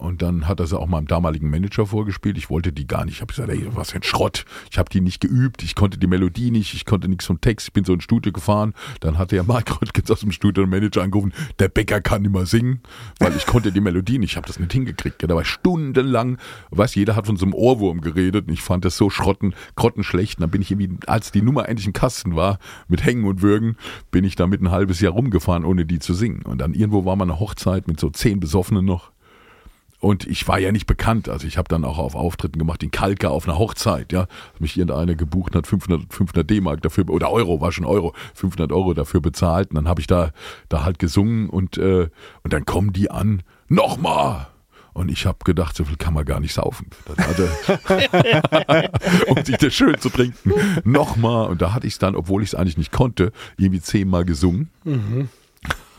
Und 0.00 0.22
dann 0.22 0.48
hat 0.48 0.60
er 0.60 0.66
sie 0.66 0.78
auch 0.78 0.86
meinem 0.86 1.06
damaligen 1.06 1.50
Manager 1.50 1.84
vorgespielt. 1.84 2.38
Ich 2.38 2.48
wollte 2.48 2.72
die 2.72 2.86
gar 2.86 3.04
nicht. 3.04 3.16
Ich 3.16 3.20
habe 3.20 3.34
gesagt, 3.34 3.50
ey, 3.50 3.68
was 3.74 3.90
für 3.90 3.98
ein 3.98 4.02
Schrott. 4.02 4.46
Ich 4.70 4.78
habe 4.78 4.88
die 4.88 5.02
nicht 5.02 5.20
geübt. 5.20 5.62
Ich 5.62 5.74
konnte 5.74 5.98
die 5.98 6.06
Melodie 6.06 6.50
nicht. 6.50 6.72
Ich 6.72 6.86
konnte 6.86 7.06
nichts 7.06 7.26
vom 7.26 7.42
Text. 7.42 7.68
Ich 7.68 7.72
bin 7.74 7.84
so 7.84 7.92
ins 7.92 8.04
Studio 8.04 8.32
gefahren. 8.32 8.72
Dann 9.00 9.18
hat 9.18 9.30
der 9.30 9.44
Mark 9.44 9.70
Röttgens 9.82 10.10
aus 10.10 10.20
dem 10.20 10.32
Studio 10.32 10.64
den 10.64 10.70
Manager 10.70 11.02
angerufen. 11.02 11.34
Der 11.58 11.68
Bäcker 11.68 12.00
kann 12.00 12.22
mehr 12.22 12.46
singen, 12.46 12.80
weil 13.18 13.36
ich 13.36 13.44
konnte 13.44 13.72
die 13.72 13.80
Melodie 13.80 14.18
nicht. 14.18 14.30
Ich 14.30 14.36
habe 14.38 14.46
das 14.46 14.58
nicht 14.58 14.72
hingekriegt. 14.72 15.22
Da 15.22 15.34
war 15.34 15.44
stundenlang. 15.44 16.38
Weißt, 16.70 16.96
jeder 16.96 17.14
hat 17.14 17.26
von 17.26 17.36
so 17.36 17.44
einem 17.44 17.52
Ohrwurm 17.52 18.00
geredet. 18.00 18.48
Und 18.48 18.54
ich 18.54 18.62
fand 18.62 18.86
das 18.86 18.96
so 18.96 19.10
schrotten, 19.10 19.54
grottenschlecht. 19.76 20.38
Und 20.38 20.42
dann 20.42 20.50
bin 20.50 20.62
ich 20.62 20.70
irgendwie, 20.70 20.96
als 21.08 21.30
die 21.30 21.42
Nummer 21.42 21.68
endlich 21.68 21.86
im 21.86 21.92
Kasten 21.92 22.34
war, 22.36 22.58
mit 22.88 23.04
Hängen 23.04 23.26
und 23.26 23.42
Würgen, 23.42 23.76
bin 24.10 24.24
ich 24.24 24.34
damit 24.34 24.62
ein 24.62 24.70
halbes 24.70 25.00
Jahr 25.00 25.12
rumgefahren, 25.12 25.66
ohne 25.66 25.84
die 25.84 25.98
zu 25.98 26.14
singen. 26.14 26.40
Und 26.42 26.58
dann 26.58 26.72
irgendwo 26.72 27.04
war 27.04 27.16
mal 27.16 27.24
eine 27.24 27.38
Hochzeit 27.38 27.86
mit 27.86 28.00
so 28.00 28.08
zehn 28.08 28.40
Besoffenen 28.40 28.86
noch. 28.86 29.12
Und 30.00 30.26
ich 30.26 30.48
war 30.48 30.58
ja 30.58 30.72
nicht 30.72 30.86
bekannt. 30.86 31.28
Also 31.28 31.46
ich 31.46 31.58
habe 31.58 31.68
dann 31.68 31.84
auch 31.84 31.98
auf 31.98 32.14
Auftritten 32.14 32.58
gemacht 32.58 32.82
in 32.82 32.90
Kalka 32.90 33.28
auf 33.28 33.46
einer 33.46 33.58
Hochzeit. 33.58 34.12
Ja, 34.12 34.26
mich 34.58 34.76
irgendeiner 34.76 35.14
gebucht 35.14 35.54
hat 35.54 35.66
500, 35.66 36.12
500 36.12 36.48
D-Mark 36.48 36.80
dafür 36.80 37.08
oder 37.10 37.30
Euro 37.30 37.60
war 37.60 37.70
schon 37.70 37.84
Euro 37.84 38.14
500 38.34 38.72
Euro 38.72 38.94
dafür 38.94 39.20
bezahlt. 39.20 39.70
Und 39.70 39.76
dann 39.76 39.88
habe 39.88 40.00
ich 40.00 40.06
da 40.06 40.32
da 40.70 40.84
halt 40.84 40.98
gesungen 40.98 41.50
und 41.50 41.76
äh, 41.76 42.08
und 42.42 42.52
dann 42.52 42.64
kommen 42.64 42.94
die 42.94 43.10
an 43.10 43.42
nochmal. 43.68 44.48
Und 44.92 45.10
ich 45.10 45.26
habe 45.26 45.38
gedacht, 45.44 45.76
so 45.76 45.84
viel 45.84 45.96
kann 45.96 46.14
man 46.14 46.24
gar 46.24 46.40
nicht 46.40 46.54
saufen. 46.54 46.88
Hatte, 47.16 47.48
um 49.28 49.44
sich 49.44 49.56
das 49.56 49.72
schön 49.72 49.98
zu 49.98 50.08
trinken. 50.08 50.52
Nochmal. 50.84 51.48
Und 51.48 51.62
da 51.62 51.72
hatte 51.72 51.86
ich 51.86 51.92
es 51.92 51.98
dann, 51.98 52.16
obwohl 52.16 52.42
ich 52.42 52.50
es 52.50 52.54
eigentlich 52.54 52.76
nicht 52.76 52.90
konnte, 52.90 53.32
irgendwie 53.56 53.80
zehnmal 53.80 54.24
gesungen. 54.24 54.68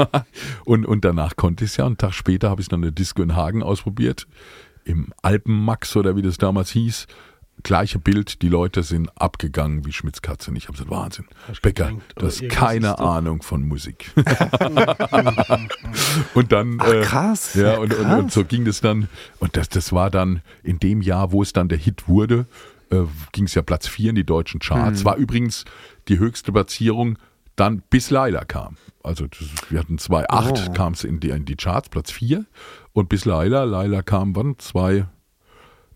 und, 0.66 0.86
und 0.86 1.06
danach 1.06 1.36
konnte 1.36 1.66
ich 1.66 1.72
es 1.72 1.78
ja. 1.78 1.86
Einen 1.86 1.98
Tag 1.98 2.14
später 2.14 2.50
habe 2.50 2.62
ich 2.62 2.68
dann 2.68 2.82
eine 2.82 2.92
Disco 2.92 3.22
in 3.22 3.36
Hagen 3.36 3.64
ausprobiert. 3.64 4.28
Im 4.84 5.14
Alpenmax 5.22 5.96
oder 5.96 6.16
wie 6.16 6.22
das 6.22 6.38
damals 6.38 6.72
hieß. 6.72 7.08
Gleiche 7.64 8.00
Bild, 8.00 8.42
die 8.42 8.50
Leute 8.50 8.82
sind 8.82 9.10
abgegangen 9.22 9.86
wie 9.86 9.92
Schmitzkatze. 9.92 10.50
Und 10.50 10.58
Ich 10.58 10.64
habe 10.64 10.74
gesagt, 10.74 10.90
Wahnsinn. 10.90 11.26
Becker, 11.62 11.92
du 12.16 12.26
hast 12.26 12.48
keine 12.50 12.98
Ahnung 12.98 13.44
von 13.44 13.68
Musik. 13.68 14.12
und 16.34 16.52
dann. 16.52 16.78
Ach, 16.80 16.92
äh, 16.92 17.02
krass. 17.02 17.54
Ja, 17.54 17.78
und, 17.78 17.94
und, 17.94 18.02
krass. 18.02 18.20
und 18.20 18.32
so 18.32 18.46
ging 18.46 18.66
das 18.66 18.82
dann. 18.82 19.10
Und 19.40 19.58
das, 19.58 19.70
das 19.70 19.94
war 19.94 20.10
dann 20.10 20.42
in 20.64 20.80
dem 20.80 21.02
Jahr, 21.02 21.32
wo 21.32 21.44
es 21.44 21.54
dann 21.54 21.70
der 21.70 21.78
Hit 21.78 22.08
wurde, 22.08 22.48
äh, 22.90 23.02
ging 23.32 23.46
es 23.46 23.54
ja 23.54 23.62
Platz 23.62 23.88
4 23.88 24.10
in 24.10 24.16
die 24.16 24.26
deutschen 24.26 24.60
Charts. 24.60 25.06
War 25.06 25.18
übrigens 25.18 25.66
die 26.08 26.20
höchste 26.20 26.52
Platzierung 26.52 27.18
dann 27.56 27.82
bis 27.90 28.10
Laila 28.10 28.44
kam. 28.46 28.78
Also 29.04 29.28
das, 29.28 29.40
wir 29.70 29.80
hatten 29.80 29.98
2008 29.98 30.70
Oh. 30.70 30.74
kam 30.74 30.94
es 30.94 31.04
in 31.04 31.20
die, 31.20 31.30
in 31.30 31.46
die 31.46 31.56
Charts, 31.56 31.90
Platz 31.90 32.12
4. 32.12 32.46
Und 32.94 33.10
bis 33.10 33.26
Laila, 33.26 33.64
Laila 33.64 34.02
kam 34.02 34.36
wann? 34.36 34.56
Zwei, 34.60 35.06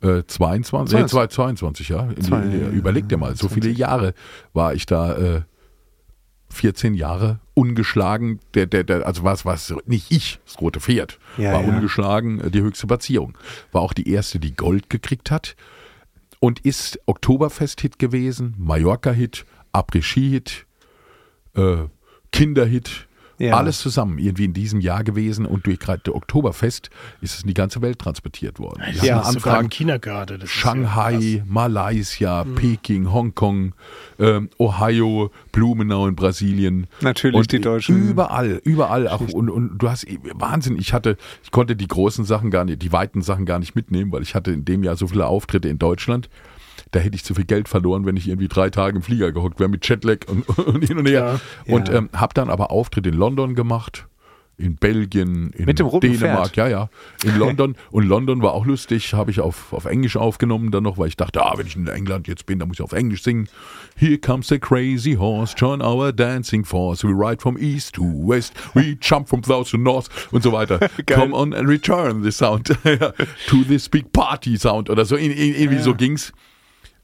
äh, 0.01 0.24
22, 0.28 0.99
nee, 0.99 1.06
2022, 1.06 1.89
ja. 1.89 2.03
In 2.03 2.16
die, 2.16 2.22
Zwei- 2.22 2.41
in 2.41 2.51
die, 2.51 2.78
überleg 2.78 3.08
dir 3.10 3.18
mal, 3.18 3.36
so 3.36 3.47
viele 3.47 3.70
Jahre 3.70 4.14
war 4.53 4.74
ich 4.74 4.86
da, 4.86 5.16
äh, 5.18 5.41
14 6.49 6.93
Jahre 6.93 7.39
ungeschlagen, 7.53 8.39
der, 8.53 8.66
der, 8.68 8.84
der, 8.84 9.06
also 9.06 9.24
was, 9.24 9.45
was, 9.45 9.74
nicht 9.88 10.12
ich, 10.12 10.39
das 10.45 10.62
rote 10.62 10.80
Pferd, 10.80 11.20
Ja, 11.38 11.53
war 11.53 11.62
ja. 11.62 11.68
ungeschlagen 11.68 12.39
äh, 12.39 12.51
die 12.51 12.62
höchste 12.62 12.88
Platzierung. 12.88 13.38
War 13.72 13.82
auch 13.82 13.93
die 13.93 14.10
erste, 14.10 14.39
die 14.39 14.56
Gold 14.56 14.89
gekriegt 14.89 15.32
hat 15.32 15.56
und 16.39 16.60
ist 16.60 16.99
Oktoberfest-Hit 17.08 17.97
gewesen, 17.99 18.53
Mallorca-Hit, 18.58 19.45
Après-Ski-Hit, 19.74 20.66
äh, 21.56 21.88
Kinder-Hit, 22.32 23.08
Ja. 23.38 23.58
alles 23.58 23.80
zusammen 23.80 24.18
irgendwie 24.18 24.45
in 24.45 24.53
diesem 24.53 24.80
Jahr 24.80 25.03
gewesen 25.03 25.45
und 25.45 25.66
durch 25.66 25.78
gerade 25.80 26.01
der 26.06 26.16
Oktoberfest 26.16 26.89
ist 27.20 27.34
es 27.36 27.41
in 27.41 27.47
die 27.49 27.53
ganze 27.53 27.82
Welt 27.82 27.99
transportiert 27.99 28.60
worden. 28.60 28.82
Wir 28.93 29.03
Ja, 29.03 29.22
Anfragen 29.22 29.68
Kindergarten. 29.68 30.41
Shanghai, 30.47 31.43
Malaysia, 31.45 32.45
Peking, 32.45 33.12
Hongkong, 33.12 33.74
ähm, 34.20 34.49
Ohio, 34.58 35.32
Blumenau 35.51 36.08
in 36.08 36.16
Brasilien. 36.16 36.88
Natürlich 37.01 37.38
und 37.38 37.51
die 37.51 37.60
Deutschen. 37.60 38.10
Überall, 38.10 38.62
überall 38.64 39.10
auch. 39.10 39.20
Und, 39.20 39.49
und 39.49 39.78
du 39.80 39.89
hast 39.89 40.06
Wahnsinn. 40.34 40.78
Ich 40.78 40.93
hatte, 40.93 41.18
ich 41.43 41.51
konnte 41.51 41.76
die 41.76 41.88
großen 41.89 42.24
Sachen 42.24 42.51
gar 42.51 42.64
nicht, 42.64 42.82
die 42.82 42.93
weiten 42.93 43.22
Sachen 43.22 43.45
gar 43.45 43.60
nicht 43.60 43.76
mitnehmen, 43.76 44.14
weil 44.14 44.22
ich 44.22 44.34
hatte 44.34 44.51
in 44.51 44.64
dem 44.64 44.82
Jahr 44.84 44.95
so 44.95 45.08
viele 45.08 45.28
Auftritte 45.28 45.68
in 45.68 45.78
Deutschland. 45.78 46.30
Da 46.96 47.02
hätte 47.02 47.16
ich 47.16 47.26
zu 47.26 47.36
viel 47.36 47.43
Geld 47.43 47.68
verloren, 47.68 48.06
wenn 48.06 48.16
ich 48.16 48.26
irgendwie 48.30 48.48
drei 48.48 48.70
Tage 48.70 48.96
im 48.96 49.04
Flieger 49.04 49.34
gehockt 49.34 49.60
wäre 49.60 49.70
mit 49.70 49.86
Jetlag 49.86 50.20
und, 50.30 50.48
und 50.60 50.82
hin 50.82 50.98
und 50.98 51.08
her. 51.08 51.39
Ja. 51.66 51.74
Und 51.76 51.89
Ja. 51.89 51.96
ähm, 51.96 52.10
habe 52.14 52.34
dann 52.34 52.50
aber 52.50 52.72
Auftritte 52.72 53.10
in 53.10 53.16
London 53.16 53.54
gemacht, 53.54 54.08
in 54.58 54.78
Belgien, 54.78 55.52
in 55.52 55.66
Dänemark, 55.66 56.52
Pferd? 56.52 56.56
ja, 56.56 56.68
ja, 56.70 56.89
in 57.26 57.38
London. 57.38 57.76
Und 57.91 58.06
London 58.08 58.41
war 58.41 58.54
auch 58.54 58.66
lustig, 58.66 59.14
habe 59.14 59.30
ich 59.30 59.41
auf, 59.41 59.74
auf 59.74 59.84
Englisch 59.84 60.16
aufgenommen 60.16 60.72
dann 60.72 60.84
noch, 60.84 60.98
weil 60.98 61.10
ich 61.10 61.18
dachte, 61.18 61.43
ah, 61.46 61.56
wenn 61.58 61.68
ich 61.68 61.76
in 61.76 61.86
England 61.88 62.30
jetzt 62.30 62.46
bin, 62.46 62.60
dann 62.60 62.70
muss 62.70 62.78
ich 62.78 62.82
auf 62.82 62.93
Englisch 62.93 63.22
singen. 63.24 63.50
Here 63.98 64.18
comes 64.18 64.48
the 64.48 64.58
crazy 64.58 65.16
horse, 65.16 65.54
join 65.58 65.82
our 65.82 66.14
dancing 66.14 66.64
force. 66.64 67.04
We 67.04 67.10
ride 67.10 67.41
from 67.41 67.58
east 67.58 67.96
to 67.96 68.04
west, 68.04 68.54
we 68.74 68.98
jump 69.02 69.28
from 69.28 69.43
south 69.43 69.70
to 69.72 69.78
north 69.78 70.08
und 70.32 70.41
so 70.41 70.54
weiter. 70.54 70.80
Come 71.06 71.34
on 71.36 71.54
and 71.54 71.68
return 71.68 72.24
the 72.24 72.32
sound 72.32 72.68
to 72.68 73.64
this 73.68 73.89
big 73.89 74.14
party 74.14 74.58
sound 74.58 74.89
oder 74.89 75.04
so. 75.04 75.18
Irgendwie 75.18 75.80
so 75.80 75.93
ging's. 75.93 76.32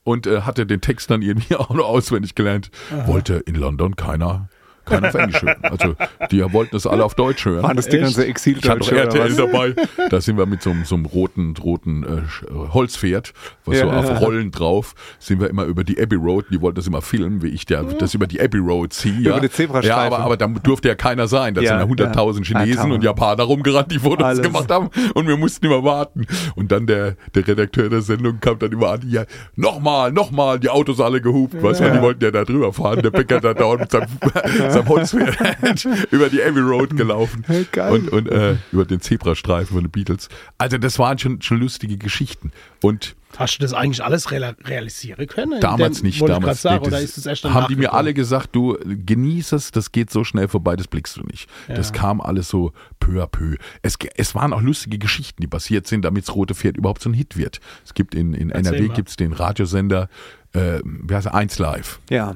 Und 0.03 0.25
äh, 0.27 0.41
hatte 0.41 0.65
den 0.65 0.81
Text 0.81 1.11
dann 1.11 1.21
irgendwie 1.21 1.55
auch 1.57 1.69
noch 1.69 1.85
auswendig 1.85 2.35
gelernt. 2.35 2.71
Wollte 3.05 3.35
in 3.35 3.55
London 3.55 3.95
keiner, 3.95 4.49
keiner 4.85 5.07
auf 5.09 5.13
Englisch 5.15 5.41
hören. 5.41 5.55
Also 5.63 5.95
die 6.31 6.53
wollten 6.53 6.75
es 6.75 6.87
alle 6.87 7.03
auf 7.05 7.15
Deutsch 7.15 7.45
hören. 7.45 7.63
Waren 7.63 7.77
das 7.77 7.87
die 7.87 7.97
Echt? 7.97 8.15
ganze 8.17 8.25
Ich 8.51 8.69
hatte 8.69 8.95
RTL 8.95 9.29
was? 9.29 9.35
dabei. 9.37 9.75
Da 10.09 10.21
sind 10.21 10.37
wir 10.37 10.45
mit 10.45 10.61
so, 10.61 10.71
einem- 10.71 10.85
so 10.85 10.95
einem 10.95 11.05
roten, 11.05 11.53
roten 11.61 12.03
äh, 12.03 12.07
äh, 12.07 12.67
Holzpferd, 12.73 13.33
was 13.65 13.79
so 13.79 13.85
Ja. 13.85 13.99
auf 13.99 14.21
Rollen 14.21 14.51
drauf, 14.51 14.93
sind 15.19 15.39
wir 15.39 15.49
immer 15.49 15.63
über 15.65 15.83
die 15.83 16.01
Abbey 16.01 16.15
Road. 16.15 16.45
Die 16.51 16.61
wollten 16.61 16.75
das 16.75 16.87
immer 16.87 17.01
filmen, 17.01 17.41
wie 17.41 17.49
ich 17.49 17.65
der, 17.65 17.83
das 17.83 18.13
über 18.13 18.27
die 18.27 18.41
Abbey 18.41 18.57
Road 18.59 18.93
ziehe. 18.93 19.19
Ja, 19.21 19.31
Über 19.31 19.41
die 19.41 19.49
Zebrastreifen. 19.51 19.89
Ja, 20.11 20.17
aber, 20.17 20.19
aber 20.19 20.37
da 20.37 20.47
durfte 20.47 20.87
ja 20.87 20.95
keiner 20.95 21.27
sein. 21.27 21.53
Da 21.53 21.61
Ja, 21.61 21.79
sind 21.79 21.99
ja 21.99 22.07
100.000 22.07 22.49
ja. 22.51 22.59
Chinesen 22.61 22.91
und 22.91 23.03
Japaner 23.03 23.43
rumgerannt, 23.43 23.91
die 23.91 23.99
Fotos 23.99 24.25
Alles. 24.25 24.41
gemacht 24.41 24.69
haben. 24.71 24.89
Und 25.13 25.27
wir 25.27 25.37
mussten 25.37 25.65
immer 25.65 25.83
warten. 25.83 26.25
Und 26.55 26.71
dann 26.71 26.87
der, 26.87 27.15
der 27.35 27.47
Redakteur 27.47 27.89
der 27.89 28.01
Sendung 28.01 28.39
kam 28.39 28.57
dann 28.59 28.71
immer 28.71 28.89
an, 28.91 29.01
ja, 29.07 29.25
nochmal, 29.55 30.11
nochmal, 30.11 30.59
die 30.59 30.69
Autos 30.69 30.99
alle 30.99 31.21
gehupt. 31.21 31.61
Weißt 31.61 31.81
du, 31.81 31.91
die 31.91 32.01
wollten 32.01 32.23
ja 32.23 32.31
da 32.31 32.43
drüber 32.43 32.73
fahren. 32.73 33.01
Der 33.01 33.11
Bäcker 33.11 33.39
da 33.41 33.53
dauernd 33.53 33.81
mit 33.81 33.91
seinem 33.91 34.07
seinem 34.71 34.87
Holzpferd 34.87 35.85
über 36.11 36.29
die 36.29 36.41
Abbey 36.43 36.59
Road 36.61 36.95
gelaufen 36.95 37.45
Geil. 37.71 37.91
und, 37.93 38.09
und 38.09 38.27
äh, 38.29 38.55
über 38.71 38.85
den 38.85 39.01
Zebrastreifen 39.01 39.75
von 39.75 39.83
den 39.83 39.91
Beatles. 39.91 40.29
Also 40.57 40.77
das 40.77 40.99
waren 40.99 41.17
schon, 41.17 41.41
schon 41.41 41.59
lustige 41.59 41.97
Geschichten. 41.97 42.51
Und 42.81 43.15
Hast 43.37 43.57
du 43.57 43.61
das 43.61 43.73
eigentlich 43.73 44.03
alles 44.03 44.29
real 44.31 44.55
realisieren 44.65 45.25
können? 45.25 45.61
Damals 45.61 45.99
Denn- 45.99 46.07
nicht. 46.07 46.21
Damals 46.21 46.61
sagen, 46.61 46.83
nee, 46.83 46.89
das 46.89 46.93
oder 46.93 47.01
ist 47.01 47.17
es 47.17 47.25
erst 47.25 47.45
dann 47.45 47.53
haben 47.53 47.67
die 47.69 47.77
mir 47.77 47.93
alle 47.93 48.13
gesagt, 48.13 48.49
du 48.53 48.77
genieß 48.83 49.53
es, 49.53 49.71
das 49.71 49.93
geht 49.93 50.09
so 50.11 50.25
schnell 50.25 50.49
vorbei, 50.49 50.75
das 50.75 50.87
blickst 50.87 51.15
du 51.15 51.21
nicht. 51.23 51.49
Das 51.67 51.93
kam 51.93 52.19
alles 52.19 52.49
so 52.49 52.73
peu 52.99 53.23
à 53.23 53.27
peu. 53.27 53.55
Es, 53.81 53.95
es 54.15 54.35
waren 54.35 54.51
auch 54.51 54.61
lustige 54.61 54.97
Geschichten, 54.97 55.41
die 55.41 55.47
passiert 55.47 55.87
sind, 55.87 56.03
damit 56.03 56.27
das 56.27 56.35
Rote 56.35 56.55
Pferd 56.55 56.75
überhaupt 56.75 57.01
so 57.01 57.09
ein 57.09 57.13
Hit 57.13 57.37
wird. 57.37 57.61
Es 57.85 57.93
gibt 57.93 58.15
in, 58.15 58.33
in 58.33 58.49
Erzähl 58.49 58.73
NRW 58.73 58.87
mal. 58.89 58.93
gibt's 58.95 59.15
den 59.15 59.31
Radiosender, 59.31 60.09
äh, 60.53 60.79
wie 60.83 61.15
heißt 61.15 61.27
er, 61.27 61.33
1 61.33 61.57
Live. 61.59 61.99
Ja. 62.09 62.35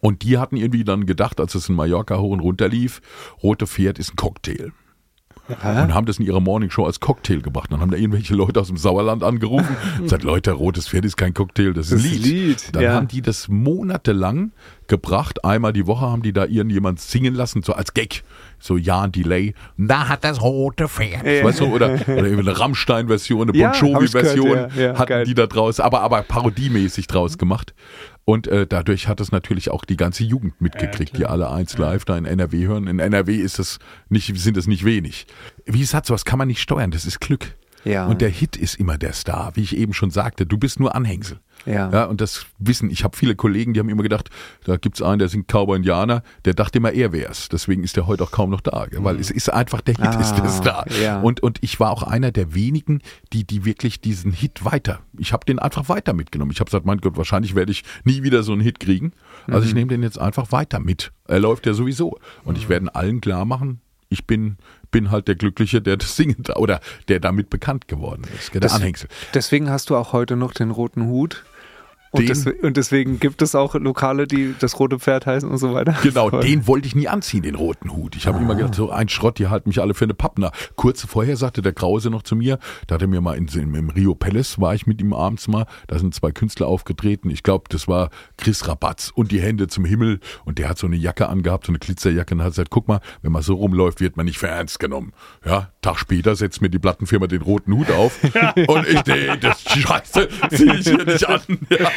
Und 0.00 0.22
die 0.22 0.38
hatten 0.38 0.56
irgendwie 0.56 0.84
dann 0.84 1.06
gedacht, 1.06 1.40
als 1.40 1.54
es 1.54 1.68
in 1.68 1.74
Mallorca 1.74 2.18
hoch 2.18 2.30
und 2.30 2.40
runter 2.40 2.68
lief, 2.68 3.00
Rote 3.42 3.66
Pferd 3.66 3.98
ist 3.98 4.14
ein 4.14 4.16
Cocktail. 4.16 4.72
Und 5.48 5.94
haben 5.94 6.06
das 6.06 6.18
in 6.18 6.26
ihrer 6.26 6.40
Morningshow 6.40 6.84
als 6.86 7.00
Cocktail 7.00 7.40
gebracht. 7.40 7.72
Dann 7.72 7.80
haben 7.80 7.90
da 7.90 7.96
irgendwelche 7.96 8.34
Leute 8.34 8.60
aus 8.60 8.68
dem 8.68 8.76
Sauerland 8.76 9.24
angerufen 9.24 9.76
und 9.96 10.02
gesagt, 10.04 10.22
Leute, 10.22 10.52
rotes 10.52 10.88
Pferd 10.88 11.04
ist 11.04 11.16
kein 11.16 11.34
Cocktail, 11.34 11.72
das 11.72 11.90
ist 11.90 12.04
ein 12.04 12.10
Lied. 12.10 12.24
Lied, 12.24 12.74
Dann 12.74 12.82
ja. 12.82 12.92
haben 12.94 13.08
die 13.08 13.22
das 13.22 13.48
monatelang 13.48 14.52
gebracht. 14.86 15.44
Einmal 15.44 15.72
die 15.72 15.86
Woche 15.86 16.06
haben 16.06 16.22
die 16.22 16.32
da 16.32 16.44
irgendjemand 16.44 17.00
singen 17.00 17.34
lassen, 17.34 17.62
so 17.62 17.72
als 17.72 17.94
Gag. 17.94 18.22
So 18.58 18.76
ja, 18.76 19.02
ein 19.02 19.12
Delay. 19.12 19.54
Da 19.76 20.08
hat 20.08 20.24
das 20.24 20.40
rote 20.40 20.88
Pferd. 20.88 21.26
Ja. 21.26 21.44
Weißt 21.44 21.60
du, 21.60 21.66
oder, 21.66 21.94
oder 22.06 22.26
irgendwie 22.26 22.48
eine 22.48 22.58
Rammstein-Version, 22.58 23.50
eine 23.50 23.52
Bon 23.52 23.72
Jovi-Version 23.72 24.48
ja, 24.48 24.68
ja, 24.76 24.98
hatten 24.98 25.08
geil. 25.08 25.24
die 25.24 25.34
da 25.34 25.46
draus, 25.46 25.80
aber, 25.80 26.02
aber 26.02 26.22
parodiemäßig 26.22 27.06
draus 27.06 27.38
gemacht. 27.38 27.74
Und 28.24 28.46
äh, 28.46 28.66
dadurch 28.66 29.08
hat 29.08 29.20
es 29.20 29.32
natürlich 29.32 29.70
auch 29.70 29.84
die 29.84 29.96
ganze 29.96 30.24
Jugend 30.24 30.60
mitgekriegt, 30.60 31.16
die 31.16 31.26
alle 31.26 31.50
eins 31.50 31.76
live 31.78 32.04
da 32.04 32.16
in 32.16 32.26
NRW 32.26 32.66
hören. 32.66 32.86
In 32.86 32.98
NRW 32.98 33.36
ist 33.36 33.58
es 33.58 33.78
nicht, 34.08 34.36
sind 34.38 34.56
es 34.56 34.66
nicht 34.66 34.84
wenig. 34.84 35.26
Wie 35.66 35.80
gesagt, 35.80 36.06
sowas 36.06 36.24
kann 36.24 36.38
man 36.38 36.48
nicht 36.48 36.60
steuern, 36.60 36.90
das 36.90 37.06
ist 37.06 37.20
Glück. 37.20 37.56
Ja. 37.84 38.06
Und 38.06 38.20
der 38.20 38.28
Hit 38.28 38.56
ist 38.56 38.74
immer 38.78 38.98
der 38.98 39.12
Star, 39.12 39.52
wie 39.54 39.62
ich 39.62 39.76
eben 39.76 39.92
schon 39.94 40.10
sagte. 40.10 40.44
Du 40.46 40.58
bist 40.58 40.78
nur 40.80 40.94
Anhängsel. 40.94 41.40
Ja. 41.66 41.90
ja 41.90 42.04
und 42.06 42.20
das 42.22 42.46
wissen, 42.58 42.90
ich 42.90 43.04
habe 43.04 43.16
viele 43.16 43.34
Kollegen, 43.36 43.74
die 43.74 43.80
haben 43.80 43.88
immer 43.90 44.02
gedacht, 44.02 44.30
da 44.64 44.76
gibt's 44.76 45.02
einen, 45.02 45.18
der 45.18 45.28
singt 45.28 45.46
Cowboy 45.48 45.76
Indianer, 45.76 46.22
der 46.46 46.54
dachte 46.54 46.78
immer, 46.78 46.92
er 46.92 47.12
wär's. 47.12 47.48
Deswegen 47.50 47.84
ist 47.84 47.96
der 47.96 48.06
heute 48.06 48.22
auch 48.24 48.30
kaum 48.30 48.48
noch 48.50 48.62
da, 48.62 48.86
weil 48.96 49.18
es 49.20 49.30
ist 49.30 49.50
einfach, 49.52 49.80
der 49.82 49.94
Hit 49.94 50.06
Ah, 50.06 50.20
ist 50.20 50.34
der 50.34 50.48
Star. 50.48 50.84
ja. 51.02 51.20
Und, 51.20 51.42
und 51.42 51.58
ich 51.62 51.78
war 51.78 51.90
auch 51.90 52.02
einer 52.02 52.32
der 52.32 52.54
wenigen, 52.54 53.00
die, 53.34 53.44
die 53.46 53.64
wirklich 53.66 54.00
diesen 54.00 54.32
Hit 54.32 54.64
weiter, 54.64 55.00
ich 55.18 55.32
habe 55.34 55.44
den 55.44 55.58
einfach 55.58 55.88
weiter 55.90 56.12
mitgenommen. 56.14 56.50
Ich 56.50 56.60
habe 56.60 56.70
gesagt, 56.70 56.86
mein 56.86 56.98
Gott, 56.98 57.16
wahrscheinlich 57.18 57.54
werde 57.54 57.72
ich 57.72 57.84
nie 58.04 58.22
wieder 58.22 58.42
so 58.42 58.52
einen 58.52 58.62
Hit 58.62 58.80
kriegen. 58.80 59.12
Also 59.46 59.60
Mhm. 59.60 59.66
ich 59.66 59.74
nehme 59.74 59.88
den 59.88 60.02
jetzt 60.02 60.18
einfach 60.18 60.52
weiter 60.52 60.80
mit. 60.80 61.12
Er 61.28 61.40
läuft 61.40 61.66
ja 61.66 61.74
sowieso. 61.74 62.18
Und 62.44 62.56
ich 62.56 62.68
werde 62.70 62.94
allen 62.94 63.20
klar 63.20 63.44
machen, 63.44 63.80
ich 64.10 64.26
bin, 64.26 64.58
bin 64.90 65.10
halt 65.10 65.28
der 65.28 65.36
Glückliche, 65.36 65.80
der 65.80 65.96
das 65.96 66.16
singen 66.16 66.36
da- 66.42 66.56
oder 66.56 66.80
der 67.08 67.20
damit 67.20 67.48
bekannt 67.48 67.88
geworden 67.88 68.24
ist, 68.38 68.52
der 68.52 68.60
Das- 68.60 68.74
Anhängsel. 68.74 69.08
Deswegen 69.34 69.70
hast 69.70 69.88
du 69.88 69.96
auch 69.96 70.12
heute 70.12 70.36
noch 70.36 70.52
den 70.52 70.70
roten 70.70 71.06
Hut. 71.06 71.44
Und, 72.12 72.28
des, 72.28 72.44
und 72.46 72.76
deswegen 72.76 73.20
gibt 73.20 73.40
es 73.40 73.54
auch 73.54 73.74
Lokale, 73.76 74.26
die 74.26 74.54
das 74.58 74.78
rote 74.80 74.98
Pferd 74.98 75.26
heißen 75.26 75.48
und 75.48 75.58
so 75.58 75.72
weiter. 75.72 75.96
Genau, 76.02 76.30
den 76.30 76.66
wollte 76.66 76.88
ich 76.88 76.96
nie 76.96 77.06
anziehen, 77.06 77.42
den 77.42 77.54
roten 77.54 77.92
Hut. 77.92 78.16
Ich 78.16 78.26
habe 78.26 78.38
immer 78.38 78.56
gedacht, 78.56 78.74
so 78.74 78.90
ein 78.90 79.08
Schrott, 79.08 79.38
die 79.38 79.46
halten 79.46 79.68
mich 79.68 79.80
alle 79.80 79.94
für 79.94 80.04
eine 80.04 80.14
Pappner. 80.14 80.50
Kurz 80.74 81.04
vorher 81.04 81.36
sagte 81.36 81.62
der 81.62 81.72
Krause 81.72 82.10
noch 82.10 82.22
zu 82.22 82.34
mir, 82.34 82.58
da 82.88 82.96
hat 82.96 83.02
er 83.02 83.08
mir 83.08 83.20
mal 83.20 83.36
in, 83.36 83.46
in, 83.46 83.74
im 83.74 83.90
Rio 83.90 84.14
Palace, 84.14 84.60
war 84.60 84.74
ich 84.74 84.86
mit 84.86 85.00
ihm 85.00 85.12
abends 85.12 85.46
mal, 85.46 85.66
da 85.86 85.98
sind 85.98 86.14
zwei 86.14 86.32
Künstler 86.32 86.66
aufgetreten. 86.66 87.30
Ich 87.30 87.44
glaube, 87.44 87.64
das 87.68 87.86
war 87.86 88.10
Chris 88.38 88.66
Rabatz 88.66 89.12
und 89.14 89.30
die 89.30 89.40
Hände 89.40 89.68
zum 89.68 89.84
Himmel. 89.84 90.18
Und 90.44 90.58
der 90.58 90.68
hat 90.68 90.78
so 90.78 90.86
eine 90.86 90.96
Jacke 90.96 91.28
angehabt, 91.28 91.66
so 91.66 91.70
eine 91.72 91.78
Glitzerjacke 91.78 92.34
und 92.34 92.42
hat 92.42 92.50
gesagt, 92.50 92.70
guck 92.70 92.88
mal, 92.88 93.00
wenn 93.22 93.30
man 93.30 93.42
so 93.42 93.54
rumläuft, 93.54 94.00
wird 94.00 94.16
man 94.16 94.26
nicht 94.26 94.38
für 94.38 94.48
ernst 94.48 94.80
genommen. 94.80 95.12
Ja, 95.44 95.70
Tag 95.82 95.98
später 95.98 96.36
setzt 96.36 96.60
mir 96.60 96.68
die 96.68 96.78
Plattenfirma 96.78 97.26
den 97.26 97.40
roten 97.40 97.74
Hut 97.74 97.90
auf 97.90 98.22
und 98.68 98.86
ich, 98.86 99.04
nee, 99.06 99.36
das 99.40 99.62
Scheiße, 99.62 100.28
zieh 100.50 100.70
ich 100.72 100.86
hier 100.88 101.04
nicht 101.04 101.26
an. 101.26 101.40
Ja. 101.70 101.90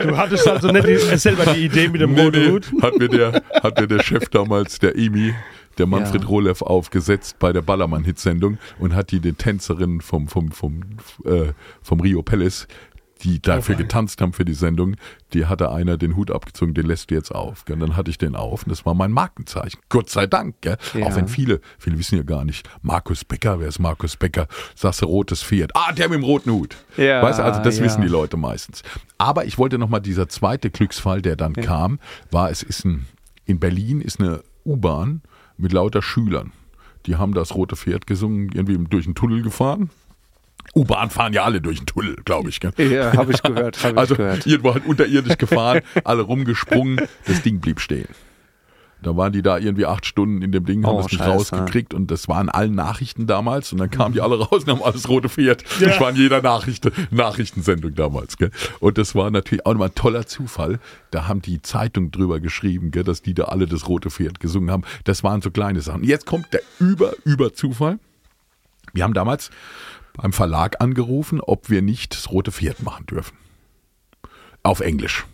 Du 0.00 0.16
hattest 0.16 0.46
also 0.46 0.70
nicht 0.70 0.86
die, 0.86 1.16
selber 1.16 1.46
die 1.46 1.64
Idee 1.64 1.88
mit 1.88 2.02
dem 2.02 2.12
Nee, 2.12 2.24
roten 2.24 2.40
nee, 2.40 2.50
Hut? 2.50 2.70
Hat 2.82 2.98
mir, 2.98 3.08
der, 3.08 3.42
hat 3.62 3.80
mir 3.80 3.86
der 3.86 4.02
Chef 4.02 4.28
damals, 4.28 4.78
der 4.80 4.96
Emi, 4.96 5.34
der 5.78 5.86
Manfred 5.86 6.22
Ja. 6.22 6.28
Rohlev, 6.28 6.60
aufgesetzt 6.60 7.38
bei 7.38 7.54
der 7.54 7.62
Ballermann-Hitsendung 7.62 8.58
und 8.78 8.94
hat 8.94 9.12
die 9.12 9.20
den 9.20 9.38
Tänzerinnen 9.38 10.02
vom, 10.02 10.28
vom, 10.28 10.52
vom, 10.52 10.82
äh, 11.24 11.52
vom 11.82 12.00
Rio 12.00 12.22
Palace, 12.22 12.68
die 13.22 13.40
dafür 13.40 13.74
Okay. 13.74 13.84
getanzt 13.84 14.20
haben 14.20 14.32
für 14.32 14.44
die 14.44 14.54
Sendung, 14.54 14.96
die 15.32 15.46
hatte 15.46 15.70
einer 15.70 15.96
den 15.96 16.16
Hut 16.16 16.30
abgezogen, 16.30 16.74
den 16.74 16.86
lässt 16.86 17.10
du 17.10 17.14
jetzt 17.14 17.30
auf. 17.34 17.64
Gell? 17.64 17.74
Und 17.74 17.80
dann 17.80 17.96
hatte 17.96 18.10
ich 18.10 18.18
den 18.18 18.34
auf 18.36 18.64
und 18.64 18.70
das 18.70 18.86
war 18.86 18.94
mein 18.94 19.12
Markenzeichen. 19.12 19.80
Gott 19.88 20.10
sei 20.10 20.26
Dank. 20.26 20.56
Gell? 20.60 20.76
Ja. 20.94 21.06
Auch 21.06 21.16
wenn 21.16 21.28
viele, 21.28 21.60
viele 21.78 21.98
wissen 21.98 22.16
ja 22.16 22.22
gar 22.22 22.44
nicht, 22.44 22.68
Markus 22.82 23.24
Becker, 23.24 23.60
wer 23.60 23.68
ist 23.68 23.78
Markus 23.78 24.16
Becker? 24.16 24.46
Du 24.80 24.88
rotes 25.06 25.42
Pferd. 25.42 25.72
Ah, 25.74 25.92
der 25.92 26.08
mit 26.08 26.16
dem 26.16 26.24
roten 26.24 26.50
Hut. 26.50 26.76
Ja, 26.96 27.22
weißt 27.22 27.38
du, 27.38 27.44
also 27.44 27.62
das 27.62 27.78
ja. 27.78 27.84
wissen 27.84 28.02
die 28.02 28.08
Leute 28.08 28.36
meistens. 28.36 28.82
Aber 29.18 29.44
ich 29.44 29.58
wollte 29.58 29.78
nochmal, 29.78 30.00
dieser 30.00 30.28
zweite 30.28 30.70
Glücksfall, 30.70 31.22
der 31.22 31.36
dann 31.36 31.52
kam, 31.54 31.98
war, 32.30 32.50
es 32.50 32.62
ist 32.62 32.84
ein, 32.84 33.06
in 33.44 33.60
Berlin 33.60 34.00
ist 34.00 34.20
eine 34.20 34.42
U-Bahn 34.64 35.22
mit 35.56 35.72
lauter 35.72 36.02
Schülern. 36.02 36.52
Die 37.06 37.16
haben 37.16 37.34
das 37.34 37.54
rote 37.54 37.76
Pferd 37.76 38.06
gesungen, 38.06 38.50
irgendwie 38.52 38.78
durch 38.88 39.04
den 39.04 39.14
Tunnel 39.14 39.42
gefahren. 39.42 39.90
U-Bahn 40.74 41.10
fahren 41.10 41.32
ja 41.32 41.44
alle 41.44 41.60
durch 41.60 41.78
den 41.78 41.86
Tunnel, 41.86 42.16
glaube 42.24 42.48
ich. 42.48 42.60
Gell? 42.60 42.72
Ja, 42.78 43.12
habe 43.14 43.32
ich 43.32 43.42
gehört. 43.42 43.82
Hab 43.82 43.96
Also 43.96 44.14
ich 44.14 44.18
gehört. 44.18 44.46
irgendwo 44.46 44.74
halt 44.74 44.86
unterirdisch 44.86 45.36
gefahren, 45.38 45.80
alle 46.04 46.22
rumgesprungen, 46.22 47.00
das 47.26 47.42
Ding 47.42 47.60
blieb 47.60 47.80
stehen. 47.80 48.08
Da 49.02 49.16
waren 49.16 49.32
die 49.32 49.40
da 49.40 49.56
irgendwie 49.56 49.86
acht 49.86 50.04
Stunden 50.04 50.42
in 50.42 50.52
dem 50.52 50.66
Ding, 50.66 50.84
haben 50.84 50.96
Oh, 50.96 51.00
es 51.00 51.10
nicht 51.10 51.22
rausgekriegt 51.24 51.94
und 51.94 52.10
das 52.10 52.28
waren 52.28 52.50
allen 52.50 52.74
Nachrichten 52.74 53.26
damals 53.26 53.72
und 53.72 53.78
dann 53.78 53.90
kamen 53.90 54.12
die 54.12 54.20
alle 54.20 54.38
raus 54.38 54.64
und 54.64 54.68
haben 54.68 54.82
alles 54.82 55.08
rote 55.08 55.30
Pferd. 55.30 55.64
Das 55.80 55.98
war 56.00 56.10
in 56.10 56.16
jeder 56.16 56.42
Nachricht, 56.42 56.90
Nachrichtensendung 57.10 57.94
damals. 57.94 58.36
Gell? 58.36 58.50
Und 58.78 58.98
das 58.98 59.14
war 59.14 59.30
natürlich 59.30 59.64
auch 59.64 59.72
nochmal 59.72 59.88
ein 59.88 59.94
toller 59.94 60.26
Zufall. 60.26 60.80
Da 61.12 61.26
haben 61.26 61.40
die 61.40 61.62
Zeitung 61.62 62.10
drüber 62.10 62.40
geschrieben, 62.40 62.90
gell, 62.90 63.02
dass 63.04 63.22
die 63.22 63.32
da 63.32 63.44
alle 63.44 63.66
das 63.66 63.88
rote 63.88 64.10
Pferd 64.10 64.38
gesungen 64.38 64.70
haben. 64.70 64.82
Das 65.04 65.24
waren 65.24 65.40
so 65.40 65.50
kleine 65.50 65.80
Sachen. 65.80 66.04
Jetzt 66.04 66.26
kommt 66.26 66.52
der 66.52 66.60
über, 66.78 67.12
über 67.24 67.54
Zufall. 67.54 67.98
Wir 68.92 69.04
haben 69.04 69.14
damals 69.14 69.50
beim 70.20 70.32
Verlag 70.32 70.80
angerufen, 70.80 71.40
ob 71.40 71.70
wir 71.70 71.82
nicht 71.82 72.14
das 72.14 72.30
rote 72.30 72.52
Pferd 72.52 72.82
machen 72.82 73.06
dürfen. 73.06 73.36
Auf 74.62 74.80
Englisch. 74.80 75.26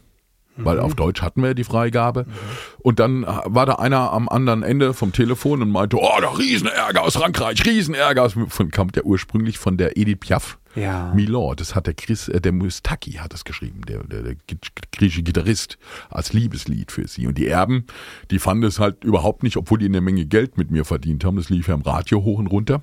Weil 0.58 0.80
auf 0.80 0.94
Deutsch 0.94 1.20
hatten 1.20 1.42
wir 1.42 1.52
die 1.52 1.64
Freigabe. 1.64 2.24
Und 2.78 2.98
dann 2.98 3.26
war 3.26 3.66
da 3.66 3.74
einer 3.74 4.12
am 4.12 4.26
anderen 4.26 4.62
Ende 4.62 4.94
vom 4.94 5.12
Telefon 5.12 5.60
und 5.60 5.70
meinte, 5.70 5.98
oh, 5.98 6.18
da 6.20 6.30
Riesenärger 6.30 7.02
aus 7.02 7.16
Frankreich, 7.16 7.62
Riesenärger. 7.66 8.22
Aus, 8.22 8.36
von, 8.48 8.70
kam 8.70 8.90
der 8.90 9.04
ursprünglich 9.04 9.58
von 9.58 9.76
der 9.76 9.98
Edith 9.98 10.20
Piaf. 10.20 10.58
Ja. 10.74 11.12
Milord, 11.14 11.60
das 11.60 11.74
hat 11.74 11.86
der 11.86 11.94
Chris, 11.94 12.28
äh, 12.28 12.40
der 12.40 12.52
Mustaki 12.52 13.12
hat 13.12 13.34
das 13.34 13.44
geschrieben, 13.44 13.82
der, 13.86 14.04
der, 14.04 14.22
der 14.22 14.36
griechische 14.92 15.22
Gitarrist, 15.22 15.78
als 16.08 16.32
Liebeslied 16.32 16.90
für 16.90 17.06
sie. 17.06 17.26
Und 17.26 17.36
die 17.36 17.48
Erben, 17.48 17.86
die 18.30 18.38
fanden 18.38 18.64
es 18.64 18.78
halt 18.78 19.04
überhaupt 19.04 19.42
nicht, 19.42 19.58
obwohl 19.58 19.78
die 19.78 19.86
eine 19.86 20.00
Menge 20.00 20.24
Geld 20.24 20.56
mit 20.56 20.70
mir 20.70 20.86
verdient 20.86 21.24
haben. 21.24 21.36
Das 21.36 21.50
lief 21.50 21.68
ja 21.68 21.74
im 21.74 21.82
Radio 21.82 22.22
hoch 22.22 22.38
und 22.38 22.46
runter. 22.46 22.82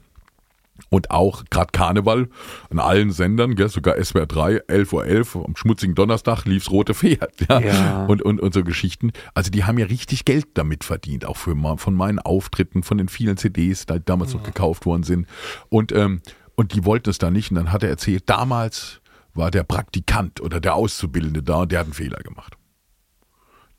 Und 0.90 1.12
auch 1.12 1.44
gerade 1.50 1.72
Karneval 1.72 2.30
an 2.70 2.80
allen 2.80 3.12
Sendern, 3.12 3.56
gell, 3.56 3.70
sogar 3.70 4.04
SWR 4.04 4.26
3, 4.26 4.58
11.11 4.68 5.36
Uhr, 5.36 5.46
am 5.46 5.56
schmutzigen 5.56 5.96
Donnerstag 5.96 6.46
lief's 6.46 6.70
Rote 6.70 6.94
Pferd. 6.94 7.34
Ja. 7.50 7.60
Ja. 7.60 8.06
Und, 8.06 8.22
und, 8.22 8.40
und 8.40 8.54
so 8.54 8.64
Geschichten. 8.64 9.12
Also 9.34 9.50
die 9.50 9.64
haben 9.64 9.78
ja 9.78 9.86
richtig 9.86 10.26
Geld 10.26 10.48
damit 10.54 10.84
verdient, 10.84 11.26
auch 11.26 11.38
für, 11.38 11.56
von 11.78 11.94
meinen 11.96 12.20
Auftritten, 12.20 12.84
von 12.84 12.98
den 12.98 13.10
vielen 13.10 13.38
CDs, 13.38 13.86
die 13.86 14.00
damals 14.06 14.34
noch 14.34 14.44
gekauft 14.44 14.86
worden 14.86 15.04
sind. 15.04 15.28
Und, 15.70 15.92
ähm, 15.92 16.22
und 16.56 16.74
die 16.74 16.86
wollten 16.86 17.10
es 17.10 17.18
da 17.18 17.32
nicht. 17.32 17.52
Und 17.52 17.58
dann 17.58 17.72
hat 17.72 17.84
er 17.84 17.90
erzählt, 17.90 18.24
damals 18.28 19.02
war 19.34 19.52
der 19.52 19.64
Praktikant 19.64 20.42
oder 20.42 20.60
der 20.60 20.76
Auszubildende 20.76 21.42
da 21.44 21.62
und 21.62 21.72
der 21.72 21.80
hat 21.80 21.88
einen 21.88 21.94
Fehler 21.94 22.20
gemacht. 22.20 22.56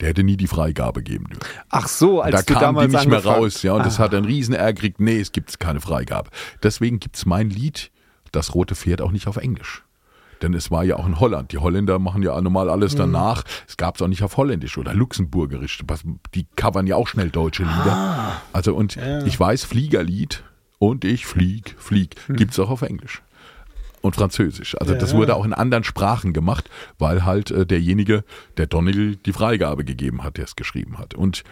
Der 0.00 0.08
hätte 0.08 0.24
nie 0.24 0.36
die 0.36 0.48
Freigabe 0.48 1.02
geben 1.02 1.26
dürfen. 1.28 1.44
Ach 1.68 1.86
so, 1.88 2.20
als 2.20 2.34
da 2.34 2.42
du 2.42 2.54
kam 2.54 2.62
damals 2.74 2.90
die 2.90 2.96
nicht 2.96 3.08
mehr 3.08 3.24
raus, 3.24 3.62
ja, 3.62 3.74
und 3.74 3.86
das 3.86 4.00
Ah. 4.00 4.04
hat 4.04 4.14
einen 4.14 4.24
riesen 4.26 4.54
Ärger 4.54 4.72
gekriegt. 4.74 5.00
Nee, 5.00 5.20
es 5.20 5.30
gibt 5.32 5.58
keine 5.60 5.80
Freigabe. 5.80 6.30
Deswegen 6.62 6.98
gibt's 7.00 7.26
mein 7.26 7.50
Lied, 7.50 7.90
Das 8.32 8.52
rote 8.56 8.74
Pferd, 8.74 9.00
auch 9.00 9.12
nicht 9.12 9.28
auf 9.28 9.36
Englisch. 9.36 9.84
Denn 10.42 10.52
es 10.54 10.72
war 10.72 10.82
ja 10.82 10.96
auch 10.96 11.06
in 11.06 11.20
Holland. 11.20 11.52
Die 11.52 11.58
Holländer 11.58 12.00
machen 12.00 12.22
ja 12.24 12.38
normal 12.40 12.68
alles 12.68 12.96
danach. 12.96 13.44
Es 13.68 13.76
gab 13.76 13.94
es 13.94 14.02
auch 14.02 14.08
nicht 14.08 14.24
auf 14.24 14.36
Holländisch 14.36 14.76
oder 14.76 14.92
Luxemburgerisch. 14.92 15.78
Die 16.34 16.44
covern 16.56 16.88
ja 16.88 16.96
auch 16.96 17.06
schnell 17.06 17.30
deutsche 17.30 17.62
Lieder. 17.62 18.42
Also 18.52 18.74
und 18.74 18.98
ich 19.24 19.38
weiß, 19.38 19.62
Fliegerlied 19.64 20.42
und 20.80 21.04
ich 21.04 21.24
flieg, 21.26 21.76
flieg, 21.78 22.16
gibt's 22.28 22.58
auch 22.58 22.70
auf 22.70 22.82
Englisch. 22.82 23.22
Und 24.04 24.16
Französisch. 24.16 24.76
Also 24.78 24.94
das 24.94 25.12
Ja. 25.12 25.16
wurde 25.16 25.34
auch 25.34 25.46
in 25.46 25.54
anderen 25.54 25.82
Sprachen 25.82 26.34
gemacht, 26.34 26.68
weil 26.98 27.24
halt 27.24 27.50
äh, 27.50 27.64
derjenige, 27.64 28.22
der 28.58 28.66
Donnell 28.66 29.16
die 29.16 29.32
Freigabe 29.32 29.82
gegeben 29.82 30.22
hat, 30.22 30.36
der 30.36 30.44
es 30.44 30.56
geschrieben 30.56 30.98
hat. 30.98 31.14
Und, 31.14 31.42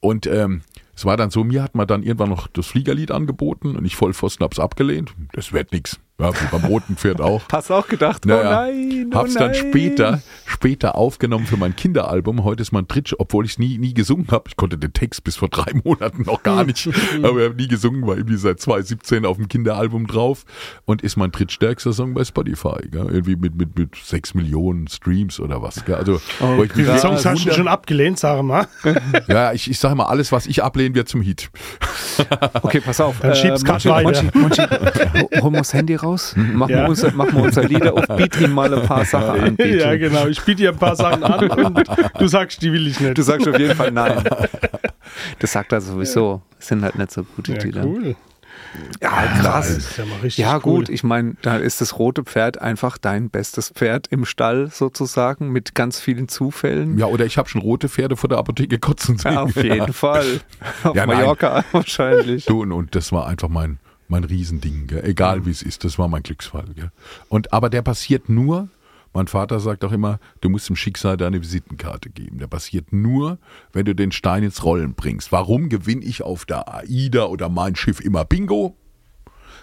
und 0.00 0.26
ähm, 0.26 0.62
es 0.96 1.04
war 1.04 1.18
dann 1.18 1.30
so, 1.30 1.44
mir 1.44 1.62
hat 1.62 1.74
man 1.74 1.86
dann 1.86 2.02
irgendwann 2.02 2.30
noch 2.30 2.46
das 2.46 2.66
Fliegerlied 2.66 3.10
angeboten 3.10 3.76
und 3.76 3.84
ich 3.84 3.94
Vollpfosten 3.94 4.42
hab's 4.42 4.58
abgelehnt. 4.58 5.12
Das 5.32 5.52
wird 5.52 5.70
nix. 5.72 6.00
Ja, 6.20 6.32
beim 6.50 6.64
roten 6.64 6.96
Pferd 6.96 7.20
auch. 7.20 7.42
Hast 7.52 7.70
auch 7.70 7.86
gedacht, 7.86 8.22
oh 8.26 8.28
Naja, 8.28 8.66
nein, 8.66 9.08
oh 9.12 9.16
Hab's 9.16 9.34
nein. 9.34 9.52
dann 9.52 9.54
später, 9.54 10.20
später 10.46 10.96
aufgenommen 10.96 11.46
für 11.46 11.56
mein 11.56 11.76
Kinderalbum. 11.76 12.42
Heute 12.42 12.60
ist 12.62 12.72
mein 12.72 12.88
Tritsch, 12.88 13.14
obwohl 13.18 13.44
ich 13.44 13.60
nie, 13.60 13.78
nie 13.78 13.94
gesungen 13.94 14.26
habe. 14.32 14.46
Ich 14.48 14.56
konnte 14.56 14.78
den 14.78 14.92
Text 14.92 15.22
bis 15.22 15.36
vor 15.36 15.48
drei 15.48 15.70
Monaten 15.84 16.22
noch 16.22 16.42
gar 16.42 16.64
nicht. 16.64 16.88
aber 17.22 17.38
ich 17.38 17.44
habe 17.50 17.54
nie 17.54 17.68
gesungen, 17.68 18.04
war 18.04 18.16
irgendwie 18.16 18.36
seit 18.36 18.58
2017 18.58 19.24
auf 19.26 19.36
dem 19.36 19.46
Kinderalbum 19.46 20.08
drauf 20.08 20.44
und 20.86 21.02
ist 21.02 21.16
mein 21.16 21.30
drittstärkster 21.30 21.92
Song 21.92 22.14
bei 22.14 22.24
Spotify. 22.24 22.88
Gell? 22.90 23.06
Irgendwie 23.12 23.36
mit, 23.36 23.54
mit, 23.54 23.78
mit 23.78 23.94
sechs 23.94 24.34
Millionen 24.34 24.88
Streams 24.88 25.38
oder 25.38 25.62
was. 25.62 25.84
Gell? 25.84 25.94
Also, 25.94 26.20
Oh, 26.40 26.54
ich 26.54 26.58
Wie 26.58 26.62
mich 26.62 26.72
viele 26.72 26.86
krass. 26.86 27.02
Songs 27.02 27.24
hast 27.26 27.44
du 27.46 27.52
schon 27.52 27.68
abgelehnt, 27.68 28.18
sag 28.18 28.42
mal? 28.42 28.66
Ja, 29.28 29.52
ich, 29.52 29.70
ich 29.70 29.78
sage 29.78 29.94
mal, 29.94 30.06
alles, 30.06 30.32
was 30.32 30.46
ich 30.48 30.64
ablehne, 30.64 30.96
wird 30.96 31.08
zum 31.08 31.20
Hit. 31.22 31.48
Okay, 32.62 32.80
pass 32.80 33.00
auf. 33.00 33.20
Dann 33.20 33.36
schieb's 33.36 33.64
grad 33.64 33.84
Monchi. 33.84 34.28
Monchi, 34.34 34.62
Monchi, 35.40 35.56
das 35.58 35.72
Handy 35.72 35.94
raus. 35.94 36.07
Machen, 36.36 36.70
Ja. 36.70 36.82
wir 36.82 36.88
unser, 36.88 37.12
machen 37.12 37.36
wir 37.36 37.42
unser 37.44 37.64
Lieder 37.64 37.94
auf 37.94 38.06
Beat 38.16 38.40
ihm 38.40 38.52
mal 38.52 38.72
ein 38.72 38.86
paar 38.86 39.04
Sachen 39.04 39.40
anbieten. 39.40 39.78
ja, 39.78 39.96
genau. 39.96 40.26
Ich 40.26 40.40
biete 40.42 40.62
dir 40.62 40.70
ein 40.70 40.76
paar 40.78 40.96
Sachen 40.96 41.22
an 41.24 41.48
und 41.50 41.88
du 42.18 42.26
sagst, 42.28 42.62
die 42.62 42.72
will 42.72 42.86
ich 42.86 43.00
nicht. 43.00 43.16
Du 43.18 43.22
sagst 43.22 43.46
auf 43.48 43.58
jeden 43.58 43.74
Fall 43.76 43.90
nein. 43.90 44.22
Das 45.38 45.52
sagt 45.52 45.72
er 45.72 45.80
sowieso. 45.80 46.42
Das 46.58 46.68
sind 46.68 46.82
halt 46.84 46.96
nicht 46.98 47.10
so 47.10 47.24
gute 47.24 47.54
ja, 47.54 47.62
Lieder. 47.62 47.84
cool. 47.84 48.14
Ja, 49.02 49.22
krass. 49.40 49.96
ja 49.96 50.04
Ja, 50.36 50.54
cool. 50.56 50.60
gut, 50.60 50.88
ich 50.90 51.02
meine, 51.02 51.36
da 51.42 51.56
ist 51.56 51.80
das 51.80 51.98
rote 51.98 52.24
Pferd 52.24 52.60
einfach 52.60 52.98
dein 52.98 53.30
bestes 53.30 53.70
Pferd 53.70 54.06
im 54.10 54.24
Stall 54.26 54.68
sozusagen 54.70 55.50
mit 55.50 55.74
ganz 55.74 55.98
vielen 55.98 56.28
Zufällen. 56.28 56.98
Ja, 56.98 57.06
oder 57.06 57.24
ich 57.24 57.38
habe 57.38 57.48
schon 57.48 57.62
rote 57.62 57.88
Pferde 57.88 58.16
vor 58.16 58.28
der 58.28 58.38
Apotheke 58.38 58.78
kotzen 58.78 59.16
sehen. 59.16 59.32
Ja, 59.32 59.42
auf 59.42 59.56
jeden 59.56 59.92
Fall. 59.94 60.40
Auf 60.84 60.94
Ja, 60.94 61.06
nein. 61.06 61.16
Mallorca 61.16 61.64
wahrscheinlich. 61.72 62.44
Du, 62.44 62.62
und, 62.62 62.72
und 62.72 62.94
das 62.94 63.10
war 63.10 63.26
einfach 63.26 63.48
mein, 63.48 63.78
mein 64.08 64.24
Riesending, 64.24 64.86
gell? 64.86 65.04
egal 65.04 65.46
wie 65.46 65.50
es 65.50 65.62
ist, 65.62 65.84
das 65.84 65.98
war 65.98 66.08
mein 66.08 66.22
Glücksfall. 66.22 66.66
Gell? 66.74 66.90
Und, 67.28 67.52
aber 67.52 67.70
der 67.70 67.82
passiert 67.82 68.28
nur, 68.28 68.68
mein 69.14 69.26
Vater 69.26 69.58
sagt 69.60 69.84
auch 69.84 69.92
immer, 69.92 70.20
du 70.40 70.48
musst 70.48 70.68
dem 70.68 70.76
Schicksal 70.76 71.16
deine 71.16 71.40
Visitenkarte 71.40 72.10
geben. 72.10 72.38
Der 72.38 72.46
passiert 72.46 72.92
nur, 72.92 73.38
wenn 73.72 73.84
du 73.84 73.94
den 73.94 74.12
Stein 74.12 74.42
ins 74.42 74.64
Rollen 74.64 74.94
bringst. 74.94 75.32
Warum 75.32 75.68
gewinne 75.68 76.04
ich 76.04 76.22
auf 76.22 76.44
der 76.44 76.72
AIDA 76.72 77.24
oder 77.24 77.48
mein 77.48 77.74
Schiff 77.74 78.00
immer 78.00 78.24
Bingo? 78.24 78.76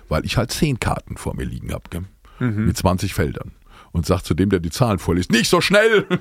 Weil 0.10 0.26
ich 0.26 0.38
halt 0.38 0.52
zehn 0.52 0.80
Karten 0.80 1.18
vor 1.18 1.36
mir 1.36 1.46
liegen 1.46 1.72
habe, 1.72 2.06
mit 2.40 2.78
20 2.78 3.14
Feldern. 3.14 3.52
Und 3.96 4.06
sagt 4.06 4.26
zu 4.26 4.34
dem, 4.34 4.50
der 4.50 4.60
die 4.60 4.72
Zahlen 4.72 5.00
vorliest, 5.00 5.32
nicht 5.32 5.50
so 5.50 5.62
schnell! 5.62 6.02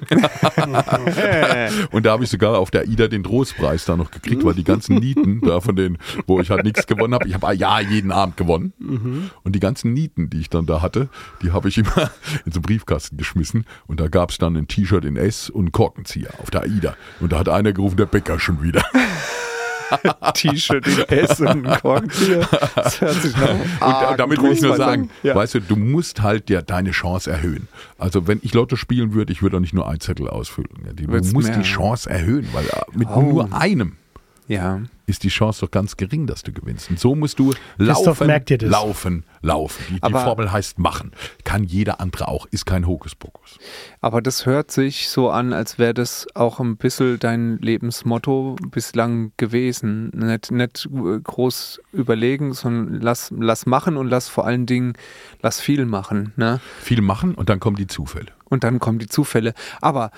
Und 1.91 2.07
da 2.07 2.13
habe 2.13 2.23
ich 2.23 2.31
sogar 2.31 2.57
auf 2.57 2.71
der 2.71 2.83
AIDA 2.83 3.09
den 3.09 3.25
Trostpreis 3.25 3.85
da 3.85 3.97
noch 3.97 4.13
gekriegt, 4.13 4.45
weil 4.45 4.55
die 4.55 4.63
ganzen 4.63 4.95
Nieten 4.95 5.41
da 5.41 5.61
von 5.61 5.75
denen, 5.75 5.99
wo 6.29 6.39
ich 6.39 6.51
halt 6.51 6.63
nichts 6.63 6.87
gewonnen 6.87 7.15
habe, 7.15 7.27
ich 7.27 7.35
habe 7.35 7.53
ja 7.57 7.81
jeden 7.81 8.13
Abend 8.13 8.37
gewonnen. 8.37 9.33
Und 9.43 9.57
die 9.57 9.61
ganzen 9.61 9.93
Nieten, 9.93 10.31
die 10.31 10.39
ich 10.39 10.51
dann 10.51 10.67
da 10.67 10.83
hatte, 10.83 11.09
die 11.43 11.51
habe 11.51 11.69
ich 11.69 11.77
immer 11.77 12.13
in 12.47 12.53
so 12.53 12.59
einen 12.59 12.63
Briefkasten 12.63 13.17
geschmissen. 13.17 13.65
Und 13.89 13.99
da 13.99 14.07
gab 14.07 14.31
es 14.31 14.39
dann 14.39 14.57
ein 14.57 14.69
T-Shirt 14.69 15.05
in 15.05 15.17
S 15.17 15.51
und 15.51 15.63
einen 15.63 15.73
Korkenzieher 15.73 16.31
auf 16.41 16.53
der 16.53 16.63
AIDA. 16.63 16.97
Und 17.19 17.33
da 17.33 17.41
hat 17.41 17.49
einer 17.49 17.73
gerufen, 17.73 17.97
der 17.97 18.07
Bäcker 18.07 18.39
schon 18.39 18.63
wieder. 18.63 18.85
T-Shirt 20.35 20.87
in 20.87 20.99
S 21.19 21.41
und 21.41 21.67
ein 21.67 21.81
Korkenzieher. 21.81 22.49
Das 22.75 23.01
hört 23.01 23.15
sich 23.15 23.37
nach 23.37 23.51
Und 23.51 23.67
da- 23.81 24.17
damit 24.17 24.43
will 24.43 24.53
ich 24.53 24.61
nur 24.63 24.77
sagen, 24.77 25.11
Ja. 25.23 25.35
weißt 25.35 25.55
du, 25.55 25.61
du 25.61 25.77
musst 25.77 26.23
halt 26.23 26.51
ja 26.51 26.63
deine 26.63 26.91
Chance 26.93 27.31
erhöhen. 27.31 27.69
Also 27.99 28.27
wenn 28.27 28.41
ich 28.43 28.55
Lotto 28.55 28.77
spielen 28.77 29.15
würde, 29.15 29.33
ich 29.33 29.43
würde 29.43 29.57
auch 29.57 29.61
nicht 29.61 29.75
nur 29.75 29.89
einen 29.89 30.01
Zettel 30.01 30.29
ausfüllen. 30.29 30.69
Du 30.95 31.09
Wird's 31.09 31.33
musst 31.33 31.49
mehr, 31.49 31.59
die. 31.59 31.65
Chance 31.65 32.09
erhöhen, 32.11 32.49
weil 32.53 32.65
äh, 32.67 32.81
mit 32.95 33.09
Oh. 33.09 33.21
nur 33.23 33.53
einem 33.53 33.97
ja. 34.49 34.81
Ist 35.07 35.23
die 35.25 35.29
Chance 35.29 35.61
doch 35.61 35.71
ganz 35.71 35.97
gering, 35.97 36.27
dass 36.27 36.43
du 36.43 36.53
gewinnst. 36.53 36.91
Und 36.91 36.99
so 36.99 37.15
musst 37.15 37.39
du 37.39 37.53
Christoph, 37.79 38.07
laufen, 38.07 38.27
merkt 38.27 38.51
ihr 38.51 38.59
das? 38.59 38.71
laufen, 38.71 39.25
laufen. 39.43 39.85
Die, 39.89 39.95
die 39.97 40.03
Aber- 40.03 40.25
Formel 40.25 40.53
heißt 40.53 40.79
machen. 40.79 41.13
Kann 41.45 41.65
jeder 41.65 42.01
andere 42.01 42.29
auch, 42.29 42.47
ist 42.51 42.67
kein 42.67 42.87
Hokuspokus. 42.87 43.59
Aber 44.01 44.23
das 44.23 44.47
hört 44.47 44.71
sich 44.71 45.09
so 45.09 45.31
an, 45.31 45.53
als 45.53 45.79
wäre 45.79 45.95
das 45.95 46.27
auch 46.35 46.61
ein 46.61 46.77
bisschen 46.77 47.19
dein 47.19 47.59
Lebensmotto 47.59 48.57
bislang 48.71 49.33
gewesen. 49.37 50.11
Nicht, 50.15 50.51
nicht 50.51 50.87
äh, 50.93 51.21
groß 51.21 51.81
überlegen, 51.93 52.53
sondern 52.55 53.01
lass, 53.01 53.33
lass 53.37 53.67
machen 53.67 53.97
und 53.97 54.09
lass 54.09 54.29
vor 54.29 54.47
allen 54.47 54.67
Dingen, 54.67 54.95
lass 55.43 55.61
viel 55.61 55.85
machen. 55.87 56.33
Ne? 56.37 56.61
Viel 56.81 57.03
machen 57.03 57.35
und 57.35 57.49
dann 57.49 57.61
kommen 57.61 57.77
die 57.77 57.87
Zufälle. 57.87 58.33
Und 58.47 58.65
dann 58.65 58.79
kommen 58.79 58.99
die 58.99 59.09
Zufälle. 59.09 59.55
Aber 59.81 60.11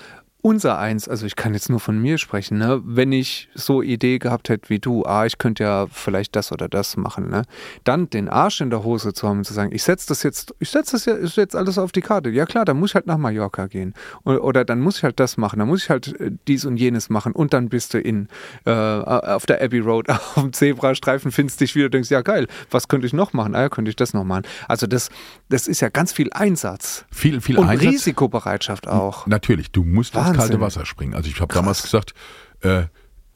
unser 0.47 0.77
eins, 0.77 1.09
also 1.09 1.25
ich 1.25 1.35
kann 1.35 1.53
jetzt 1.53 1.69
nur 1.69 1.81
von 1.81 1.99
mir 1.99 2.17
sprechen, 2.17 2.57
ne? 2.57 2.81
wenn 2.85 3.11
ich 3.11 3.49
so 3.53 3.81
Idee 3.81 4.17
gehabt 4.17 4.47
hätte 4.47 4.69
wie 4.69 4.79
du, 4.79 5.03
ah, 5.03 5.25
ich 5.25 5.39
könnte 5.39 5.63
ja 5.63 5.87
vielleicht 5.91 6.37
das 6.37 6.53
oder 6.53 6.69
das 6.69 6.95
machen, 6.95 7.29
ne? 7.29 7.41
dann 7.83 8.09
den 8.09 8.29
Arsch 8.29 8.61
in 8.61 8.69
der 8.69 8.85
Hose 8.85 9.11
zu 9.11 9.27
haben 9.27 9.39
und 9.39 9.43
zu 9.43 9.53
sagen, 9.53 9.73
ich 9.73 9.83
setze 9.83 10.07
das 10.07 10.23
jetzt, 10.23 10.55
ich 10.59 10.69
setze 10.69 10.93
das 11.05 11.35
jetzt 11.35 11.53
alles 11.53 11.77
auf 11.77 11.91
die 11.91 11.99
Karte. 11.99 12.29
Ja 12.29 12.45
klar, 12.45 12.63
dann 12.63 12.79
muss 12.79 12.91
ich 12.91 12.95
halt 12.95 13.07
nach 13.07 13.17
Mallorca 13.17 13.67
gehen. 13.67 13.93
Oder, 14.23 14.41
oder 14.41 14.63
dann 14.63 14.79
muss 14.79 14.99
ich 14.99 15.03
halt 15.03 15.19
das 15.19 15.35
machen, 15.35 15.59
dann 15.59 15.67
muss 15.67 15.83
ich 15.83 15.89
halt 15.89 16.17
äh, 16.17 16.31
dies 16.47 16.63
und 16.63 16.77
jenes 16.77 17.09
machen 17.09 17.33
und 17.33 17.53
dann 17.53 17.67
bist 17.67 17.93
du 17.93 17.99
in 17.99 18.29
äh, 18.63 18.71
auf 18.71 19.45
der 19.47 19.61
Abbey 19.61 19.79
Road 19.79 20.09
auf 20.09 20.35
dem 20.35 20.53
Zebrastreifen, 20.53 21.33
findest 21.33 21.59
dich 21.59 21.75
wieder, 21.75 21.89
denkst, 21.89 22.09
ja 22.09 22.21
geil, 22.21 22.47
was 22.71 22.87
könnte 22.87 23.05
ich 23.05 23.11
noch 23.11 23.33
machen? 23.33 23.53
Ah 23.53 23.63
ja, 23.63 23.69
könnte 23.69 23.89
ich 23.89 23.97
das 23.97 24.13
noch 24.13 24.23
machen. 24.23 24.43
Also 24.69 24.87
das, 24.87 25.09
das 25.49 25.67
ist 25.67 25.81
ja 25.81 25.89
ganz 25.89 26.13
viel 26.13 26.29
Einsatz. 26.31 27.03
Viel, 27.11 27.41
viel 27.41 27.57
Und 27.57 27.67
Einsatz. 27.67 27.91
Risikobereitschaft 27.91 28.87
auch. 28.87 29.27
Natürlich, 29.27 29.71
du 29.71 29.83
musst 29.83 30.15
ins 30.37 30.49
kalte 30.49 30.61
Wasser 30.61 30.85
springen. 30.85 31.13
Also 31.13 31.29
ich 31.29 31.39
habe 31.41 31.53
damals 31.53 31.81
gesagt, 31.83 32.13
äh, 32.61 32.83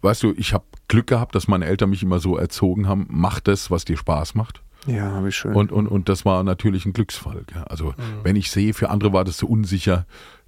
weißt 0.02 0.24
du, 0.24 0.34
ich 0.38 0.54
habe 0.54 0.66
Glück 0.88 1.08
gehabt, 1.08 1.36
dass 1.36 1.48
meine 1.48 1.66
Eltern 1.66 1.90
mich 1.90 2.04
immer 2.04 2.20
so 2.20 2.38
erzogen 2.38 2.88
haben, 2.88 3.08
mach 3.10 3.40
das, 3.40 3.70
was 3.72 3.86
dir 3.86 3.98
Spaß 3.98 4.36
macht. 4.36 4.62
Ja, 4.88 5.24
wie 5.24 5.32
schön. 5.32 5.54
Und, 5.54 5.72
und, 5.72 5.88
und 5.88 6.10
das 6.10 6.26
war 6.26 6.44
natürlich 6.44 6.86
ein 6.86 6.94
Glücksfall. 6.94 7.44
Gell? 7.46 7.64
Also 7.66 7.90
Mhm. 7.90 8.24
wenn 8.24 8.36
ich 8.36 8.50
sehe, 8.50 8.74
für 8.74 8.90
andere 8.90 9.14
war 9.14 9.24
das 9.24 9.38
so 9.38 9.46
unsicher, 9.48 10.06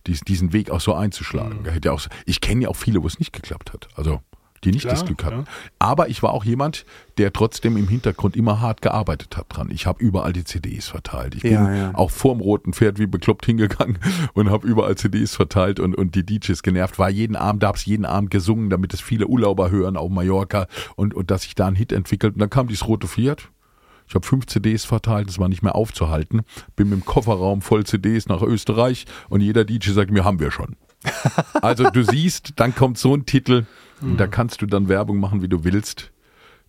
dies, 0.08 0.22
diesen 0.22 0.54
Weg 0.54 0.72
auch 0.72 0.82
so 0.82 0.96
einzuschlagen. 0.96 1.62
Mhm. 1.64 1.90
Auch, 1.90 2.02
ich 2.26 2.42
kenne 2.42 2.64
ja 2.64 2.70
auch 2.70 2.76
viele, 2.76 3.04
wo 3.04 3.08
es 3.08 3.20
nicht 3.20 3.32
geklappt 3.32 3.74
hat. 3.74 3.88
Also 3.96 4.22
die 4.64 4.72
nicht 4.72 4.82
Klar, 4.82 4.94
das 4.96 5.06
Glück 5.06 5.24
hatten. 5.24 5.44
klar. 5.44 5.56
Aber 5.80 6.10
ich 6.10 6.24
war 6.24 6.32
auch 6.32 6.44
jemand, 6.44 6.86
der 7.18 7.32
trotzdem 7.34 7.78
im 7.78 7.88
Hintergrund 7.88 8.36
immer 8.36 8.62
hart 8.62 8.82
gearbeitet 8.82 9.38
hat 9.38 9.46
dran. 9.50 9.70
Ich 9.72 9.86
habe 9.86 10.04
überall 10.04 10.34
die 10.34 10.44
CDs 10.44 10.88
verteilt. 10.88 11.36
Ich 11.36 11.44
bin 11.44 11.54
Ja, 11.54 11.74
ja. 11.76 11.96
auch 11.96 12.12
vorm 12.12 12.42
roten 12.42 12.74
Pferd 12.74 13.00
wie 13.00 13.06
bekloppt 13.08 13.46
hingegangen 13.46 14.00
und 14.34 14.50
habe 14.50 14.68
überall 14.68 14.96
CDs 14.96 15.36
verteilt 15.36 15.80
und, 15.80 15.96
und 15.96 16.16
die 16.16 16.26
DJs 16.26 16.64
genervt. 16.64 17.00
War 17.00 17.10
jeden 17.10 17.36
Abend, 17.36 17.64
da 17.64 17.68
habe 17.68 17.78
es 17.78 17.86
jeden 17.86 18.06
Abend 18.06 18.32
gesungen, 18.32 18.70
damit 18.70 18.94
es 18.94 19.02
viele 19.02 19.28
Urlauber 19.28 19.70
hören 19.72 19.98
auf 19.98 20.10
Mallorca 20.10 20.68
und, 20.96 21.14
und 21.14 21.30
dass 21.32 21.44
sich 21.44 21.56
da 21.56 21.68
ein 21.68 21.76
Hit 21.76 21.92
entwickelt. 21.92 22.34
Und 22.34 22.40
dann 22.40 22.50
kam 22.50 22.68
dieses 22.68 22.88
rote 22.88 23.08
Pferd. 23.08 23.50
Ich 24.08 24.16
habe 24.16 24.26
fünf 24.26 24.48
CDs 24.48 24.84
verteilt, 24.86 25.30
das 25.30 25.40
war 25.40 25.48
nicht 25.48 25.64
mehr 25.64 25.76
aufzuhalten. 25.76 26.42
Bin 26.76 26.90
mit 26.90 27.00
dem 27.00 27.06
Kofferraum 27.06 27.62
voll 27.62 27.86
CDs 27.86 28.28
nach 28.28 28.42
Österreich 28.42 29.06
und 29.30 29.42
jeder 29.42 29.64
DJ 29.64 29.92
sagt 29.92 30.12
mir, 30.12 30.24
haben 30.24 30.40
wir 30.40 30.52
schon. 30.52 30.76
Also 31.62 31.90
du 31.90 32.04
siehst, 32.04 32.54
dann 32.58 32.76
kommt 32.76 32.98
so 32.98 33.16
ein 33.16 33.26
Titel 33.26 33.66
und 34.04 34.18
da 34.18 34.28
kannst 34.28 34.62
du 34.62 34.66
dann 34.66 34.90
Werbung 34.90 35.20
machen, 35.20 35.42
wie 35.42 35.48
du 35.50 35.64
willst. 35.64 36.12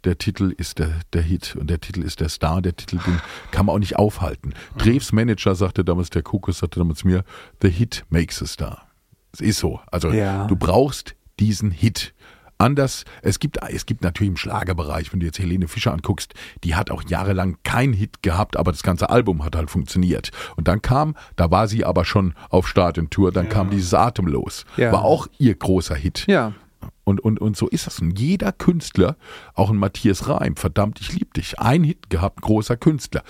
Der 0.05 0.18
Titel 0.18 0.55
ist 0.57 0.78
der, 0.78 1.01
der 1.14 1.22
Hit 1.22 1.57
und 1.59 1.70
der 1.70 1.80
Titel 1.80 2.03
ist 2.03 2.20
der 2.20 2.28
Star. 2.28 2.61
Der 2.61 2.76
Titel, 2.76 2.99
den 3.07 3.20
kann 3.53 3.66
man 3.66 3.74
auch 3.74 3.78
nicht 3.78 3.97
aufhalten. 3.97 4.53
Drews 4.76 5.12
Manager 5.12 5.55
sagte 5.55 5.82
damals, 5.85 6.11
der 6.11 6.22
Kokos 6.22 6.59
sagte 6.59 6.78
damals 6.80 7.05
mir, 7.05 7.24
the 7.62 7.70
Hit 7.70 8.05
makes 8.11 8.43
a 8.43 8.47
Star. 8.47 8.82
Es 9.32 9.41
ist 9.41 9.59
so. 9.61 9.80
Also 9.91 10.11
Ja. 10.12 10.47
du 10.47 10.57
brauchst 10.57 11.14
diesen 11.41 11.70
Hit. 11.70 12.12
Anders, 12.59 13.05
es 13.22 13.41
gibt, 13.41 13.59
es 13.68 13.85
gibt 13.85 14.03
natürlich 14.05 14.28
im 14.30 14.37
Schlagerbereich, 14.37 15.12
wenn 15.12 15.18
du 15.20 15.26
jetzt 15.26 15.41
Helene 15.41 15.66
Fischer 15.66 15.93
anguckst, 15.93 16.35
die 16.62 16.76
hat 16.76 16.91
auch 16.91 17.03
jahrelang 17.09 17.57
keinen 17.64 17.93
Hit 17.95 18.22
gehabt, 18.22 18.57
aber 18.57 18.70
das 18.70 18.82
ganze 18.85 19.11
Album 19.11 19.45
hat 19.45 19.57
halt 19.57 19.70
funktioniert. 19.70 20.30
Und 20.55 20.68
dann 20.68 20.80
kam, 20.80 21.16
da 21.35 21.51
war 21.51 21.66
sie 21.66 21.85
aber 21.85 22.05
schon 22.05 22.35
auf 22.51 22.68
Start 22.68 22.97
in 22.97 23.11
Tour, 23.11 23.32
dann 23.32 23.49
kam 23.49 23.70
dieses 23.70 23.93
Atemlos. 23.93 24.66
Ja. 24.76 24.93
War 24.93 25.03
auch 25.03 25.26
ihr 25.39 25.55
großer 25.57 25.97
Hit. 25.97 26.26
ja, 26.28 26.53
Und, 27.05 27.20
und, 27.20 27.41
und 27.41 27.57
so 27.57 27.68
ist 27.68 27.87
das. 27.87 28.01
Und 28.01 28.18
jeder 28.18 28.53
Künstler, 28.53 29.16
auch 29.55 29.70
ein 29.70 29.76
Matthias 29.76 30.28
Reim, 30.28 30.57
verdammt, 30.57 31.01
ich 31.01 31.12
lieb 31.12 31.35
dich. 31.35 31.59
Ein 31.59 31.85
Hit 31.85 32.11
gehabt, 32.11 32.41
großer 32.43 32.76
Künstler. 32.76 33.22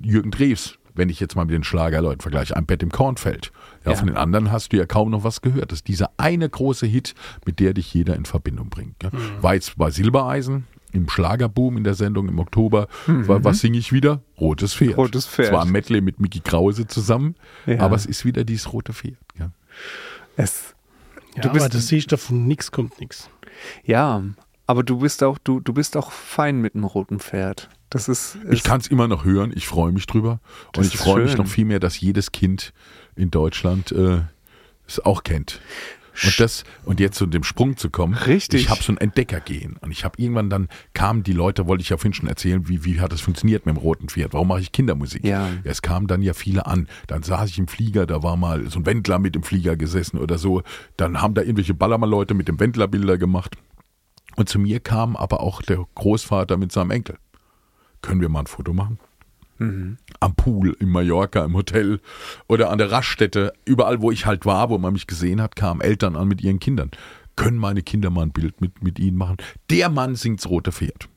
Jürgen 0.00 0.30
Drews, 0.30 0.78
wenn 0.94 1.08
ich 1.08 1.20
jetzt 1.20 1.36
mal 1.36 1.44
mit 1.44 1.54
den 1.54 1.64
Schlagerleuten 1.64 2.20
vergleiche, 2.20 2.56
ein 2.56 2.66
Bett 2.66 2.82
im 2.82 2.90
Kornfeld. 2.90 3.52
Ja, 3.84 3.92
Ja. 3.92 3.96
Von 3.96 4.06
den 4.08 4.16
anderen 4.16 4.52
hast 4.52 4.72
du 4.72 4.76
ja 4.76 4.86
kaum 4.86 5.10
noch 5.10 5.24
was 5.24 5.40
gehört. 5.42 5.72
Das 5.72 5.78
ist 5.80 5.88
dieser 5.88 6.10
eine 6.16 6.48
große 6.48 6.86
Hit, 6.86 7.14
mit 7.44 7.60
der 7.60 7.74
dich 7.74 7.92
jeder 7.94 8.14
in 8.16 8.24
Verbindung 8.24 8.68
bringt. 8.68 8.98
Gell? 9.00 9.10
War 9.40 9.54
jetzt 9.54 9.76
bei 9.76 9.90
Silbereisen, 9.90 10.66
im 10.92 11.08
Schlagerboom 11.10 11.76
in 11.76 11.84
der 11.84 11.94
Sendung 11.94 12.28
im 12.28 12.38
Oktober. 12.38 12.88
War, 13.06 13.44
was 13.44 13.58
singe 13.60 13.76
ich 13.76 13.92
wieder? 13.92 14.22
Rotes 14.40 14.72
Pferd. 14.72 14.96
Rotes 14.96 15.26
Pferd. 15.26 15.48
Es 15.48 15.52
war 15.52 15.62
ein 15.62 15.70
Medley 15.70 16.00
mit 16.00 16.20
Mickey 16.20 16.40
Krause 16.40 16.86
zusammen, 16.86 17.34
Ja. 17.66 17.80
aber 17.80 17.96
es 17.96 18.06
ist 18.06 18.24
wieder 18.24 18.44
dieses 18.44 18.72
rote 18.72 18.92
Pferd. 18.94 19.16
Gell? 19.36 19.50
es, 20.36 20.74
Ja, 21.36 21.42
Du 21.42 21.50
bist- 21.50 21.64
aber 21.66 21.72
das 21.74 21.86
siehst 21.88 22.10
du 22.12 22.16
von 22.18 22.46
nix 22.46 22.70
kommt 22.70 22.98
nix. 23.00 23.28
ja, 23.84 24.22
aber 24.66 24.82
du 24.82 24.98
bist 24.98 25.22
auch, 25.22 25.38
du, 25.38 25.60
du 25.60 25.72
bist 25.72 25.96
auch 25.96 26.10
fein 26.10 26.60
mit 26.60 26.74
dem 26.74 26.84
roten 26.84 27.20
Pferd. 27.20 27.68
Das 27.90 28.08
ist, 28.08 28.36
Ich 28.46 28.50
ist 28.58 28.64
kann 28.64 28.80
es 28.80 28.88
immer 28.88 29.06
noch 29.06 29.24
hören, 29.24 29.52
ich 29.54 29.66
freue 29.68 29.92
mich 29.92 30.06
drüber. 30.06 30.40
Und 30.76 30.84
ich 30.86 30.96
freue 30.98 31.22
mich 31.22 31.36
noch 31.36 31.46
viel 31.46 31.64
mehr, 31.64 31.78
dass 31.78 32.00
jedes 32.00 32.32
Kind 32.32 32.72
in 33.14 33.30
Deutschland 33.30 33.92
äh, 33.92 34.22
es 34.88 34.98
auch 35.04 35.22
kennt. 35.22 35.60
Und 36.24 36.40
das 36.40 36.64
und 36.84 37.00
jetzt 37.00 37.16
zu 37.16 37.26
dem 37.26 37.42
Sprung 37.42 37.76
zu 37.76 37.90
kommen. 37.90 38.14
Richtig. 38.14 38.62
Ich 38.62 38.70
habe 38.70 38.82
so 38.82 38.92
ein 38.92 38.98
Entdeckergehen 38.98 39.76
und 39.80 39.90
ich 39.90 40.04
habe 40.04 40.20
irgendwann 40.20 40.50
dann 40.50 40.68
kamen 40.94 41.22
die 41.22 41.32
Leute, 41.32 41.66
wollte 41.66 41.82
ich 41.82 41.90
ja 41.90 41.96
vorhin 41.96 42.14
schon 42.14 42.28
erzählen, 42.28 42.68
wie 42.68 42.84
wie 42.84 43.00
hat 43.00 43.12
das 43.12 43.20
funktioniert 43.20 43.66
mit 43.66 43.76
dem 43.76 43.78
roten 43.78 44.08
Pferd? 44.08 44.32
Warum 44.32 44.48
mache 44.48 44.60
ich 44.60 44.72
Kindermusik? 44.72 45.24
Ja. 45.24 45.48
Es 45.64 45.82
kamen 45.82 46.06
dann 46.06 46.22
ja 46.22 46.34
viele 46.34 46.66
an. 46.66 46.88
Dann 47.06 47.22
saß 47.22 47.50
ich 47.50 47.58
im 47.58 47.68
Flieger, 47.68 48.06
da 48.06 48.22
war 48.22 48.36
mal 48.36 48.68
so 48.70 48.78
ein 48.78 48.86
Wendler 48.86 49.18
mit 49.18 49.36
im 49.36 49.42
Flieger 49.42 49.76
gesessen 49.76 50.18
oder 50.18 50.38
so. 50.38 50.62
Dann 50.96 51.20
haben 51.20 51.34
da 51.34 51.42
irgendwelche 51.42 51.74
Ballermann-Leute 51.74 52.34
mit 52.34 52.48
dem 52.48 52.58
Wendler 52.60 52.88
Bilder 52.88 53.18
gemacht. 53.18 53.56
Und 54.36 54.48
zu 54.48 54.58
mir 54.58 54.80
kam 54.80 55.16
aber 55.16 55.40
auch 55.40 55.62
der 55.62 55.84
Großvater 55.94 56.56
mit 56.56 56.72
seinem 56.72 56.90
Enkel. 56.90 57.18
Können 58.02 58.20
wir 58.20 58.28
mal 58.28 58.40
ein 58.40 58.46
Foto 58.46 58.72
machen? 58.72 58.98
Am 60.20 60.34
Pool, 60.34 60.76
in 60.80 60.88
Mallorca, 60.88 61.44
im 61.44 61.54
Hotel 61.54 62.00
oder 62.48 62.70
an 62.70 62.78
der 62.78 62.90
Raststätte, 62.90 63.52
überall, 63.64 64.00
wo 64.00 64.10
ich 64.10 64.26
halt 64.26 64.46
war, 64.46 64.70
wo 64.70 64.78
man 64.78 64.92
mich 64.92 65.06
gesehen 65.06 65.40
hat, 65.40 65.56
kamen 65.56 65.80
Eltern 65.80 66.16
an 66.16 66.28
mit 66.28 66.42
ihren 66.42 66.60
Kindern. 66.60 66.90
Können 67.36 67.58
meine 67.58 67.82
Kinder 67.82 68.10
mal 68.10 68.22
ein 68.22 68.32
Bild 68.32 68.60
mit, 68.60 68.82
mit 68.82 68.98
ihnen 68.98 69.16
machen? 69.16 69.36
Der 69.70 69.88
Mann 69.88 70.16
singt's 70.16 70.48
rote 70.48 70.72
Pferd. 70.72 71.08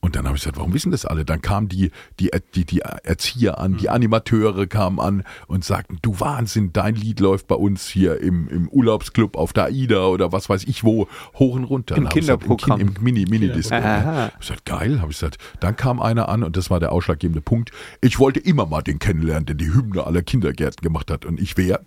Und 0.00 0.14
dann 0.14 0.26
habe 0.26 0.36
ich 0.36 0.42
gesagt, 0.42 0.56
warum 0.56 0.72
wissen 0.72 0.92
das 0.92 1.04
alle? 1.04 1.24
Dann 1.24 1.42
kamen 1.42 1.68
die, 1.68 1.90
die, 2.20 2.30
die, 2.54 2.64
die 2.64 2.78
Erzieher 2.80 3.58
an, 3.58 3.76
die 3.76 3.88
Animateure 3.88 4.66
kamen 4.68 5.00
an 5.00 5.24
und 5.48 5.64
sagten, 5.64 5.98
du 6.00 6.20
Wahnsinn, 6.20 6.72
dein 6.72 6.94
Lied 6.94 7.18
läuft 7.18 7.48
bei 7.48 7.56
uns 7.56 7.88
hier 7.88 8.20
im, 8.20 8.46
im 8.48 8.68
Urlaubsclub 8.68 9.36
auf 9.36 9.52
der 9.52 9.64
AIDA 9.64 10.06
oder 10.06 10.30
was 10.30 10.48
weiß 10.48 10.62
ich 10.64 10.84
wo, 10.84 11.08
hoch 11.34 11.56
und 11.56 11.64
runter. 11.64 11.96
Im 11.96 12.04
ich 12.04 12.10
gesagt, 12.10 12.42
Kinderprogramm. 12.42 12.80
Im, 12.80 12.88
Kin- 12.90 12.98
im 12.98 13.02
Mini, 13.04 13.24
Mini-Disco. 13.28 13.74
Aha. 13.74 14.04
Hab 14.26 14.32
ich 14.34 14.46
gesagt, 14.48 14.64
geil, 14.64 15.00
habe 15.00 15.10
ich 15.10 15.18
gesagt. 15.18 15.38
Dann 15.58 15.74
kam 15.74 16.00
einer 16.00 16.28
an 16.28 16.44
und 16.44 16.56
das 16.56 16.70
war 16.70 16.78
der 16.78 16.92
ausschlaggebende 16.92 17.40
Punkt. 17.40 17.72
Ich 18.00 18.20
wollte 18.20 18.38
immer 18.38 18.66
mal 18.66 18.82
den 18.82 19.00
kennenlernen, 19.00 19.46
der 19.46 19.56
die 19.56 19.74
Hymne 19.74 20.06
aller 20.06 20.22
Kindergärten 20.22 20.82
gemacht 20.82 21.10
hat. 21.10 21.24
Und 21.24 21.40
ich 21.40 21.56
wäre, 21.56 21.80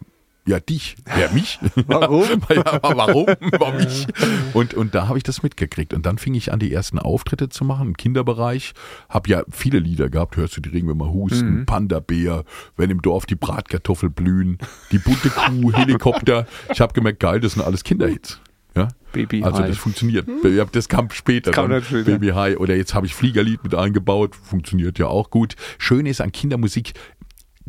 ja 0.48 0.60
dich, 0.60 0.96
wer 1.06 1.32
mich? 1.32 1.60
Warum? 1.88 2.24
ja, 2.50 2.80
warum? 2.82 3.28
Warum 3.58 3.78
mich? 3.78 4.08
Und, 4.54 4.74
und 4.74 4.96
da 4.96 5.08
habe 5.08 5.18
ich 5.18 5.24
das 5.24 5.44
mitgekriegt. 5.44 5.94
Und 5.94 6.06
dann 6.06 6.18
fing 6.18 6.34
ich 6.34 6.52
an, 6.52 6.60
die 6.60 6.74
ersten 6.74 6.98
Auftritte 7.00 7.50
zu 7.50 7.64
machen 7.66 7.90
im 7.90 7.98
Kinderbereich. 7.98 8.74
Hab 9.10 9.28
ja 9.28 9.44
viele 9.52 9.80
Lieder 9.80 10.10
gehabt. 10.10 10.38
Hörst 10.38 10.58
du 10.58 10.62
die 10.62 10.70
Regenwürmer 10.70 11.12
husten, 11.12 11.66
Panda-Bär, 11.66 12.44
wenn 12.78 12.90
im 12.90 13.02
Dorf 13.02 13.26
die 13.26 13.36
Bratkartoffel 13.36 14.10
blühen, 14.10 14.58
die 14.92 15.00
bunte 15.00 15.30
Kuh, 15.30 15.72
Helikopter. 15.74 16.48
Ich 16.72 16.82
habe 16.82 16.94
gemerkt, 16.94 17.20
geil, 17.20 17.40
das 17.40 17.54
sind 17.54 17.62
alles 17.62 17.84
Kinderhits. 17.84 18.40
Ja? 18.76 18.88
Baby 19.12 19.44
also 19.44 19.60
High. 19.60 19.70
das 19.70 19.78
funktioniert. 19.78 20.28
Ja, 20.44 20.66
Das 20.66 20.88
kam 20.88 21.10
später. 21.10 21.52
Kam 21.52 21.66
dann. 21.66 21.80
dann 21.80 21.84
später. 21.84 22.12
Baby 22.12 22.30
High. 22.30 22.58
Oder 22.58 22.76
jetzt 22.76 22.94
habe 22.94 23.06
ich 23.06 23.16
Fliegerlied 23.16 23.64
mit 23.64 23.76
eingebaut. 23.76 24.36
Funktioniert 24.36 25.00
ja 25.00 25.08
auch 25.08 25.30
gut. 25.30 25.56
Schön 25.78 26.06
ist 26.06 26.22
an 26.22 26.32
Kindermusik, 26.32 26.94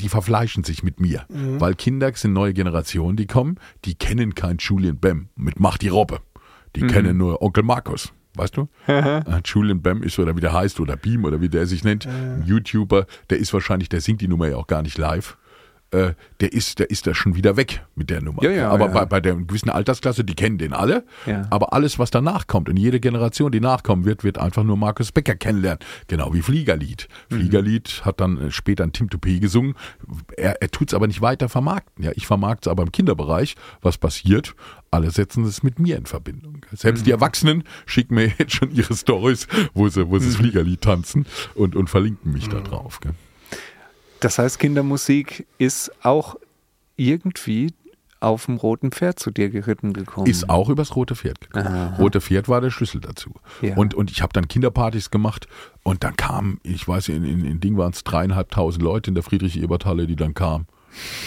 die 0.01 0.09
verfleischen 0.09 0.64
sich 0.64 0.82
mit 0.82 1.01
mir. 1.01 1.26
Weil 1.28 1.74
Kinder 1.74 2.11
sind 2.14 2.32
neue 2.32 2.53
Generationen, 2.55 3.16
die 3.16 3.26
kommen, 3.26 3.57
die 3.84 3.94
kennen 3.94 4.34
kein 4.34 4.57
Julian 4.59 4.98
Bam 4.98 5.28
mit 5.36 5.61
Mach 5.61 5.78
die 5.78 5.88
Robbe. 5.88 6.20
Die 6.76 6.86
kennen 6.86 7.16
nur 7.16 7.42
Onkel 7.42 7.62
Markus. 7.62 8.12
Weißt 8.34 8.57
du? 8.57 8.68
Äh, 8.86 9.40
Julian 9.44 9.82
Bam 9.82 10.03
ist 10.03 10.18
oder 10.18 10.36
wie 10.36 10.40
der 10.40 10.53
heißt 10.53 10.80
oder 10.80 10.96
Beam 10.96 11.24
oder 11.24 11.40
wie 11.40 11.48
der 11.48 11.66
sich 11.66 11.84
nennt, 11.84 12.07
ein 12.07 12.44
YouTuber, 12.46 13.07
der 13.28 13.38
ist 13.38 13.53
wahrscheinlich, 13.53 13.88
der 13.88 14.01
singt 14.01 14.20
die 14.20 14.28
Nummer 14.28 14.48
ja 14.48 14.57
auch 14.57 14.66
gar 14.66 14.82
nicht 14.82 14.98
live. 14.98 15.36
Äh, 15.93 16.12
der 16.38 16.53
ist, 16.53 16.78
der 16.78 16.88
ist 16.88 17.09
da 17.09 17.14
schon 17.14 17.34
wieder 17.34 17.57
weg 17.57 17.84
mit 17.97 18.11
der 18.11 18.22
Nummer. 18.22 18.45
Ja, 18.45 18.51
ja, 18.53 18.70
aber 18.70 18.86
ja. 18.86 18.93
Bei, 18.93 19.05
bei 19.07 19.20
der 19.20 19.34
gewissen 19.34 19.70
Altersklasse, 19.70 20.22
die 20.22 20.34
kennen 20.34 20.57
den 20.57 20.72
alle. 20.72 21.05
Ja. 21.26 21.49
Aber 21.51 21.72
alles, 21.72 21.99
was 21.99 22.12
danach 22.12 22.47
kommt 22.47 22.68
und 22.68 22.76
jede 22.76 23.01
Generation, 23.01 23.51
die 23.51 23.59
nachkommen 23.59 24.05
wird, 24.05 24.22
wird 24.22 24.38
einfach 24.38 24.62
nur 24.62 24.76
Markus 24.76 25.11
Becker 25.11 25.34
kennenlernen. 25.34 25.80
Genau 26.07 26.32
wie 26.32 26.43
Fliegerlied. 26.43 27.09
Mhm. 27.30 27.34
Fliegerlied 27.36 28.03
hat 28.05 28.20
dann 28.20 28.38
äh, 28.41 28.51
später 28.53 28.84
ein 28.84 28.93
Tim 28.93 29.09
Toupé 29.09 29.41
gesungen. 29.41 29.74
Er, 30.36 30.62
er 30.62 30.70
tut 30.70 30.88
es 30.91 30.95
aber 30.95 31.09
nicht 31.09 31.22
weiter 31.22 31.49
vermarkten. 31.49 32.05
Ja, 32.05 32.12
ich 32.14 32.26
vermarkte 32.28 32.68
es 32.68 32.70
aber 32.70 32.84
im 32.84 32.93
Kinderbereich. 32.93 33.57
Was 33.82 33.99
passiert? 33.99 34.55
Alle 34.93 35.11
setzen 35.11 35.45
es 35.45 35.64
mit 35.64 35.80
mir 35.80 35.97
in 35.97 36.07
Verbindung. 36.07 36.64
Selbst 36.72 37.01
Mhm. 37.01 37.05
die 37.07 37.11
Erwachsenen 37.11 37.64
schicken 37.86 38.14
mir 38.14 38.30
jetzt 38.38 38.55
schon 38.55 38.70
ihre 38.70 38.95
Stories, 38.95 39.49
wo 39.74 39.88
sie, 39.88 40.09
wo 40.09 40.18
sie 40.20 40.26
Mhm. 40.26 40.30
das 40.30 40.36
Fliegerlied 40.36 40.80
tanzen 40.82 41.26
und, 41.57 41.74
und 41.74 41.91
verlinken 41.91 42.32
mich 42.32 42.49
da 42.49 42.61
drauf. 42.61 43.01
Gell? 43.01 43.12
Das 44.21 44.39
heißt, 44.39 44.59
Kindermusik 44.59 45.47
ist 45.59 45.93
auch 46.05 46.37
irgendwie 46.97 47.73
auf 48.21 48.47
dem 48.47 48.57
roten 48.57 48.93
Pferd 48.93 49.18
zu 49.18 49.31
dir 49.31 49.49
geritten 49.49 49.95
gekommen. 49.95 50.27
Ist 50.27 50.51
auch 50.51 50.68
übers 50.68 50.95
rote 50.95 51.16
Pferd 51.16 51.41
gekommen. 51.41 51.66
Aha. 51.66 51.97
Rote 51.97 52.21
Pferd 52.21 52.49
war 52.49 52.61
der 52.61 52.71
Schlüssel 52.71 53.01
dazu. 53.01 53.33
Ja. 53.62 53.77
Und, 53.77 53.95
und 53.95 54.11
ich 54.11 54.21
habe 54.21 54.33
dann 54.35 54.47
Kinderpartys 54.47 55.11
gemacht 55.11 55.49
und 55.83 56.05
dann 56.05 56.16
kamen, 56.16 56.61
ich 56.62 56.87
weiß, 56.87 57.09
in, 57.09 57.25
in, 57.25 57.45
in 57.45 57.61
Ding 57.61 57.79
waren 57.79 57.93
es 57.93 58.05
dreieinhalbtausend 58.05 58.83
Leute 58.83 59.11
in 59.11 59.14
der 59.14 59.25
Friedrich-Ebert-Halle, 59.25 60.07
die 60.07 60.16
dann 60.16 60.35
kamen. 60.35 60.66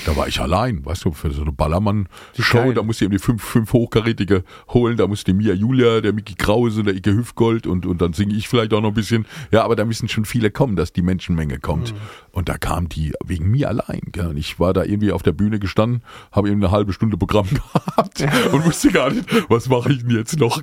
Da 0.05 0.15
war 0.15 0.27
ich 0.27 0.39
allein, 0.39 0.85
weißt 0.85 1.05
du, 1.05 1.11
für 1.11 1.31
so 1.31 1.41
eine 1.41 1.51
Ballermann-Show, 1.51 2.73
da 2.73 2.83
musste 2.83 3.05
ich 3.05 3.07
eben 3.07 3.17
die 3.17 3.23
fünf, 3.23 3.43
fünf 3.43 3.73
Hochkarätige 3.73 4.43
holen, 4.69 4.97
da 4.97 5.07
musste 5.07 5.31
die 5.31 5.37
Mia 5.37 5.53
Julia, 5.53 6.01
der 6.01 6.13
Mickey 6.13 6.35
Krause, 6.35 6.83
der 6.83 6.95
Icke 6.95 7.13
Hüfgold 7.13 7.67
und, 7.67 7.85
und 7.85 8.01
dann 8.01 8.13
singe 8.13 8.35
ich 8.35 8.47
vielleicht 8.47 8.73
auch 8.73 8.81
noch 8.81 8.89
ein 8.89 8.93
bisschen. 8.93 9.25
Ja, 9.51 9.63
aber 9.63 9.75
da 9.75 9.85
müssen 9.85 10.07
schon 10.07 10.25
viele 10.25 10.51
kommen, 10.51 10.75
dass 10.75 10.93
die 10.93 11.01
Menschenmenge 11.01 11.59
kommt. 11.59 11.93
Und 12.31 12.49
da 12.49 12.57
kamen 12.57 12.89
die 12.89 13.13
wegen 13.23 13.49
mir 13.49 13.69
allein. 13.69 14.01
Gell? 14.11 14.27
Und 14.27 14.37
ich 14.37 14.59
war 14.59 14.73
da 14.73 14.83
irgendwie 14.83 15.11
auf 15.11 15.23
der 15.23 15.31
Bühne 15.33 15.59
gestanden, 15.59 16.03
habe 16.31 16.49
eben 16.49 16.63
eine 16.63 16.71
halbe 16.71 16.93
Stunde 16.93 17.17
Programm 17.17 17.47
gehabt 17.49 18.21
und 18.51 18.65
wusste 18.65 18.91
gar 18.91 19.11
nicht, 19.11 19.25
was 19.49 19.69
mache 19.69 19.91
ich 19.91 19.99
denn 19.99 20.11
jetzt 20.11 20.39
noch? 20.39 20.61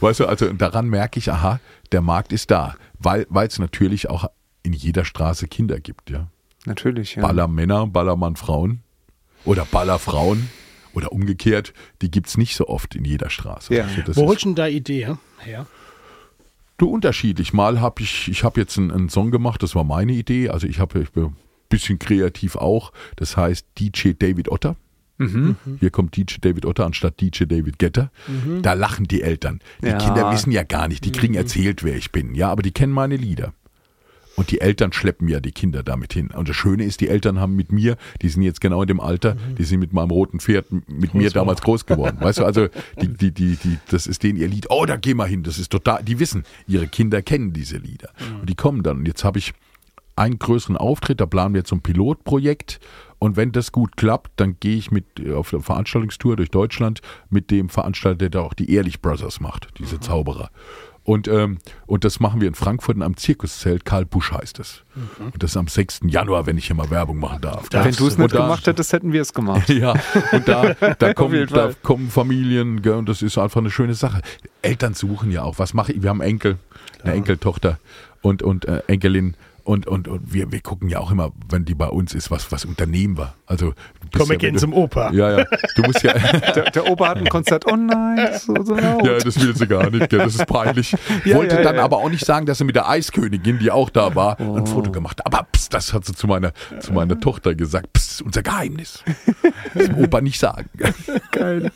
Weißt 0.00 0.20
du, 0.20 0.26
also 0.26 0.52
daran 0.52 0.88
merke 0.88 1.18
ich, 1.18 1.30
aha, 1.30 1.60
der 1.92 2.00
Markt 2.00 2.32
ist 2.32 2.50
da, 2.50 2.74
weil 2.98 3.26
es 3.46 3.58
natürlich 3.58 4.08
auch 4.10 4.26
in 4.62 4.72
jeder 4.72 5.04
Straße 5.04 5.46
Kinder 5.48 5.80
gibt, 5.80 6.10
ja. 6.10 6.28
Natürlich, 6.66 7.14
ja. 7.14 7.22
Ballermänner, 7.22 7.86
Ballermann-Frauen 7.86 8.80
oder 9.44 9.64
Ballerfrauen 9.64 10.48
oder 10.92 11.12
umgekehrt, 11.12 11.72
die 12.02 12.10
gibt's 12.10 12.36
nicht 12.36 12.56
so 12.56 12.68
oft 12.68 12.94
in 12.94 13.04
jeder 13.04 13.30
Straße. 13.30 13.74
Ja. 13.74 13.84
Also 13.84 14.02
das 14.02 14.16
Wo 14.16 14.22
ist, 14.22 14.28
holst 14.28 14.44
du 14.44 14.48
denn 14.48 14.54
da 14.56 14.66
Idee 14.66 15.16
her? 15.38 15.66
du 16.78 16.88
unterschiedlich. 16.90 17.52
Mal 17.52 17.80
habe 17.80 18.02
ich, 18.02 18.28
ich 18.28 18.44
habe 18.44 18.60
jetzt 18.60 18.76
einen, 18.78 18.90
einen 18.90 19.08
Song 19.08 19.30
gemacht, 19.30 19.62
das 19.62 19.74
war 19.74 19.84
meine 19.84 20.12
Idee. 20.12 20.48
Also 20.50 20.66
ich 20.66 20.78
habe 20.78 21.00
ich 21.00 21.10
bin 21.12 21.24
ein 21.24 21.36
bisschen 21.68 21.98
kreativ 21.98 22.56
auch. 22.56 22.92
Das 23.16 23.36
heißt 23.36 23.66
DJ 23.78 24.12
David 24.18 24.50
Otter. 24.50 24.76
Mhm. 25.18 25.56
Hier 25.80 25.90
kommt 25.90 26.14
DJ 26.16 26.36
David 26.42 26.66
Otter 26.66 26.84
anstatt 26.84 27.20
DJ 27.20 27.44
David 27.44 27.78
Getter. 27.78 28.10
Da 28.60 28.74
lachen 28.74 29.06
die 29.06 29.22
Eltern. 29.22 29.60
Die 29.82 29.86
Ja. 29.88 29.96
Kinder 29.98 30.30
wissen 30.32 30.50
ja 30.52 30.62
gar 30.62 30.88
nicht, 30.88 31.04
die 31.06 31.12
kriegen 31.12 31.34
erzählt, 31.34 31.82
wer 31.84 31.96
ich 31.96 32.12
bin. 32.12 32.34
Ja, 32.34 32.50
aber 32.50 32.62
die 32.62 32.72
kennen 32.72 32.92
meine 32.92 33.16
Lieder. 33.16 33.54
Und 34.36 34.50
die 34.50 34.60
Eltern 34.60 34.92
schleppen 34.92 35.28
ja 35.28 35.40
die 35.40 35.52
Kinder 35.52 35.82
damit 35.82 36.12
hin. 36.12 36.30
Und 36.30 36.48
das 36.48 36.56
Schöne 36.56 36.84
ist, 36.84 37.00
die 37.00 37.08
Eltern 37.08 37.40
haben 37.40 37.56
mit 37.56 37.72
mir, 37.72 37.96
die 38.22 38.28
sind 38.28 38.42
jetzt 38.42 38.60
genau 38.60 38.82
in 38.82 38.88
dem 38.88 39.00
Alter, 39.00 39.36
die 39.58 39.64
sind 39.64 39.80
mit 39.80 39.92
meinem 39.92 40.10
roten 40.10 40.40
Pferd 40.40 40.66
mit 40.86 41.14
mir 41.14 41.30
damals 41.30 41.62
groß 41.62 41.86
geworden. 41.86 42.18
Weißt 42.20 42.38
du, 42.38 42.44
also 42.44 42.68
die, 43.00 43.08
die, 43.08 43.32
die, 43.32 43.56
die, 43.56 43.78
das 43.88 44.06
ist 44.06 44.22
denen 44.22 44.38
ihr 44.38 44.48
Lied. 44.48 44.66
Oh, 44.70 44.84
da 44.84 44.96
geh 44.96 45.14
mal 45.14 45.28
hin. 45.28 45.42
Das 45.42 45.58
ist 45.58 45.70
total, 45.72 46.02
die 46.04 46.18
wissen, 46.18 46.44
ihre 46.66 46.86
Kinder 46.86 47.22
kennen 47.22 47.52
diese 47.52 47.78
Lieder. 47.78 48.10
Und 48.40 48.48
die 48.48 48.54
kommen 48.54 48.82
dann. 48.82 48.98
Und 48.98 49.06
jetzt 49.08 49.24
habe 49.24 49.38
ich 49.38 49.54
einen 50.16 50.38
größeren 50.38 50.76
Auftritt, 50.76 51.20
da 51.20 51.26
planen 51.26 51.54
wir 51.54 51.60
jetzt 51.60 51.72
ein 51.72 51.82
Pilotprojekt. 51.82 52.80
Und 53.18 53.36
wenn 53.36 53.52
das 53.52 53.72
gut 53.72 53.96
klappt, 53.96 54.32
dann 54.36 54.56
gehe 54.60 54.76
ich 54.76 54.90
mit 54.90 55.04
äh, 55.20 55.32
auf 55.32 55.52
eine 55.52 55.62
Veranstaltungstour 55.62 56.36
durch 56.36 56.50
Deutschland 56.50 57.00
mit 57.30 57.50
dem 57.50 57.68
Veranstalter, 57.68 58.28
der 58.28 58.42
auch 58.42 58.54
die 58.54 58.70
Ehrlich 58.70 59.00
Brothers 59.00 59.40
macht, 59.40 59.68
diese 59.78 60.00
Zauberer. 60.00 60.50
Und, 61.06 61.28
ähm, 61.28 61.58
und 61.86 62.02
das 62.04 62.18
machen 62.18 62.40
wir 62.40 62.48
in 62.48 62.54
Frankfurt 62.54 62.96
in 62.96 63.02
einem 63.02 63.16
Zirkuszelt. 63.16 63.84
Karl 63.84 64.04
Busch 64.04 64.32
heißt 64.32 64.58
es. 64.58 64.82
Und 65.20 65.40
das 65.40 65.52
ist 65.52 65.56
am 65.56 65.68
6. 65.68 66.00
Januar, 66.08 66.46
wenn 66.46 66.58
ich 66.58 66.66
hier 66.66 66.74
mal 66.74 66.90
Werbung 66.90 67.18
machen 67.20 67.40
darf. 67.42 67.68
Wenn 67.70 67.94
du 67.94 68.08
es 68.08 68.18
nicht 68.18 68.34
da- 68.34 68.42
gemacht 68.42 68.66
hättest, 68.66 68.92
hätten 68.92 69.12
wir 69.12 69.22
es 69.22 69.32
gemacht. 69.32 69.68
ja, 69.68 69.94
und 70.32 70.48
da, 70.48 70.74
da, 70.98 71.14
kommen, 71.14 71.46
da 71.46 71.70
kommen 71.84 72.10
Familien, 72.10 72.82
gell, 72.82 72.94
und 72.94 73.08
das 73.08 73.22
ist 73.22 73.38
einfach 73.38 73.60
eine 73.60 73.70
schöne 73.70 73.94
Sache. 73.94 74.20
Eltern 74.62 74.94
suchen 74.94 75.30
ja 75.30 75.42
auch, 75.44 75.60
was 75.60 75.74
mache 75.74 75.92
ich? 75.92 76.02
Wir 76.02 76.10
haben 76.10 76.20
Enkel, 76.20 76.58
eine 77.04 77.12
Enkeltochter 77.12 77.78
und, 78.20 78.42
und 78.42 78.64
äh, 78.64 78.82
Enkelin. 78.88 79.36
Und, 79.66 79.88
und, 79.88 80.06
und 80.06 80.32
wir, 80.32 80.52
wir 80.52 80.60
gucken 80.60 80.88
ja 80.88 81.00
auch 81.00 81.10
immer, 81.10 81.32
wenn 81.48 81.64
die 81.64 81.74
bei 81.74 81.88
uns 81.88 82.14
ist, 82.14 82.30
was, 82.30 82.52
was 82.52 82.64
unternehmen 82.64 83.18
wir. 83.18 83.34
Also, 83.46 83.74
du 84.12 84.18
Komm, 84.18 84.28
wir 84.28 84.34
ja, 84.34 84.38
gehen 84.38 84.54
wenn 84.54 84.60
zum 84.60 84.70
du, 84.70 84.76
Opa. 84.76 85.10
Ja, 85.10 85.38
ja. 85.38 85.44
Du 85.74 85.82
musst 85.82 86.04
ja, 86.04 86.12
Der, 86.54 86.70
der 86.70 86.88
Opa 86.88 87.08
hat 87.08 87.18
ein 87.18 87.28
Konzert. 87.28 87.64
Oh 87.66 87.74
nein, 87.74 88.16
das 88.16 88.36
ist 88.36 88.46
so, 88.46 88.54
so 88.62 88.76
laut. 88.76 89.04
ja, 89.04 89.18
das 89.18 89.40
will 89.40 89.56
sie 89.56 89.66
gar 89.66 89.90
nicht, 89.90 90.08
gell, 90.08 90.20
das 90.20 90.36
ist 90.36 90.46
peinlich. 90.46 90.96
Ja, 91.24 91.36
Wollte 91.36 91.56
ja, 91.56 91.62
dann 91.62 91.76
ja. 91.76 91.82
aber 91.82 91.96
auch 91.96 92.08
nicht 92.08 92.24
sagen, 92.24 92.46
dass 92.46 92.58
sie 92.58 92.64
mit 92.64 92.76
der 92.76 92.88
Eiskönigin, 92.88 93.58
die 93.58 93.72
auch 93.72 93.90
da 93.90 94.14
war, 94.14 94.38
ein 94.38 94.66
Foto 94.66 94.92
gemacht 94.92 95.18
hat. 95.18 95.26
Aber 95.26 95.48
pst, 95.50 95.74
das 95.74 95.92
hat 95.92 96.04
sie 96.04 96.14
zu 96.14 96.28
meiner, 96.28 96.52
zu 96.78 96.92
meiner 96.92 97.18
Tochter 97.18 97.56
gesagt. 97.56 97.92
Pst, 97.92 98.06
das 98.06 98.14
ist 98.20 98.22
unser 98.22 98.42
Geheimnis. 98.42 99.02
Das 99.74 99.86
dem 99.86 99.98
Opa 99.98 100.20
nicht 100.20 100.38
sagen. 100.38 100.70
Geil. 101.32 101.70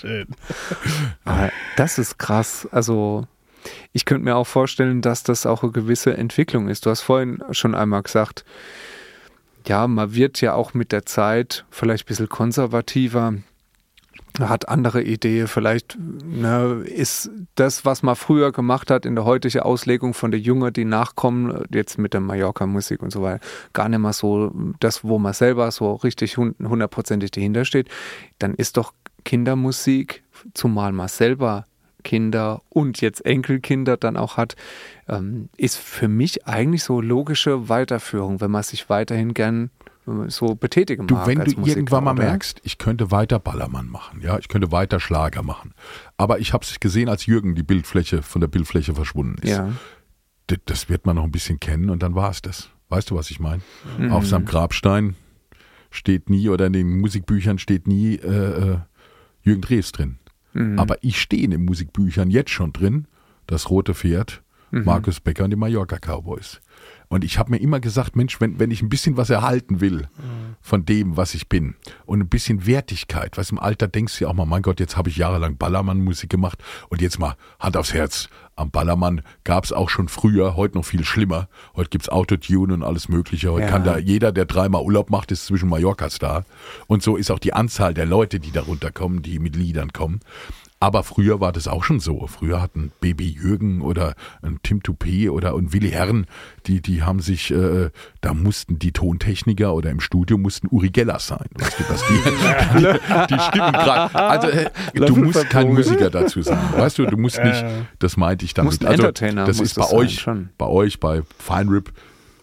Schön. 0.00 0.26
Aber 1.24 1.50
das 1.76 1.98
ist 1.98 2.18
krass. 2.18 2.68
Also, 2.70 3.26
ich 3.92 4.04
könnte 4.04 4.24
mir 4.24 4.36
auch 4.36 4.46
vorstellen, 4.46 5.02
dass 5.02 5.22
das 5.22 5.46
auch 5.46 5.62
eine 5.62 5.72
gewisse 5.72 6.16
Entwicklung 6.16 6.68
ist. 6.68 6.86
Du 6.86 6.90
hast 6.90 7.02
vorhin 7.02 7.42
schon 7.50 7.74
einmal 7.74 8.02
gesagt, 8.02 8.44
ja, 9.66 9.86
man 9.86 10.14
wird 10.14 10.40
ja 10.40 10.54
auch 10.54 10.74
mit 10.74 10.92
der 10.92 11.06
Zeit 11.06 11.64
vielleicht 11.70 12.04
ein 12.04 12.08
bisschen 12.08 12.28
konservativer, 12.28 13.34
hat 14.40 14.68
andere 14.68 15.02
Ideen. 15.02 15.46
Vielleicht 15.46 15.96
ne, 15.98 16.82
ist 16.84 17.30
das, 17.54 17.84
was 17.84 18.02
man 18.02 18.16
früher 18.16 18.50
gemacht 18.50 18.90
hat 18.90 19.06
in 19.06 19.14
der 19.14 19.24
heutigen 19.24 19.60
Auslegung 19.60 20.14
von 20.14 20.30
der 20.30 20.40
Jünger, 20.40 20.70
die 20.70 20.84
nachkommen, 20.84 21.64
jetzt 21.72 21.98
mit 21.98 22.14
der 22.14 22.20
Mallorca-Musik 22.20 23.02
und 23.02 23.12
so 23.12 23.22
weiter, 23.22 23.44
gar 23.72 23.88
nicht 23.88 23.98
mehr 23.98 24.12
so 24.12 24.52
das, 24.80 25.04
wo 25.04 25.18
man 25.18 25.32
selber 25.34 25.70
so 25.70 25.94
richtig 25.94 26.36
hund- 26.36 26.56
hundertprozentig 26.58 27.30
dahinter 27.30 27.64
steht. 27.64 27.88
Dann 28.38 28.54
ist 28.54 28.76
doch 28.76 28.92
Kindermusik, 29.24 30.22
zumal 30.54 30.92
man 30.92 31.08
selber 31.08 31.66
Kinder 32.02 32.62
und 32.68 33.00
jetzt 33.00 33.24
Enkelkinder 33.24 33.96
dann 33.96 34.16
auch 34.16 34.36
hat, 34.36 34.56
ähm, 35.08 35.48
ist 35.56 35.76
für 35.76 36.08
mich 36.08 36.46
eigentlich 36.46 36.84
so 36.84 37.00
logische 37.00 37.68
Weiterführung, 37.68 38.40
wenn 38.40 38.50
man 38.50 38.62
sich 38.62 38.88
weiterhin 38.90 39.34
gern 39.34 39.70
äh, 40.06 40.28
so 40.28 40.54
betätigen 40.54 41.06
Du, 41.06 41.14
mag. 41.14 41.26
wenn 41.26 41.38
du 41.44 41.58
Musiker, 41.60 41.76
irgendwann 41.78 42.04
mal 42.04 42.12
oder? 42.14 42.24
merkst, 42.24 42.60
ich 42.64 42.78
könnte 42.78 43.10
weiter 43.10 43.38
Ballermann 43.38 43.88
machen, 43.88 44.20
ja, 44.20 44.38
ich 44.38 44.48
könnte 44.48 44.72
weiter 44.72 45.00
Schlager 45.00 45.42
machen. 45.42 45.74
Aber 46.16 46.38
ich 46.38 46.52
habe 46.52 46.64
es 46.64 46.78
gesehen, 46.80 47.08
als 47.08 47.26
Jürgen 47.26 47.54
die 47.54 47.62
Bildfläche 47.62 48.22
von 48.22 48.40
der 48.40 48.48
Bildfläche 48.48 48.94
verschwunden 48.94 49.36
ist. 49.42 49.50
Ja. 49.50 49.70
D- 50.50 50.56
Das 50.66 50.88
wird 50.88 51.06
man 51.06 51.16
noch 51.16 51.24
ein 51.24 51.30
bisschen 51.32 51.60
kennen 51.60 51.88
und 51.90 52.02
dann 52.02 52.14
war 52.14 52.30
es 52.30 52.42
das. 52.42 52.70
Weißt 52.88 53.10
du, 53.10 53.14
was 53.16 53.30
ich 53.30 53.40
meine? 53.40 53.62
Mhm. 53.98 54.12
Auf 54.12 54.26
seinem 54.26 54.44
Grabstein 54.44 55.16
steht 55.90 56.28
nie 56.30 56.48
oder 56.48 56.66
in 56.66 56.72
den 56.72 57.00
Musikbüchern 57.00 57.58
steht 57.58 57.86
nie 57.86 58.16
äh, 58.16 58.28
äh, 58.72 58.78
Jürgen 59.42 59.60
Drews 59.62 59.92
drin. 59.92 60.18
Mhm. 60.52 60.78
Aber 60.78 60.96
ich 61.02 61.20
stehe 61.20 61.42
in 61.42 61.50
den 61.50 61.64
Musikbüchern 61.64 62.30
jetzt 62.30 62.50
schon 62.50 62.72
drin, 62.72 63.06
das 63.46 63.70
rote 63.70 63.94
Pferd, 63.94 64.42
Mhm. 64.72 64.84
Markus 64.84 65.20
Becker 65.20 65.44
und 65.44 65.50
die 65.50 65.56
Mallorca 65.56 65.98
Cowboys. 65.98 66.62
Und 67.08 67.24
ich 67.24 67.38
habe 67.38 67.50
mir 67.50 67.58
immer 67.58 67.78
gesagt, 67.78 68.16
Mensch, 68.16 68.40
wenn, 68.40 68.58
wenn 68.58 68.70
ich 68.70 68.80
ein 68.80 68.88
bisschen 68.88 69.18
was 69.18 69.28
erhalten 69.28 69.82
will 69.82 70.08
von 70.62 70.86
dem, 70.86 71.18
was 71.18 71.34
ich 71.34 71.50
bin 71.50 71.74
und 72.06 72.20
ein 72.20 72.28
bisschen 72.30 72.64
Wertigkeit, 72.66 73.36
was 73.36 73.50
im 73.50 73.58
Alter 73.58 73.86
denkst 73.86 74.16
du 74.18 74.24
ja 74.24 74.30
auch 74.30 74.34
mal, 74.34 74.46
mein 74.46 74.62
Gott, 74.62 74.80
jetzt 74.80 74.96
habe 74.96 75.10
ich 75.10 75.18
jahrelang 75.18 75.58
Ballermann-Musik 75.58 76.30
gemacht 76.30 76.64
und 76.88 77.02
jetzt 77.02 77.18
mal 77.18 77.36
Hand 77.60 77.76
aufs 77.76 77.92
Herz. 77.92 78.30
Am 78.54 78.70
Ballermann 78.70 79.22
gab 79.44 79.64
es 79.64 79.72
auch 79.72 79.88
schon 79.88 80.08
früher, 80.08 80.56
heute 80.56 80.76
noch 80.76 80.84
viel 80.84 81.04
schlimmer. 81.04 81.48
Heute 81.74 81.88
gibt's 81.88 82.10
Autotune 82.10 82.74
und 82.74 82.82
alles 82.82 83.08
Mögliche. 83.08 83.50
Heute 83.50 83.64
Ja. 83.64 83.70
kann 83.70 83.84
da 83.84 83.96
jeder, 83.96 84.30
der 84.30 84.44
dreimal 84.44 84.82
Urlaub 84.82 85.08
macht, 85.10 85.32
ist 85.32 85.46
zwischen 85.46 85.68
Mallorcas 85.70 86.18
da. 86.18 86.44
Und 86.86 87.02
so 87.02 87.16
ist 87.16 87.30
auch 87.30 87.38
die 87.38 87.54
Anzahl 87.54 87.94
der 87.94 88.04
Leute, 88.06 88.40
die 88.40 88.50
darunter 88.52 88.90
kommen, 88.92 89.22
die 89.22 89.38
mit 89.38 89.56
Liedern 89.56 89.92
kommen. 89.92 90.20
Aber 90.82 91.04
früher 91.04 91.38
war 91.38 91.52
das 91.52 91.68
auch 91.68 91.84
schon 91.84 92.00
so. 92.00 92.26
Früher 92.26 92.60
hatten 92.60 92.90
Baby 92.98 93.28
Jürgen 93.28 93.82
oder 93.82 94.16
ein 94.42 94.58
Tim 94.64 94.80
Toupé 94.80 95.30
oder 95.30 95.54
ein 95.54 95.72
Willi 95.72 95.90
Herren, 95.90 96.26
die, 96.66 96.82
die 96.82 97.04
haben 97.04 97.20
sich, 97.20 97.52
äh, 97.52 97.90
da 98.20 98.34
mussten 98.34 98.80
die 98.80 98.90
Tontechniker 98.90 99.74
oder 99.74 99.90
im 99.90 100.00
Studio 100.00 100.38
mussten 100.38 100.66
Uri 100.72 100.90
Geller 100.90 101.20
sein. 101.20 101.46
Weißt 101.54 101.78
du, 101.78 101.84
dass 101.84 102.02
die, 102.02 102.14
die, 102.80 103.32
die 103.32 103.40
Stimmen 103.40 103.72
gerade. 103.72 104.12
Also 104.12 104.48
äh, 104.48 104.70
du 104.94 105.14
musst 105.14 105.48
kein. 105.50 105.72
Musiker 105.72 106.10
dazu 106.10 106.42
sein. 106.42 106.58
Weißt 106.76 106.98
du, 106.98 107.06
du 107.06 107.16
musst 107.16 107.38
nicht, 107.38 107.64
das 108.00 108.16
meinte 108.16 108.44
ich 108.44 108.52
damit. 108.52 108.84
Also, 108.84 109.12
das 109.12 109.60
ist 109.60 109.76
bei 109.76 109.88
euch, 109.88 110.18
schon. 110.18 110.48
bei 110.58 110.66
euch, 110.66 110.98
bei 110.98 111.22
Fine 111.38 111.70
Rip, 111.70 111.92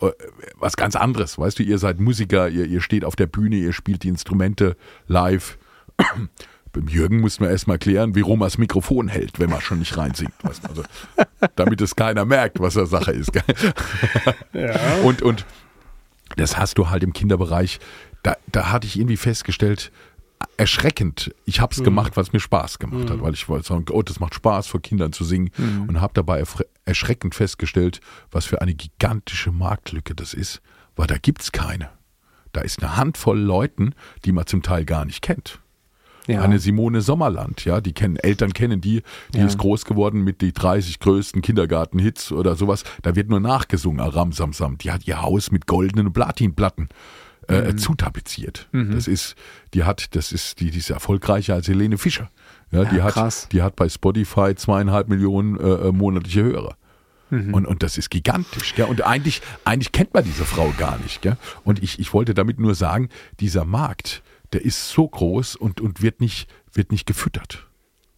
äh, 0.02 0.12
was 0.58 0.78
ganz 0.78 0.96
anderes. 0.96 1.38
Weißt 1.38 1.60
du, 1.60 1.64
ihr 1.64 1.78
seid 1.78 2.00
Musiker, 2.00 2.48
ihr, 2.48 2.64
ihr 2.68 2.80
steht 2.80 3.04
auf 3.04 3.18
der 3.18 3.28
Bühne, 3.28 3.58
ihr 3.58 3.74
spielt 3.74 4.04
die 4.04 4.08
Instrumente 4.08 4.78
live. 5.10 5.58
Beim 6.72 6.88
Jürgen 6.88 7.20
mussten 7.20 7.44
wir 7.44 7.52
erstmal 7.52 7.80
klären, 7.80 8.16
wie 8.16 8.22
rum 8.22 8.42
das 8.42 8.58
Mikrofon 8.58 9.08
hält, 9.08 9.40
wenn 9.40 9.50
man 9.50 9.62
schon 9.62 9.80
nicht 9.80 9.98
reinsingt. 9.98 10.34
Weißt 10.44 10.64
du, 10.64 10.70
also, 10.70 10.84
damit 11.56 11.82
es 11.82 11.96
keiner 11.96 12.26
merkt, 12.26 12.60
was 12.60 12.76
der 12.76 12.86
Sache 12.86 13.12
ist. 13.12 13.32
gell? 13.34 13.44
Und, 15.04 15.22
und 15.22 15.46
das 16.36 16.58
hast 16.58 16.78
du 16.78 16.90
halt 16.90 17.04
im 17.04 17.14
Kinderbereich, 17.14 17.80
da, 18.24 18.36
da 18.52 18.72
hatte 18.72 18.86
ich 18.88 18.98
irgendwie 18.98 19.18
festgestellt, 19.18 19.92
erschreckend. 20.58 21.34
Ich 21.46 21.60
habe 21.60 21.74
es 21.74 21.84
gemacht, 21.84 22.16
weil 22.16 22.24
es 22.24 22.34
mir 22.34 22.40
Spaß 22.40 22.80
gemacht 22.80 23.10
hat, 23.10 23.22
weil 23.22 23.34
ich 23.34 23.50
wollte 23.50 23.68
sagen, 23.68 23.86
oh, 23.92 24.02
das 24.02 24.20
macht 24.20 24.36
Spaß, 24.36 24.68
vor 24.68 24.82
Kindern 24.82 25.12
zu 25.12 25.24
singen 25.24 25.52
und 25.88 26.02
habe 26.02 26.14
dabei 26.14 26.44
erschreckend 26.86 27.36
festgestellt, 27.36 28.00
was 28.32 28.46
für 28.46 28.62
eine 28.62 28.74
gigantische 28.74 29.52
Marktlücke 29.52 30.16
das 30.16 30.34
ist, 30.34 30.62
weil 30.96 31.08
da 31.08 31.18
gibt's 31.18 31.52
keine. 31.52 31.90
Da 32.54 32.62
ist 32.62 32.82
eine 32.82 32.96
Handvoll 32.96 33.38
Leuten, 33.40 33.94
die 34.26 34.32
man 34.32 34.48
zum 34.48 34.62
Teil 34.62 34.86
gar 34.86 35.06
nicht 35.06 35.22
kennt. 35.22 35.60
Ja. 36.28 36.42
Eine 36.42 36.60
Simone 36.60 37.02
Sommerland, 37.02 37.66
ja, 37.66 37.82
die 37.82 37.94
kennen, 37.94 38.16
Eltern 38.18 38.54
kennen 38.54 38.82
die, 38.82 39.02
die 39.34 39.40
Ja. 39.40 39.46
ist 39.46 39.58
groß 39.58 39.86
geworden 39.86 40.24
mit 40.24 40.42
die 40.42 40.54
30 40.54 41.00
größten 41.00 41.42
Kindergartenhits 41.42 42.32
oder 42.32 42.56
sowas. 42.56 42.84
Da 43.02 43.16
wird 43.16 43.30
nur 43.30 43.40
nachgesungen, 43.40 44.00
Aram 44.00 44.32
Samsam. 44.32 44.78
Die 44.78 44.92
hat 44.92 45.08
ihr 45.08 45.22
Haus 45.22 45.52
mit 45.52 45.66
goldenen 45.66 46.14
Platinplatten 46.14 46.90
Mhm. 47.50 47.56
äh, 47.56 47.76
zutapeziert. 47.78 48.70
Das 48.72 49.08
ist, 49.08 49.36
die 49.74 49.84
hat, 49.84 50.16
das 50.16 50.32
ist, 50.32 50.60
die, 50.60 50.70
die 50.70 50.78
ist 50.78 50.92
erfolgreicher 50.92 51.56
als 51.56 51.68
Helene 51.68 51.98
Fischer. 51.98 52.30
Ja, 52.72 52.86
die 52.86 52.98
Ja, 52.98 53.06
hat, 53.06 53.14
krass. 53.14 53.48
die 53.52 53.64
hat 53.64 53.76
bei 53.76 53.90
Spotify 53.90 54.54
zweieinhalb 54.56 55.08
Millionen 55.10 55.60
äh, 55.60 55.88
äh, 55.88 55.92
monatliche 55.92 56.44
Hörer. 56.44 56.76
Mhm. 57.32 57.54
Und, 57.56 57.66
und 57.66 57.82
das 57.82 57.98
ist 57.98 58.12
gigantisch. 58.12 58.76
Gell? 58.76 58.86
Und 58.86 59.04
eigentlich, 59.04 59.42
eigentlich 59.66 59.92
kennt 59.92 60.14
man 60.14 60.24
diese 60.26 60.46
Frau 60.46 60.72
gar 60.78 61.00
nicht. 61.00 61.24
Gell? 61.24 61.38
Und 61.64 61.82
ich, 61.82 61.98
ich 62.00 62.14
wollte 62.14 62.36
damit 62.36 62.60
nur 62.60 62.76
sagen, 62.76 63.10
dieser 63.40 63.66
Markt, 63.66 64.22
der 64.54 64.64
ist 64.64 64.90
so 64.90 65.08
groß 65.08 65.56
und, 65.56 65.82
und 65.82 66.02
wird, 66.02 66.22
nicht, 66.22 66.50
wird 66.74 66.92
nicht 66.92 67.06
gefüttert. 67.06 67.68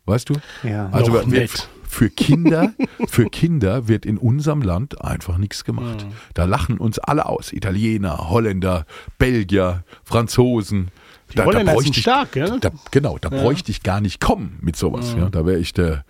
Weißt 0.06 0.30
du? 0.30 0.34
Ja. 0.64 0.90
Also 0.92 1.12
Noch 1.12 1.30
wird, 1.30 1.52
nicht. 1.52 1.70
für 1.88 2.10
Kinder, 2.10 2.74
für 3.08 3.30
Kinder 3.30 3.88
wird 3.88 4.06
in 4.06 4.18
unserem 4.18 4.62
Land 4.62 5.02
einfach 5.02 5.38
nichts 5.38 5.64
gemacht. 5.64 6.06
Da 6.34 6.46
lachen 6.46 6.78
uns 6.78 7.00
alle 7.00 7.28
aus. 7.28 7.54
Italiener, 7.54 8.30
Holländer, 8.30 8.86
Belgier, 9.18 9.84
Franzosen. 10.04 10.90
Die 11.34 11.40
Holländer 11.40 11.78
sind 11.80 11.96
ich, 11.96 12.02
stark, 12.02 12.34
gell? 12.34 12.58
Da, 12.60 12.72
genau, 12.90 13.18
da 13.20 13.30
bräuchte 13.30 13.72
ich 13.72 13.84
gar 13.84 14.02
nicht 14.02 14.20
kommen 14.20 14.58
mit 14.62 14.76
sowas. 14.76 15.16
Ja, 15.18 15.30
da 15.30 15.46
wäre 15.46 15.60
ich 15.60 15.72
der, 15.74 16.04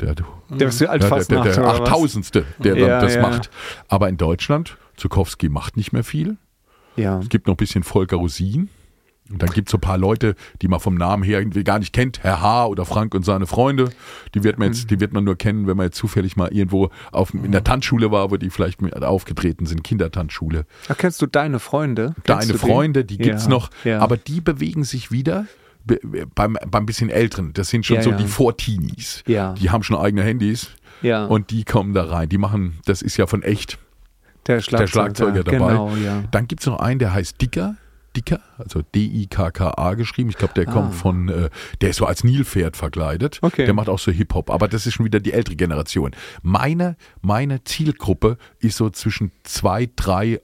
der, 0.00 0.14
Der 0.14 0.70
ja, 0.70 0.98
der, 0.98 1.24
der, 1.24 1.42
der? 1.42 1.64
Achttausendste, 1.66 2.44
der 2.58 2.76
Ja, 2.76 3.00
das 3.00 3.16
ja. 3.16 3.22
macht. 3.22 3.50
Aber 3.88 4.08
in 4.08 4.16
Deutschland, 4.16 4.76
Zukowski 4.96 5.48
macht 5.48 5.76
nicht 5.76 5.92
mehr 5.92 6.04
viel. 6.04 6.36
Ja. 6.96 7.18
Es 7.18 7.28
gibt 7.28 7.46
noch 7.46 7.54
ein 7.54 7.58
bisschen 7.58 7.82
Volker 7.82 8.16
Rosin. 8.16 8.68
Und 9.30 9.42
dann 9.42 9.48
gibt 9.50 9.68
es 9.68 9.72
so 9.72 9.78
ein 9.78 9.80
paar 9.80 9.96
Leute, 9.96 10.34
die 10.60 10.68
man 10.68 10.80
vom 10.80 10.96
Namen 10.96 11.22
her 11.22 11.38
irgendwie 11.38 11.64
gar 11.64 11.78
nicht 11.78 11.94
kennt. 11.94 12.22
Herr 12.22 12.42
H. 12.42 12.66
oder 12.66 12.84
Frank 12.84 13.14
und 13.14 13.24
seine 13.24 13.46
Freunde. 13.46 13.88
Die 14.34 14.44
wird 14.44 14.58
man 14.58 14.68
jetzt, 14.68 14.90
die 14.90 15.00
wird 15.00 15.14
man 15.14 15.24
nur 15.24 15.36
kennen, 15.36 15.66
wenn 15.66 15.78
man 15.78 15.86
jetzt 15.86 15.96
zufällig 15.96 16.36
mal 16.36 16.52
irgendwo 16.52 16.90
auf, 17.10 17.32
in 17.32 17.50
der 17.50 17.64
Tanzschule 17.64 18.10
war, 18.10 18.30
wo 18.30 18.36
die 18.36 18.50
vielleicht 18.50 18.82
aufgetreten 19.02 19.64
sind, 19.64 19.82
Kindertanzschule. 19.82 20.66
Erkennst 20.88 21.22
du 21.22 21.26
deine 21.26 21.58
Freunde? 21.58 22.14
Kennst 22.24 22.50
Deine? 22.50 22.58
Freunde, 22.58 23.04
die 23.06 23.16
gibt's 23.16 23.44
Ja, 23.44 23.48
noch, 23.50 23.70
ja. 23.84 23.98
aber 24.00 24.18
die 24.18 24.42
bewegen 24.42 24.84
sich 24.84 25.10
wieder 25.10 25.46
be- 25.84 26.00
beim, 26.34 26.58
beim 26.70 26.84
bisschen 26.84 27.08
Älteren. 27.08 27.54
Das 27.54 27.70
sind 27.70 27.86
schon 27.86 27.96
Ja, 27.96 28.02
so 28.02 28.12
die 28.12 28.26
Vorteenies. 28.26 29.22
Ja. 29.26 29.54
Die 29.54 29.70
haben 29.70 29.82
schon 29.82 29.96
eigene 29.96 30.22
Handys 30.22 30.68
Ja. 31.00 31.24
und 31.24 31.50
die 31.50 31.64
kommen 31.64 31.94
da 31.94 32.04
rein. 32.04 32.28
Die 32.28 32.38
machen, 32.38 32.78
das 32.84 33.00
ist 33.00 33.16
ja 33.16 33.26
von 33.26 33.42
echt 33.42 33.78
der 34.46 34.60
Schlagzeuger, 34.60 34.78
der 34.78 34.86
Schlagzeuger 34.88 35.44
dabei. 35.44 35.56
Genau, 35.72 35.96
ja. 35.96 36.24
Dann 36.30 36.46
gibt 36.46 36.60
es 36.60 36.66
noch 36.66 36.78
einen, 36.78 36.98
der 36.98 37.14
heißt 37.14 37.40
Dicker. 37.40 37.76
Dicker, 38.16 38.40
also 38.58 38.82
D-I-K-K-A 38.82 39.94
geschrieben. 39.94 40.30
Ich 40.30 40.36
glaube, 40.36 40.54
der 40.54 40.68
Ah. 40.68 40.72
kommt 40.72 40.94
von, 40.94 41.28
äh, 41.28 41.50
der 41.80 41.90
ist 41.90 41.96
so 41.96 42.06
als 42.06 42.24
Nilpferd 42.24 42.76
verkleidet. 42.76 43.38
Okay. 43.42 43.64
Der 43.64 43.74
macht 43.74 43.88
auch 43.88 43.98
so 43.98 44.10
Hip-Hop, 44.12 44.50
aber 44.50 44.68
das 44.68 44.86
ist 44.86 44.94
schon 44.94 45.04
wieder 45.06 45.20
die 45.20 45.32
ältere 45.32 45.56
Generation. 45.56 46.12
Meine, 46.42 46.96
meine 47.22 47.64
Zielgruppe 47.64 48.38
ist 48.60 48.76
so 48.76 48.90
zwischen 48.90 49.32
zwei, 49.42 49.88
drei 49.96 50.40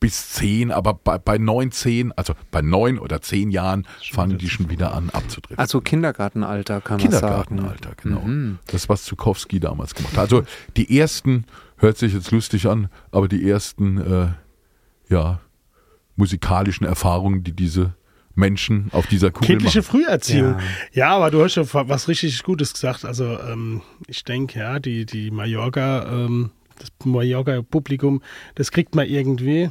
bis 0.00 0.30
zehn, 0.32 0.70
aber 0.70 0.92
bei, 0.92 1.16
bei 1.16 1.38
neun, 1.38 1.70
zehn, 1.72 2.12
also 2.12 2.34
bei 2.50 2.60
neun 2.60 2.98
oder 2.98 3.22
zehn 3.22 3.50
Jahren 3.50 3.86
fangen 4.12 4.36
die 4.36 4.50
schon 4.50 4.68
wieder 4.68 4.92
an 4.92 5.08
abzudriften. 5.08 5.58
Also 5.58 5.80
Kindergartenalter 5.80 6.82
kann 6.82 7.00
man 7.00 7.10
sagen. 7.10 7.20
Kindergartenalter, 7.22 7.90
genau. 8.02 8.20
Mhm. 8.20 8.58
Das, 8.66 8.90
was 8.90 9.04
Zukowski 9.04 9.60
damals 9.60 9.94
gemacht 9.94 10.12
hat. 10.12 10.20
Also 10.20 10.42
die 10.76 10.98
ersten, 10.98 11.46
hört 11.78 11.96
sich 11.96 12.12
jetzt 12.12 12.30
lustig 12.32 12.66
an, 12.66 12.88
aber 13.12 13.28
die 13.28 13.48
ersten, 13.48 13.96
äh, 13.98 14.26
ja, 15.08 15.40
musikalischen 16.16 16.86
Erfahrungen, 16.86 17.44
die 17.44 17.52
diese 17.52 17.94
Menschen 18.34 18.88
auf 18.92 19.06
dieser 19.06 19.30
Kugel 19.30 19.46
Kindliche 19.46 19.78
machen. 19.80 19.90
Früherziehung. 19.90 20.56
Ja. 20.92 21.06
Ja. 21.06 21.16
aber 21.16 21.30
du 21.30 21.42
hast 21.42 21.54
ja 21.56 21.64
was 21.72 22.08
richtig 22.08 22.42
Gutes 22.42 22.72
gesagt. 22.72 23.04
Also 23.04 23.38
ähm, 23.40 23.82
ich 24.06 24.24
denke, 24.24 24.58
ja, 24.58 24.78
die, 24.78 25.06
die 25.06 25.30
Mallorca, 25.30 26.06
ähm, 26.10 26.50
das 26.78 26.90
Mallorca-Publikum, 27.04 28.22
das 28.56 28.70
kriegt 28.70 28.94
man 28.94 29.06
irgendwie. 29.06 29.70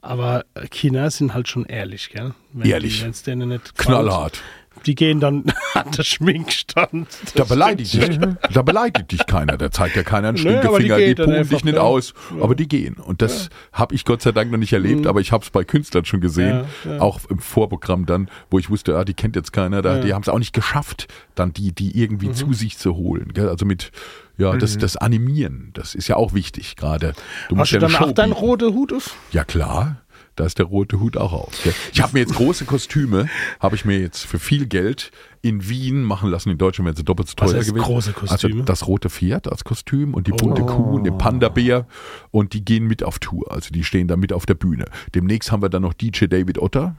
Aber 0.00 0.44
Kinder 0.70 1.10
sind 1.10 1.32
halt 1.32 1.48
schon 1.48 1.64
ehrlich, 1.64 2.10
gell? 2.10 2.34
Wenn 2.52 2.70
Ehrlich. 2.70 3.02
Die, 3.02 3.22
denen 3.22 3.48
nicht 3.48 3.74
gefällt, 3.74 3.78
Knallhart. 3.78 4.42
Die 4.86 4.94
gehen 4.94 5.20
dann 5.20 5.44
an 5.74 5.90
der 5.96 6.02
Schminkstand. 6.02 7.08
Da 7.34 7.44
beleidigt 7.44 7.94
dich, 7.94 8.18
da 8.52 8.62
beleidigt 8.62 9.12
dich 9.12 9.26
keiner. 9.26 9.56
Da 9.56 9.70
zeigt 9.70 9.96
ja 9.96 10.02
keiner 10.02 10.28
einen 10.28 10.42
Nö, 10.42 10.58
aber 10.60 10.78
die 10.78 10.86
Stinkefinger, 10.86 11.26
die, 11.26 11.38
einfach, 11.38 11.56
dich 11.56 11.64
nicht 11.64 11.74
ja. 11.76 11.80
aus. 11.80 12.14
Aber 12.40 12.54
die 12.54 12.68
gehen. 12.68 12.94
Und 12.96 13.22
das 13.22 13.48
habe 13.72 13.94
ich 13.94 14.04
Gott 14.04 14.22
sei 14.22 14.32
Dank 14.32 14.50
noch 14.50 14.58
nicht 14.58 14.72
erlebt, 14.72 15.06
aber 15.06 15.20
ich 15.20 15.32
habe 15.32 15.44
es 15.44 15.50
bei 15.50 15.64
Künstlern 15.64 16.04
schon 16.04 16.20
gesehen. 16.20 16.64
Ja, 16.84 16.92
ja. 16.92 17.00
Auch 17.00 17.20
im 17.28 17.38
Vorprogramm 17.38 18.06
dann, 18.06 18.28
wo 18.50 18.58
ich 18.58 18.70
wusste, 18.70 18.96
ah, 18.96 19.04
die 19.04 19.14
kennt 19.14 19.36
jetzt 19.36 19.52
keiner. 19.52 19.82
Da, 19.82 19.96
Ja. 19.96 20.02
Die 20.02 20.12
haben 20.12 20.22
es 20.22 20.28
auch 20.28 20.38
nicht 20.38 20.52
geschafft, 20.52 21.08
dann 21.34 21.52
die, 21.52 21.72
die 21.72 21.98
irgendwie 22.00 22.32
zu 22.32 22.52
sich 22.52 22.78
zu 22.78 22.94
holen. 22.96 23.32
Gell? 23.32 23.48
Also 23.48 23.64
mit, 23.64 23.90
ja, 24.36 24.56
das, 24.56 24.76
das 24.78 24.96
Animieren, 24.96 25.70
das 25.74 25.94
ist 25.94 26.08
ja 26.08 26.16
auch 26.16 26.34
wichtig 26.34 26.76
gerade. 26.76 27.14
Du 27.48 27.56
Hast 27.56 27.70
du 27.70 27.76
ja 27.76 27.80
dann 27.80 27.94
auch 27.96 28.12
deinen 28.12 28.32
roten 28.32 28.74
Hut 28.74 28.92
auf? 28.92 29.16
Ja 29.30 29.44
klar, 29.44 30.02
da 30.36 30.44
ist 30.46 30.58
der 30.58 30.66
rote 30.66 31.00
Hut 31.00 31.16
auch 31.16 31.32
auf. 31.32 31.50
Gell? 31.62 31.74
Ich 31.92 32.02
habe 32.02 32.14
mir 32.14 32.20
jetzt 32.20 32.34
große 32.34 32.64
Kostüme, 32.64 33.28
habe 33.60 33.76
ich 33.76 33.84
mir 33.84 33.98
jetzt 33.98 34.24
für 34.26 34.38
viel 34.38 34.66
Geld 34.66 35.10
in 35.42 35.68
Wien 35.68 36.02
machen 36.02 36.30
lassen. 36.30 36.50
In 36.50 36.58
Deutschland 36.58 36.86
wären 36.86 36.96
sie 36.96 37.04
doppelt 37.04 37.28
so 37.28 37.34
Was 37.38 37.50
teuer 37.50 37.58
heißt 37.60 37.68
gewesen. 37.70 37.84
große 37.84 38.12
Kostüme? 38.12 38.54
Also 38.54 38.64
das 38.64 38.86
rote 38.86 39.10
Pferd 39.10 39.50
als 39.50 39.64
Kostüm 39.64 40.14
und 40.14 40.26
die 40.26 40.32
bunte 40.32 40.62
Oh. 40.62 40.66
Kuh 40.66 40.94
und 40.96 41.04
den 41.04 41.18
Panda-Bär 41.18 41.86
und 42.30 42.52
die 42.52 42.64
gehen 42.64 42.86
mit 42.86 43.02
auf 43.02 43.18
Tour. 43.18 43.50
Also 43.52 43.70
die 43.70 43.84
stehen 43.84 44.08
da 44.08 44.16
mit 44.16 44.32
auf 44.32 44.46
der 44.46 44.54
Bühne. 44.54 44.86
Demnächst 45.14 45.52
haben 45.52 45.62
wir 45.62 45.68
dann 45.68 45.82
noch 45.82 45.94
DJ 45.94 46.26
David 46.26 46.58
Otter. 46.58 46.96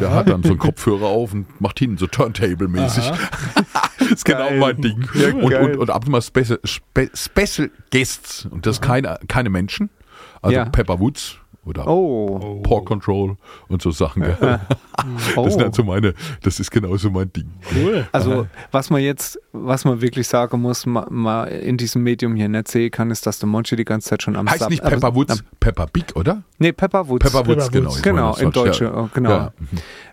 Der 0.00 0.12
hat 0.14 0.28
dann 0.30 0.42
so 0.42 0.50
einen 0.50 0.58
Kopfhörer 0.58 1.04
auf 1.06 1.34
und 1.34 1.60
macht 1.60 1.78
hinten 1.80 1.98
so 1.98 2.06
Turntable-mäßig. 2.06 3.04
das 3.98 4.08
ist 4.10 4.24
genau 4.24 4.48
Geil. 4.48 4.58
mein 4.58 4.80
Ding. 4.80 5.06
Ja, 5.14 5.34
und, 5.34 5.52
und, 5.52 5.76
und 5.76 5.90
ab 5.90 6.04
und 6.06 6.12
mal 6.12 6.22
Special, 6.22 6.58
Spe, 6.64 7.10
Special 7.14 7.70
Guests. 7.90 8.46
Und 8.46 8.64
das 8.64 8.80
keine, 8.80 9.18
keine 9.28 9.50
Menschen. 9.50 9.90
Also 10.40 10.56
Ja. 10.56 10.64
Pepper 10.64 10.98
Woods 10.98 11.36
oder 11.64 11.86
Oh. 11.86 12.60
Paw 12.62 12.82
Control 12.84 13.36
und 13.68 13.82
so 13.82 13.90
Sachen. 13.90 14.22
Gell? 14.22 14.36
Das 15.00 15.36
oh. 15.36 15.48
sind 15.48 15.62
halt 15.62 15.74
so 15.74 15.82
meine, 15.82 16.12
das 16.42 16.60
ist 16.60 16.70
genauso 16.70 17.10
mein 17.10 17.32
Ding. 17.32 17.50
Cool. 17.74 18.06
Also, 18.12 18.46
was 18.70 18.90
man 18.90 19.00
jetzt, 19.00 19.38
was 19.52 19.84
man 19.86 20.00
wirklich 20.02 20.28
sagen 20.28 20.60
muss, 20.60 20.84
ma, 20.84 21.06
ma 21.10 21.44
in 21.44 21.78
diesem 21.78 22.02
Medium 22.02 22.34
hier 22.36 22.48
nicht 22.50 22.68
sehen 22.68 22.90
kann, 22.90 23.10
ist, 23.10 23.26
dass 23.26 23.38
der 23.38 23.48
Monchi 23.48 23.76
die 23.76 23.84
ganze 23.86 24.10
Zeit 24.10 24.22
schon 24.22 24.36
am 24.36 24.48
Heißt 24.50 24.60
Sub- 24.60 24.70
nicht 24.70 24.82
aber- 24.82 24.90
Pepper 24.96 25.14
Woods, 25.14 25.32
am- 25.32 25.46
Pepper 25.58 25.86
Big, 25.86 26.14
oder? 26.16 26.42
Nee, 26.58 26.72
Pepper 26.72 27.08
Woods. 27.08 27.24
Pepper 27.24 27.46
Woods, 27.46 27.70
Pepper 27.70 27.78
genau. 27.78 27.94
Genau, 28.02 28.34
in 28.36 28.50
das 28.50 28.62
falsch- 28.62 28.64
Deutsche, 28.78 28.92
oh, 28.94 29.08
genau. 29.14 29.30
Ja. 29.30 29.52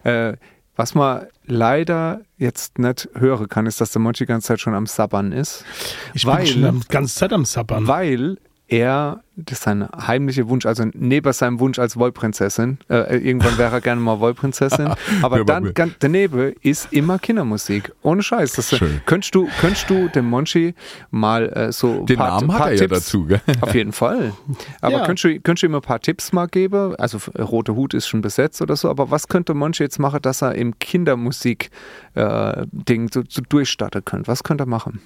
Mhm. 0.04 0.10
Äh, 0.10 0.38
was 0.78 0.96
man 0.96 1.26
leider 1.46 2.22
jetzt 2.38 2.78
nicht 2.80 3.10
hören 3.16 3.50
kann, 3.50 3.66
ist, 3.66 3.82
dass 3.82 3.92
der 3.92 4.02
Monchi 4.02 4.24
die 4.26 4.28
ganze 4.28 4.48
Zeit 4.50 4.60
schon 4.62 4.74
am 4.76 4.86
Sabbern 4.86 5.32
ist. 5.32 5.66
Ich 6.14 6.26
weil, 6.26 6.38
bin 6.44 6.48
schon 6.48 6.66
am, 6.66 6.82
ganze 6.88 7.16
Zeit 7.16 7.34
am 7.34 7.46
Sabbern. 7.46 7.88
weil 7.88 8.38
er, 8.70 9.24
das 9.38 9.60
ist 9.60 9.64
sein 9.64 9.88
heimlicher 9.96 10.50
Wunsch, 10.50 10.66
also 10.66 10.84
neben 10.94 11.32
seinem 11.32 11.62
Wunsch 11.62 11.80
als 11.80 11.96
Wollprinzessin, 11.96 12.80
äh, 12.90 13.16
irgendwann 13.18 13.58
wäre 13.58 13.72
er 13.76 13.80
gerne 13.82 14.02
mal 14.02 14.20
Wollprinzessin, 14.20 14.90
aber 15.22 15.38
Ja, 15.38 15.44
dann 15.46 15.74
ganz 15.74 15.94
daneben 16.00 16.52
ist 16.62 16.92
immer 16.92 17.18
Kindermusik. 17.18 17.94
Ohne 18.02 18.24
Scheiß. 18.24 18.52
Das, 18.54 18.78
Schön. 18.78 19.02
könntest, 19.06 19.34
du, 19.36 19.54
könntest 19.56 19.90
du 19.90 20.10
dem 20.10 20.26
Monchi 20.26 20.76
mal 21.12 21.48
äh, 21.54 21.72
so 21.72 22.04
Den 22.06 22.18
paar, 22.18 22.42
Namen 22.42 22.52
hat 22.52 22.58
paar 22.60 22.72
er 22.72 22.76
ja 22.76 22.80
Tipps, 22.88 23.06
dazu, 23.06 23.26
gell? 23.26 23.40
Auf 23.62 23.74
jeden 23.74 23.94
Fall. 23.94 24.34
Aber 24.82 24.98
Ja. 25.00 25.06
könntest, 25.06 25.24
du, 25.24 25.40
könntest 25.40 25.64
du 25.64 25.68
ihm 25.68 25.76
ein 25.76 25.82
paar 25.82 26.02
Tipps 26.02 26.34
mal 26.34 26.48
geben? 26.48 26.94
Also 26.98 27.20
äh, 27.36 27.42
Rote 27.44 27.74
Hut 27.76 27.94
ist 27.94 28.08
schon 28.08 28.20
besetzt 28.22 28.62
oder 28.62 28.76
so, 28.76 28.90
aber 28.90 29.12
was 29.12 29.30
könnte 29.30 29.54
Monchi 29.54 29.84
jetzt 29.84 30.00
machen, 30.00 30.22
dass 30.22 30.42
er 30.42 30.56
im 30.56 30.78
Kindermusik-Ding 30.80 33.10
so, 33.14 33.24
so 33.30 33.42
durchstarten 33.48 34.04
könnte? 34.04 34.28
Was 34.28 34.44
könnte 34.44 34.64
er 34.64 34.68
machen? 34.68 35.00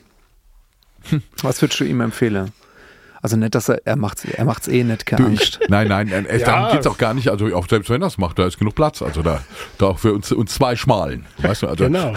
Was 1.41 1.61
würdest 1.61 1.79
du 1.79 1.83
ihm 1.83 1.99
empfehlen? 2.01 2.51
Also 3.23 3.37
nicht, 3.37 3.53
dass 3.53 3.69
er, 3.69 3.81
er 3.85 3.95
macht's, 3.97 4.25
er 4.25 4.45
macht's 4.45 4.67
eh 4.67 4.83
nicht, 4.83 5.05
keine 5.05 5.23
Du, 5.23 5.29
Angst. 5.29 5.59
ich, 5.61 5.69
nein, 5.69 5.87
nein, 5.87 6.07
nein 6.09 6.25
Ja. 6.39 6.45
darum 6.45 6.71
geht 6.71 6.81
es 6.81 6.87
auch 6.87 6.97
gar 6.97 7.13
nicht. 7.13 7.29
Also 7.29 7.45
auch 7.55 7.67
selbst 7.69 7.89
wenn 7.89 8.01
er 8.01 8.07
es 8.07 8.17
macht, 8.17 8.39
da 8.39 8.45
ist 8.47 8.57
genug 8.57 8.73
Platz. 8.75 9.01
Also 9.01 9.21
da, 9.21 9.41
da 9.77 9.85
auch 9.87 9.99
für 9.99 10.13
uns, 10.13 10.31
uns 10.31 10.53
zwei 10.55 10.75
Schmalen. 10.75 11.25
Weißt 11.37 11.61
du, 11.61 11.67
also 11.67 11.83
Genau. 11.83 12.13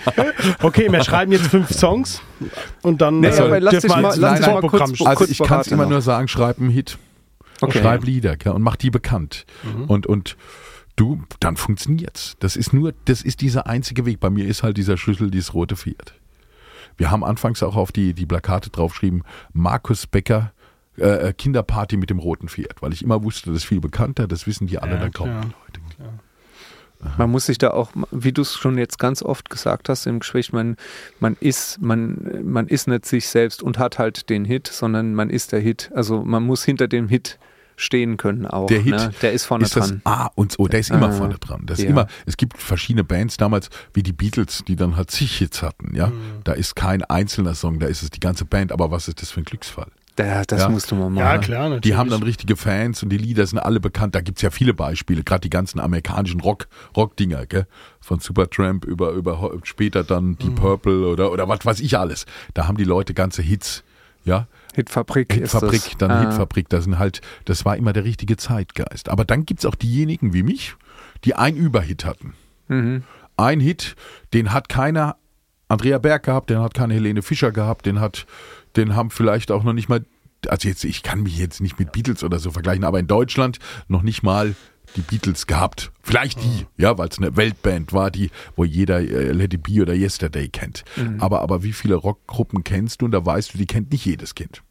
okay, 0.62 0.90
wir 0.90 1.02
schreiben 1.04 1.32
jetzt 1.32 1.46
fünf 1.46 1.70
Songs 1.70 2.20
und 2.82 3.00
dann 3.00 3.20
Nee, 3.20 3.28
äh, 3.28 3.38
aber 3.40 3.60
lass 3.60 3.74
dich 3.80 3.84
wir 3.84 3.96
mal- 4.00 4.14
lass 4.18 4.38
dich 4.38 4.46
mal 4.46 4.60
Vorprogramm 4.60 4.90
kurz-. 4.90 5.06
Also 5.06 5.18
kurz 5.18 5.30
ich 5.30 5.38
kann 5.38 5.60
es 5.60 5.68
immer 5.68 5.84
noch. 5.84 5.90
nur 5.90 6.00
sagen, 6.02 6.28
schreib 6.28 6.58
einen 6.60 6.70
Hit. 6.70 6.98
Okay. 7.60 7.78
Schreib 7.80 8.04
Lieder 8.04 8.36
und 8.54 8.62
mach 8.62 8.76
die 8.76 8.90
bekannt. 8.90 9.46
Und, 9.86 10.06
und 10.06 10.36
du, 10.96 11.22
dann 11.40 11.56
funktioniert's. 11.56 12.34
Das 12.40 12.56
ist 12.56 12.72
nur, 12.72 12.92
das 13.06 13.22
ist 13.22 13.40
dieser 13.40 13.66
einzige 13.66 14.04
Weg. 14.06 14.20
Bei 14.20 14.28
mir 14.28 14.46
ist 14.46 14.62
halt 14.62 14.76
dieser 14.76 14.96
Schlüssel, 14.96 15.30
dieses 15.30 15.54
rote 15.54 15.76
Pferd. 15.76 16.14
Wir 16.96 17.10
haben 17.10 17.24
anfangs 17.24 17.62
auch 17.62 17.76
auf 17.76 17.92
die, 17.92 18.14
die 18.14 18.26
Plakate 18.26 18.70
draufgeschrieben, 18.70 19.24
Markus 19.52 20.06
Becker, 20.06 20.52
äh, 20.96 21.32
Kinderparty 21.32 21.96
mit 21.96 22.10
dem 22.10 22.18
roten 22.18 22.48
Pferd, 22.48 22.80
weil 22.82 22.92
ich 22.92 23.02
immer 23.02 23.22
wusste, 23.22 23.50
das 23.50 23.58
ist 23.62 23.64
viel 23.64 23.80
bekannter, 23.80 24.28
das 24.28 24.46
wissen 24.46 24.66
die 24.66 24.78
alle, 24.78 24.92
Ja, 24.94 24.98
dann 24.98 25.12
kommen 25.12 25.32
klar. 25.32 25.44
die 25.74 25.80
Leute. 25.80 26.14
Man 27.18 27.30
muss 27.30 27.46
sich 27.46 27.58
da 27.58 27.70
auch, 27.70 27.90
wie 28.10 28.32
du 28.32 28.42
es 28.42 28.54
schon 28.54 28.78
jetzt 28.78 28.98
ganz 28.98 29.22
oft 29.22 29.50
gesagt 29.50 29.88
hast 29.88 30.06
im 30.06 30.20
Gespräch, 30.20 30.52
man, 30.52 30.76
man 31.20 31.36
ist, 31.38 31.80
man, 31.82 32.40
man 32.44 32.66
ist 32.66 32.88
nicht 32.88 33.04
sich 33.04 33.28
selbst 33.28 33.62
und 33.62 33.78
hat 33.78 33.98
halt 33.98 34.30
den 34.30 34.44
Hit, 34.44 34.68
sondern 34.68 35.14
man 35.14 35.28
ist 35.28 35.52
der 35.52 35.60
Hit. 35.60 35.90
Also 35.94 36.22
man 36.22 36.44
muss 36.44 36.64
hinter 36.64 36.88
dem 36.88 37.08
Hit 37.08 37.38
stehen 37.76 38.16
können 38.16 38.46
auch. 38.46 38.66
Der 38.66 38.80
Hit 38.80 38.94
ne? 38.94 39.12
der 39.22 39.32
ist 39.32 39.44
vorne 39.44 39.64
ist 39.64 39.76
das 39.76 39.88
dran. 39.88 40.00
A 40.04 40.26
und 40.34 40.58
O, 40.58 40.68
der 40.68 40.80
ist 40.80 40.90
immer 40.90 41.08
Ah, 41.08 41.12
vorne 41.12 41.34
dran. 41.38 41.62
Das 41.66 41.78
ist 41.78 41.84
ja. 41.84 41.90
immer, 41.90 42.06
es 42.26 42.36
gibt 42.36 42.58
verschiedene 42.58 43.04
Bands 43.04 43.36
damals, 43.36 43.70
wie 43.92 44.02
die 44.02 44.12
Beatles, 44.12 44.62
die 44.66 44.76
dann 44.76 44.96
halt 44.96 45.10
zig 45.10 45.36
Hits 45.38 45.62
hatten, 45.62 45.94
ja. 45.94 46.08
Mhm. 46.08 46.20
Da 46.44 46.52
ist 46.52 46.76
kein 46.76 47.02
einzelner 47.04 47.54
Song, 47.54 47.78
da 47.78 47.86
ist 47.86 48.02
es 48.02 48.10
die 48.10 48.20
ganze 48.20 48.44
Band, 48.44 48.70
aber 48.72 48.90
was 48.90 49.08
ist 49.08 49.20
das 49.22 49.30
für 49.30 49.40
ein 49.40 49.44
Glücksfall? 49.44 49.88
Der, 50.16 50.44
das 50.44 50.60
Ja. 50.62 50.68
musst 50.68 50.92
du 50.92 50.94
mal 50.94 51.10
machen. 51.10 51.16
Ja, 51.18 51.38
klar, 51.38 51.62
natürlich. 51.64 51.80
Die 51.82 51.96
haben 51.96 52.08
dann 52.08 52.22
richtige 52.22 52.54
Fans 52.54 53.02
und 53.02 53.08
die 53.08 53.16
Lieder 53.18 53.44
sind 53.48 53.58
alle 53.58 53.80
bekannt. 53.80 54.14
Da 54.14 54.20
gibt's 54.20 54.42
ja 54.42 54.50
viele 54.50 54.72
Beispiele, 54.72 55.24
gerade 55.24 55.40
die 55.40 55.50
ganzen 55.50 55.80
amerikanischen 55.80 56.40
Rock, 56.40 56.68
Rock-Dinger, 56.96 57.46
gell? 57.46 57.66
Von 58.00 58.20
Supertramp 58.20 58.84
über, 58.84 59.10
über 59.10 59.50
später 59.64 60.04
dann 60.04 60.24
Mhm. 60.26 60.38
Deep 60.38 60.54
Purple 60.54 61.08
oder, 61.08 61.32
oder 61.32 61.48
was 61.48 61.66
weiß 61.66 61.80
ich 61.80 61.98
alles. 61.98 62.26
Da 62.54 62.68
haben 62.68 62.76
die 62.76 62.84
Leute 62.84 63.12
ganze 63.12 63.42
Hits, 63.42 63.82
ja. 64.24 64.46
Hitfabrik, 64.74 65.30
ist 65.30 65.52
Hitfabrik, 65.52 65.82
das. 65.82 65.98
dann 65.98 66.10
Ah. 66.10 66.20
Hitfabrik, 66.28 66.68
das 66.68 66.84
sind 66.84 66.98
halt, 66.98 67.20
das 67.44 67.64
war 67.64 67.76
immer 67.76 67.92
der 67.92 68.04
richtige 68.04 68.36
Zeitgeist. 68.36 69.08
Aber 69.08 69.24
dann 69.24 69.44
gibt's 69.46 69.64
auch 69.64 69.74
diejenigen 69.74 70.32
wie 70.32 70.42
mich, 70.42 70.74
die 71.24 71.34
einen 71.34 71.56
Überhit 71.56 72.04
hatten. 72.04 72.34
Mhm. 72.68 73.02
Ein 73.36 73.60
Hit, 73.60 73.96
den 74.32 74.52
hat 74.52 74.68
keiner 74.68 75.16
Andrea 75.68 75.98
Berg 75.98 76.24
gehabt, 76.24 76.50
den 76.50 76.58
hat 76.60 76.74
keine 76.74 76.94
Helene 76.94 77.22
Fischer 77.22 77.50
gehabt, 77.52 77.86
den 77.86 77.98
hat, 78.00 78.26
den 78.76 78.94
haben 78.94 79.10
vielleicht 79.10 79.50
auch 79.50 79.64
noch 79.64 79.72
nicht 79.72 79.88
mal, 79.88 80.04
also 80.48 80.68
jetzt, 80.68 80.84
ich 80.84 81.02
kann 81.02 81.22
mich 81.22 81.38
jetzt 81.38 81.60
nicht 81.60 81.78
mit 81.78 81.92
Beatles 81.92 82.22
oder 82.22 82.38
so 82.38 82.50
vergleichen, 82.50 82.84
aber 82.84 82.98
in 82.98 83.06
Deutschland 83.06 83.58
noch 83.88 84.02
nicht 84.02 84.22
mal 84.22 84.54
die 84.96 85.00
Beatles 85.00 85.46
gehabt. 85.46 85.90
Vielleicht 86.02 86.40
die, 86.44 86.66
ja, 86.76 86.96
weil 86.98 87.08
es 87.08 87.18
eine 87.18 87.36
Weltband 87.36 87.92
war, 87.92 88.10
die, 88.10 88.30
wo 88.54 88.64
jeder 88.64 89.00
äh, 89.00 89.32
Let 89.32 89.54
It 89.54 89.62
Be 89.62 89.80
oder 89.82 89.94
Yesterday 89.94 90.48
kennt. 90.48 90.84
Aber, 91.18 91.40
aber 91.40 91.62
wie 91.64 91.72
viele 91.72 91.94
Rockgruppen 91.96 92.62
kennst 92.62 93.00
du 93.00 93.06
und 93.06 93.12
da 93.12 93.24
weißt 93.24 93.54
du, 93.54 93.58
die 93.58 93.66
kennt 93.66 93.90
nicht 93.90 94.04
jedes 94.04 94.34
Kind. 94.34 94.62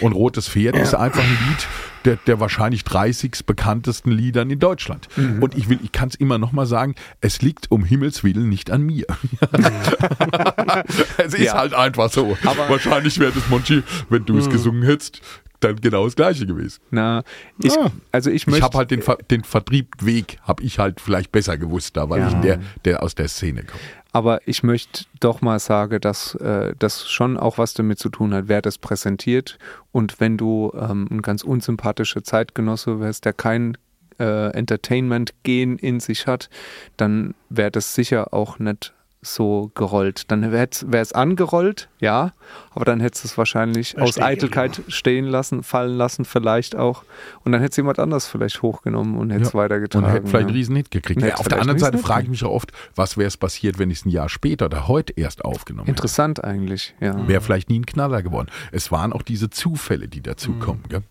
Und 0.00 0.12
Rotes 0.12 0.48
Pferd 0.48 0.76
ist 0.76 0.94
einfach 0.94 1.22
ein 1.22 1.38
Lied 1.48 1.66
der, 2.04 2.16
der 2.26 2.38
wahrscheinlich 2.40 2.84
30 2.84 3.44
bekanntesten 3.46 4.10
Liedern 4.12 4.50
in 4.50 4.58
Deutschland. 4.60 5.08
Mhm. 5.16 5.42
Und 5.42 5.56
ich 5.56 5.68
will, 5.68 5.78
ich 5.82 5.90
kann 5.92 6.08
es 6.08 6.14
immer 6.14 6.38
noch 6.38 6.52
mal 6.52 6.66
sagen, 6.66 6.94
es 7.20 7.42
liegt 7.42 7.70
um 7.70 7.84
Himmels 7.84 8.22
Willen 8.24 8.48
nicht 8.48 8.70
an 8.70 8.82
mir. 8.82 9.06
es 11.18 11.34
ist 11.34 11.38
Ja. 11.44 11.54
halt 11.54 11.74
einfach 11.74 12.10
so. 12.10 12.36
Aber- 12.44 12.68
wahrscheinlich 12.68 13.18
wäre 13.18 13.32
das 13.32 13.48
Monchi, 13.48 13.82
wenn 14.08 14.24
du 14.24 14.38
es 14.38 14.48
gesungen 14.48 14.82
hättest, 14.82 15.20
dann 15.60 15.74
genau 15.80 16.04
das 16.04 16.14
gleiche 16.14 16.46
gewesen. 16.46 16.78
Na, 16.92 17.24
ich, 17.60 17.76
Ah. 17.76 17.90
also 18.12 18.30
ich 18.30 18.46
Ich 18.46 18.62
habe 18.62 18.78
halt 18.78 18.92
den, 18.92 19.02
Ver 19.02 19.16
den 19.28 19.42
Vertriebweg, 19.42 20.38
habe 20.44 20.62
ich 20.62 20.78
halt 20.78 21.00
vielleicht 21.00 21.32
besser 21.32 21.58
gewusst 21.58 21.96
da, 21.96 22.08
weil 22.08 22.20
Ja. 22.20 22.28
ich 22.28 22.34
der, 22.36 22.60
der 22.84 23.02
aus 23.02 23.16
der 23.16 23.26
Szene 23.26 23.64
komme. 23.64 23.80
Aber 24.12 24.40
ich 24.46 24.62
möchte 24.62 25.04
doch 25.20 25.42
mal 25.42 25.58
sagen, 25.58 26.00
dass 26.00 26.34
äh, 26.36 26.74
das 26.78 27.08
schon 27.10 27.36
auch 27.36 27.58
was 27.58 27.74
damit 27.74 27.98
zu 27.98 28.08
tun 28.08 28.32
hat, 28.32 28.48
wer 28.48 28.62
das 28.62 28.78
präsentiert. 28.78 29.58
Und 29.92 30.18
wenn 30.20 30.38
du 30.38 30.72
ähm, 30.74 31.06
ein 31.10 31.22
ganz 31.22 31.42
unsympathischer 31.42 32.24
Zeitgenosse 32.24 33.00
wärst, 33.00 33.26
der 33.26 33.34
kein 33.34 33.76
äh, 34.18 34.50
Entertainment-Gen 34.52 35.76
in 35.76 36.00
sich 36.00 36.26
hat, 36.26 36.48
dann 36.96 37.34
wäre 37.50 37.70
das 37.70 37.94
sicher 37.94 38.32
auch 38.32 38.58
nicht 38.58 38.94
so 39.34 39.70
gerollt. 39.74 40.30
Dann 40.30 40.52
wäre 40.52 40.68
es 40.92 41.12
angerollt, 41.12 41.88
ja, 42.00 42.32
aber 42.70 42.84
dann 42.84 43.00
hättest 43.00 43.24
du 43.24 43.28
es 43.28 43.38
wahrscheinlich 43.38 43.98
aus 43.98 44.18
Eitelkeit 44.18 44.82
stehen 44.88 45.24
lassen, 45.26 45.62
fallen 45.62 45.96
lassen, 45.96 46.24
vielleicht 46.24 46.76
auch. 46.76 47.04
Und 47.44 47.52
dann 47.52 47.60
hätte 47.60 47.72
es 47.72 47.76
jemand 47.76 47.98
anders 47.98 48.26
vielleicht 48.26 48.62
hochgenommen 48.62 49.16
und 49.16 49.30
hätte 49.30 49.42
es 49.44 49.52
Ja. 49.52 49.58
weitergetragen. 49.58 50.06
Und 50.06 50.12
hätte 50.12 50.26
vielleicht 50.26 50.46
einen 50.46 50.54
ja. 50.54 50.58
Riesenhit 50.58 50.90
gekriegt. 50.90 51.22
Hätte 51.22 51.38
Auf 51.38 51.48
der 51.48 51.60
anderen 51.60 51.76
einen 51.82 51.92
Seite 51.92 51.98
frage 51.98 52.24
ich 52.24 52.30
mich 52.30 52.44
auch 52.44 52.52
oft, 52.52 52.72
was 52.94 53.16
wäre 53.16 53.28
es 53.28 53.36
passiert, 53.36 53.78
wenn 53.78 53.90
ich 53.90 53.98
es 53.98 54.06
ein 54.06 54.10
Jahr 54.10 54.28
später 54.28 54.66
oder 54.66 54.88
heute 54.88 55.12
erst 55.16 55.44
aufgenommen 55.44 55.86
hätte. 55.86 55.96
Interessant 55.96 56.42
eigentlich, 56.44 56.94
ja. 57.00 57.26
Wäre 57.28 57.40
vielleicht 57.40 57.70
nie 57.70 57.78
ein 57.80 57.86
Knaller 57.86 58.22
geworden. 58.22 58.48
Es 58.72 58.90
waren 58.92 59.12
auch 59.12 59.22
diese 59.22 59.50
Zufälle, 59.50 60.08
die 60.08 60.20
dazukommen. 60.20 60.82
Gell? 60.88 61.02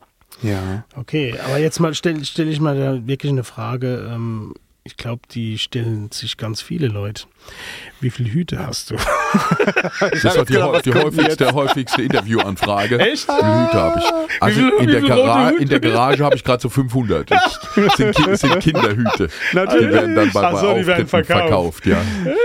Ja. 0.43 0.85
Okay, 0.95 1.35
aber 1.45 1.57
jetzt 1.57 1.79
mal 1.79 1.93
stelle 1.93 2.23
stell 2.25 2.47
ich 2.47 2.59
mal 2.59 2.77
da 2.77 3.07
wirklich 3.07 3.31
eine 3.31 3.43
Frage. 3.43 4.09
Ähm, 4.11 4.53
ich 4.83 4.95
glaube, 4.95 5.23
die 5.31 5.57
stellen 5.57 6.11
sich 6.11 6.37
ganz 6.37 6.61
viele 6.61 6.87
Leute. 6.87 7.23
Wie 7.99 8.09
viele 8.11 8.29
Hüte 8.31 8.65
hast 8.65 8.91
du? 8.91 8.95
Das 10.11 10.23
ist 10.23 10.37
auch 10.39 10.45
die, 10.45 10.53
genau, 10.53 10.79
die 10.79 10.93
häufigste, 10.93 11.51
häufigste 11.51 12.01
Interviewanfrage. 12.01 12.99
Echt? 12.99 13.27
Wie 13.27 13.33
viele 13.33 13.63
Hüte 13.65 13.73
habe 13.73 13.99
ich? 13.99 14.41
Also 14.41 14.59
viele- 14.59 14.77
in 14.79 14.87
der, 14.89 15.01
Gara 15.01 15.49
Hüte? 15.49 15.61
in 15.63 15.69
der 15.69 15.79
Garage 15.79 16.23
habe 16.23 16.35
ich 16.35 16.43
gerade 16.43 16.61
so 16.61 16.69
500. 16.69 17.29
Das 17.31 17.59
sind, 17.97 18.15
Ki 18.15 18.35
sind 18.35 18.59
Kinderhüte. 18.59 19.27
Natürlich. 19.53 19.87
Die 19.87 19.93
werden 19.93 20.15
dann 20.15 20.31
bei, 20.31 20.41
bei 20.41 20.51
so, 20.61 20.73
die 20.73 20.87
werden 20.87 21.03
Auftritten 21.03 21.07
verkauft. 21.07 21.83
verkauft. 21.83 21.85
ja. 21.85 21.97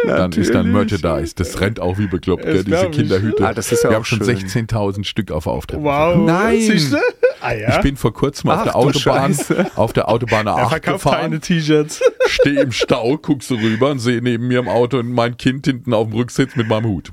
Dann 0.07 0.33
ist 0.33 0.53
dann 0.55 0.73
Merchandise. 0.73 1.35
Das 1.37 1.61
rennt 1.61 1.79
auch 1.81 1.99
wie 1.99 2.07
bekloppt, 2.07 2.43
gell, 2.45 2.65
diese. 2.65 2.91
Kinderhüte. 2.91 3.47
Ah, 3.47 3.55
das 3.55 3.71
ist 3.71 3.85
ja 3.85 3.91
Wir 3.91 3.97
haben 3.97 4.05
schon 4.05 4.25
schön. 4.25 4.37
16.000 4.37 5.05
Stück 5.05 5.31
auf 5.31 5.47
Auftritten. 5.47 5.85
Wow. 5.85 6.17
Nein. 6.17 6.61
Siehst 6.61 6.93
du? 6.93 6.97
Ah 7.41 7.53
ja. 7.53 7.77
Ich 7.77 7.81
bin 7.81 7.97
vor 7.97 8.13
kurzem 8.13 8.51
auf 8.51 8.59
Ach 8.59 8.63
der 8.65 8.73
du 8.73 8.79
Autobahn, 8.79 9.37
auf 9.77 9.93
der 9.93 10.09
Autobahn 10.09 10.47
er 10.47 10.55
A8 10.57 10.69
verkauft 10.69 11.05
gefahren. 11.05 11.41
T-Shirts. 11.41 12.01
stehe 12.27 12.61
im 12.61 12.73
Stau, 12.73 13.19
guck 13.19 13.43
so 13.43 13.55
rüber 13.57 13.91
und 13.91 13.99
sehe 13.99 14.21
neben 14.23 14.47
mir 14.49 14.59
im 14.61 14.69
Auto 14.69 15.03
mein 15.03 15.37
Kind 15.43 15.67
hinten 15.67 15.93
auf 15.93 16.07
dem 16.09 16.15
Rücksitz 16.17 16.55
mit 16.55 16.69
meinem 16.69 16.85
Hut. 16.87 17.13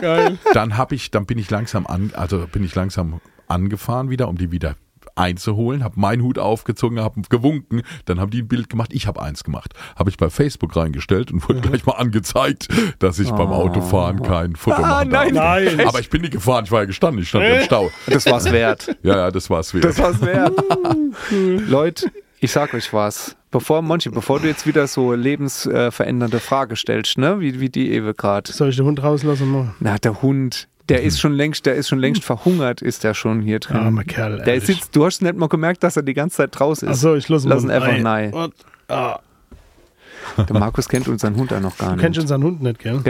Geil. 0.00 0.38
Dann 0.54 0.76
habe 0.76 0.94
ich, 0.94 1.10
dann 1.10 1.26
bin 1.26 1.38
ich 1.38 1.50
langsam 1.50 1.88
an, 1.88 2.12
also 2.14 2.46
bin 2.46 2.62
ich 2.62 2.72
langsam 2.76 3.20
angefahren 3.48 4.10
wieder, 4.10 4.28
um 4.28 4.38
die 4.38 4.52
wieder 4.52 4.76
einzuholen, 5.16 5.82
habe 5.82 5.98
meinen 5.98 6.22
Hut 6.22 6.38
aufgezogen, 6.38 7.00
habe 7.00 7.20
gewunken, 7.28 7.82
dann 8.04 8.20
haben 8.20 8.30
die 8.30 8.42
ein 8.42 8.46
Bild 8.46 8.68
gemacht, 8.68 8.90
ich 8.92 9.08
habe 9.08 9.20
eins 9.20 9.42
gemacht, 9.42 9.74
habe 9.96 10.08
ich 10.10 10.16
bei 10.16 10.30
Facebook 10.30 10.76
reingestellt 10.76 11.32
und 11.32 11.48
wurde 11.48 11.60
gleich 11.60 11.84
mal 11.84 11.94
angezeigt, 11.94 12.68
dass 13.00 13.18
ich 13.18 13.28
beim 13.30 13.48
Autofahren 13.48 14.22
kein 14.22 14.54
Foto 14.54 14.76
Ah, 14.76 15.04
machen 15.04 15.10
darf. 15.10 15.32
nein. 15.32 15.64
Nein. 15.76 15.88
Aber 15.88 15.98
ich 15.98 16.10
bin 16.10 16.20
nicht 16.20 16.34
gefahren, 16.34 16.64
ich 16.66 16.70
war 16.70 16.80
ja 16.82 16.86
gestanden, 16.86 17.20
ich 17.22 17.28
stand 17.30 17.44
im 17.44 17.64
Stau. 17.64 17.90
Das 18.06 18.26
war's 18.26 18.52
wert. 18.52 18.96
Ja, 19.02 19.16
ja, 19.16 19.30
das 19.32 19.50
war's 19.50 19.74
wert. 19.74 19.84
Das 19.86 19.98
war's 19.98 20.20
wert. 20.20 20.52
Leute, 21.68 22.12
Ich 22.40 22.52
sag 22.52 22.72
euch 22.74 22.92
was. 22.92 23.34
Bevor, 23.50 23.82
Monchi, 23.82 24.10
bevor 24.10 24.40
du 24.40 24.46
jetzt 24.46 24.66
wieder 24.66 24.86
so 24.86 25.12
lebensverändernde 25.14 26.38
Frage 26.38 26.76
stellst, 26.76 27.18
ne? 27.18 27.40
Wie, 27.40 27.58
wie 27.60 27.68
die 27.70 27.92
Ewe 27.92 28.14
gerade. 28.14 28.52
Soll 28.52 28.68
ich 28.68 28.76
den 28.76 28.84
Hund 28.84 29.02
rauslassen? 29.02 29.50
Mal? 29.50 29.74
Na, 29.80 29.96
der 29.98 30.20
Hund, 30.22 30.68
der 30.88 31.02
ist 31.02 31.18
schon 31.18 31.32
längst, 31.32 31.66
der 31.66 31.74
ist 31.74 31.88
schon 31.88 31.98
längst 31.98 32.22
verhungert, 32.24 32.82
ist 32.82 33.04
der 33.04 33.14
schon 33.14 33.40
hier 33.40 33.58
drin. 33.58 33.78
Armer 33.78 34.04
Kerl. 34.04 34.42
der 34.42 34.60
sitzt, 34.60 34.94
du 34.94 35.04
hast 35.06 35.22
nicht 35.22 35.36
mal 35.36 35.48
gemerkt, 35.48 35.82
dass 35.82 35.96
er 35.96 36.02
die 36.02 36.14
ganze 36.14 36.36
Zeit 36.36 36.50
draußen 36.52 36.88
ist. 36.88 36.96
Achso, 36.98 37.14
ich 37.16 37.28
lasse 37.28 37.48
Lassen 37.48 37.66
mal 37.68 37.74
einfach 37.82 37.98
nein. 37.98 38.32
Ah, 38.88 39.18
Der 40.36 40.58
Markus 40.58 40.88
kennt 40.88 41.08
unseren 41.08 41.34
Hund 41.36 41.50
ja 41.50 41.58
noch 41.60 41.76
gar 41.78 41.88
du 41.90 41.94
nicht. 41.96 42.04
kennst 42.04 42.20
unseren 42.20 42.42
Hund 42.44 42.62
nicht, 42.62 42.78
gell? 42.80 43.00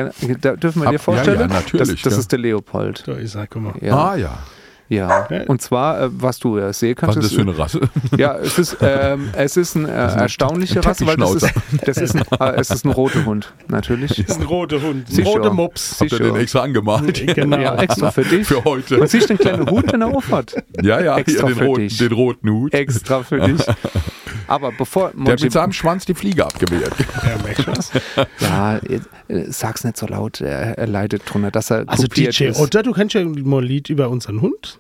Da 0.40 0.56
dürfen 0.56 0.80
wir 0.82 0.86
Hab- 0.86 0.92
dir 0.92 0.98
vorstellen? 1.00 1.40
ja, 1.40 1.46
ja, 1.46 1.52
natürlich, 1.52 1.88
Das, 1.88 2.02
das 2.02 2.12
ja. 2.14 2.18
ist 2.20 2.32
der 2.32 2.38
Leopold. 2.38 3.02
Da 3.06 3.12
ist 3.14 3.34
er, 3.34 3.46
guck 3.48 3.62
mal. 3.62 3.74
Ja. 3.80 3.96
Ah 4.10 4.16
ja. 4.16 4.38
Ja. 4.88 5.26
Ja. 5.30 5.42
Und 5.46 5.60
zwar, 5.60 6.00
äh, 6.02 6.08
was 6.10 6.38
du 6.38 6.58
ja 6.58 6.72
sehen 6.72 6.96
Was 6.98 7.14
kannst, 7.14 7.18
ist 7.18 7.24
das 7.26 7.32
für 7.34 7.42
eine 7.42 7.58
Rasse? 7.58 7.80
ja, 8.16 8.36
es 8.36 8.58
ist, 8.58 8.76
ähm, 8.82 9.28
es 9.34 9.56
ist 9.56 9.76
eine 9.76 9.88
äh, 9.88 9.92
ein 9.92 10.18
erstaunliche 10.20 10.84
Rasse, 10.84 11.06
weil 11.06 11.16
das 11.16 11.34
ist, 11.34 11.52
das 11.84 11.96
ist, 11.98 12.16
ein, 12.16 12.22
äh, 12.40 12.52
es 12.56 12.70
ist 12.70 12.84
ein 12.84 12.90
roter 12.90 13.24
Hund, 13.24 13.52
natürlich. 13.68 14.16
Das 14.16 14.36
ist 14.36 14.40
ein 14.40 14.46
roter 14.46 14.80
Hund, 14.80 15.06
ein 15.10 15.22
roter 15.24 15.52
Mops. 15.52 16.00
Habt 16.00 16.12
ihr 16.12 16.18
den 16.18 16.36
extra 16.36 16.60
angemalt? 16.60 17.26
Genau. 17.34 17.58
Ja, 17.58 17.76
extra 17.76 18.10
für 18.10 18.24
dich. 18.24 18.46
Für 18.46 18.64
heute. 18.64 19.00
Und 19.00 19.08
siehst 19.08 19.28
du 19.28 19.36
den 19.36 19.38
kleinen 19.38 19.70
Hut, 19.70 19.92
den 19.92 20.02
er 20.02 20.08
aufhat? 20.08 20.54
Ja, 20.82 21.00
ja, 21.00 21.18
Extra 21.18 21.46
hier 21.46 21.54
den 21.54 21.58
für 21.58 21.64
roten, 21.64 21.80
dich. 21.82 21.98
den 21.98 22.12
roten 22.12 22.50
Hut. 22.50 22.74
Extra 22.74 23.22
für 23.22 23.40
dich. 23.40 23.60
Aber 24.46 24.72
bevor, 24.72 25.12
Der 25.14 25.32
hat 25.34 25.42
mit 25.42 25.52
seinem 25.52 25.72
Schwanz 25.72 26.04
die 26.06 26.14
Fliege 26.14 26.44
abgewehrt. 26.44 26.92
Ja, 28.40 28.76
äh, 28.76 29.00
sag's 29.48 29.84
nicht 29.84 29.96
so 29.96 30.06
laut, 30.06 30.40
er, 30.40 30.78
er 30.78 30.86
leidet 30.86 31.22
drunter, 31.26 31.50
dass 31.50 31.70
er 31.70 31.84
Also 31.86 32.06
DJ 32.06 32.44
ist. 32.44 32.60
Otto, 32.60 32.82
du 32.82 32.92
kennst 32.92 33.14
ja 33.14 33.24
mal 33.24 33.58
ein 33.62 33.64
Lied 33.64 33.90
über 33.90 34.08
unseren 34.08 34.40
Hund. 34.40 34.78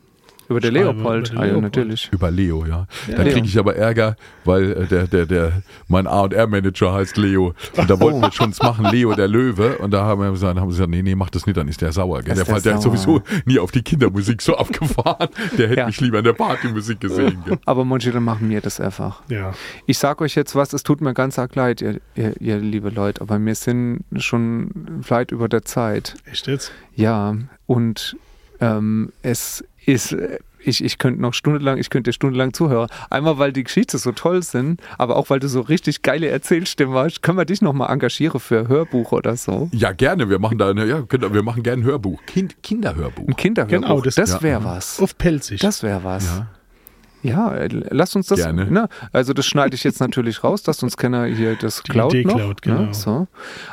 Über 0.48 0.60
den 0.60 0.74
Leopold, 0.74 1.32
über 1.32 1.40
ah, 1.42 1.46
ja, 1.46 1.60
natürlich. 1.60 2.08
Über 2.12 2.30
Leo, 2.30 2.64
ja. 2.66 2.86
Da 3.14 3.22
Leo. 3.22 3.32
kriege 3.34 3.46
ich 3.46 3.58
aber 3.58 3.76
Ärger, 3.76 4.16
weil 4.44 4.72
äh, 4.72 4.86
der, 4.86 5.06
der, 5.06 5.26
der, 5.26 5.62
mein 5.88 6.06
A&R-Manager 6.06 6.94
heißt 6.94 7.16
Leo. 7.18 7.54
Und 7.76 7.90
da 7.90 8.00
wollten 8.00 8.20
wir 8.20 8.32
schon 8.32 8.50
es 8.50 8.62
machen, 8.62 8.86
Leo 8.86 9.12
der 9.14 9.28
Löwe. 9.28 9.76
Und 9.78 9.90
da 9.90 10.04
haben 10.04 10.22
wir 10.22 10.30
gesagt, 10.30 10.58
haben 10.58 10.70
sie 10.70 10.76
gesagt, 10.76 10.90
nee, 10.90 11.02
nee, 11.02 11.14
mach 11.14 11.28
das 11.30 11.44
nicht, 11.46 11.56
dann 11.56 11.68
ist 11.68 11.80
der 11.82 11.92
sauer. 11.92 12.22
Gell? 12.22 12.32
Ist 12.36 12.46
Der, 12.46 12.54
der 12.54 12.62
der 12.62 12.74
hat 12.76 12.82
sauer. 12.82 12.96
sowieso 12.96 13.22
nie 13.44 13.58
auf 13.58 13.72
die 13.72 13.82
Kindermusik 13.82 14.40
so 14.40 14.56
abgefahren. 14.56 15.28
Der 15.58 15.68
hätte 15.68 15.80
Ja. 15.80 15.86
mich 15.86 16.00
lieber 16.00 16.18
in 16.18 16.24
der 16.24 16.32
Partymusik 16.32 17.00
gesehen. 17.00 17.42
Gell? 17.44 17.58
Aber 17.66 17.84
manche, 17.84 18.10
dann 18.10 18.24
machen 18.24 18.48
wir 18.48 18.60
das 18.60 18.80
einfach. 18.80 19.22
Ja. 19.28 19.52
Ich 19.86 19.98
sag 19.98 20.20
euch 20.22 20.34
jetzt 20.34 20.54
was, 20.54 20.72
es 20.72 20.82
tut 20.82 21.00
mir 21.02 21.12
ganz 21.14 21.38
arg 21.38 21.54
leid, 21.54 21.82
ihr, 21.82 22.00
ihr, 22.14 22.40
ihr 22.40 22.58
liebe 22.58 22.88
Leute, 22.90 23.20
aber 23.20 23.38
wir 23.38 23.54
sind 23.54 24.04
schon 24.16 24.70
weit 25.08 25.30
über 25.30 25.48
der 25.48 25.62
Zeit. 25.64 26.14
Echt 26.30 26.46
jetzt? 26.46 26.72
Ja, 26.94 27.36
und 27.66 28.16
ähm, 28.60 29.12
es 29.22 29.62
ist, 29.88 30.12
äh, 30.12 30.38
ich, 30.60 30.84
ich 30.84 30.98
könnte 30.98 31.20
noch 31.22 31.34
stundenlang, 31.34 31.78
ich 31.78 31.88
könnte 31.88 32.08
dir 32.10 32.12
stundenlang 32.12 32.52
zuhören. 32.52 32.88
Einmal, 33.10 33.38
weil 33.38 33.52
die 33.52 33.64
Geschichten 33.64 33.96
so 33.98 34.12
toll 34.12 34.42
sind, 34.42 34.80
aber 34.98 35.16
auch, 35.16 35.30
weil 35.30 35.38
du 35.40 35.48
so 35.48 35.60
richtig 35.62 36.02
geile 36.02 36.28
Erzählstimme 36.28 36.94
hast. 36.98 37.22
Können 37.22 37.38
wir 37.38 37.44
dich 37.44 37.62
nochmal 37.62 37.90
engagieren 37.90 38.38
für 38.40 38.68
Hörbuch 38.68 39.12
oder 39.12 39.36
so? 39.36 39.68
Ja, 39.72 39.92
gerne. 39.92 40.28
Wir 40.28 40.38
machen 40.38 40.58
da 40.58 40.70
eine, 40.70 40.84
ja, 40.84 41.02
können- 41.02 41.32
wir 41.32 41.42
machen 41.42 41.62
gerne 41.62 41.82
ein 41.82 41.84
Hörbuch. 41.84 42.20
Kind, 42.26 42.62
Kinderhörbuch. 42.62 43.26
Ein 43.28 43.36
Kinderhörbuch. 43.36 43.80
Genau, 43.88 44.00
das- 44.00 44.16
das 44.16 44.32
ja. 44.32 44.42
wäre 44.42 44.64
was. 44.64 45.00
Auf 45.00 45.16
pelzig. 45.16 45.60
Das 45.60 45.82
wäre 45.82 46.04
was. 46.04 46.26
Ja. 46.26 46.46
Ja, 47.22 47.52
äh, 47.54 47.68
lasst 47.90 48.14
uns 48.14 48.28
das. 48.28 48.38
Gerne. 48.38 48.70
Ne, 48.70 48.88
also 49.12 49.32
das 49.32 49.44
schneide 49.46 49.74
ich 49.74 49.82
jetzt 49.82 49.98
natürlich 50.00 50.44
raus, 50.44 50.62
dass 50.62 50.82
uns 50.84 50.96
keiner 50.96 51.24
hier 51.24 51.56
das 51.56 51.82
klaut 51.82 52.14
Idee 52.14 52.24
noch. 52.28 52.36
klaut, 52.36 52.62
genau. 52.62 52.82
Ne, 52.82 52.94
so. 52.94 53.26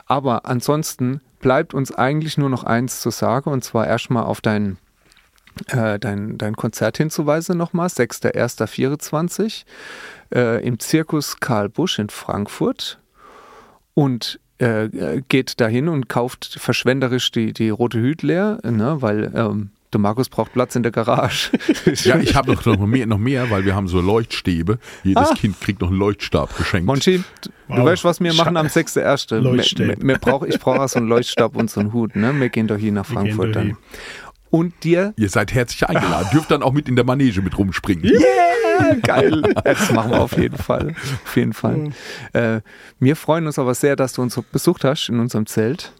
Aber 0.07 0.45
ansonsten 0.47 1.22
bleibt 1.41 1.76
uns 1.76 1.91
eigentlich 1.93 2.39
nur 2.39 2.49
noch 2.49 2.63
eins 2.63 3.01
zu 3.01 3.11
sagen 3.11 3.51
und 3.51 3.63
zwar 3.63 3.86
erstmal 3.86 4.24
auf 4.24 4.41
dein, 4.41 4.78
äh, 5.68 5.99
dein, 5.99 6.38
dein 6.38 6.56
Konzert 6.56 6.97
hinzuweisen 6.97 7.58
nochmal, 7.58 7.88
6.1.24 7.88 9.64
äh, 10.34 10.66
im 10.66 10.80
Zirkus 10.80 11.39
Karl 11.39 11.70
Busch 11.70 11.99
in 11.99 12.10
Frankfurt 12.10 12.99
und 13.93 14.39
äh, 14.58 15.22
geht 15.28 15.60
dahin 15.60 15.88
und 15.89 16.08
kauft 16.10 16.58
verschwenderisch 16.60 17.32
die, 17.32 17.53
die 17.53 17.70
rote 17.70 17.99
Hüt 17.99 18.24
leer, 18.24 18.60
ne, 18.64 18.97
weil 19.01 19.32
ähm, 19.36 19.70
der 19.93 19.99
Markus 20.01 20.28
braucht 20.28 20.51
Platz 20.53 20.76
in 20.76 20.84
der 20.84 20.91
Garage. 20.91 21.51
Ja, 22.03 22.18
ich 22.20 22.36
habe 22.36 22.51
noch, 22.53 22.66
noch, 22.66 22.78
mehr, 22.86 23.06
noch 23.06 23.18
mehr, 23.18 23.49
weil 23.49 23.64
wir 23.64 23.76
haben 23.76 23.88
so 23.88 24.01
Leuchtstäbe. 24.01 24.80
Jedes 25.03 25.30
Ah. 25.32 25.34
Kind 25.36 25.60
kriegt 25.62 25.80
noch 25.82 25.89
einen 25.89 25.99
Leuchtstab 25.99 26.56
geschenkt. 26.58 26.86
Monchi, 26.88 27.24
du 27.41 27.49
Wow. 27.68 27.86
weißt, 27.86 28.03
was 28.03 28.20
wir 28.20 28.34
machen 28.34 28.58
am 28.58 28.68
6.1. 28.68 29.39
Leuchtstäbe. 29.39 29.95
Mir- 29.97 30.06
mir 30.06 30.18
brauch- 30.20 30.43
Ich 30.43 30.60
brauche 30.60 30.82
auch 30.82 30.89
so 30.89 30.99
einen 30.99 31.08
Leuchtstab 31.08 31.56
und 31.56 31.70
so 31.70 31.80
einen 31.80 31.93
Hut. 31.93 32.16
Ne? 32.16 32.38
Wir 32.39 32.49
gehen 32.49 32.68
doch 32.68 32.78
hier 32.78 32.91
nach 32.91 33.06
Frankfurt 33.06 33.56
dann. 33.56 33.78
Und 34.56 34.84
dir, 34.86 35.14
Ihr 35.18 35.28
seid 35.30 35.53
herzlich 35.53 35.88
eingeladen. 35.89 36.30
Dürft 36.32 36.49
dann 36.49 36.64
auch 36.64 36.72
mit 36.72 36.88
in 36.88 36.95
der 36.95 37.03
Manege 37.03 37.41
mit 37.41 37.58
rumspringen. 37.58 38.06
yeah, 38.06 38.95
geil, 39.03 39.41
das 39.66 39.91
machen 39.91 40.12
wir 40.12 40.22
auf 40.22 40.38
jeden 40.38 40.58
Fall. 40.58 40.95
Auf 41.26 41.36
jeden 41.36 41.51
Fall. 41.51 41.89
Äh, 42.32 42.62
wir 42.99 43.16
freuen 43.18 43.47
uns 43.47 43.60
aber 43.60 43.74
sehr, 43.76 43.95
dass 43.97 44.14
du 44.14 44.22
uns 44.22 44.39
besucht 44.53 44.86
hast 44.86 45.10
in 45.10 45.20
unserem 45.20 45.45
Zelt. 45.45 45.91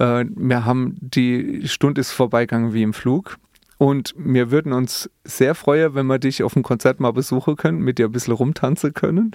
Äh, 0.00 0.24
wir 0.34 0.64
haben, 0.64 0.96
die 1.00 1.68
Stunde 1.68 2.00
ist 2.00 2.10
vorbeigegangen 2.10 2.72
wie 2.74 2.82
im 2.82 2.94
Flug. 2.94 3.38
Und 3.78 4.12
wir 4.16 4.50
würden 4.50 4.72
uns 4.72 5.08
sehr 5.24 5.54
freuen, 5.54 5.94
wenn 5.94 6.06
wir 6.06 6.18
dich 6.18 6.42
auf 6.42 6.54
dem 6.54 6.62
Konzert 6.64 6.98
mal 7.00 7.12
besuchen 7.12 7.54
können, 7.56 7.78
mit 7.78 7.98
dir 7.98 8.06
ein 8.06 8.12
bisschen 8.12 8.34
rumtanzen 8.34 8.92
können. 8.94 9.32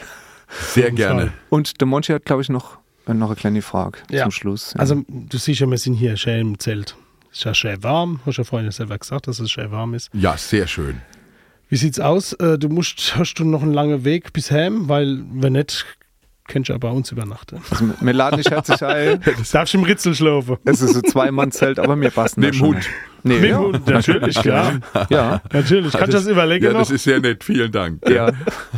Sehr 0.49 0.91
gerne. 0.91 1.31
Und 1.49 1.79
der 1.79 1.87
Monchi 1.87 2.11
hat, 2.11 2.25
glaube 2.25 2.41
ich, 2.41 2.49
noch, 2.49 2.77
noch 3.07 3.27
eine 3.27 3.35
kleine 3.35 3.61
Frage 3.61 3.99
Ja. 4.09 4.23
zum 4.23 4.31
Schluss. 4.31 4.73
Ja. 4.73 4.79
Also, 4.81 5.03
du 5.07 5.37
siehst 5.37 5.59
ja, 5.61 5.67
wir 5.67 5.77
sind 5.77 5.93
hier 5.93 6.17
schön 6.17 6.39
im 6.41 6.59
Zelt. 6.59 6.95
Ist 7.31 7.43
ja 7.45 7.53
schön 7.53 7.83
warm. 7.83 8.19
Hast 8.25 8.37
ja 8.37 8.43
vorhin 8.43 8.69
selber 8.71 8.97
gesagt, 8.97 9.27
dass 9.27 9.39
es 9.39 9.51
schön 9.51 9.71
warm 9.71 9.93
ist. 9.93 10.09
Ja, 10.13 10.35
sehr 10.37 10.67
schön. 10.67 11.01
Wie 11.69 11.75
sieht's 11.77 11.99
aus? 11.99 12.33
Äh, 12.33 12.57
Du 12.57 12.69
musst, 12.69 13.15
hast 13.15 13.35
du 13.35 13.45
noch 13.45 13.61
einen 13.61 13.73
langen 13.73 14.03
Weg 14.03 14.33
bis 14.33 14.49
heim? 14.49 14.89
Weil, 14.89 15.21
wenn 15.33 15.53
nicht, 15.53 15.85
kannst 16.47 16.69
du 16.69 16.73
ja 16.73 16.79
bei 16.79 16.89
uns 16.89 17.11
übernachten. 17.11 17.61
Also, 17.69 17.85
wir 18.01 18.13
laden 18.13 18.37
dich 18.37 18.49
herzlich 18.49 18.83
ein. 18.83 19.21
Darfst 19.51 19.75
im 19.75 19.83
Ritzel 19.83 20.15
schlafen. 20.15 20.57
Es 20.65 20.81
ist 20.81 20.95
ein 20.95 21.03
Zweimann-Zelt, 21.03 21.77
aber 21.77 21.95
mir 21.95 22.09
passen 22.09 22.39
Neben 22.39 22.51
da 22.53 22.57
schon. 22.57 22.67
Hund. 22.75 22.89
Nee, 23.21 23.39
Mit 23.39 23.49
ja. 23.51 23.59
Hund, 23.59 23.85
natürlich, 23.85 24.35
klar. 24.41 24.79
Ja, 25.09 25.41
Natürlich. 25.51 25.91
Kannst 25.91 26.07
du 26.13 26.17
das 26.17 26.25
überlegen 26.27 26.63
Ja, 26.65 26.71
noch? 26.71 26.79
das 26.79 26.89
ist 26.91 27.03
sehr 27.03 27.19
nett. 27.19 27.43
Vielen 27.43 27.69
Dank. 27.71 28.09
ja. 28.09 28.31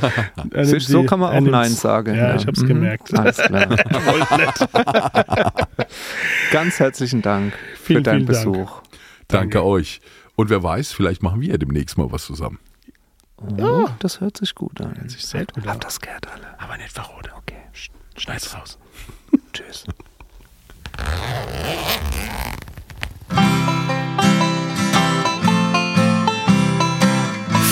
Siehst 0.63 0.89
du, 0.89 0.93
so 0.93 1.03
kann 1.03 1.19
man 1.19 1.33
auch 1.33 1.39
Nein 1.49 1.69
sagen. 1.71 2.15
Ja, 2.15 2.35
ich 2.35 2.45
hab's 2.47 2.61
Mhm. 2.61 2.67
gemerkt. 2.67 3.17
Alles 3.17 3.37
klar. 3.37 3.67
Ganz 6.51 6.79
herzlichen 6.79 7.21
Dank 7.21 7.53
für 7.91 8.01
Vielen, 8.01 8.03
deinen 8.03 8.27
vielen 8.27 8.43
Dank. 8.43 8.53
Besuch. 8.55 8.81
Danke 9.27 9.63
euch. 9.63 10.01
Und 10.35 10.49
wer 10.49 10.63
weiß, 10.63 10.91
vielleicht 10.93 11.23
machen 11.23 11.41
wir 11.41 11.49
ja 11.49 11.57
demnächst 11.57 11.97
mal 11.97 12.11
was 12.11 12.25
zusammen. 12.25 12.59
Oh, 13.59 13.87
das 13.99 14.21
hört 14.21 14.37
sich 14.37 14.53
gut 14.55 14.79
an. 14.81 15.09
sich 15.09 15.25
sehr 15.25 15.45
gut 15.45 15.63
an. 15.63 15.71
Habt 15.71 15.83
das 15.85 15.99
gehört 15.99 16.27
alle? 16.31 16.59
Aber 16.59 16.77
nicht 16.77 16.91
verrote. 16.91 17.31
Okay. 17.37 17.57
Schneid's 18.15 18.55
raus. 18.55 18.77
Tschüss. 19.53 19.85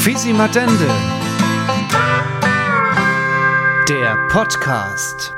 Fisi 0.01 0.33
Matende. 0.33 0.87
Der 3.87 4.15
Podcast. 4.29 5.33